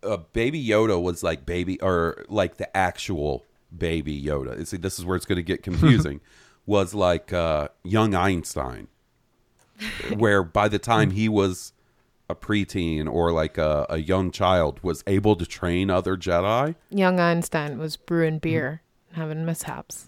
uh, 0.04 0.18
baby 0.34 0.66
Yoda 0.66 1.02
was 1.02 1.24
like 1.24 1.45
baby, 1.45 1.80
or 1.82 2.26
like 2.30 2.58
the 2.58 2.76
actual 2.76 3.44
baby 3.76 4.22
Yoda. 4.22 4.66
See, 4.66 4.78
this 4.78 4.98
is 4.99 5.06
where 5.06 5.16
it's 5.16 5.26
going 5.26 5.38
to 5.38 5.44
get 5.44 5.64
confusing. 5.70 6.22
was 6.66 6.94
like 6.94 7.32
uh, 7.34 7.70
young 7.84 8.14
Einstein, 8.16 8.88
where 10.16 10.44
by 10.44 10.68
the 10.68 10.80
time 10.80 11.12
he 11.12 11.30
was 11.30 11.74
a 12.30 12.36
preteen 12.36 13.10
or 13.12 13.32
like 13.32 13.58
a, 13.58 13.86
a 13.90 13.98
young 13.98 14.32
child, 14.32 14.80
was 14.84 15.04
able 15.08 15.36
to 15.38 15.45
train 15.45 15.90
other 15.90 16.18
Jedi. 16.18 16.76
Young 16.90 17.20
Einstein 17.20 17.78
was 17.78 17.95
Mm-hmm. 17.95 18.06
brewing 18.06 18.40
beer, 18.40 18.82
and 19.10 19.18
having 19.18 19.45
mishaps. 19.45 20.07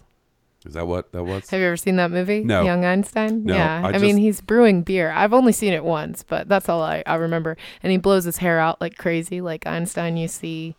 Is 0.66 0.74
that 0.74 0.86
what 0.86 1.12
that 1.12 1.24
was? 1.24 1.48
Have 1.50 1.60
you 1.60 1.66
ever 1.66 1.76
seen 1.76 1.96
that 1.96 2.10
movie? 2.10 2.44
No. 2.44 2.62
Young 2.62 2.84
Einstein? 2.84 3.44
No, 3.44 3.54
yeah. 3.54 3.80
I 3.82 3.92
I, 3.92 3.98
mean, 3.98 4.18
he's 4.18 4.42
brewing 4.42 4.82
beer. 4.82 5.10
I've 5.10 5.32
only 5.32 5.52
seen 5.52 5.72
it 5.72 5.84
once, 5.84 6.22
but 6.22 6.48
that's 6.48 6.68
all 6.68 6.82
I, 6.82 7.02
I 7.06 7.14
remember. 7.14 7.56
And 7.82 7.90
he 7.90 7.96
blows 7.96 8.24
his 8.24 8.36
hair 8.36 8.58
out 8.58 8.78
like 8.80 8.98
crazy, 8.98 9.40
like 9.40 9.66
Einstein 9.66 10.18
you 10.18 10.28
see 10.28 10.76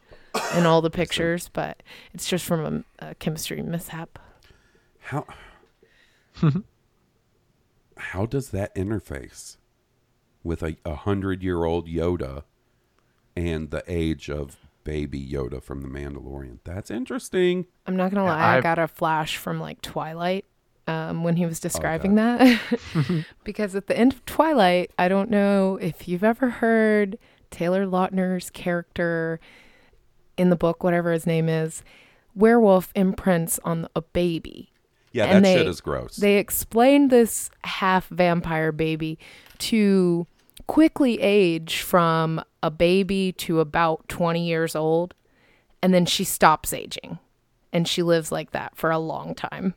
in 0.55 0.67
all 0.67 0.81
the 0.81 0.91
pictures, 0.91 1.49
but 1.51 1.81
it's 2.13 2.27
just 2.27 2.45
from 2.45 2.85
a, 2.99 3.07
a 3.07 3.15
chemistry 3.15 3.61
mishap. 3.61 4.19
How 4.99 5.25
how 7.97 8.25
does 8.27 8.49
that 8.49 8.73
interface 8.75 9.57
with 10.43 10.61
a, 10.61 10.77
a 10.85 10.95
hundred 10.95 11.41
year 11.41 11.63
old 11.63 11.87
Yoda 11.87 12.43
and 13.35 13.71
the 13.71 13.83
age 13.87 14.29
of 14.29 14.57
baby 14.83 15.25
Yoda 15.25 15.61
from 15.61 15.81
the 15.81 15.87
Mandalorian? 15.87 16.59
That's 16.63 16.91
interesting. 16.91 17.65
I'm 17.87 17.95
not 17.95 18.11
gonna 18.11 18.25
lie, 18.25 18.39
I 18.39 18.55
I've- 18.57 18.63
got 18.63 18.79
a 18.79 18.87
flash 18.87 19.37
from 19.37 19.59
like 19.59 19.81
Twilight 19.81 20.45
um, 20.87 21.23
when 21.23 21.35
he 21.35 21.45
was 21.45 21.59
describing 21.59 22.15
that, 22.15 22.59
because 23.43 23.75
at 23.75 23.87
the 23.87 23.97
end 23.97 24.13
of 24.13 24.25
Twilight, 24.25 24.91
I 24.97 25.07
don't 25.07 25.29
know 25.29 25.77
if 25.81 26.07
you've 26.07 26.23
ever 26.23 26.49
heard 26.49 27.17
Taylor 27.51 27.85
Lautner's 27.85 28.49
character 28.49 29.39
in 30.37 30.49
the 30.49 30.55
book, 30.55 30.83
whatever 30.83 31.11
his 31.11 31.25
name 31.27 31.47
is, 31.49 31.83
werewolf 32.35 32.91
imprints 32.95 33.59
on 33.63 33.87
a 33.95 34.01
baby. 34.01 34.69
Yeah, 35.13 35.25
And 35.25 35.43
that 35.45 35.49
they- 35.49 35.57
shit 35.57 35.67
is 35.67 35.81
gross. 35.81 36.15
They 36.15 36.37
explained 36.37 37.09
this 37.09 37.49
half 37.63 38.07
vampire 38.07 38.71
baby 38.71 39.19
to 39.59 40.25
quickly 40.67 41.19
age 41.21 41.81
from 41.81 42.41
a 42.63 42.71
baby 42.71 43.31
to 43.33 43.59
about 43.59 44.07
20 44.07 44.45
years 44.45 44.75
old. 44.75 45.13
And 45.81 45.93
then 45.93 46.05
she 46.05 46.23
stops 46.23 46.73
aging. 46.73 47.19
And 47.73 47.87
she 47.87 48.03
lives 48.03 48.31
like 48.31 48.51
that 48.51 48.75
for 48.75 48.91
a 48.91 48.99
long 48.99 49.33
time. 49.33 49.75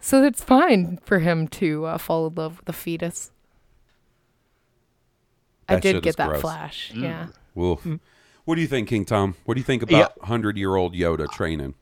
So 0.00 0.22
it's 0.24 0.42
fine 0.42 0.98
for 1.04 1.18
him 1.18 1.46
to 1.48 1.84
uh, 1.84 1.98
fall 1.98 2.26
in 2.28 2.34
love 2.34 2.58
with 2.60 2.68
a 2.68 2.72
fetus. 2.72 3.30
I 5.68 5.74
That 5.74 5.82
shit 5.82 5.94
did 5.96 6.02
get 6.02 6.16
that 6.16 6.28
gross. 6.30 6.40
flash. 6.40 6.92
Yeah. 6.94 7.26
Wolf. 7.54 7.86
What 8.44 8.54
do 8.54 8.60
you 8.62 8.66
think, 8.66 8.88
King 8.88 9.04
Tom? 9.04 9.34
What 9.44 9.54
do 9.54 9.60
you 9.60 9.64
think 9.64 9.82
about 9.82 10.12
hundred-year-old 10.22 10.94
Yoda 10.94 11.30
training? 11.30 11.74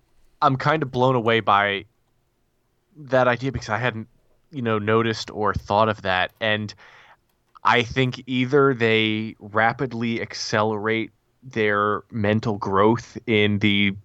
I'm 0.43 0.57
kind 0.57 0.83
of 0.83 0.91
blown 0.91 1.15
away 1.15 1.39
by 1.41 1.85
that 2.97 3.29
idea 3.29 3.53
because 3.53 3.69
I 3.69 3.79
hadn't, 3.79 4.09
you 4.51 4.63
know, 4.63 4.79
noticed 4.79 5.31
or 5.31 5.55
thought 5.55 5.89
of 5.89 6.03
that. 6.03 6.33
And 6.41 6.75
I 7.67 7.83
think 7.83 8.23
either 8.27 8.75
they 8.75 9.35
rapidly 9.41 10.23
accelerate 10.23 11.11
their 11.43 12.05
mental 12.13 12.59
growth 12.59 13.19
in 13.27 13.59
the 13.59 13.97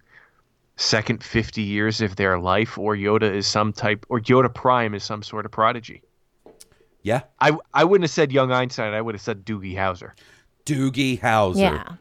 second 0.76 1.22
50 1.22 1.62
years 1.62 2.00
of 2.00 2.16
their 2.16 2.40
life, 2.40 2.76
or 2.76 2.96
Yoda 2.96 3.32
is 3.32 3.46
some 3.46 3.72
type, 3.72 4.04
or 4.08 4.20
Yoda 4.20 4.52
Prime 4.52 4.94
is 4.94 5.04
some 5.04 5.22
sort 5.22 5.46
of 5.46 5.52
prodigy. 5.52 6.02
Yeah, 7.02 7.22
I, 7.40 7.56
I 7.72 7.84
wouldn't 7.84 8.04
have 8.04 8.10
said 8.10 8.32
young 8.32 8.52
Einstein. 8.52 8.94
I 8.94 9.00
would 9.00 9.14
have 9.14 9.22
said 9.22 9.44
Doogie 9.44 9.76
Howser. 9.76 10.12
Doogie 10.66 11.20
Howser. 11.20 11.58
Yeah. 11.58 11.96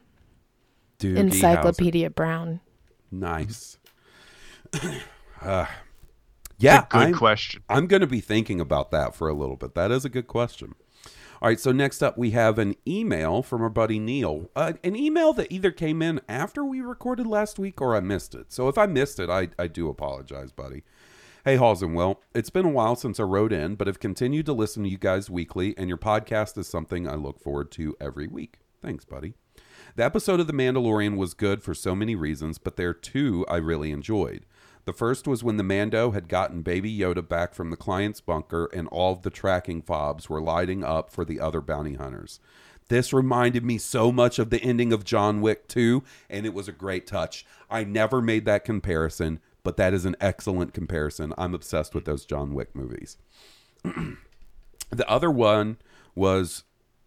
Doogie 1.00 1.18
Encyclopedia 1.18 2.10
Brown. 2.10 2.60
Nice. 3.12 3.78
uh, 5.42 5.66
yeah, 6.58 6.86
Good 6.90 7.02
I'm, 7.02 7.14
question. 7.14 7.64
I'm 7.70 7.88
going 7.88 8.02
to 8.02 8.08
be 8.08 8.20
thinking 8.20 8.62
about 8.62 8.92
that 8.92 9.16
for 9.16 9.28
a 9.28 9.34
little 9.34 9.56
bit. 9.56 9.74
That 9.74 9.92
is 9.92 10.06
a 10.06 10.10
good 10.10 10.28
question. 10.28 10.76
All 11.42 11.48
right, 11.50 11.60
so 11.60 11.72
next 11.72 12.04
up 12.04 12.20
we 12.20 12.32
have 12.32 12.60
an 12.60 12.76
email 12.88 13.42
from 13.42 13.64
our 13.64 13.70
buddy 13.70 13.98
Neil. 13.98 14.52
Uh, 14.56 14.74
an 14.84 14.96
email 14.96 15.34
that 15.34 15.52
either 15.52 15.72
came 15.72 16.00
in 16.04 16.22
after 16.30 16.64
we 16.64 16.82
recorded 16.82 17.26
last 17.26 17.58
week 17.58 17.82
or 17.82 17.96
I 17.96 18.00
missed 18.00 18.36
it. 18.36 18.54
So 18.54 18.68
if 18.68 18.78
I 18.78 18.86
missed 18.86 19.20
it, 19.20 19.28
I, 19.28 19.50
I 19.58 19.66
do 19.66 19.90
apologize, 19.90 20.52
buddy. 20.52 20.84
Hey, 21.44 21.56
Halls 21.56 21.82
and 21.82 21.96
Will. 21.96 22.22
It's 22.36 22.52
been 22.52 22.68
a 22.68 22.70
while 22.70 22.96
since 22.96 23.20
I 23.20 23.24
wrote 23.24 23.52
in, 23.52 23.74
but 23.74 23.88
have 23.88 24.00
continued 24.00 24.46
to 24.46 24.54
listen 24.54 24.84
to 24.84 24.90
you 24.90 25.00
guys 25.00 25.32
weekly, 25.32 25.76
and 25.80 25.88
your 25.88 25.98
podcast 25.98 26.60
is 26.60 26.68
something 26.68 27.08
I 27.08 27.16
look 27.16 27.40
forward 27.40 27.72
to 27.72 27.98
every 28.00 28.28
week. 28.28 28.60
Thanks, 28.80 29.04
buddy. 29.04 29.34
The 29.96 30.06
episode 30.06 30.40
of 30.40 30.46
The 30.46 30.54
Mandalorian 30.54 31.18
was 31.18 31.34
good 31.34 31.64
for 31.64 31.74
so 31.74 31.96
many 31.96 32.14
reasons, 32.16 32.60
but 32.60 32.76
there 32.76 32.90
are 32.90 32.94
two 32.94 33.48
I 33.50 33.58
really 33.58 33.90
enjoyed. 33.90 34.46
The 34.86 34.94
first 34.94 35.28
was 35.28 35.44
when 35.44 35.58
the 35.58 35.64
Mando 35.64 36.12
had 36.12 36.28
gotten 36.28 36.62
Baby 36.62 36.95
Yoda 36.95 37.28
back 37.28 37.53
from 37.53 37.70
the 37.70 37.78
client's 37.78 38.22
bunker 38.22 38.70
and 38.74 38.88
all 38.88 39.14
of 39.14 39.22
the 39.22 39.30
tracking 39.30 39.82
fobs 39.82 40.30
were 40.30 40.41
lighting 40.41 40.84
up 40.84 41.12
for 41.12 41.24
the 41.24 41.40
other 41.40 41.62
bounty 41.62 41.94
hunters. 41.94 42.40
This 42.88 43.14
reminded 43.14 43.64
me 43.64 43.78
so 43.78 44.12
much 44.12 44.38
of 44.38 44.49
the 44.49 44.62
ending 44.62 44.91
of 44.91 45.06
John 45.06 45.40
Wick 45.40 45.68
2, 45.70 46.03
and 46.30 46.45
it 46.45 46.53
was 46.53 46.68
a 46.68 46.74
great 46.74 47.08
touch. 47.08 47.45
I 47.70 47.86
never 47.86 48.22
made 48.22 48.44
that 48.45 48.66
comparison, 48.66 49.40
but 49.64 49.78
that 49.78 49.94
is 49.94 50.03
an 50.03 50.18
excellent 50.20 50.74
comparison. 50.74 51.34
I'm 51.38 51.53
obsessed 51.53 51.95
with 51.95 52.03
those 52.03 52.26
John 52.26 52.53
Wick 52.53 52.76
movies. 52.76 53.18
the 53.84 55.08
other 55.08 55.32
one 55.32 55.78
was 56.16 56.64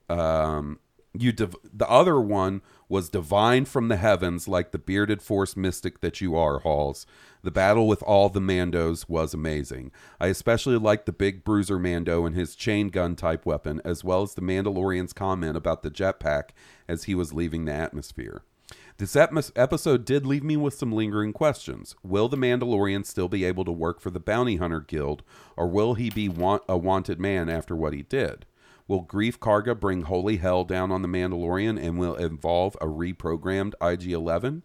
um 0.09 0.79
you 1.17 1.33
div- 1.33 1.57
the 1.73 1.89
other 1.89 2.21
one 2.21 2.61
was 2.89 3.09
divine 3.09 3.65
from 3.65 3.89
the 3.89 3.97
heavens 3.97 4.49
like 4.49 4.73
the 4.73 4.79
bearded 4.79 5.23
force 5.23 5.57
mystic 5.57 6.01
that 6.01 6.21
you 6.21 6.37
are 6.37 6.59
halls 6.61 7.07
the 7.43 7.51
battle 7.51 7.87
with 7.87 8.03
all 8.03 8.29
the 8.29 8.41
mandos 8.41 9.09
was 9.09 9.33
amazing 9.33 9.91
i 10.21 10.27
especially 10.27 10.77
liked 10.77 11.07
the 11.07 11.13
big 11.13 11.45
bruiser 11.45 11.79
mando 11.79 12.27
and 12.27 12.35
his 12.35 12.57
chain 12.57 12.89
gun 12.89 13.15
type 13.15 13.47
weapon 13.47 13.81
as 13.85 14.03
well 14.03 14.23
as 14.23 14.35
the 14.35 14.43
mandalorian's 14.43 15.13
comment 15.13 15.57
about 15.57 15.83
the 15.83 15.91
jetpack 15.91 16.51
as 16.89 17.05
he 17.05 17.15
was 17.15 17.33
leaving 17.33 17.65
the 17.65 17.73
atmosphere 17.73 18.43
this 18.97 19.17
ep- 19.17 19.33
episode 19.57 20.05
did 20.05 20.25
leave 20.25 20.45
me 20.45 20.57
with 20.57 20.75
some 20.75 20.93
lingering 20.93 21.33
questions. 21.33 21.97
Will 22.05 22.29
the 22.29 22.37
Mandalorian 22.37 23.05
still 23.05 23.29
be 23.29 23.45
able 23.45 23.65
to 23.65 23.73
work 23.73 24.01
for 24.01 24.11
the 24.11 24.21
Bounty 24.21 24.57
Hunter 24.57 24.81
Guild, 24.81 25.25
or 25.57 25.67
will 25.67 25.95
he 25.95 26.11
be 26.11 26.27
a 26.69 26.79
wanted 26.79 27.19
man 27.19 27.49
after 27.49 27.75
what 27.75 27.93
he 27.93 28.03
did? 28.03 28.47
Will 28.87 29.05
Greef 29.05 29.39
Karga 29.39 29.79
bring 29.79 30.03
holy 30.03 30.37
hell 30.37 30.65
down 30.65 30.93
on 30.93 31.03
the 31.03 31.09
Mandalorian 31.09 31.83
and 31.83 31.99
will 31.99 32.15
involve 32.17 32.77
a 32.81 32.87
reprogrammed 32.87 33.75
IG 33.81 34.13
11? 34.13 34.63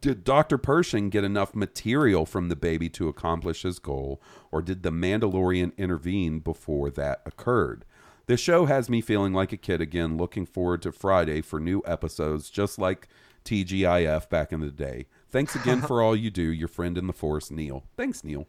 Did 0.00 0.24
Dr. 0.24 0.56
Pershing 0.56 1.10
get 1.10 1.24
enough 1.24 1.54
material 1.54 2.24
from 2.24 2.48
the 2.48 2.56
baby 2.56 2.88
to 2.90 3.08
accomplish 3.08 3.62
his 3.62 3.78
goal, 3.78 4.22
or 4.50 4.62
did 4.62 4.82
the 4.82 4.90
Mandalorian 4.90 5.76
intervene 5.76 6.38
before 6.38 6.88
that 6.90 7.20
occurred? 7.26 7.84
The 8.24 8.38
show 8.38 8.64
has 8.64 8.88
me 8.88 9.02
feeling 9.02 9.34
like 9.34 9.52
a 9.52 9.58
kid 9.58 9.82
again, 9.82 10.16
looking 10.16 10.46
forward 10.46 10.80
to 10.82 10.92
Friday 10.92 11.42
for 11.42 11.60
new 11.60 11.82
episodes, 11.84 12.48
just 12.48 12.78
like 12.78 13.08
TGIF 13.44 14.30
back 14.30 14.52
in 14.52 14.60
the 14.60 14.70
day. 14.70 15.06
Thanks 15.28 15.54
again 15.54 15.82
for 15.82 16.00
all 16.00 16.16
you 16.16 16.30
do, 16.30 16.42
your 16.42 16.68
friend 16.68 16.96
in 16.96 17.06
the 17.06 17.12
force, 17.12 17.50
Neil. 17.50 17.84
Thanks, 17.96 18.24
Neil. 18.24 18.46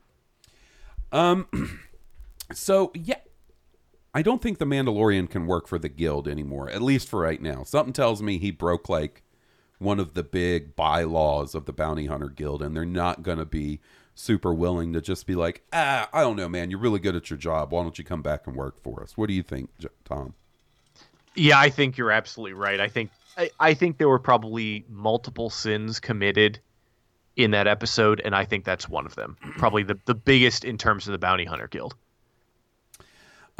Um, 1.11 1.47
so 2.53 2.91
yeah, 2.93 3.19
I 4.13 4.21
don't 4.21 4.41
think 4.41 4.57
the 4.57 4.65
Mandalorian 4.65 5.29
can 5.29 5.47
work 5.47 5.67
for 5.67 5.79
the 5.79 5.89
Guild 5.89 6.27
anymore, 6.27 6.69
at 6.69 6.81
least 6.81 7.07
for 7.07 7.21
right 7.21 7.41
now. 7.41 7.63
Something 7.63 7.93
tells 7.93 8.21
me 8.21 8.37
he 8.37 8.51
broke 8.51 8.89
like 8.89 9.23
one 9.79 9.99
of 9.99 10.13
the 10.13 10.23
big 10.23 10.75
bylaws 10.75 11.55
of 11.55 11.65
the 11.65 11.73
Bounty 11.73 12.05
Hunter 12.07 12.29
Guild, 12.29 12.61
and 12.61 12.75
they're 12.75 12.85
not 12.85 13.23
going 13.23 13.37
to 13.37 13.45
be 13.45 13.79
super 14.13 14.53
willing 14.53 14.93
to 14.93 15.01
just 15.01 15.25
be 15.25 15.35
like, 15.35 15.63
ah, 15.73 16.09
I 16.13 16.21
don't 16.21 16.35
know, 16.35 16.49
man, 16.49 16.69
you're 16.69 16.79
really 16.79 16.99
good 16.99 17.15
at 17.15 17.29
your 17.29 17.37
job. 17.37 17.71
Why 17.71 17.81
don't 17.81 17.97
you 17.97 18.03
come 18.03 18.21
back 18.21 18.45
and 18.47 18.55
work 18.55 18.81
for 18.83 19.01
us? 19.01 19.17
What 19.17 19.27
do 19.27 19.33
you 19.33 19.43
think, 19.43 19.69
Tom? 20.05 20.33
Yeah, 21.35 21.59
I 21.59 21.69
think 21.69 21.97
you're 21.97 22.11
absolutely 22.11 22.53
right. 22.53 22.79
I 22.79 22.89
think 22.89 23.09
I, 23.37 23.49
I 23.59 23.73
think 23.73 23.97
there 23.97 24.09
were 24.09 24.19
probably 24.19 24.85
multiple 24.89 25.49
sins 25.49 25.99
committed 25.99 26.59
in 27.37 27.51
that 27.51 27.67
episode, 27.67 28.21
and 28.23 28.35
I 28.35 28.43
think 28.43 28.65
that's 28.65 28.89
one 28.89 29.05
of 29.05 29.15
them. 29.15 29.37
Probably 29.57 29.83
the, 29.83 29.97
the 30.05 30.13
biggest 30.13 30.65
in 30.65 30.77
terms 30.77 31.07
of 31.07 31.13
the 31.13 31.17
Bounty 31.17 31.45
Hunter 31.45 31.67
Guild. 31.67 31.95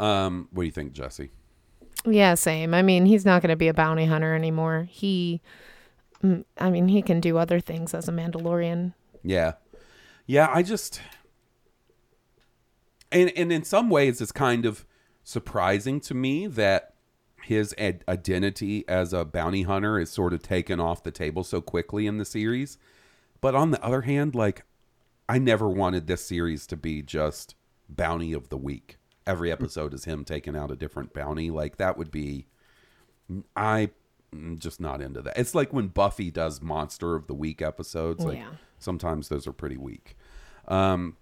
Um, 0.02 0.48
what 0.50 0.62
do 0.62 0.66
you 0.66 0.72
think, 0.72 0.92
Jesse? 0.92 1.30
Yeah, 2.04 2.34
same. 2.34 2.74
I 2.74 2.82
mean, 2.82 3.06
he's 3.06 3.24
not 3.24 3.40
going 3.40 3.50
to 3.50 3.56
be 3.56 3.68
a 3.68 3.74
bounty 3.74 4.06
hunter 4.06 4.34
anymore. 4.34 4.88
He, 4.90 5.40
mm, 6.22 6.44
I 6.58 6.70
mean, 6.70 6.88
he 6.88 7.02
can 7.02 7.20
do 7.20 7.38
other 7.38 7.60
things 7.60 7.94
as 7.94 8.08
a 8.08 8.12
Mandalorian. 8.12 8.94
Yeah. 9.22 9.52
Yeah, 10.26 10.48
I 10.52 10.62
just 10.62 11.00
and 13.12 13.30
and 13.36 13.52
in 13.52 13.62
some 13.62 13.90
ways 13.90 14.20
it's 14.20 14.32
kind 14.32 14.64
of 14.64 14.84
surprising 15.22 16.00
to 16.00 16.14
me 16.14 16.46
that 16.46 16.94
his 17.42 17.74
ad- 17.76 18.04
identity 18.08 18.84
as 18.88 19.12
a 19.12 19.24
bounty 19.24 19.62
hunter 19.62 19.98
is 19.98 20.10
sort 20.10 20.32
of 20.32 20.42
taken 20.42 20.80
off 20.80 21.02
the 21.02 21.10
table 21.10 21.44
so 21.44 21.60
quickly 21.60 22.06
in 22.06 22.18
the 22.18 22.24
series. 22.24 22.78
But 23.40 23.54
on 23.54 23.72
the 23.72 23.84
other 23.84 24.02
hand, 24.02 24.34
like 24.34 24.64
I 25.28 25.38
never 25.38 25.68
wanted 25.68 26.06
this 26.06 26.24
series 26.24 26.66
to 26.68 26.76
be 26.76 27.02
just 27.02 27.54
bounty 27.88 28.32
of 28.32 28.48
the 28.48 28.56
week. 28.56 28.98
Every 29.26 29.52
episode 29.52 29.94
is 29.94 30.04
him 30.04 30.24
taking 30.24 30.56
out 30.56 30.70
a 30.70 30.76
different 30.76 31.12
bounty. 31.12 31.50
Like 31.50 31.76
that 31.76 31.96
would 31.96 32.10
be 32.10 32.46
I 33.56 33.90
am 34.32 34.58
just 34.58 34.80
not 34.80 35.00
into 35.00 35.22
that. 35.22 35.38
It's 35.38 35.54
like 35.54 35.72
when 35.72 35.88
Buffy 35.88 36.30
does 36.30 36.60
monster 36.60 37.14
of 37.14 37.26
the 37.26 37.34
week 37.34 37.62
episodes. 37.62 38.24
Like 38.24 38.38
Yeah. 38.38 38.50
sometimes 38.78 39.28
those 39.28 39.46
are 39.46 39.52
pretty 39.52 39.76
weak. 39.76 40.16
Um 40.68 41.16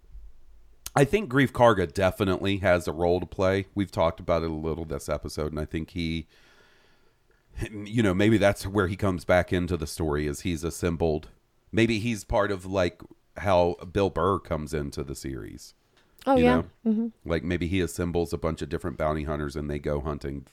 I 0.96 1.04
think 1.04 1.30
Greef 1.30 1.52
Karga 1.52 1.92
definitely 1.92 2.58
has 2.58 2.88
a 2.88 2.92
role 2.92 3.20
to 3.20 3.26
play. 3.26 3.66
We've 3.76 3.92
talked 3.92 4.18
about 4.18 4.42
it 4.42 4.50
a 4.50 4.54
little 4.54 4.84
this 4.84 5.08
episode, 5.08 5.52
and 5.52 5.60
I 5.60 5.64
think 5.64 5.90
he, 5.90 6.26
you 7.70 8.02
know, 8.02 8.12
maybe 8.12 8.38
that's 8.38 8.66
where 8.66 8.88
he 8.88 8.96
comes 8.96 9.24
back 9.24 9.52
into 9.52 9.76
the 9.76 9.86
story. 9.86 10.26
Is 10.26 10.40
he's 10.40 10.64
assembled? 10.64 11.28
Maybe 11.70 12.00
he's 12.00 12.24
part 12.24 12.50
of 12.50 12.66
like 12.66 13.02
how 13.36 13.76
Bill 13.92 14.10
Burr 14.10 14.40
comes 14.40 14.74
into 14.74 15.04
the 15.04 15.14
series. 15.14 15.74
Oh 16.26 16.36
you 16.36 16.44
yeah. 16.44 16.62
know? 16.84 17.12
Like 17.24 17.42
maybe 17.44 17.66
he 17.66 17.80
assembles 17.80 18.32
a 18.32 18.38
bunch 18.38 18.62
of 18.62 18.68
different 18.68 18.98
bounty 18.98 19.24
hunters 19.24 19.56
and 19.56 19.70
they 19.70 19.78
go 19.78 20.00
hunting 20.00 20.46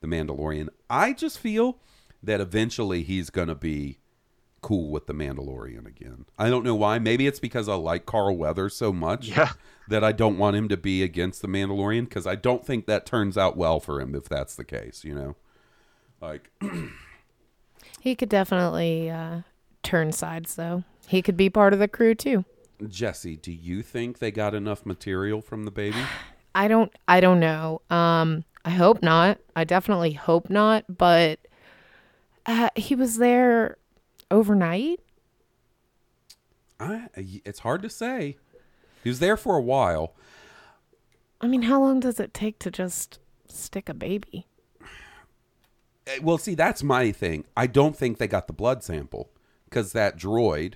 the 0.00 0.06
Mandalorian. 0.06 0.68
I 0.90 1.12
just 1.12 1.38
feel 1.38 1.78
that 2.22 2.40
eventually 2.40 3.02
he's 3.02 3.30
going 3.30 3.48
to 3.48 3.54
be 3.54 3.98
cool 4.60 4.90
with 4.90 5.06
the 5.06 5.12
Mandalorian 5.12 5.86
again. 5.86 6.24
I 6.38 6.48
don't 6.48 6.64
know 6.64 6.74
why. 6.74 6.98
Maybe 6.98 7.26
it's 7.26 7.38
because 7.38 7.68
I 7.68 7.74
like 7.74 8.06
Carl 8.06 8.36
Weathers 8.36 8.74
so 8.74 8.92
much 8.92 9.28
Yeah. 9.28 9.52
that 9.88 10.02
I 10.02 10.12
don't 10.12 10.38
want 10.38 10.56
him 10.56 10.68
to 10.70 10.76
be 10.76 11.02
against 11.02 11.42
the 11.42 11.48
Mandalorian 11.48 12.08
because 12.08 12.26
I 12.26 12.34
don't 12.34 12.64
think 12.64 12.86
that 12.86 13.04
turns 13.04 13.36
out 13.36 13.56
well 13.56 13.78
for 13.78 14.00
him 14.00 14.14
if 14.14 14.24
that's 14.28 14.54
the 14.56 14.64
case, 14.64 15.04
you 15.04 15.14
know? 15.14 15.36
Like, 16.20 16.50
He 18.00 18.14
could 18.14 18.28
definitely 18.28 19.10
uh, 19.10 19.40
turn 19.82 20.12
sides, 20.12 20.56
though. 20.56 20.84
He 21.06 21.22
could 21.22 21.38
be 21.38 21.48
part 21.48 21.72
of 21.72 21.78
the 21.78 21.88
crew 21.88 22.14
too. 22.14 22.44
Jesse, 22.88 23.36
do 23.36 23.52
you 23.52 23.82
think 23.82 24.18
they 24.18 24.30
got 24.30 24.54
enough 24.54 24.84
material 24.84 25.40
from 25.40 25.64
the 25.64 25.70
baby? 25.70 25.98
I 26.54 26.68
don't. 26.68 26.92
I 27.08 27.20
don't 27.20 27.40
know. 27.40 27.82
Um, 27.90 28.44
I 28.64 28.70
hope 28.70 29.02
not. 29.02 29.38
I 29.56 29.64
definitely 29.64 30.12
hope 30.12 30.48
not. 30.48 30.84
But 30.88 31.40
uh, 32.46 32.68
he 32.76 32.94
was 32.94 33.18
there 33.18 33.76
overnight? 34.30 35.00
I, 36.78 37.08
it's 37.16 37.60
hard 37.60 37.82
to 37.82 37.90
say. 37.90 38.36
He 39.02 39.08
was 39.08 39.20
there 39.20 39.36
for 39.36 39.56
a 39.56 39.62
while. 39.62 40.14
I 41.40 41.46
mean, 41.46 41.62
how 41.62 41.80
long 41.80 42.00
does 42.00 42.18
it 42.18 42.34
take 42.34 42.58
to 42.60 42.70
just 42.70 43.18
stick 43.48 43.88
a 43.88 43.94
baby? 43.94 44.46
Well, 46.20 46.36
see, 46.36 46.54
that's 46.54 46.82
my 46.82 47.12
thing. 47.12 47.46
I 47.56 47.66
don't 47.66 47.96
think 47.96 48.18
they 48.18 48.28
got 48.28 48.46
the 48.46 48.52
blood 48.52 48.84
sample 48.84 49.30
because 49.64 49.92
that 49.92 50.18
droid, 50.18 50.74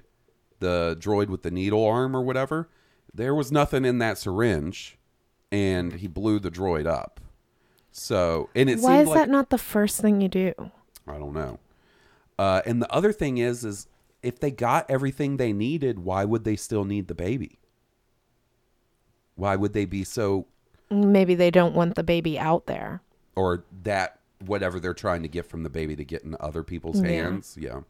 the 0.61 0.97
droid 1.01 1.29
with 1.29 1.43
the 1.43 1.51
needle 1.51 1.85
arm 1.85 2.17
or 2.17 2.23
whatever, 2.23 2.69
there 3.15 3.35
was 3.35 3.51
nothing 3.53 3.85
in 3.85 3.99
that 3.99 4.19
syringe, 4.19 4.99
and 5.51 5.95
he 5.95 6.07
blew 6.07 6.39
the 6.39 6.51
droid 6.51 6.87
up. 6.87 7.21
So, 7.91 8.49
and 8.55 8.69
it 8.71 8.81
Why 8.81 9.01
is 9.01 9.09
like 9.09 9.17
that 9.17 9.29
not 9.29 9.51
the 9.51 9.59
first 9.59 10.01
thing 10.01 10.21
you 10.21 10.29
do? 10.29 10.53
I 11.07 11.19
don't 11.19 11.33
know. 11.33 11.59
Uh, 12.39 12.63
and 12.67 12.81
the 12.81 12.93
other 12.93 13.13
thing 13.13 13.39
is, 13.39 13.65
is 13.65 13.89
if 14.23 14.39
they 14.39 14.51
got 14.51 14.89
everything 14.91 15.37
they 15.37 15.53
needed, 15.53 16.01
why 16.01 16.25
would 16.25 16.45
they 16.45 16.55
still 16.57 16.85
need 16.85 17.09
the 17.09 17.15
baby? 17.15 17.59
Why 19.35 19.57
would 19.57 19.73
they 19.73 19.85
be 19.85 20.05
so, 20.05 20.47
Maybe 20.91 21.35
they 21.35 21.51
don't 21.51 21.75
want 21.75 21.95
the 21.95 22.03
baby 22.03 22.39
out 22.39 22.67
there. 22.67 23.03
or 23.37 23.65
that 23.85 24.19
whatever 24.45 24.81
they're 24.81 24.95
trying 24.95 25.23
to 25.23 25.29
get 25.29 25.47
from 25.47 25.63
the 25.63 25.71
baby 25.71 25.95
to 25.97 26.05
get 26.05 26.23
in 26.23 26.37
other 26.41 26.63
people's 26.65 27.01
Yeah. 27.01 27.09
hands? 27.09 27.57
Yeah. 27.61 27.81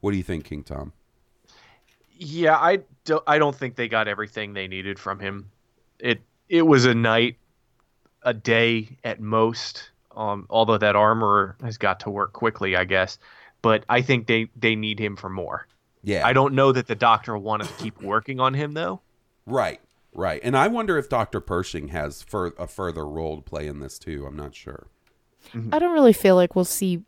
What 0.00 0.10
do 0.12 0.16
you 0.16 0.22
think, 0.22 0.44
King 0.44 0.62
Tom? 0.62 0.92
Yeah, 2.16 2.56
I 2.56 2.80
don't. 3.04 3.22
I 3.26 3.38
don't 3.38 3.54
think 3.54 3.76
they 3.76 3.88
got 3.88 4.08
everything 4.08 4.52
they 4.54 4.68
needed 4.68 4.98
from 4.98 5.18
him. 5.18 5.50
It 5.98 6.22
it 6.48 6.62
was 6.62 6.84
a 6.84 6.94
night, 6.94 7.36
a 8.22 8.32
day 8.34 8.96
at 9.04 9.20
most. 9.20 9.90
Um, 10.16 10.46
although 10.48 10.78
that 10.78 10.94
armor 10.94 11.56
has 11.62 11.76
got 11.76 11.98
to 12.00 12.10
work 12.10 12.32
quickly, 12.32 12.76
I 12.76 12.84
guess. 12.84 13.18
But 13.62 13.84
I 13.88 14.00
think 14.02 14.26
they 14.26 14.48
they 14.56 14.76
need 14.76 14.98
him 15.00 15.16
for 15.16 15.28
more. 15.28 15.66
Yeah. 16.02 16.26
I 16.26 16.32
don't 16.34 16.54
know 16.54 16.70
that 16.70 16.86
the 16.86 16.94
doctor 16.94 17.36
wanted 17.36 17.66
to 17.68 17.74
keep 17.82 18.00
working 18.02 18.38
on 18.38 18.52
him 18.54 18.74
though. 18.74 19.00
Right, 19.46 19.80
right. 20.12 20.40
And 20.44 20.54
I 20.56 20.68
wonder 20.68 20.98
if 20.98 21.08
Dr. 21.08 21.40
Pershing 21.40 21.88
has 21.88 22.22
fur- 22.22 22.52
a 22.58 22.66
further 22.66 23.06
role 23.06 23.36
to 23.36 23.42
play 23.42 23.66
in 23.66 23.80
this 23.80 23.98
too. 23.98 24.26
I'm 24.26 24.36
not 24.36 24.54
sure. 24.54 24.86
I 25.72 25.78
don't 25.78 25.92
really 25.94 26.12
feel 26.12 26.36
like 26.36 26.54
we'll 26.54 26.64
see 26.66 27.02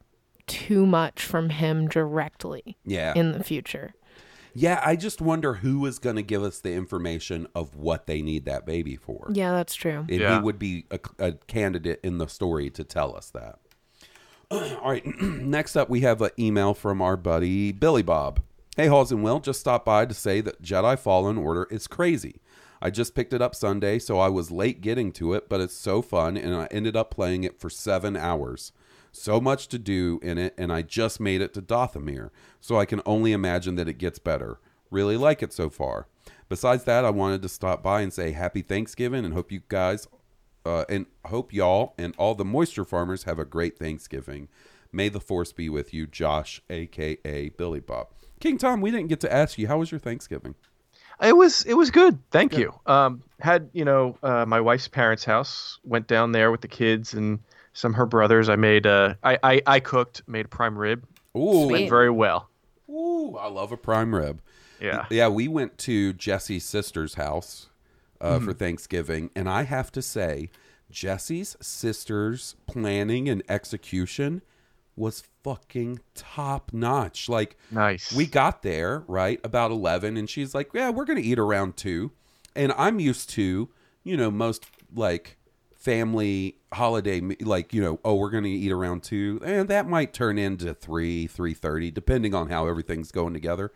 too 0.46 0.86
much 0.86 1.22
from 1.22 1.50
him 1.50 1.88
directly 1.88 2.76
Yeah. 2.84 3.12
in 3.14 3.32
the 3.32 3.44
future. 3.44 3.94
Yeah, 4.58 4.80
I 4.84 4.96
just 4.96 5.20
wonder 5.20 5.54
who 5.54 5.84
is 5.86 5.98
going 5.98 6.16
to 6.16 6.22
give 6.22 6.42
us 6.42 6.60
the 6.60 6.72
information 6.72 7.46
of 7.54 7.76
what 7.76 8.06
they 8.06 8.22
need 8.22 8.44
that 8.46 8.64
baby 8.64 8.96
for. 8.96 9.28
Yeah, 9.32 9.52
that's 9.52 9.74
true. 9.74 10.00
And 10.08 10.10
Yeah. 10.10 10.38
he 10.38 10.42
would 10.44 10.58
be 10.58 10.86
a, 10.90 10.98
a 11.18 11.32
candidate 11.32 12.00
in 12.02 12.18
the 12.18 12.26
story 12.26 12.70
to 12.70 12.82
tell 12.84 13.14
us 13.16 13.30
that. 13.30 13.58
All 14.50 14.90
right. 14.90 15.04
Next 15.22 15.76
up, 15.76 15.90
we 15.90 16.00
have 16.00 16.22
an 16.22 16.30
email 16.38 16.72
from 16.74 17.02
our 17.02 17.16
buddy 17.16 17.72
Billy 17.72 18.02
Bob. 18.02 18.40
Hey, 18.76 18.86
Halls 18.88 19.12
and 19.12 19.22
Will, 19.22 19.40
just 19.40 19.60
stopped 19.60 19.84
by 19.86 20.06
to 20.06 20.14
say 20.14 20.40
that 20.42 20.62
Jedi 20.62 20.98
Fallen 20.98 21.38
Order 21.38 21.66
is 21.70 21.86
crazy. 21.86 22.36
I 22.80 22.90
just 22.90 23.14
picked 23.14 23.32
it 23.32 23.40
up 23.40 23.54
Sunday, 23.54 23.98
so 23.98 24.18
I 24.18 24.28
was 24.28 24.50
late 24.50 24.82
getting 24.82 25.10
to 25.12 25.32
it, 25.32 25.48
but 25.48 25.60
it's 25.62 25.74
so 25.74 26.02
fun, 26.02 26.36
and 26.36 26.54
I 26.54 26.66
ended 26.70 26.94
up 26.94 27.10
playing 27.10 27.44
it 27.44 27.58
for 27.58 27.70
seven 27.70 28.16
hours. 28.16 28.72
So 29.16 29.40
much 29.40 29.68
to 29.68 29.78
do 29.78 30.20
in 30.22 30.38
it, 30.38 30.54
and 30.58 30.72
I 30.72 30.82
just 30.82 31.20
made 31.20 31.40
it 31.40 31.54
to 31.54 31.62
Dathomir, 31.62 32.30
so 32.60 32.78
I 32.78 32.84
can 32.84 33.00
only 33.06 33.32
imagine 33.32 33.76
that 33.76 33.88
it 33.88 33.98
gets 33.98 34.18
better. 34.18 34.60
Really 34.90 35.16
like 35.16 35.42
it 35.42 35.52
so 35.52 35.70
far. 35.70 36.06
Besides 36.48 36.84
that, 36.84 37.04
I 37.04 37.10
wanted 37.10 37.42
to 37.42 37.48
stop 37.48 37.82
by 37.82 38.02
and 38.02 38.12
say 38.12 38.32
happy 38.32 38.62
Thanksgiving 38.62 39.24
and 39.24 39.34
hope 39.34 39.50
you 39.50 39.62
guys 39.68 40.06
uh, 40.66 40.84
and 40.88 41.06
hope 41.26 41.52
y'all 41.52 41.94
and 41.96 42.14
all 42.18 42.34
the 42.34 42.44
moisture 42.44 42.84
farmers 42.84 43.22
have 43.22 43.38
a 43.38 43.44
great 43.44 43.78
Thanksgiving. 43.78 44.48
May 44.92 45.08
the 45.08 45.20
force 45.20 45.52
be 45.52 45.68
with 45.68 45.94
you, 45.94 46.06
Josh, 46.06 46.60
aka 46.68 47.48
Billy 47.50 47.80
Bob. 47.80 48.08
King 48.40 48.58
Tom, 48.58 48.80
we 48.80 48.90
didn't 48.90 49.08
get 49.08 49.20
to 49.20 49.32
ask 49.32 49.58
you 49.58 49.68
how 49.68 49.78
was 49.78 49.90
your 49.90 50.00
Thanksgiving? 50.00 50.54
It 51.22 51.36
was 51.36 51.64
it 51.64 51.74
was 51.74 51.90
good. 51.90 52.18
Thank 52.30 52.58
you. 52.58 52.74
Um, 52.84 53.22
had 53.40 53.70
you 53.72 53.84
know 53.84 54.18
uh, 54.22 54.44
my 54.44 54.60
wife's 54.60 54.88
parents' 54.88 55.24
house. 55.24 55.78
Went 55.84 56.06
down 56.06 56.32
there 56.32 56.50
with 56.50 56.60
the 56.60 56.68
kids 56.68 57.14
and 57.14 57.38
some 57.76 57.92
of 57.92 57.96
her 57.96 58.06
brothers. 58.06 58.48
I 58.48 58.56
made 58.56 58.86
uh, 58.86 59.14
I, 59.22 59.38
I 59.42 59.62
I 59.66 59.80
cooked, 59.80 60.22
made 60.26 60.50
prime 60.50 60.76
rib. 60.78 61.04
Ooh, 61.36 61.68
Went 61.68 61.88
very 61.90 62.10
well. 62.10 62.48
ooh, 62.88 63.36
I 63.36 63.48
love 63.48 63.70
a 63.72 63.76
prime 63.76 64.14
rib. 64.14 64.40
Yeah. 64.80 65.06
Yeah, 65.10 65.28
we 65.28 65.48
went 65.48 65.78
to 65.78 66.12
Jesse's 66.14 66.64
sister's 66.64 67.14
house 67.14 67.68
uh, 68.20 68.38
for 68.40 68.52
Thanksgiving, 68.52 69.30
and 69.34 69.48
I 69.48 69.62
have 69.64 69.90
to 69.92 70.02
say, 70.02 70.50
Jesse's 70.90 71.56
sister's 71.60 72.56
planning 72.66 73.28
and 73.28 73.42
execution 73.48 74.42
was 74.96 75.24
fucking 75.44 76.00
top 76.14 76.72
notch. 76.72 77.28
Like, 77.28 77.56
Nice. 77.70 78.14
we 78.14 78.26
got 78.26 78.62
there 78.62 79.02
right 79.06 79.38
about 79.44 79.70
11 79.70 80.16
and 80.16 80.28
she's 80.28 80.54
like 80.54 80.70
yeah 80.72 80.88
we're 80.90 81.04
gonna 81.04 81.20
eat 81.20 81.38
around 81.38 81.76
two 81.76 82.12
and 82.54 82.72
i'm 82.78 82.98
used 82.98 83.28
to 83.30 83.68
you 84.04 84.16
know 84.16 84.30
most 84.30 84.64
like 84.94 85.35
family 85.86 86.56
holiday 86.72 87.20
me- 87.20 87.36
like 87.40 87.72
you 87.72 87.80
know 87.80 88.00
oh 88.04 88.16
we're 88.16 88.30
gonna 88.30 88.48
eat 88.48 88.72
around 88.72 89.04
two 89.04 89.40
and 89.44 89.68
that 89.68 89.88
might 89.88 90.12
turn 90.12 90.36
into 90.36 90.74
three 90.74 91.28
3.30 91.28 91.94
depending 91.94 92.34
on 92.34 92.48
how 92.48 92.66
everything's 92.66 93.12
going 93.12 93.32
together 93.32 93.70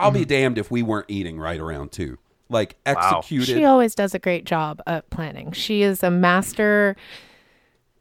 i'll 0.00 0.10
be 0.10 0.24
damned 0.24 0.58
if 0.58 0.68
we 0.68 0.82
weren't 0.82 1.06
eating 1.08 1.38
right 1.38 1.60
around 1.60 1.92
two 1.92 2.18
like 2.48 2.76
executed 2.86 3.46
She 3.46 3.64
always 3.64 3.94
does 3.94 4.14
a 4.14 4.18
great 4.18 4.44
job 4.44 4.82
at 4.86 5.08
planning. 5.10 5.52
She 5.52 5.82
is 5.82 6.02
a 6.02 6.10
master 6.10 6.96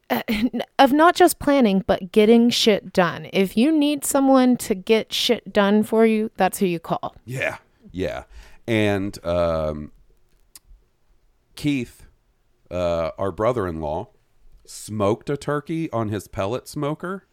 uh, 0.10 0.22
of 0.80 0.92
not 0.92 1.16
just 1.16 1.40
planning, 1.40 1.84
but 1.86 2.12
getting 2.12 2.50
shit 2.50 2.94
done. 2.94 3.28
If 3.34 3.58
you 3.58 3.72
need 3.72 4.06
someone 4.06 4.58
to 4.58 4.76
get 4.76 5.14
shit 5.14 5.54
done 5.54 5.84
for 5.84 6.06
you, 6.06 6.32
that's 6.36 6.60
who 6.60 6.66
you 6.66 6.80
call. 6.80 7.16
Yeah, 7.26 7.58
yeah. 7.92 8.24
And 8.68 9.18
um, 9.26 9.92
Keith, 11.56 12.03
uh, 12.74 13.12
our 13.18 13.32
brother-in-law, 13.32 14.10
smoked 14.66 15.30
a 15.30 15.38
turkey 15.38 15.92
on 15.92 16.10
his 16.10 16.28
pellet 16.28 16.68
smoker. 16.68 17.26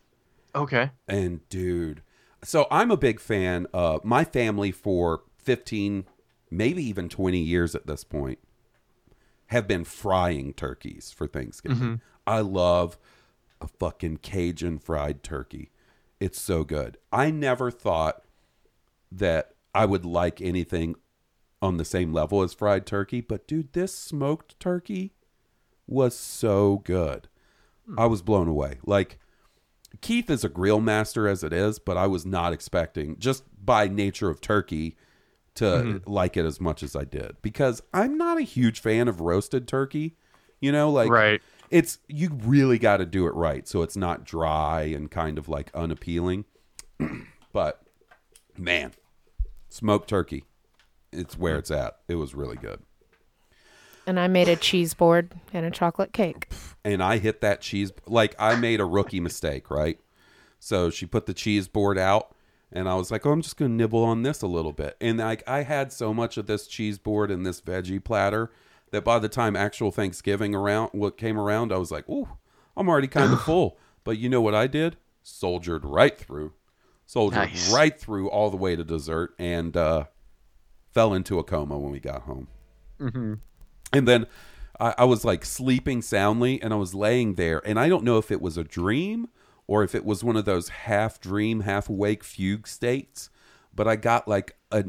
okay. 0.54 0.90
And 1.08 1.48
dude, 1.48 2.02
so 2.44 2.66
I'm 2.70 2.90
a 2.90 2.96
big 2.96 3.20
fan. 3.20 3.66
Uh, 3.72 3.98
my 4.04 4.24
family 4.24 4.70
for 4.72 5.22
15, 5.38 6.04
maybe 6.50 6.82
even 6.84 7.08
20 7.08 7.38
years 7.38 7.74
at 7.74 7.86
this 7.86 8.04
point, 8.04 8.38
have 9.46 9.66
been 9.66 9.84
frying 9.84 10.52
turkeys 10.52 11.12
for 11.12 11.26
Thanksgiving. 11.26 12.00
I 12.26 12.40
love 12.40 12.98
a 13.60 13.66
fucking 13.66 14.18
Cajun 14.18 14.78
fried 14.78 15.22
turkey. 15.22 15.70
It's 16.20 16.40
so 16.40 16.64
good. 16.64 16.98
I 17.12 17.30
never 17.30 17.70
thought 17.70 18.22
that 19.10 19.54
I 19.74 19.86
would 19.86 20.04
like 20.04 20.40
anything 20.40 20.94
on 21.62 21.76
the 21.76 21.84
same 21.84 22.12
level 22.12 22.42
as 22.42 22.54
fried 22.54 22.86
turkey, 22.86 23.20
but 23.20 23.46
dude, 23.48 23.72
this 23.72 23.94
smoked 23.94 24.58
turkey 24.60 25.12
was 25.90 26.16
so 26.16 26.82
good. 26.84 27.28
I 27.98 28.06
was 28.06 28.22
blown 28.22 28.48
away. 28.48 28.78
Like 28.84 29.18
Keith 30.00 30.30
is 30.30 30.44
a 30.44 30.48
grill 30.48 30.80
master 30.80 31.26
as 31.28 31.42
it 31.42 31.52
is, 31.52 31.78
but 31.78 31.96
I 31.96 32.06
was 32.06 32.24
not 32.24 32.52
expecting 32.52 33.18
just 33.18 33.44
by 33.64 33.88
nature 33.88 34.30
of 34.30 34.40
turkey 34.40 34.96
to 35.54 35.64
mm-hmm. 35.64 36.10
like 36.10 36.36
it 36.36 36.46
as 36.46 36.60
much 36.60 36.82
as 36.82 36.94
I 36.94 37.04
did 37.04 37.36
because 37.42 37.82
I'm 37.92 38.16
not 38.16 38.38
a 38.38 38.42
huge 38.42 38.80
fan 38.80 39.08
of 39.08 39.20
roasted 39.20 39.66
turkey. 39.66 40.16
You 40.60 40.72
know, 40.72 40.90
like 40.90 41.10
Right. 41.10 41.42
it's 41.70 41.98
you 42.06 42.30
really 42.44 42.78
got 42.78 42.98
to 42.98 43.06
do 43.06 43.26
it 43.26 43.34
right 43.34 43.66
so 43.66 43.82
it's 43.82 43.96
not 43.96 44.24
dry 44.24 44.82
and 44.82 45.10
kind 45.10 45.38
of 45.38 45.48
like 45.48 45.74
unappealing. 45.74 46.44
but 47.52 47.82
man, 48.56 48.92
smoked 49.68 50.08
turkey, 50.08 50.44
it's 51.12 51.36
where 51.36 51.56
mm. 51.56 51.60
it's 51.60 51.70
at. 51.70 51.98
It 52.08 52.16
was 52.16 52.34
really 52.34 52.56
good. 52.56 52.80
And 54.10 54.18
I 54.18 54.26
made 54.26 54.48
a 54.48 54.56
cheese 54.56 54.92
board 54.92 55.32
and 55.52 55.64
a 55.64 55.70
chocolate 55.70 56.12
cake. 56.12 56.48
and 56.84 57.00
I 57.00 57.18
hit 57.18 57.40
that 57.42 57.60
cheese 57.60 57.92
like 58.06 58.34
I 58.40 58.56
made 58.56 58.80
a 58.80 58.84
rookie 58.84 59.20
mistake, 59.20 59.70
right? 59.70 60.00
So 60.58 60.90
she 60.90 61.06
put 61.06 61.26
the 61.26 61.32
cheese 61.32 61.68
board 61.68 61.96
out 61.96 62.34
and 62.72 62.88
I 62.88 62.96
was 62.96 63.10
like, 63.12 63.24
"Oh, 63.24 63.30
I'm 63.30 63.40
just 63.40 63.56
going 63.56 63.70
to 63.70 63.74
nibble 63.76 64.02
on 64.02 64.22
this 64.22 64.42
a 64.42 64.48
little 64.48 64.72
bit." 64.72 64.96
And 65.00 65.18
like 65.18 65.42
I 65.48 65.62
had 65.62 65.92
so 65.92 66.12
much 66.12 66.36
of 66.36 66.46
this 66.46 66.66
cheese 66.66 66.98
board 66.98 67.30
and 67.30 67.46
this 67.46 67.60
veggie 67.60 68.02
platter 68.02 68.50
that 68.90 69.04
by 69.04 69.20
the 69.20 69.28
time 69.28 69.54
actual 69.54 69.92
Thanksgiving 69.92 70.54
around 70.56 70.90
what 70.92 71.16
came 71.16 71.38
around, 71.38 71.72
I 71.72 71.76
was 71.78 71.92
like, 71.92 72.08
"Ooh, 72.08 72.28
I'm 72.76 72.88
already 72.88 73.06
kind 73.08 73.32
of 73.32 73.40
full." 73.42 73.78
But 74.02 74.18
you 74.18 74.28
know 74.28 74.40
what 74.40 74.54
I 74.56 74.66
did? 74.66 74.96
Soldiered 75.22 75.84
right 75.84 76.18
through. 76.18 76.52
Soldiered 77.06 77.50
Nice. 77.50 77.72
right 77.72 77.98
through 78.00 78.28
all 78.28 78.50
the 78.50 78.56
way 78.56 78.74
to 78.74 78.82
dessert 78.82 79.34
and 79.38 79.76
uh 79.76 80.04
fell 80.90 81.14
into 81.14 81.38
a 81.38 81.44
coma 81.44 81.78
when 81.78 81.92
we 81.92 82.00
got 82.00 82.22
home. 82.22 82.48
And 83.92 84.06
then 84.06 84.26
I, 84.78 84.94
I 84.98 85.04
was 85.04 85.24
like 85.24 85.44
sleeping 85.44 86.02
soundly 86.02 86.60
and 86.60 86.72
I 86.72 86.76
was 86.76 86.94
laying 86.94 87.34
there. 87.34 87.60
And 87.64 87.78
I 87.78 87.88
don't 87.88 88.04
know 88.04 88.18
if 88.18 88.30
it 88.30 88.40
was 88.40 88.56
a 88.56 88.64
dream 88.64 89.28
or 89.66 89.84
if 89.84 89.94
it 89.94 90.04
was 90.04 90.24
one 90.24 90.36
of 90.36 90.44
those 90.44 90.68
half 90.70 91.20
dream, 91.20 91.60
half 91.60 91.88
awake 91.88 92.24
fugue 92.24 92.66
states, 92.66 93.30
but 93.74 93.86
I 93.86 93.96
got 93.96 94.26
like 94.26 94.56
a 94.72 94.86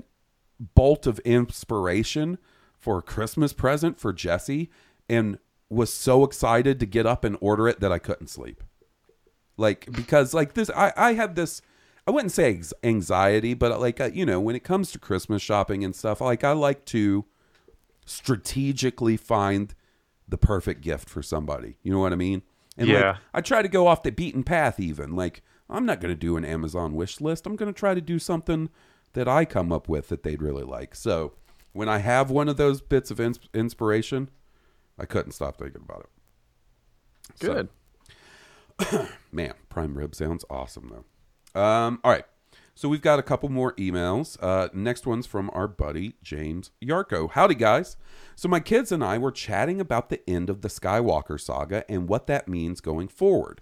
bolt 0.76 1.06
of 1.06 1.19
inspiration 1.19 2.38
for 2.78 2.98
a 2.98 3.03
Christmas 3.03 3.53
present 3.53 3.99
for 3.99 4.11
Jesse 4.11 4.72
and 5.07 5.38
was 5.69 5.94
so 5.94 6.23
excited 6.23 6.80
to 6.80 6.86
get 6.86 7.06
up 7.06 7.23
and 7.23 7.38
order 7.40 7.68
it 7.68 7.80
that 7.80 7.91
I 7.91 7.99
couldn't 7.99 8.28
sleep. 8.28 8.64
Like, 9.56 9.91
because 9.91 10.34
like 10.34 10.53
this, 10.53 10.72
I, 10.76 10.91
I 10.98 11.14
had 11.14 11.36
this, 11.36 11.61
I 12.07 12.11
wouldn't 12.11 12.32
say 12.32 12.61
anxiety, 12.84 13.53
but 13.53 13.80
like 13.80 14.02
uh, 14.02 14.10
you 14.11 14.26
know, 14.26 14.40
when 14.41 14.56
it 14.56 14.64
comes 14.64 14.91
to 14.91 14.99
Christmas 14.99 15.41
shopping 15.41 15.84
and 15.84 15.95
stuff, 15.95 16.22
like 16.22 16.44
I 16.44 16.53
like 16.53 16.86
to 16.86 17.26
strategically 18.06 19.18
find 19.18 19.73
the 20.28 20.38
perfect 20.38 20.82
gift 20.82 21.10
for 21.10 21.22
somebody. 21.22 21.78
You 21.84 21.91
know 21.91 21.99
what 21.99 22.14
I 22.14 22.15
mean? 22.15 22.41
And 22.78 22.88
like, 22.88 22.98
Yeah. 22.99 23.18
I 23.34 23.41
try 23.41 23.61
to 23.61 23.68
go 23.68 23.88
off 23.88 24.03
the 24.03 24.11
beaten 24.11 24.44
path 24.44 24.80
even. 24.80 25.15
Like 25.15 25.41
I'm 25.69 25.86
not 25.86 26.02
going 26.02 26.11
to 26.14 26.19
do 26.19 26.38
an 26.38 26.45
Amazon 26.45 26.95
wish 26.95 27.22
list. 27.22 27.45
I'm 27.45 27.56
going 27.56 27.72
to 27.73 27.78
try 27.78 27.94
to 27.94 28.02
do 28.02 28.19
something 28.19 28.69
that 29.14 29.28
I 29.28 29.45
come 29.45 29.72
up 29.72 29.88
with 29.90 30.10
that 30.10 30.23
they'd 30.23 30.41
really 30.41 30.64
like. 30.64 30.95
So, 30.95 31.34
when 31.73 31.88
I 31.88 31.99
have 31.99 32.30
one 32.30 32.49
of 32.49 32.57
those 32.57 32.82
bits 32.82 33.11
of 33.11 33.19
ins- 33.22 33.40
inspiration, 33.53 34.30
I 34.99 35.06
couldn't 35.06 35.32
stop 35.32 35.57
thinking 35.57 35.82
about 35.88 36.02
it. 36.02 36.10
So- 37.41 37.53
Good. 37.53 39.07
Man, 39.32 39.53
prime 39.69 39.98
rib 39.98 40.15
sounds 40.15 40.44
awesome 40.49 40.90
though. 41.53 41.61
Um, 41.61 41.99
all 42.03 42.11
right. 42.11 42.26
So 42.73 42.89
we've 42.89 43.02
got 43.02 43.19
a 43.19 43.23
couple 43.23 43.49
more 43.49 43.73
emails. 43.73 44.38
Uh, 44.41 44.69
next 44.73 45.06
one's 45.06 45.27
from 45.27 45.52
our 45.53 45.68
buddy 45.68 46.15
James 46.23 46.72
Yarko. 46.81 47.30
Howdy, 47.31 47.56
guys. 47.56 47.98
So 48.35 48.48
my 48.48 48.60
kids 48.60 48.91
and 48.91 49.03
I 49.03 49.18
were 49.18 49.31
chatting 49.31 49.81
about 49.81 50.10
the 50.10 50.27
end 50.30 50.49
of 50.49 50.61
the 50.61 50.68
Skywalker 50.68 51.39
saga 51.39 51.84
and 51.89 52.07
what 52.07 52.27
that 52.27 52.48
means 52.48 52.81
going 52.81 53.07
forward. 53.07 53.61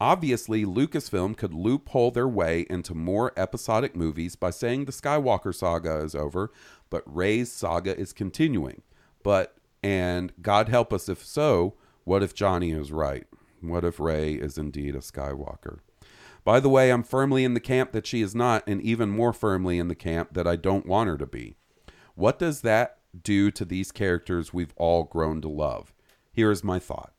Obviously, 0.00 0.64
Lucasfilm 0.64 1.36
could 1.36 1.52
loophole 1.52 2.10
their 2.10 2.28
way 2.28 2.64
into 2.70 2.94
more 2.94 3.32
episodic 3.36 3.94
movies 3.94 4.34
by 4.34 4.50
saying 4.50 4.84
the 4.84 4.92
Skywalker 4.92 5.54
saga 5.54 5.98
is 5.98 6.14
over, 6.14 6.50
but 6.88 7.02
Rey's 7.04 7.52
saga 7.52 7.98
is 7.98 8.14
continuing. 8.14 8.82
But, 9.22 9.56
and 9.82 10.32
God 10.40 10.70
help 10.70 10.92
us 10.92 11.08
if 11.10 11.22
so, 11.24 11.74
what 12.04 12.22
if 12.22 12.34
Johnny 12.34 12.70
is 12.70 12.92
right? 12.92 13.26
What 13.60 13.84
if 13.84 14.00
Rey 14.00 14.34
is 14.34 14.56
indeed 14.56 14.94
a 14.94 15.00
Skywalker? 15.00 15.80
By 16.50 16.58
the 16.58 16.68
way, 16.68 16.90
I'm 16.90 17.04
firmly 17.04 17.44
in 17.44 17.54
the 17.54 17.60
camp 17.60 17.92
that 17.92 18.08
she 18.08 18.22
is 18.22 18.34
not, 18.34 18.64
and 18.66 18.82
even 18.82 19.08
more 19.08 19.32
firmly 19.32 19.78
in 19.78 19.86
the 19.86 19.94
camp 19.94 20.34
that 20.34 20.48
I 20.48 20.56
don't 20.56 20.84
want 20.84 21.08
her 21.08 21.16
to 21.16 21.24
be. 21.24 21.54
What 22.16 22.40
does 22.40 22.62
that 22.62 22.98
do 23.22 23.52
to 23.52 23.64
these 23.64 23.92
characters 23.92 24.52
we've 24.52 24.74
all 24.74 25.04
grown 25.04 25.40
to 25.42 25.48
love? 25.48 25.94
Here 26.32 26.50
is 26.50 26.64
my 26.64 26.80
thought. 26.80 27.12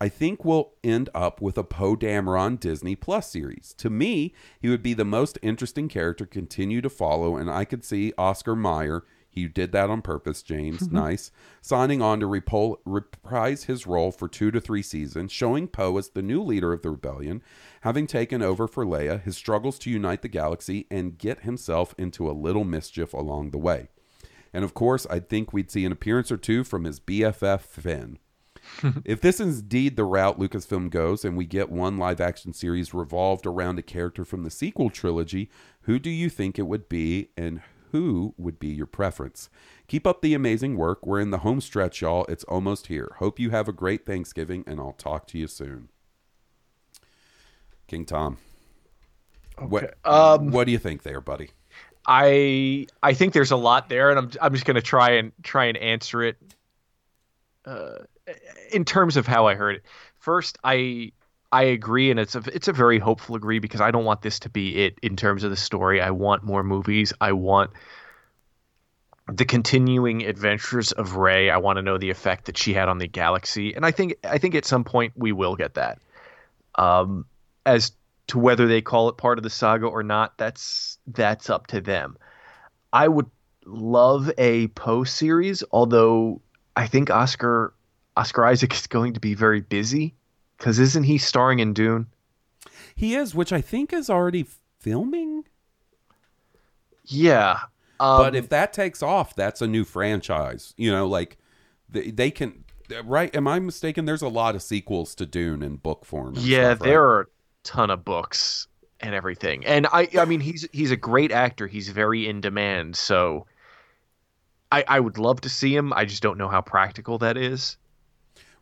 I 0.00 0.08
think 0.08 0.44
we'll 0.44 0.72
end 0.82 1.08
up 1.14 1.40
with 1.40 1.56
a 1.56 1.62
Poe 1.62 1.94
Dameron 1.94 2.58
Disney 2.58 2.96
Plus 2.96 3.30
series. 3.30 3.76
To 3.78 3.90
me, 3.90 4.34
he 4.60 4.68
would 4.68 4.82
be 4.82 4.92
the 4.92 5.04
most 5.04 5.38
interesting 5.40 5.88
character 5.88 6.26
continue 6.26 6.80
to 6.80 6.90
follow, 6.90 7.36
and 7.36 7.48
I 7.48 7.64
could 7.64 7.84
see 7.84 8.12
Oscar 8.18 8.56
Mayer, 8.56 9.04
he 9.34 9.48
did 9.48 9.72
that 9.72 9.90
on 9.90 10.02
purpose, 10.02 10.42
James, 10.42 10.82
mm-hmm. 10.82 10.96
nice, 10.96 11.30
signing 11.60 12.00
on 12.00 12.20
to 12.20 12.26
repol- 12.26 12.78
reprise 12.84 13.64
his 13.64 13.86
role 13.86 14.12
for 14.12 14.28
two 14.28 14.50
to 14.50 14.60
three 14.60 14.82
seasons, 14.82 15.32
showing 15.32 15.66
Poe 15.66 15.98
as 15.98 16.10
the 16.10 16.22
new 16.22 16.42
leader 16.42 16.72
of 16.72 16.82
the 16.82 16.90
rebellion, 16.90 17.42
having 17.80 18.06
taken 18.06 18.42
over 18.42 18.68
for 18.68 18.84
Leia, 18.84 19.22
his 19.22 19.36
struggles 19.36 19.78
to 19.80 19.90
unite 19.90 20.22
the 20.22 20.28
galaxy, 20.28 20.86
and 20.90 21.18
get 21.18 21.40
himself 21.40 21.94
into 21.98 22.30
a 22.30 22.32
little 22.32 22.64
mischief 22.64 23.12
along 23.12 23.50
the 23.50 23.58
way. 23.58 23.88
And 24.52 24.64
of 24.64 24.72
course, 24.72 25.06
I 25.10 25.18
think 25.18 25.52
we'd 25.52 25.70
see 25.70 25.84
an 25.84 25.92
appearance 25.92 26.30
or 26.30 26.36
two 26.36 26.62
from 26.62 26.84
his 26.84 27.00
BFF 27.00 27.60
Finn. 27.60 28.18
if 29.04 29.20
this 29.20 29.40
is 29.40 29.60
indeed 29.60 29.96
the 29.96 30.04
route 30.04 30.38
Lucasfilm 30.38 30.90
goes 30.90 31.24
and 31.24 31.36
we 31.36 31.44
get 31.44 31.70
one 31.70 31.98
live 31.98 32.20
action 32.20 32.52
series 32.52 32.94
revolved 32.94 33.46
around 33.46 33.78
a 33.78 33.82
character 33.82 34.24
from 34.24 34.42
the 34.42 34.50
sequel 34.50 34.90
trilogy, 34.90 35.50
who 35.82 35.98
do 35.98 36.10
you 36.10 36.30
think 36.30 36.58
it 36.58 36.62
would 36.62 36.88
be 36.88 37.28
and 37.36 37.60
who 37.94 38.34
would 38.36 38.58
be 38.58 38.66
your 38.66 38.86
preference? 38.86 39.48
Keep 39.86 40.04
up 40.04 40.20
the 40.20 40.34
amazing 40.34 40.76
work. 40.76 41.06
We're 41.06 41.20
in 41.20 41.30
the 41.30 41.38
home 41.38 41.60
stretch, 41.60 42.00
y'all. 42.02 42.24
It's 42.28 42.42
almost 42.44 42.88
here. 42.88 43.14
Hope 43.20 43.38
you 43.38 43.50
have 43.50 43.68
a 43.68 43.72
great 43.72 44.04
Thanksgiving 44.04 44.64
and 44.66 44.80
I'll 44.80 44.94
talk 44.94 45.28
to 45.28 45.38
you 45.38 45.46
soon. 45.46 45.90
King 47.86 48.04
Tom. 48.04 48.38
What, 49.60 49.94
Um, 50.04 50.50
what 50.50 50.64
do 50.64 50.72
you 50.72 50.78
think 50.78 51.04
there, 51.04 51.20
buddy? 51.20 51.50
I 52.04 52.88
I 53.00 53.14
think 53.14 53.32
there's 53.32 53.52
a 53.52 53.56
lot 53.56 53.88
there, 53.88 54.10
and 54.10 54.18
I'm 54.18 54.30
I'm 54.42 54.52
just 54.52 54.64
gonna 54.64 54.82
try 54.82 55.10
and 55.10 55.30
try 55.44 55.66
and 55.66 55.76
answer 55.76 56.24
it. 56.24 56.36
Uh, 57.64 57.98
in 58.72 58.84
terms 58.84 59.16
of 59.16 59.28
how 59.28 59.46
I 59.46 59.54
heard 59.54 59.76
it, 59.76 59.82
first 60.18 60.58
I 60.64 61.12
I 61.54 61.62
agree, 61.62 62.10
and 62.10 62.18
it's 62.18 62.34
a 62.34 62.42
it's 62.52 62.66
a 62.66 62.72
very 62.72 62.98
hopeful 62.98 63.36
agree 63.36 63.60
because 63.60 63.80
I 63.80 63.92
don't 63.92 64.04
want 64.04 64.22
this 64.22 64.40
to 64.40 64.48
be 64.48 64.84
it 64.84 64.98
in 65.02 65.14
terms 65.14 65.44
of 65.44 65.50
the 65.50 65.56
story. 65.56 66.00
I 66.00 66.10
want 66.10 66.42
more 66.42 66.64
movies. 66.64 67.12
I 67.20 67.30
want 67.30 67.70
the 69.32 69.44
continuing 69.44 70.24
adventures 70.24 70.90
of 70.90 71.14
Rey. 71.14 71.50
I 71.50 71.58
want 71.58 71.76
to 71.76 71.82
know 71.82 71.96
the 71.96 72.10
effect 72.10 72.46
that 72.46 72.58
she 72.58 72.74
had 72.74 72.88
on 72.88 72.98
the 72.98 73.06
galaxy, 73.06 73.72
and 73.72 73.86
I 73.86 73.92
think 73.92 74.16
I 74.24 74.38
think 74.38 74.56
at 74.56 74.64
some 74.64 74.82
point 74.82 75.12
we 75.14 75.30
will 75.30 75.54
get 75.54 75.74
that. 75.74 76.00
Um, 76.74 77.24
as 77.64 77.92
to 78.26 78.40
whether 78.40 78.66
they 78.66 78.82
call 78.82 79.08
it 79.08 79.16
part 79.16 79.38
of 79.38 79.44
the 79.44 79.50
saga 79.50 79.86
or 79.86 80.02
not, 80.02 80.36
that's 80.36 80.98
that's 81.06 81.50
up 81.50 81.68
to 81.68 81.80
them. 81.80 82.16
I 82.92 83.06
would 83.06 83.30
love 83.64 84.28
a 84.38 84.66
Poe 84.68 85.04
series, 85.04 85.62
although 85.70 86.40
I 86.74 86.88
think 86.88 87.10
Oscar 87.10 87.72
Oscar 88.16 88.44
Isaac 88.44 88.74
is 88.74 88.88
going 88.88 89.12
to 89.12 89.20
be 89.20 89.34
very 89.34 89.60
busy 89.60 90.16
because 90.58 90.78
isn't 90.78 91.04
he 91.04 91.18
starring 91.18 91.58
in 91.58 91.72
Dune? 91.72 92.06
He 92.94 93.14
is, 93.14 93.34
which 93.34 93.52
I 93.52 93.60
think 93.60 93.92
is 93.92 94.08
already 94.08 94.46
filming. 94.78 95.44
Yeah, 97.04 97.60
um, 98.00 98.18
but 98.18 98.34
if 98.34 98.48
that 98.48 98.72
takes 98.72 99.02
off, 99.02 99.34
that's 99.34 99.60
a 99.60 99.66
new 99.66 99.84
franchise. 99.84 100.74
You 100.76 100.90
know, 100.90 101.06
like 101.06 101.38
they, 101.88 102.10
they 102.10 102.30
can. 102.30 102.64
Right? 103.04 103.34
Am 103.34 103.48
I 103.48 103.58
mistaken? 103.60 104.04
There's 104.04 104.22
a 104.22 104.28
lot 104.28 104.54
of 104.54 104.62
sequels 104.62 105.14
to 105.16 105.26
Dune 105.26 105.62
in 105.62 105.76
book 105.76 106.04
form. 106.04 106.34
yeah, 106.36 106.70
stuff, 106.70 106.80
right? 106.80 106.86
there 106.86 107.02
are 107.02 107.20
a 107.22 107.26
ton 107.62 107.90
of 107.90 108.04
books 108.04 108.68
and 109.00 109.14
everything, 109.14 109.64
and 109.66 109.86
I 109.92 110.08
I 110.18 110.24
mean 110.24 110.40
he's 110.40 110.68
he's 110.72 110.90
a 110.90 110.96
great 110.96 111.32
actor. 111.32 111.66
He's 111.66 111.88
very 111.88 112.28
in 112.28 112.40
demand, 112.40 112.96
so. 112.96 113.46
I, 114.72 114.82
I 114.88 114.98
would 114.98 115.18
love 115.18 115.40
to 115.42 115.48
see 115.48 115.76
him. 115.76 115.92
I 115.92 116.04
just 116.04 116.20
don't 116.20 116.36
know 116.36 116.48
how 116.48 116.60
practical 116.60 117.18
that 117.18 117.36
is. 117.36 117.76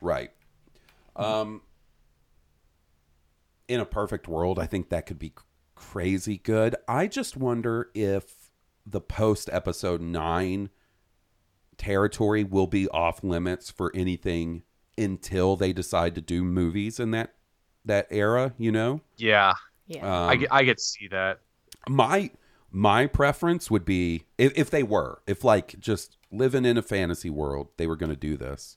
Right. 0.02 0.30
Um, 1.16 1.62
in 3.72 3.80
a 3.80 3.86
perfect 3.86 4.28
world, 4.28 4.58
I 4.58 4.66
think 4.66 4.88
that 4.90 5.06
could 5.06 5.18
be 5.18 5.32
crazy 5.74 6.38
good. 6.38 6.76
I 6.86 7.06
just 7.06 7.36
wonder 7.36 7.90
if 7.94 8.50
the 8.86 9.00
post 9.00 9.48
episode 9.52 10.00
nine 10.00 10.70
territory 11.76 12.44
will 12.44 12.66
be 12.66 12.88
off 12.88 13.24
limits 13.24 13.70
for 13.70 13.90
anything 13.94 14.62
until 14.98 15.56
they 15.56 15.72
decide 15.72 16.14
to 16.14 16.20
do 16.20 16.44
movies 16.44 17.00
in 17.00 17.10
that 17.12 17.34
that 17.84 18.06
era. 18.10 18.54
You 18.58 18.70
know, 18.72 19.00
Yeah, 19.16 19.54
Yeah. 19.86 20.02
um, 20.06 20.28
I, 20.30 20.36
get- 20.36 20.52
I 20.52 20.62
get 20.64 20.78
to 20.78 20.84
see 20.84 21.08
that. 21.08 21.40
my 21.88 22.30
my 22.70 23.06
preference 23.06 23.70
would 23.70 23.84
be 23.84 24.24
if, 24.38 24.52
if 24.56 24.70
they 24.70 24.82
were 24.82 25.20
if 25.26 25.44
like 25.44 25.78
just 25.80 26.16
living 26.30 26.64
in 26.64 26.78
a 26.78 26.82
fantasy 26.82 27.28
world 27.28 27.68
they 27.76 27.86
were 27.86 27.96
going 27.96 28.08
to 28.10 28.16
do 28.16 28.34
this 28.36 28.76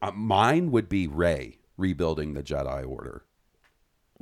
uh, 0.00 0.10
mine 0.10 0.70
would 0.72 0.88
be 0.88 1.06
Rey 1.06 1.58
rebuilding 1.76 2.34
the 2.34 2.42
jedi 2.42 2.84
order 2.88 3.24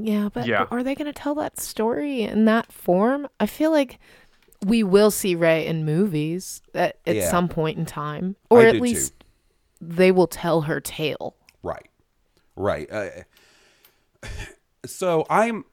Yeah, 0.06 0.28
but 0.32 0.46
Yeah. 0.46 0.66
are 0.70 0.82
they 0.82 0.94
going 0.94 1.12
to 1.12 1.18
tell 1.18 1.34
that 1.36 1.58
story 1.60 2.22
in 2.22 2.44
that 2.46 2.72
form? 2.72 3.28
I 3.38 3.46
feel 3.46 3.70
like 3.70 3.98
we 4.66 4.82
will 4.82 5.10
see 5.10 5.34
Rey 5.34 5.66
in 5.66 5.84
movies 5.84 6.62
at, 6.74 6.98
at 7.06 7.16
Yeah. 7.16 7.30
some 7.30 7.48
point 7.48 7.78
in 7.78 7.86
time, 7.86 8.36
or 8.50 8.60
I 8.60 8.64
at 8.66 8.72
do 8.72 8.78
too. 8.78 8.82
least 8.84 9.14
they 9.80 10.12
will 10.12 10.26
tell 10.26 10.62
her 10.62 10.80
tale. 10.80 11.34
right 11.62 11.88
right 12.56 12.90
uh, 12.92 13.08
so 14.86 15.24
i'm 15.30 15.64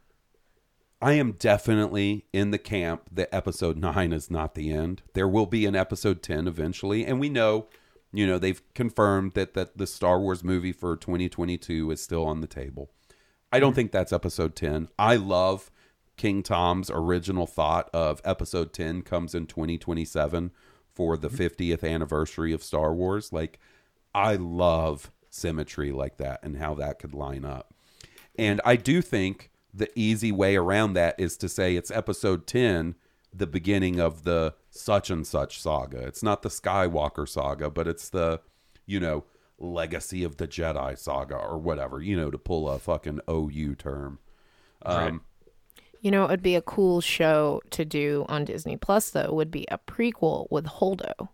i 1.02 1.14
am 1.14 1.34
definitely 1.34 2.26
in 2.34 2.52
the 2.52 2.58
camp 2.58 3.04
that 3.12 3.34
episode 3.34 3.78
9 3.78 4.14
is 4.14 4.30
not 4.32 4.56
the 4.56 4.72
end 4.72 5.02
there 5.14 5.28
will 5.28 5.46
be 5.46 5.66
an 5.66 5.76
episode 5.76 6.22
10 6.24 6.48
eventually 6.48 7.06
and 7.06 7.20
we 7.20 7.28
know 7.30 7.68
you 8.14 8.26
know 8.26 8.38
they've 8.38 8.62
confirmed 8.74 9.34
that 9.34 9.54
that 9.54 9.78
the 9.78 9.88
star 9.88 10.20
wars 10.20 10.44
movie 10.44 10.72
for 10.74 10.96
2022 10.96 11.92
is 11.92 12.02
still 12.02 12.26
on 12.26 12.40
the 12.42 12.48
table 12.48 12.90
I 13.58 13.60
don't 13.60 13.74
think 13.74 13.92
that's 13.92 14.14
episode 14.14 14.56
10. 14.56 14.90
I 15.00 15.16
love 15.16 15.72
King 16.16 16.44
Tom's 16.44 16.92
original 16.92 17.48
thought 17.48 17.90
of 17.92 18.22
episode 18.24 18.72
10 18.72 19.02
comes 19.02 19.34
in 19.34 19.48
2027 19.48 20.52
for 20.94 21.18
the 21.18 21.28
mm-hmm. 21.28 21.64
50th 21.64 21.84
anniversary 21.84 22.54
of 22.54 22.62
Star 22.62 22.94
Wars. 22.94 23.34
Like, 23.34 23.58
I 24.14 24.36
love 24.36 25.12
symmetry 25.32 25.92
like 25.92 26.18
that 26.18 26.40
and 26.44 26.58
how 26.58 26.76
that 26.76 27.00
could 27.00 27.16
line 27.16 27.44
up. 27.44 27.74
And 28.38 28.62
I 28.64 28.76
do 28.76 29.02
think 29.02 29.50
the 29.74 29.90
easy 29.96 30.32
way 30.32 30.56
around 30.56 30.94
that 30.94 31.20
is 31.20 31.36
to 31.38 31.50
say 31.50 31.76
it's 31.76 31.90
episode 31.90 32.46
10, 32.46 32.94
the 33.34 33.48
beginning 33.48 34.00
of 34.00 34.24
the 34.24 34.54
such 34.70 35.10
and 35.10 35.26
such 35.26 35.60
saga. 35.60 36.06
It's 36.06 36.22
not 36.22 36.44
the 36.44 36.50
Skywalker 36.50 37.28
saga, 37.28 37.72
but 37.72 37.88
it's 37.88 38.10
the, 38.10 38.40
you 38.86 39.00
know, 39.00 39.24
legacy 39.60 40.24
of 40.24 40.38
the 40.38 40.48
Jedi 40.48 40.98
saga 40.98 41.36
or 41.36 41.58
whatever, 41.58 42.02
you 42.02 42.16
know, 42.16 42.30
to 42.32 42.38
pull 42.38 42.70
a 42.70 42.80
fucking 42.80 43.20
OU 43.30 43.76
term. 43.76 44.20
Um, 44.86 45.22
You 46.02 46.12
know, 46.12 46.26
it'd 46.26 46.44
be 46.44 46.56
a 46.56 46.62
cool 46.62 47.02
show 47.02 47.62
to 47.72 47.84
do 47.84 48.26
on 48.30 48.46
Disney 48.46 48.78
Plus, 48.78 49.10
though, 49.10 49.34
would 49.34 49.50
be 49.52 49.66
a 49.72 49.80
prequel 49.80 50.48
with 50.52 50.66
Holdo. 50.66 51.30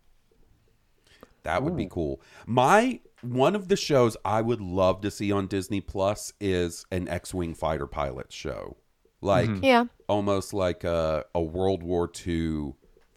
That 1.44 1.64
would 1.64 1.76
be 1.76 1.88
cool. 1.88 2.22
My 2.46 3.02
one 3.22 3.56
of 3.56 3.68
the 3.68 3.76
shows 3.76 4.16
I 4.26 4.42
would 4.42 4.62
love 4.62 5.02
to 5.02 5.12
see 5.12 5.32
on 5.32 5.48
Disney 5.48 5.82
Plus 5.82 6.34
is 6.40 6.86
an 6.92 7.08
X-wing 7.08 7.54
fighter 7.54 7.88
pilot 7.88 8.32
show. 8.32 8.78
like 9.22 9.50
Yeah. 9.62 9.86
almost 10.10 10.54
like 10.54 10.84
a, 10.84 11.26
a 11.34 11.42
World 11.42 11.82
War 11.84 12.10
II 12.28 12.74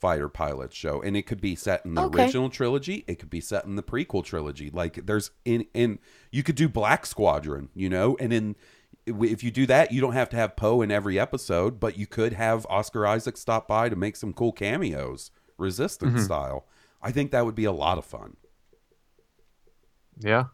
fighter 0.07 0.29
pilot 0.29 0.73
show, 0.73 1.03
and 1.03 1.17
it 1.17 1.23
could 1.23 1.41
be 1.41 1.57
set 1.57 1.85
in 1.85 1.95
the 1.95 2.03
Okay. 2.03 2.23
original 2.23 2.49
trilogy. 2.49 3.03
It 3.09 3.19
could 3.19 3.29
be 3.29 3.41
set 3.41 3.65
in 3.65 3.75
the 3.75 3.83
prequel 3.83 4.23
trilogy. 4.23 4.71
Like 4.71 5.05
there's 5.07 5.33
in 5.45 5.67
in 5.75 5.99
you 6.31 6.45
could 6.45 6.55
do 6.55 6.69
Black 6.69 7.05
Squadron, 7.07 7.71
you 7.75 7.89
know, 7.89 8.17
and 8.21 8.33
in 8.33 8.55
if 9.05 9.43
you 9.43 9.51
do 9.51 9.67
that, 9.67 9.91
you 9.91 10.01
don't 10.01 10.13
have 10.13 10.29
to 10.29 10.37
have 10.37 10.55
Poe 10.55 10.81
in 10.81 10.93
every 10.93 11.19
episode, 11.19 11.81
but 11.81 11.99
you 11.99 12.07
could 12.07 12.35
have 12.35 12.67
Oscar 12.71 13.05
Isaac 13.05 13.37
stop 13.37 13.67
by 13.67 13.89
to 13.89 13.97
make 13.97 14.15
some 14.15 14.33
cool 14.33 14.53
cameos, 14.53 15.33
Resistance 15.59 16.13
mm-hmm. 16.13 16.23
style. 16.23 16.67
I 17.03 17.11
think 17.11 17.33
that 17.33 17.45
would 17.45 17.57
be 17.57 17.65
a 17.65 17.73
lot 17.73 17.99
of 17.99 18.05
fun. 18.05 18.37
Yeah. 20.21 20.45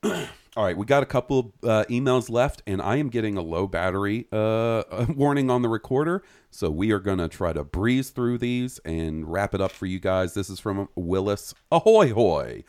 All 0.04 0.64
right, 0.64 0.76
we 0.76 0.86
got 0.86 1.02
a 1.02 1.06
couple 1.06 1.38
of 1.38 1.68
uh, 1.68 1.84
emails 1.88 2.30
left, 2.30 2.62
and 2.66 2.80
I 2.80 2.96
am 2.96 3.08
getting 3.08 3.36
a 3.36 3.42
low 3.42 3.66
battery 3.66 4.26
uh, 4.30 5.06
warning 5.08 5.50
on 5.50 5.62
the 5.62 5.68
recorder. 5.68 6.22
So 6.50 6.70
we 6.70 6.92
are 6.92 7.00
going 7.00 7.18
to 7.18 7.28
try 7.28 7.52
to 7.52 7.64
breeze 7.64 8.10
through 8.10 8.38
these 8.38 8.78
and 8.84 9.30
wrap 9.30 9.54
it 9.54 9.60
up 9.60 9.72
for 9.72 9.86
you 9.86 9.98
guys. 9.98 10.34
This 10.34 10.48
is 10.48 10.60
from 10.60 10.88
Willis. 10.94 11.52
Ahoy, 11.72 12.12
hoy. 12.12 12.64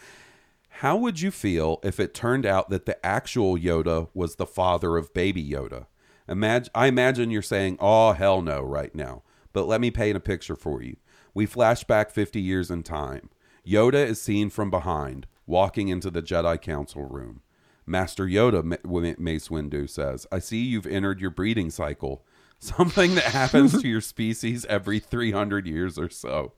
How 0.69 0.97
would 0.97 1.21
you 1.21 1.29
feel 1.29 1.79
if 1.83 1.99
it 1.99 2.13
turned 2.13 2.45
out 2.45 2.69
that 2.69 2.85
the 2.85 3.03
actual 3.05 3.57
Yoda 3.57 4.09
was 4.13 4.35
the 4.35 4.45
father 4.45 4.97
of 4.97 5.13
baby 5.13 5.47
Yoda? 5.47 5.85
Imagine, 6.27 6.71
I 6.73 6.87
imagine 6.87 7.31
you're 7.31 7.41
saying, 7.41 7.77
oh, 7.79 8.13
hell 8.13 8.41
no, 8.41 8.61
right 8.61 8.93
now. 8.95 9.23
But 9.53 9.67
let 9.67 9.81
me 9.81 9.91
paint 9.91 10.17
a 10.17 10.21
picture 10.21 10.55
for 10.55 10.81
you. 10.81 10.97
We 11.33 11.45
flash 11.45 11.83
back 11.83 12.11
50 12.11 12.41
years 12.41 12.71
in 12.71 12.83
time. 12.83 13.29
Yoda 13.67 14.05
is 14.05 14.21
seen 14.21 14.49
from 14.49 14.71
behind, 14.71 15.27
walking 15.49 15.87
into 15.89 16.09
the 16.11 16.21
Jedi 16.21 16.61
Council 16.61 17.03
room. 17.05 17.41
Master 17.85 18.25
Yoda, 18.25 18.63
Ma- 18.63 19.13
Mace 19.17 19.47
Windu 19.49 19.89
says, 19.89 20.27
I 20.31 20.37
see 20.39 20.63
you've 20.63 20.85
entered 20.85 21.19
your 21.19 21.31
breeding 21.31 21.71
cycle, 21.71 22.23
something 22.59 23.15
that 23.15 23.23
happens 23.25 23.81
to 23.81 23.87
your 23.87 24.01
species 24.01 24.63
every 24.65 24.99
300 24.99 25.65
years 25.65 25.97
or 25.97 26.09
so. 26.09 26.53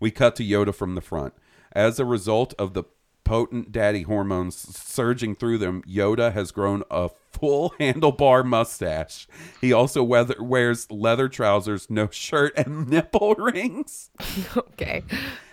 We 0.00 0.10
cut 0.10 0.34
to 0.36 0.42
Yoda 0.42 0.74
from 0.74 0.94
the 0.94 1.02
front. 1.02 1.34
As 1.72 2.00
a 2.00 2.04
result 2.06 2.54
of 2.58 2.72
the 2.72 2.84
potent 3.24 3.70
daddy 3.70 4.02
hormones 4.02 4.56
surging 4.56 5.36
through 5.36 5.58
them, 5.58 5.82
Yoda 5.86 6.32
has 6.32 6.50
grown 6.50 6.82
a 6.90 7.10
full 7.32 7.70
handlebar 7.80 8.42
mustache. 8.44 9.28
He 9.60 9.72
also 9.72 10.02
weather- 10.02 10.42
wears 10.42 10.90
leather 10.90 11.28
trousers, 11.28 11.90
no 11.90 12.08
shirt, 12.10 12.54
and 12.56 12.88
nipple 12.90 13.34
rings. 13.34 14.10
Okay. 14.56 15.02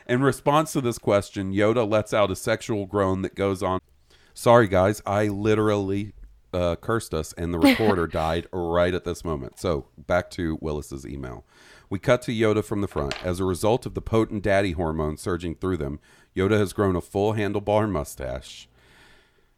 In 0.08 0.22
response 0.22 0.72
to 0.72 0.80
this 0.80 0.98
question, 0.98 1.54
Yoda 1.54 1.88
lets 1.88 2.14
out 2.14 2.32
a 2.32 2.36
sexual 2.36 2.86
groan 2.86 3.24
that 3.24 3.36
goes 3.36 3.62
on. 3.62 3.82
Sorry, 4.34 4.68
guys, 4.70 5.02
I 5.06 5.28
literally 5.28 6.14
uh, 6.54 6.78
cursed 6.78 7.14
us, 7.14 7.34
and 7.34 7.54
the 7.54 7.60
recorder 7.60 8.08
died 8.12 8.48
right 8.54 8.94
at 8.94 9.04
this 9.04 9.26
moment. 9.26 9.60
So 9.60 9.88
back 9.98 10.30
to 10.32 10.58
Willis's 10.62 11.06
email. 11.06 11.44
We 11.90 12.00
cut 12.00 12.22
to 12.24 12.32
Yoda 12.32 12.64
from 12.64 12.80
the 12.80 12.88
front. 12.88 13.22
As 13.24 13.42
a 13.42 13.46
result 13.46 13.86
of 13.86 13.96
the 13.96 14.02
potent 14.02 14.44
daddy 14.44 14.72
hormone 14.72 15.18
surging 15.18 15.56
through 15.56 15.78
them, 15.78 16.00
Yoda 16.36 16.58
has 16.58 16.72
grown 16.72 16.96
a 16.96 17.02
full 17.02 17.34
handlebar 17.34 17.90
mustache. 17.90 18.70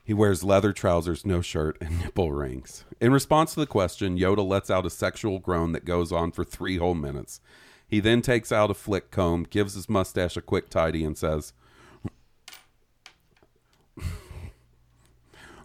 He 0.03 0.13
wears 0.15 0.43
leather 0.43 0.73
trousers, 0.73 1.27
no 1.27 1.41
shirt, 1.41 1.77
and 1.79 1.99
nipple 1.99 2.31
rings. 2.31 2.85
In 2.99 3.11
response 3.11 3.53
to 3.53 3.59
the 3.59 3.67
question, 3.67 4.17
Yoda 4.17 4.47
lets 4.47 4.71
out 4.71 4.87
a 4.87 4.89
sexual 4.89 5.37
groan 5.37 5.73
that 5.73 5.85
goes 5.85 6.11
on 6.11 6.31
for 6.31 6.43
three 6.43 6.77
whole 6.77 6.95
minutes. 6.95 7.39
He 7.89 7.99
then 7.99 8.21
takes 8.21 8.51
out 8.51 8.69
a 8.69 8.75
flick 8.75 9.09
comb, 9.09 9.47
gives 9.49 9.73
his 9.73 9.89
mustache 9.89 10.37
a 10.37 10.41
quick 10.41 10.69
tidy, 10.69 11.03
and 11.03 11.17
says, 11.17 11.53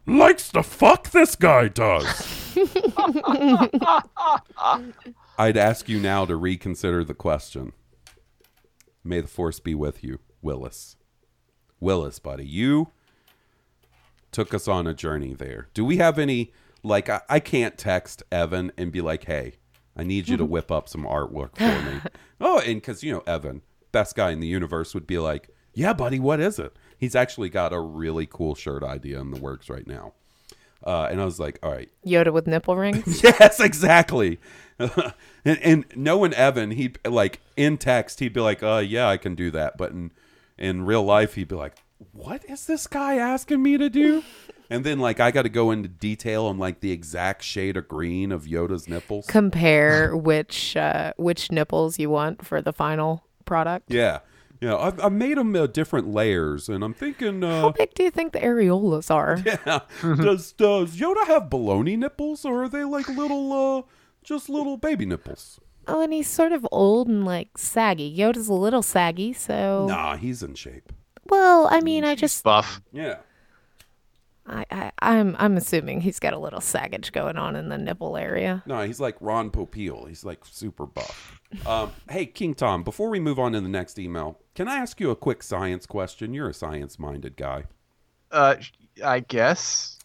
Likes 0.06 0.50
the 0.50 0.62
fuck 0.62 1.10
this 1.10 1.36
guy 1.36 1.68
does. 1.68 2.56
I'd 5.38 5.56
ask 5.56 5.88
you 5.88 5.98
now 5.98 6.24
to 6.24 6.36
reconsider 6.36 7.04
the 7.04 7.14
question. 7.14 7.72
May 9.02 9.20
the 9.20 9.28
force 9.28 9.60
be 9.60 9.74
with 9.74 10.04
you, 10.04 10.20
Willis. 10.40 10.96
Willis, 11.80 12.18
buddy, 12.18 12.46
you 12.46 12.88
took 14.30 14.54
us 14.54 14.68
on 14.68 14.86
a 14.86 14.94
journey 14.94 15.34
there. 15.34 15.68
Do 15.74 15.84
we 15.84 15.98
have 15.98 16.18
any 16.18 16.52
like 16.82 17.08
I, 17.08 17.20
I 17.28 17.40
can't 17.40 17.78
text 17.78 18.22
Evan 18.30 18.72
and 18.76 18.92
be 18.92 19.00
like, 19.00 19.24
"Hey, 19.24 19.54
I 19.96 20.02
need 20.02 20.28
you 20.28 20.36
to 20.36 20.44
whip 20.44 20.70
up 20.70 20.88
some 20.88 21.04
artwork 21.04 21.56
for 21.56 21.90
me." 21.90 22.00
oh, 22.40 22.60
and 22.60 22.82
cuz 22.82 23.02
you 23.02 23.12
know 23.12 23.22
Evan, 23.26 23.62
best 23.92 24.16
guy 24.16 24.30
in 24.30 24.40
the 24.40 24.46
universe 24.46 24.94
would 24.94 25.06
be 25.06 25.18
like, 25.18 25.50
"Yeah, 25.72 25.92
buddy, 25.92 26.18
what 26.18 26.40
is 26.40 26.58
it?" 26.58 26.76
He's 26.98 27.14
actually 27.14 27.48
got 27.48 27.72
a 27.72 27.80
really 27.80 28.26
cool 28.26 28.54
shirt 28.54 28.82
idea 28.82 29.20
in 29.20 29.30
the 29.30 29.40
works 29.40 29.68
right 29.68 29.86
now. 29.86 30.12
Uh, 30.84 31.08
and 31.10 31.20
I 31.20 31.24
was 31.24 31.40
like, 31.40 31.58
"All 31.62 31.72
right, 31.72 31.90
Yoda 32.06 32.32
with 32.32 32.46
nipple 32.46 32.76
rings. 32.76 33.22
yes, 33.24 33.60
exactly." 33.60 34.38
and, 34.78 35.12
and 35.44 35.84
knowing 35.94 36.34
Evan, 36.34 36.72
he'd 36.72 36.98
like 37.06 37.40
in 37.56 37.78
text, 37.78 38.20
he'd 38.20 38.32
be 38.32 38.40
like, 38.40 38.62
"Uh, 38.62 38.82
yeah, 38.84 39.08
I 39.08 39.16
can 39.16 39.34
do 39.34 39.50
that," 39.52 39.78
but 39.78 39.92
in 39.92 40.10
in 40.58 40.84
real 40.84 41.02
life, 41.02 41.34
he'd 41.34 41.48
be 41.48 41.56
like, 41.56 41.76
"What 42.12 42.44
is 42.48 42.66
this 42.66 42.86
guy 42.86 43.16
asking 43.16 43.62
me 43.62 43.78
to 43.78 43.90
do?" 43.90 44.22
And 44.70 44.82
then 44.82 44.98
like 44.98 45.20
I 45.20 45.30
got 45.30 45.42
to 45.42 45.48
go 45.50 45.70
into 45.70 45.88
detail 45.88 46.46
on 46.46 46.58
like 46.58 46.80
the 46.80 46.90
exact 46.90 47.42
shade 47.42 47.76
of 47.76 47.86
green 47.86 48.32
of 48.32 48.44
Yoda's 48.44 48.88
nipples. 48.88 49.26
Compare 49.26 50.16
which 50.30 50.76
uh, 50.76 51.12
which 51.16 51.52
nipples 51.52 51.98
you 51.98 52.10
want 52.10 52.44
for 52.44 52.62
the 52.62 52.72
final 52.72 53.24
product. 53.44 53.92
Yeah, 53.92 54.20
yeah. 54.60 54.76
I've, 54.76 54.98
I 54.98 55.10
made 55.10 55.36
them 55.36 55.54
uh, 55.54 55.66
different 55.66 56.08
layers, 56.08 56.68
and 56.68 56.82
I'm 56.82 56.94
thinking, 56.94 57.42
How 57.42 57.68
uh, 57.68 57.72
big 57.72 57.92
do 57.94 58.04
you 58.04 58.10
think 58.10 58.32
the 58.32 58.40
areolas 58.40 59.10
are? 59.10 59.40
yeah, 59.44 59.80
does 60.02 60.52
does 60.52 60.96
Yoda 60.96 61.26
have 61.26 61.44
baloney 61.44 61.98
nipples, 61.98 62.44
or 62.44 62.64
are 62.64 62.68
they 62.68 62.84
like 62.84 63.08
little, 63.08 63.52
uh, 63.52 63.82
just 64.22 64.48
little 64.48 64.76
baby 64.78 65.04
nipples? 65.04 65.60
Oh, 65.86 66.00
and 66.00 66.14
he's 66.14 66.28
sort 66.28 66.52
of 66.52 66.66
old 66.72 67.08
and 67.08 67.26
like 67.26 67.58
saggy. 67.58 68.12
Yoda's 68.16 68.48
a 68.48 68.54
little 68.54 68.82
saggy, 68.82 69.34
so 69.34 69.86
Nah, 69.86 70.16
he's 70.16 70.42
in 70.42 70.54
shape. 70.54 70.90
Well, 71.26 71.68
I 71.70 71.80
mean, 71.80 72.04
I 72.04 72.14
just 72.14 72.42
Buff. 72.44 72.80
Yeah. 72.92 73.16
I, 74.46 74.66
I 74.70 74.92
I'm 74.98 75.34
I'm 75.38 75.56
assuming 75.56 76.02
he's 76.02 76.18
got 76.18 76.34
a 76.34 76.38
little 76.38 76.60
saggage 76.60 77.12
going 77.12 77.38
on 77.38 77.56
in 77.56 77.70
the 77.70 77.78
nipple 77.78 78.16
area. 78.18 78.62
No, 78.66 78.82
he's 78.82 79.00
like 79.00 79.16
Ron 79.20 79.50
Popeil. 79.50 80.06
He's 80.08 80.22
like 80.24 80.44
super 80.44 80.84
buff. 80.86 81.40
Um, 81.66 81.92
hey, 82.10 82.26
King 82.26 82.52
Tom, 82.54 82.82
before 82.82 83.08
we 83.08 83.20
move 83.20 83.38
on 83.38 83.52
to 83.52 83.60
the 83.62 83.68
next 83.68 83.98
email, 83.98 84.38
can 84.54 84.68
I 84.68 84.76
ask 84.76 85.00
you 85.00 85.10
a 85.10 85.16
quick 85.16 85.42
science 85.42 85.86
question? 85.86 86.34
You're 86.34 86.50
a 86.50 86.54
science 86.54 86.98
minded 86.98 87.36
guy. 87.36 87.64
Uh, 88.30 88.56
I 89.02 89.20
guess. 89.20 89.98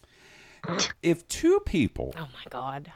If 1.02 1.26
two 1.28 1.60
people 1.66 2.14
Oh 2.16 2.28
my 2.32 2.44
god. 2.50 2.92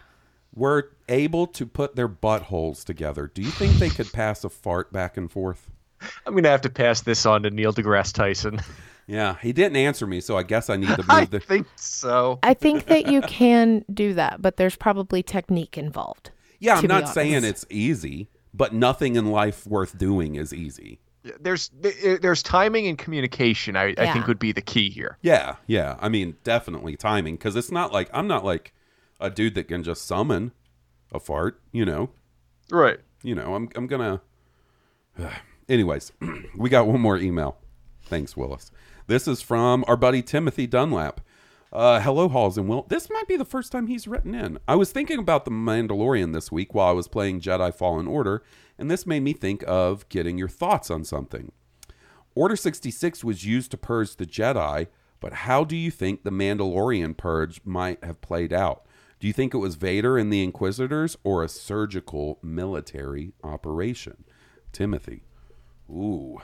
were 0.54 0.92
able 1.08 1.46
to 1.48 1.66
put 1.66 1.96
their 1.96 2.08
buttholes 2.08 2.84
together, 2.84 3.30
do 3.32 3.42
you 3.42 3.50
think 3.50 3.74
they 3.74 3.88
could 3.90 4.12
pass 4.12 4.44
a 4.44 4.48
fart 4.48 4.92
back 4.92 5.16
and 5.16 5.30
forth? 5.30 5.70
I'm 6.26 6.34
gonna 6.34 6.48
have 6.48 6.62
to 6.62 6.70
pass 6.70 7.02
this 7.02 7.26
on 7.26 7.42
to 7.44 7.50
Neil 7.50 7.72
deGrasse 7.72 8.12
Tyson. 8.12 8.60
Yeah, 9.06 9.36
he 9.42 9.52
didn't 9.52 9.76
answer 9.76 10.06
me, 10.06 10.20
so 10.20 10.36
I 10.38 10.42
guess 10.44 10.70
I 10.70 10.76
need 10.76 10.88
to 10.88 11.04
I 11.10 11.20
move 11.20 11.30
the. 11.30 11.40
think 11.40 11.66
so. 11.76 12.38
I 12.42 12.54
think 12.54 12.86
that 12.86 13.06
you 13.06 13.20
can 13.22 13.84
do 13.92 14.14
that, 14.14 14.40
but 14.40 14.56
there's 14.56 14.76
probably 14.76 15.22
technique 15.22 15.76
involved. 15.76 16.30
Yeah, 16.58 16.76
I'm 16.76 16.86
not 16.86 17.08
saying 17.10 17.44
it's 17.44 17.66
easy, 17.68 18.28
but 18.54 18.72
nothing 18.72 19.16
in 19.16 19.26
life 19.30 19.66
worth 19.66 19.98
doing 19.98 20.36
is 20.36 20.54
easy. 20.54 21.00
There's 21.40 21.70
there's 22.20 22.42
timing 22.42 22.86
and 22.86 22.96
communication. 22.98 23.76
I, 23.76 23.94
I 23.98 24.12
think 24.12 24.26
would 24.26 24.38
be 24.38 24.52
the 24.52 24.62
key 24.62 24.88
here. 24.90 25.18
Yeah, 25.22 25.56
yeah. 25.66 25.96
I 26.00 26.08
mean, 26.08 26.36
definitely 26.44 26.96
timing 26.96 27.36
because 27.36 27.56
it's 27.56 27.70
not 27.70 27.92
like 27.92 28.08
I'm 28.12 28.26
not 28.26 28.44
like 28.44 28.72
a 29.20 29.28
dude 29.30 29.54
that 29.54 29.68
can 29.68 29.82
just 29.82 30.06
summon 30.06 30.52
a 31.12 31.20
fart. 31.20 31.60
You 31.72 31.84
know, 31.84 32.10
Right. 32.70 33.00
you 33.22 33.34
know. 33.34 33.54
I'm 33.54 33.68
I'm 33.74 33.86
gonna. 33.86 34.22
Anyways, 35.68 36.12
we 36.56 36.68
got 36.68 36.86
one 36.86 37.00
more 37.00 37.18
email. 37.18 37.58
Thanks, 38.04 38.36
Willis. 38.36 38.70
This 39.06 39.26
is 39.26 39.40
from 39.40 39.84
our 39.88 39.96
buddy 39.96 40.22
Timothy 40.22 40.66
Dunlap. 40.66 41.20
Uh, 41.72 42.00
hello, 42.00 42.28
Halls 42.28 42.56
and 42.56 42.68
Will. 42.68 42.86
This 42.88 43.10
might 43.10 43.26
be 43.26 43.36
the 43.36 43.44
first 43.44 43.72
time 43.72 43.86
he's 43.86 44.06
written 44.06 44.34
in. 44.34 44.58
I 44.68 44.76
was 44.76 44.92
thinking 44.92 45.18
about 45.18 45.44
the 45.44 45.50
Mandalorian 45.50 46.32
this 46.32 46.52
week 46.52 46.72
while 46.72 46.88
I 46.88 46.92
was 46.92 47.08
playing 47.08 47.40
Jedi 47.40 47.74
Fallen 47.74 48.06
Order, 48.06 48.44
and 48.78 48.90
this 48.90 49.06
made 49.06 49.24
me 49.24 49.32
think 49.32 49.64
of 49.66 50.08
getting 50.08 50.38
your 50.38 50.48
thoughts 50.48 50.90
on 50.90 51.02
something. 51.02 51.50
Order 52.34 52.56
66 52.56 53.24
was 53.24 53.44
used 53.44 53.70
to 53.72 53.76
purge 53.76 54.16
the 54.16 54.26
Jedi, 54.26 54.86
but 55.18 55.32
how 55.32 55.64
do 55.64 55.76
you 55.76 55.90
think 55.90 56.22
the 56.22 56.30
Mandalorian 56.30 57.16
purge 57.16 57.60
might 57.64 58.04
have 58.04 58.20
played 58.20 58.52
out? 58.52 58.86
Do 59.18 59.26
you 59.26 59.32
think 59.32 59.54
it 59.54 59.58
was 59.58 59.76
Vader 59.76 60.18
and 60.18 60.32
the 60.32 60.44
Inquisitors 60.44 61.16
or 61.24 61.42
a 61.42 61.48
surgical 61.48 62.38
military 62.42 63.32
operation? 63.42 64.24
Timothy. 64.72 65.22
Ooh. 65.90 66.38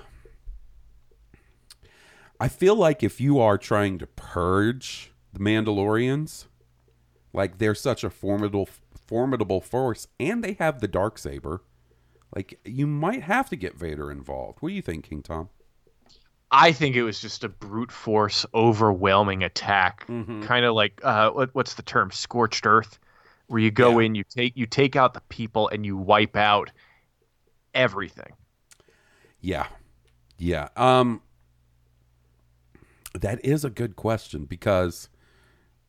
I 2.38 2.48
feel 2.48 2.74
like 2.74 3.02
if 3.02 3.20
you 3.20 3.38
are 3.38 3.58
trying 3.58 3.98
to 3.98 4.06
purge 4.06 5.12
the 5.32 5.38
Mandalorians, 5.40 6.46
like 7.32 7.58
they're 7.58 7.74
such 7.74 8.02
a 8.04 8.10
formidable 8.10 8.68
formidable 9.06 9.60
force 9.60 10.06
and 10.20 10.42
they 10.44 10.52
have 10.54 10.80
the 10.80 10.88
dark 10.88 11.18
saber, 11.18 11.62
like 12.34 12.58
you 12.64 12.86
might 12.86 13.22
have 13.22 13.50
to 13.50 13.56
get 13.56 13.76
Vader 13.76 14.10
involved. 14.10 14.58
What 14.60 14.68
do 14.70 14.74
you 14.74 14.82
think, 14.82 15.04
King 15.08 15.22
Tom? 15.22 15.48
I 16.52 16.72
think 16.72 16.96
it 16.96 17.02
was 17.04 17.20
just 17.20 17.44
a 17.44 17.48
brute 17.48 17.92
force, 17.92 18.44
overwhelming 18.54 19.44
attack, 19.44 20.06
Mm-hmm. 20.08 20.42
kind 20.42 20.64
of 20.64 20.74
like 20.74 21.00
uh, 21.04 21.30
what, 21.30 21.54
what's 21.54 21.74
the 21.74 21.82
term? 21.82 22.10
Scorched 22.10 22.66
earth. 22.66 22.98
where 23.48 23.60
you 23.60 23.70
go 23.70 23.98
Yeah. 23.98 24.06
in, 24.06 24.14
you 24.14 24.24
take 24.24 24.56
you 24.56 24.66
take 24.66 24.96
out 24.96 25.12
the 25.14 25.20
people, 25.28 25.68
and 25.68 25.84
you 25.84 25.96
wipe 25.96 26.36
out 26.36 26.70
everything. 27.74 28.32
Yeah. 29.40 29.66
Yeah. 30.38 30.68
Um 30.76 31.22
that 33.12 33.44
is 33.44 33.64
a 33.64 33.70
good 33.70 33.96
question 33.96 34.44
because 34.44 35.08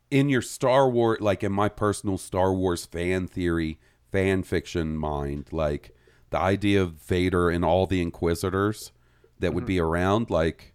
in 0.09 0.27
your 0.29 0.41
Star 0.41 0.89
Wars 0.89 1.21
like 1.21 1.43
in 1.43 1.51
my 1.51 1.69
personal 1.69 2.17
Star 2.17 2.53
Wars 2.53 2.85
fan 2.85 3.27
theory, 3.27 3.79
fan 4.11 4.43
fiction 4.43 4.97
mind, 4.97 5.47
like 5.51 5.95
the 6.29 6.39
idea 6.39 6.81
of 6.81 6.93
Vader 6.93 7.49
and 7.49 7.63
all 7.63 7.85
the 7.85 8.01
inquisitors 8.01 8.91
that 9.39 9.53
would 9.53 9.65
be 9.65 9.79
around 9.79 10.29
like 10.29 10.73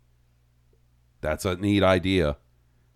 that's 1.20 1.44
a 1.44 1.56
neat 1.56 1.82
idea 1.82 2.36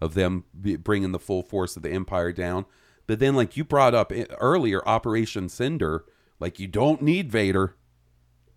of 0.01 0.15
them 0.15 0.45
bringing 0.53 1.13
the 1.13 1.19
full 1.19 1.43
force 1.43 1.77
of 1.77 1.83
the 1.83 1.91
empire 1.91 2.33
down. 2.33 2.65
But 3.07 3.19
then 3.19 3.35
like 3.35 3.57
you 3.57 3.65
brought 3.65 3.95
up 3.95 4.13
earlier 4.39 4.87
Operation 4.87 5.49
Cinder, 5.49 6.05
like 6.39 6.59
you 6.59 6.69
don't 6.69 7.03
need 7.03 7.31
Vader 7.31 7.77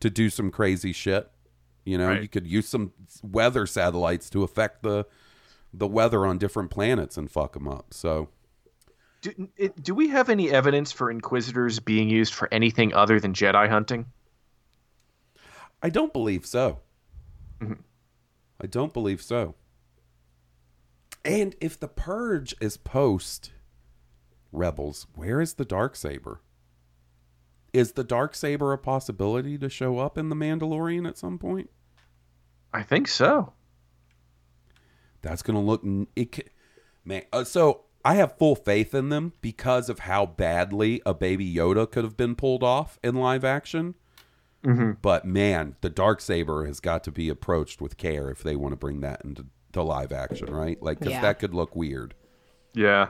to 0.03 0.09
do 0.09 0.29
some 0.29 0.51
crazy 0.51 0.91
shit. 0.93 1.31
You 1.85 1.97
know, 1.97 2.09
Right. 2.09 2.21
you 2.21 2.27
could 2.27 2.45
use 2.47 2.67
some 2.67 2.91
weather 3.23 3.65
satellites 3.65 4.29
to 4.29 4.43
affect 4.43 4.83
the 4.83 5.05
the 5.73 5.87
weather 5.87 6.25
on 6.25 6.37
different 6.37 6.69
planets 6.69 7.17
and 7.17 7.31
fuck 7.31 7.53
them 7.53 7.67
up. 7.67 7.93
So 7.95 8.29
Do, 9.21 9.49
it, 9.57 9.81
do 9.81 9.95
we 9.95 10.09
have 10.09 10.29
any 10.29 10.51
evidence 10.51 10.91
for 10.91 11.09
Inquisitors 11.09 11.79
being 11.79 12.09
used 12.09 12.33
for 12.35 12.47
anything 12.51 12.93
other 12.93 13.19
than 13.19 13.33
Jedi 13.33 13.67
hunting? 13.67 14.05
I 15.81 15.89
don't 15.89 16.13
believe 16.13 16.45
so. 16.45 16.81
Mm-hmm. 17.59 17.81
I 18.61 18.67
don't 18.67 18.93
believe 18.93 19.21
so. 19.21 19.55
And 21.25 21.55
if 21.59 21.79
the 21.79 21.87
purge 21.87 22.53
is 22.61 22.77
post 22.77 23.51
rebels, 24.51 25.07
where 25.15 25.41
is 25.41 25.55
the 25.55 25.65
dark 25.65 25.95
saber? 25.95 26.41
Is 27.73 27.93
the 27.93 28.03
dark 28.03 28.35
saber 28.35 28.71
a 28.71 28.77
possibility 28.77 29.57
to 29.57 29.67
show 29.67 29.97
up 29.97 30.17
in 30.17 30.29
the 30.29 30.35
Mandalorian 30.35 31.07
at 31.07 31.17
some 31.17 31.39
point? 31.39 31.69
I 32.71 32.83
think 32.83 33.07
so. 33.07 33.53
That's 35.21 35.41
gonna 35.41 35.61
look 35.61 35.81
it. 36.15 36.31
ca- 36.31 36.49
Man, 37.05 37.23
uh, 37.33 37.43
so 37.43 37.81
I 38.05 38.15
have 38.15 38.37
full 38.37 38.55
faith 38.55 38.93
in 38.93 39.09
them 39.09 39.33
because 39.41 39.89
of 39.89 39.99
how 39.99 40.25
badly 40.25 41.01
a 41.05 41.13
baby 41.13 41.51
Yoda 41.53 41.89
could 41.89 42.03
have 42.03 42.15
been 42.17 42.35
pulled 42.35 42.63
off 42.63 42.99
in 43.03 43.15
live 43.15 43.43
action. 43.43 43.95
But 45.01 45.25
man, 45.25 45.75
the 45.81 45.89
dark 45.89 46.21
saber 46.21 46.65
has 46.65 46.79
got 46.79 47.03
to 47.03 47.11
be 47.11 47.27
approached 47.27 47.81
with 47.81 47.97
care 47.97 48.29
if 48.29 48.41
they 48.43 48.55
want 48.55 48.71
to 48.71 48.77
bring 48.77 49.01
that 49.01 49.19
into 49.25 49.47
to 49.73 49.81
live 49.81 50.13
action, 50.13 50.53
right? 50.53 50.81
Like, 50.81 50.99
because 50.99 51.11
Yeah. 51.13 51.21
that 51.21 51.39
could 51.39 51.53
look 51.53 51.75
weird. 51.75 52.13
Yeah. 52.73 53.09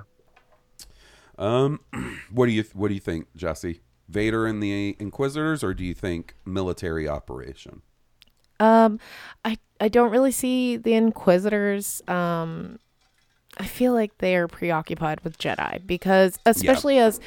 Um, 1.38 1.80
what 2.32 2.48
do 2.48 2.52
you 2.54 2.64
what 2.74 2.88
do 2.88 2.96
you 2.96 3.00
think, 3.00 3.28
Jesse? 3.36 3.82
Vader 4.10 4.46
and 4.46 4.62
the 4.62 4.96
Inquisitors, 5.00 5.64
or 5.64 5.74
do 5.74 5.84
you 5.84 5.94
think 5.94 6.36
military 6.46 7.08
operation? 7.08 7.82
Um, 8.60 9.00
I 9.44 9.58
I 9.80 9.90
don't 9.90 10.12
really 10.12 10.32
see 10.32 10.78
the 10.78 10.94
Inquisitors. 10.94 12.02
Um, 12.08 12.80
I 13.58 13.66
feel 13.66 13.94
like 13.94 14.18
they 14.18 14.36
are 14.36 14.48
preoccupied 14.48 15.22
with 15.22 15.38
Jedi 15.38 15.86
because, 15.86 16.40
especially 16.46 16.98
as 16.98 17.20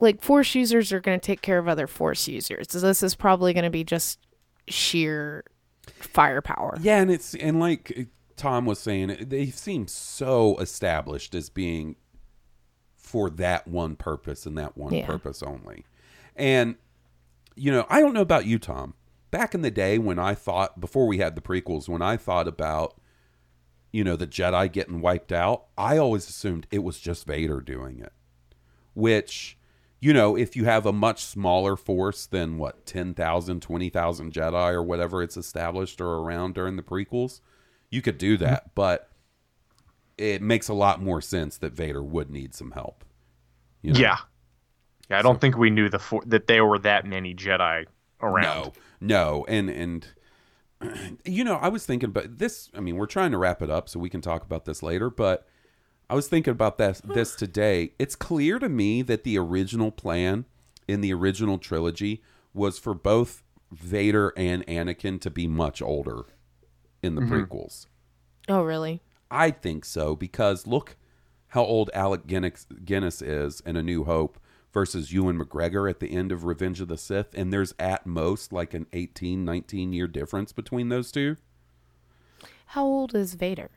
like 0.00 0.22
Force 0.22 0.54
users 0.54 0.92
are 0.92 1.00
going 1.00 1.18
to 1.18 1.24
take 1.24 1.42
care 1.42 1.58
of 1.58 1.68
other 1.68 1.86
Force 1.86 2.26
users. 2.26 2.66
So 2.70 2.80
this 2.80 3.02
is 3.02 3.14
probably 3.14 3.52
going 3.52 3.64
to 3.64 3.70
be 3.70 3.84
just 3.84 4.18
sheer 4.66 5.44
firepower. 5.86 6.78
Yeah, 6.80 7.00
and 7.00 7.10
it's 7.10 7.34
and 7.34 7.60
like 7.60 8.08
Tom 8.36 8.64
was 8.64 8.78
saying, 8.78 9.26
they 9.28 9.46
seem 9.46 9.86
so 9.86 10.56
established 10.58 11.34
as 11.34 11.50
being 11.50 11.96
for 13.10 13.28
that 13.28 13.66
one 13.66 13.96
purpose 13.96 14.46
and 14.46 14.56
that 14.56 14.76
one 14.76 14.94
Yeah. 14.94 15.06
purpose 15.06 15.42
only. 15.42 15.84
And 16.36 16.76
you 17.56 17.70
know, 17.70 17.84
I 17.90 18.00
don't 18.00 18.14
know 18.14 18.22
about 18.22 18.46
you, 18.46 18.58
Tom. 18.58 18.94
Back 19.30 19.54
in 19.54 19.62
the 19.62 19.70
day 19.70 19.98
when 19.98 20.18
I 20.18 20.34
thought 20.34 20.80
before 20.80 21.06
we 21.06 21.18
had 21.18 21.34
the 21.34 21.42
prequels, 21.42 21.88
when 21.88 22.00
I 22.00 22.16
thought 22.16 22.48
about 22.48 22.98
you 23.92 24.04
know 24.04 24.16
the 24.16 24.26
Jedi 24.26 24.70
getting 24.72 25.00
wiped 25.00 25.32
out, 25.32 25.66
I 25.76 25.98
always 25.98 26.28
assumed 26.28 26.66
it 26.70 26.84
was 26.84 27.00
just 27.00 27.26
Vader 27.26 27.60
doing 27.60 27.98
it. 27.98 28.12
Which 28.94 29.58
you 30.00 30.14
know, 30.14 30.36
if 30.36 30.56
you 30.56 30.64
have 30.64 30.86
a 30.86 30.92
much 30.92 31.22
smaller 31.22 31.76
force 31.76 32.24
than 32.24 32.56
what 32.56 32.86
10,000, 32.86 33.60
20,000 33.60 34.32
Jedi 34.32 34.72
or 34.72 34.82
whatever 34.82 35.22
it's 35.22 35.36
established 35.36 36.00
or 36.00 36.14
around 36.14 36.54
during 36.54 36.76
the 36.76 36.82
prequels, 36.82 37.40
you 37.90 38.00
could 38.00 38.16
do 38.16 38.38
that, 38.38 38.62
mm-hmm. 38.62 38.70
but 38.74 39.09
it 40.20 40.42
makes 40.42 40.68
a 40.68 40.74
lot 40.74 41.02
more 41.02 41.20
sense 41.20 41.56
that 41.58 41.72
Vader 41.72 42.02
would 42.02 42.30
need 42.30 42.54
some 42.54 42.72
help. 42.72 43.04
you 43.82 43.92
know? 43.92 44.00
Yeah. 44.00 44.18
Yeah, 45.10 45.18
I 45.18 45.22
don't 45.22 45.40
think 45.40 45.56
we 45.56 45.70
knew 45.70 45.88
the 45.88 45.98
for- 45.98 46.22
that 46.26 46.46
there 46.46 46.64
were 46.64 46.78
that 46.80 47.04
many 47.04 47.34
Jedi 47.34 47.86
around. 48.22 48.72
No, 49.00 49.42
no, 49.42 49.44
and 49.48 49.68
and 49.68 50.06
you 51.24 51.42
know, 51.42 51.56
I 51.56 51.68
was 51.68 51.84
thinking 51.84 52.10
about 52.10 52.38
this. 52.38 52.70
I 52.76 52.80
mean, 52.80 52.96
we're 52.96 53.06
trying 53.06 53.32
to 53.32 53.38
wrap 53.38 53.60
it 53.60 53.70
up 53.70 53.88
so 53.88 53.98
we 53.98 54.08
can 54.08 54.20
talk 54.20 54.44
about 54.44 54.66
this 54.66 54.84
later, 54.84 55.10
but 55.10 55.48
I 56.08 56.14
was 56.14 56.28
thinking 56.28 56.52
about 56.52 56.78
this 56.78 57.00
this 57.04 57.34
today. 57.34 57.92
It's 57.98 58.14
clear 58.14 58.60
to 58.60 58.68
me 58.68 59.02
that 59.02 59.24
the 59.24 59.36
original 59.36 59.90
plan 59.90 60.44
in 60.86 61.00
the 61.00 61.12
original 61.12 61.58
trilogy 61.58 62.22
was 62.54 62.78
for 62.78 62.94
both 62.94 63.42
Vader 63.72 64.32
and 64.36 64.64
Anakin 64.66 65.20
to 65.22 65.30
be 65.30 65.48
much 65.48 65.82
older 65.82 66.26
in 67.02 67.16
the 67.16 67.22
mm-hmm. 67.22 67.34
prequels. 67.34 67.86
Oh, 68.48 68.62
really? 68.62 69.02
I 69.30 69.50
think 69.50 69.84
so 69.84 70.16
because 70.16 70.66
look 70.66 70.96
how 71.48 71.64
old 71.64 71.90
Alec 71.94 72.26
Guinness, 72.26 72.66
Guinness 72.84 73.22
is 73.22 73.60
in 73.66 73.76
A 73.76 73.82
New 73.82 74.04
Hope 74.04 74.38
versus 74.72 75.12
Ewan 75.12 75.38
McGregor 75.38 75.90
at 75.90 76.00
the 76.00 76.12
end 76.12 76.30
of 76.30 76.44
Revenge 76.44 76.80
of 76.80 76.88
the 76.88 76.96
Sith, 76.96 77.34
and 77.34 77.52
there's 77.52 77.74
at 77.78 78.06
most 78.06 78.52
like 78.52 78.72
an 78.72 78.86
18, 78.92 79.44
19 79.44 79.92
year 79.92 80.06
difference 80.06 80.52
between 80.52 80.88
those 80.88 81.10
two. 81.10 81.36
How 82.66 82.84
old 82.84 83.14
is 83.14 83.34
Vader? 83.34 83.70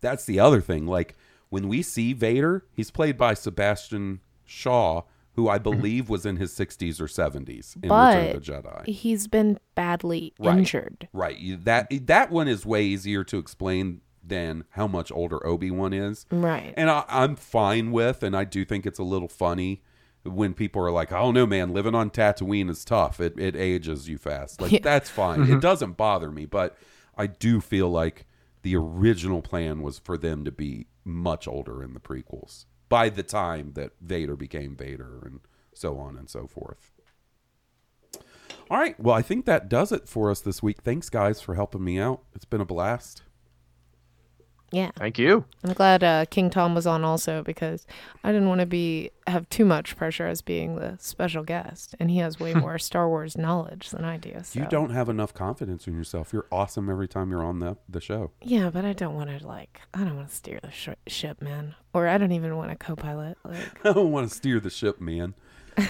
That's 0.00 0.24
the 0.24 0.38
other 0.38 0.60
thing. 0.60 0.86
Like 0.86 1.16
when 1.48 1.68
we 1.68 1.82
see 1.82 2.12
Vader, 2.12 2.64
he's 2.72 2.90
played 2.90 3.18
by 3.18 3.34
Sebastian 3.34 4.20
Shaw, 4.44 5.02
who 5.34 5.48
I 5.48 5.56
mm-hmm. 5.56 5.64
believe 5.64 6.08
was 6.08 6.24
in 6.24 6.36
his 6.36 6.52
60s 6.52 7.00
or 7.00 7.06
70s 7.06 7.74
in 7.82 7.90
Return 7.90 8.36
of 8.36 8.44
the 8.44 8.52
Jedi. 8.52 8.86
he's 8.86 9.26
been 9.26 9.58
badly 9.74 10.32
Right. 10.38 10.58
injured. 10.58 11.08
Right. 11.12 11.64
That 11.64 11.88
that 12.06 12.30
one 12.30 12.46
is 12.46 12.64
way 12.64 12.84
easier 12.84 13.24
to 13.24 13.38
explain 13.38 14.00
than 14.22 14.64
how 14.70 14.86
much 14.86 15.10
older 15.12 15.44
Obi 15.46 15.70
Wan 15.70 15.92
is. 15.92 16.26
Right. 16.30 16.74
And 16.76 16.90
I, 16.90 17.04
I'm 17.08 17.36
fine 17.36 17.90
with, 17.90 18.22
and 18.22 18.36
I 18.36 18.44
do 18.44 18.64
think 18.64 18.86
it's 18.86 18.98
a 18.98 19.04
little 19.04 19.28
funny 19.28 19.82
when 20.24 20.54
people 20.54 20.82
are 20.82 20.90
like, 20.90 21.12
"Oh 21.12 21.30
no, 21.32 21.46
man, 21.46 21.72
living 21.72 21.94
on 21.94 22.10
Tatooine 22.10 22.70
is 22.70 22.84
tough. 22.84 23.20
It 23.20 23.38
it 23.38 23.56
ages 23.56 24.08
you 24.08 24.18
fast." 24.18 24.60
Like 24.60 24.72
Yeah. 24.72 24.80
that's 24.82 25.10
fine. 25.10 25.42
It 25.42 25.44
mm-hmm. 25.44 25.58
doesn't 25.60 25.96
bother 25.96 26.30
me, 26.30 26.46
but 26.46 26.76
I 27.16 27.26
do 27.26 27.60
feel 27.60 27.90
like 27.90 28.26
the 28.62 28.76
original 28.76 29.42
plan 29.42 29.82
was 29.82 29.98
for 29.98 30.18
them 30.18 30.44
to 30.44 30.52
be 30.52 30.86
much 31.04 31.48
older 31.48 31.82
in 31.82 31.94
the 31.94 32.00
prequels 32.00 32.66
by 32.88 33.08
the 33.08 33.22
time 33.22 33.72
that 33.72 33.92
Vader 34.00 34.36
became 34.36 34.76
Vader 34.76 35.20
and 35.24 35.40
so 35.72 35.98
on 35.98 36.16
and 36.16 36.28
so 36.28 36.46
forth. 36.46 36.92
All 38.70 38.78
right. 38.78 38.98
Well, 39.00 39.14
I 39.14 39.22
think 39.22 39.46
that 39.46 39.68
does 39.68 39.90
it 39.90 40.08
for 40.08 40.30
us 40.30 40.40
this 40.40 40.62
week. 40.62 40.82
Thanks, 40.82 41.08
guys, 41.08 41.40
for 41.40 41.54
helping 41.54 41.82
me 41.82 41.98
out. 41.98 42.22
It's 42.34 42.44
been 42.44 42.60
a 42.60 42.66
blast. 42.66 43.22
Yeah. 44.72 44.90
Thank 44.96 45.18
you. 45.18 45.44
I'm 45.64 45.72
glad 45.72 46.04
uh, 46.04 46.26
King 46.30 46.50
Tom 46.50 46.74
was 46.74 46.86
on 46.86 47.04
also 47.04 47.42
because 47.42 47.86
I 48.22 48.32
didn't 48.32 48.48
want 48.48 48.60
to 48.60 48.66
be 48.66 49.10
have 49.26 49.48
too 49.48 49.64
much 49.64 49.96
pressure 49.96 50.26
as 50.26 50.42
being 50.42 50.76
the 50.76 50.96
special 51.00 51.42
guest, 51.42 51.94
and 51.98 52.10
he 52.10 52.18
has 52.18 52.38
way 52.38 52.54
more 52.54 52.78
Star 52.78 53.08
Wars 53.08 53.36
knowledge 53.36 53.90
than 53.90 54.04
I 54.04 54.16
do. 54.16 54.34
So. 54.42 54.60
You 54.60 54.66
don't 54.66 54.90
have 54.90 55.08
enough 55.08 55.34
confidence 55.34 55.86
in 55.86 55.94
yourself. 55.94 56.32
You're 56.32 56.46
awesome 56.52 56.88
every 56.88 57.08
time 57.08 57.30
you're 57.30 57.44
on 57.44 57.58
the, 57.58 57.76
the 57.88 58.00
show. 58.00 58.30
Yeah, 58.42 58.70
but 58.70 58.84
I 58.84 58.92
don't 58.92 59.14
want 59.14 59.36
to 59.36 59.46
like. 59.46 59.80
I 59.94 60.04
don't 60.04 60.16
want 60.16 60.28
to 60.28 60.34
steer 60.34 60.60
the 60.62 60.70
sh- 60.70 60.88
ship, 61.06 61.42
man. 61.42 61.74
Or 61.92 62.06
I 62.06 62.18
don't 62.18 62.32
even 62.32 62.56
want 62.56 62.70
a 62.70 62.76
co-pilot. 62.76 63.38
Like, 63.44 63.84
I 63.84 63.92
don't 63.92 64.12
want 64.12 64.28
to 64.28 64.34
steer 64.34 64.60
the 64.60 64.70
ship, 64.70 65.00
man. 65.00 65.34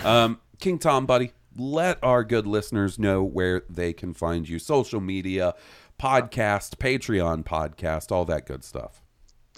Um, 0.04 0.40
King 0.58 0.78
Tom, 0.78 1.06
buddy, 1.06 1.32
let 1.56 2.02
our 2.02 2.24
good 2.24 2.46
listeners 2.46 2.98
know 2.98 3.22
where 3.22 3.64
they 3.68 3.92
can 3.92 4.14
find 4.14 4.48
you. 4.48 4.58
Social 4.58 5.00
media, 5.00 5.54
podcast, 6.00 6.76
Patreon 6.76 7.44
podcast, 7.44 8.10
all 8.10 8.24
that 8.24 8.46
good 8.46 8.64
stuff. 8.64 9.02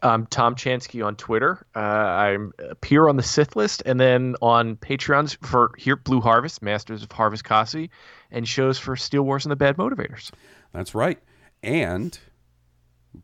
I'm 0.03 0.27
Tom 0.27 0.57
Chansky 0.57 1.07
on 1.07 1.15
Twitter. 1.15 1.65
Uh, 1.77 1.79
I'm 1.79 2.53
appear 2.59 3.09
on 3.09 3.17
the 3.17 3.23
Sith 3.23 3.55
list, 3.55 3.85
and 3.87 4.01
then 4.01 4.35
on 4.43 4.75
Patreons 4.77 5.37
for 5.47 5.71
here 5.79 5.95
Blue 5.95 6.21
Harvest, 6.21 6.61
Masters 6.61 7.05
of 7.05 7.09
Teras 7.09 7.45
Kasi, 7.45 7.89
and 8.33 8.49
shows 8.49 8.77
for 8.81 8.97
Steel 8.97 9.23
Wars 9.23 9.45
and 9.45 9.53
the 9.53 9.57
Bad 9.57 9.77
Motivators. 9.77 10.33
That's 10.73 10.93
right. 10.97 11.21
And 11.63 12.19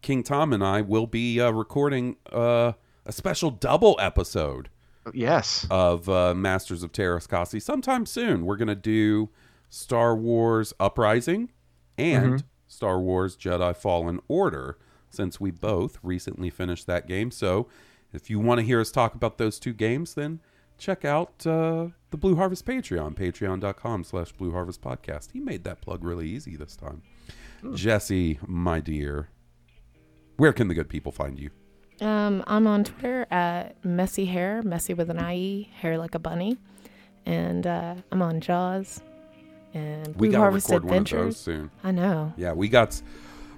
King 0.01 0.23
Tom 0.23 0.53
and 0.53 0.63
I 0.63 0.83
will 0.83 1.09
be 1.09 1.41
uh, 1.41 1.51
recording 1.51 2.17
uh, 2.33 2.73
a 3.05 3.11
special 3.13 3.51
double 3.51 3.97
episode 4.01 4.69
Yes. 5.13 5.67
of 5.71 6.09
uh, 6.09 6.35
Masters 6.35 6.85
of 6.85 6.93
Teras 6.93 7.27
Kasi 7.27 7.59
sometime 7.59 8.07
soon. 8.07 8.45
We're 8.47 8.57
going 8.57 8.69
to 8.69 8.77
do 8.77 9.31
Star 9.71 10.15
Wars 10.15 10.73
Uprising 10.79 11.51
and 11.97 12.45
Star 12.69 13.01
Wars 13.01 13.37
Jedi 13.37 13.75
Fallen 13.77 14.21
Order 14.29 14.79
since 15.11 15.41
we 15.41 15.51
both 15.51 15.99
recently 16.03 16.51
finished 16.51 16.87
that 16.87 17.09
game. 17.09 17.31
So 17.31 17.67
if 18.13 18.31
you 18.31 18.39
want 18.39 18.61
to 18.61 18.67
hear 18.67 18.81
us 18.81 18.91
talk 18.91 19.15
about 19.15 19.39
those 19.39 19.59
two 19.59 19.73
games, 19.73 20.15
then 20.15 20.41
check 20.77 21.05
out 21.05 21.47
uh, 21.47 21.89
the 22.11 22.17
Blue 22.17 22.37
Harvest 22.37 22.65
Patreon, 22.65 23.15
patreon.com 23.15 24.05
slash 24.05 24.33
Blue 24.33 24.53
Harvest 24.53 24.81
Podcast. 24.81 25.33
He 25.33 25.41
made 25.41 25.65
that 25.65 25.81
plug 25.81 26.05
really 26.05 26.29
easy 26.29 26.57
this 26.57 26.77
time. 26.77 27.03
Jesse, 27.75 28.39
my 28.47 28.81
dear, 28.81 29.29
where 30.37 30.53
can 30.53 30.69
the 30.69 30.75
good 30.75 30.89
people 30.89 31.11
find 31.11 31.39
you? 31.39 31.51
Um, 32.01 32.45
I'm 32.47 32.69
on 32.69 32.85
Twitter 32.85 33.27
at 33.31 33.85
messy 33.85 34.27
hair, 34.27 34.63
messy 34.63 34.95
with 34.95 35.11
an 35.11 35.19
IE, 35.19 35.69
hair 35.75 35.99
like 35.99 36.15
a 36.15 36.21
bunny, 36.21 36.57
and 37.27 37.67
uh, 37.67 37.97
I'm 38.13 38.23
on 38.23 38.41
Jaws 38.41 39.01
and 39.75 40.17
Blue 40.17 40.29
we 40.29 40.33
got 40.33 40.45
to 40.45 40.51
record 40.51 40.85
one 40.85 40.99
of 40.99 41.09
those 41.09 41.37
soon. 41.37 41.71
I 41.85 41.91
know. 41.91 42.33
Yeah, 42.37 42.53
we 42.53 42.69
got 42.69 43.01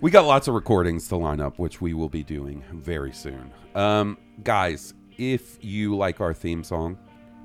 we 0.01 0.11
got 0.11 0.25
lots 0.25 0.49
of 0.49 0.55
recordings 0.55 1.07
to 1.09 1.17
line 1.17 1.41
up, 1.41 1.59
which 1.59 1.81
we 1.81 1.95
will 1.95 2.09
be 2.09 2.23
doing 2.23 2.63
very 2.73 3.13
soon. 3.13 3.51
Um, 3.75 4.17
guys, 4.43 4.95
if 5.19 5.63
you 5.63 5.97
like 5.97 6.21
our 6.21 6.33
theme 6.33 6.65
song, 6.65 6.97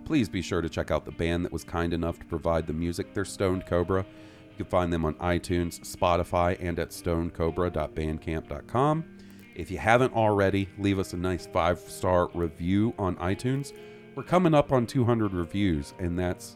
please 0.05 0.29
be 0.29 0.41
sure 0.41 0.61
to 0.61 0.69
check 0.69 0.91
out 0.91 1.03
the 1.05 1.11
band 1.11 1.43
that 1.43 1.51
was 1.51 1.65
kind 1.65 1.93
enough 1.93 2.17
to 2.19 2.25
provide 2.25 2.67
the 2.67 2.73
music. 2.73 3.13
They're 3.13 3.25
Stoned 3.25 3.65
Cobra. 3.65 4.05
You 4.51 4.57
can 4.63 4.67
find 4.67 4.93
them 4.93 5.03
on 5.03 5.15
iTunes, 5.15 5.81
Spotify, 5.81 6.55
and 6.61 6.79
at 6.79 6.91
stonedcobra.bandcamp.com. 6.91 9.05
If 9.53 9.69
you 9.71 9.77
haven't 9.77 10.13
already, 10.13 10.69
leave 10.77 10.99
us 10.99 11.11
a 11.13 11.17
nice 11.17 11.47
five 11.47 11.79
star 11.79 12.29
review 12.33 12.93
on 12.97 13.17
iTunes. 13.17 13.73
We're 14.15 14.23
coming 14.23 14.53
up 14.53 14.71
on 14.71 14.85
200 14.85 15.33
reviews, 15.33 15.93
and 15.99 16.17
that's 16.17 16.55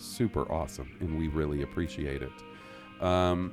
super 0.00 0.50
awesome, 0.50 0.96
and 1.00 1.18
we 1.18 1.28
really 1.28 1.62
appreciate 1.62 2.22
it. 2.22 3.02
Um, 3.02 3.52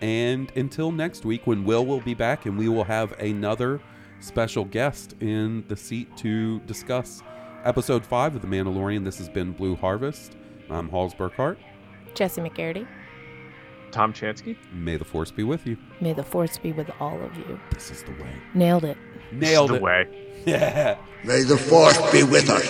and 0.00 0.52
until 0.56 0.92
next 0.92 1.24
week, 1.24 1.46
when 1.46 1.64
Will 1.64 1.84
will 1.84 2.00
be 2.00 2.14
back, 2.14 2.46
and 2.46 2.56
we 2.56 2.68
will 2.68 2.84
have 2.84 3.12
another 3.18 3.80
special 4.20 4.64
guest 4.64 5.14
in 5.20 5.64
the 5.68 5.76
seat 5.76 6.16
to 6.18 6.60
discuss 6.60 7.22
episode 7.64 8.04
five 8.04 8.34
of 8.34 8.42
The 8.42 8.48
Mandalorian. 8.48 9.04
This 9.04 9.18
has 9.18 9.28
been 9.28 9.52
Blue 9.52 9.76
Harvest. 9.76 10.36
I'm 10.70 10.88
Halls 10.88 11.14
Burkhart. 11.14 11.56
Jesse 12.14 12.40
McGarity. 12.40 12.86
Tom 13.90 14.12
Chansky. 14.12 14.56
May 14.72 14.96
the 14.96 15.04
force 15.04 15.30
be 15.30 15.44
with 15.44 15.66
you. 15.66 15.76
May 16.00 16.12
the 16.12 16.22
force 16.22 16.58
be 16.58 16.72
with 16.72 16.90
all 17.00 17.20
of 17.22 17.34
you. 17.36 17.58
This 17.72 17.90
is 17.90 18.02
the 18.02 18.10
way. 18.12 18.32
Nailed 18.54 18.84
it. 18.84 18.98
Nailed 19.32 19.70
the 19.70 19.74
it. 19.76 19.82
way. 19.82 20.24
Yeah. 20.46 20.96
May 21.24 21.42
the 21.42 21.58
force 21.58 21.98
be 22.12 22.22
with 22.22 22.48
us. 22.48 22.66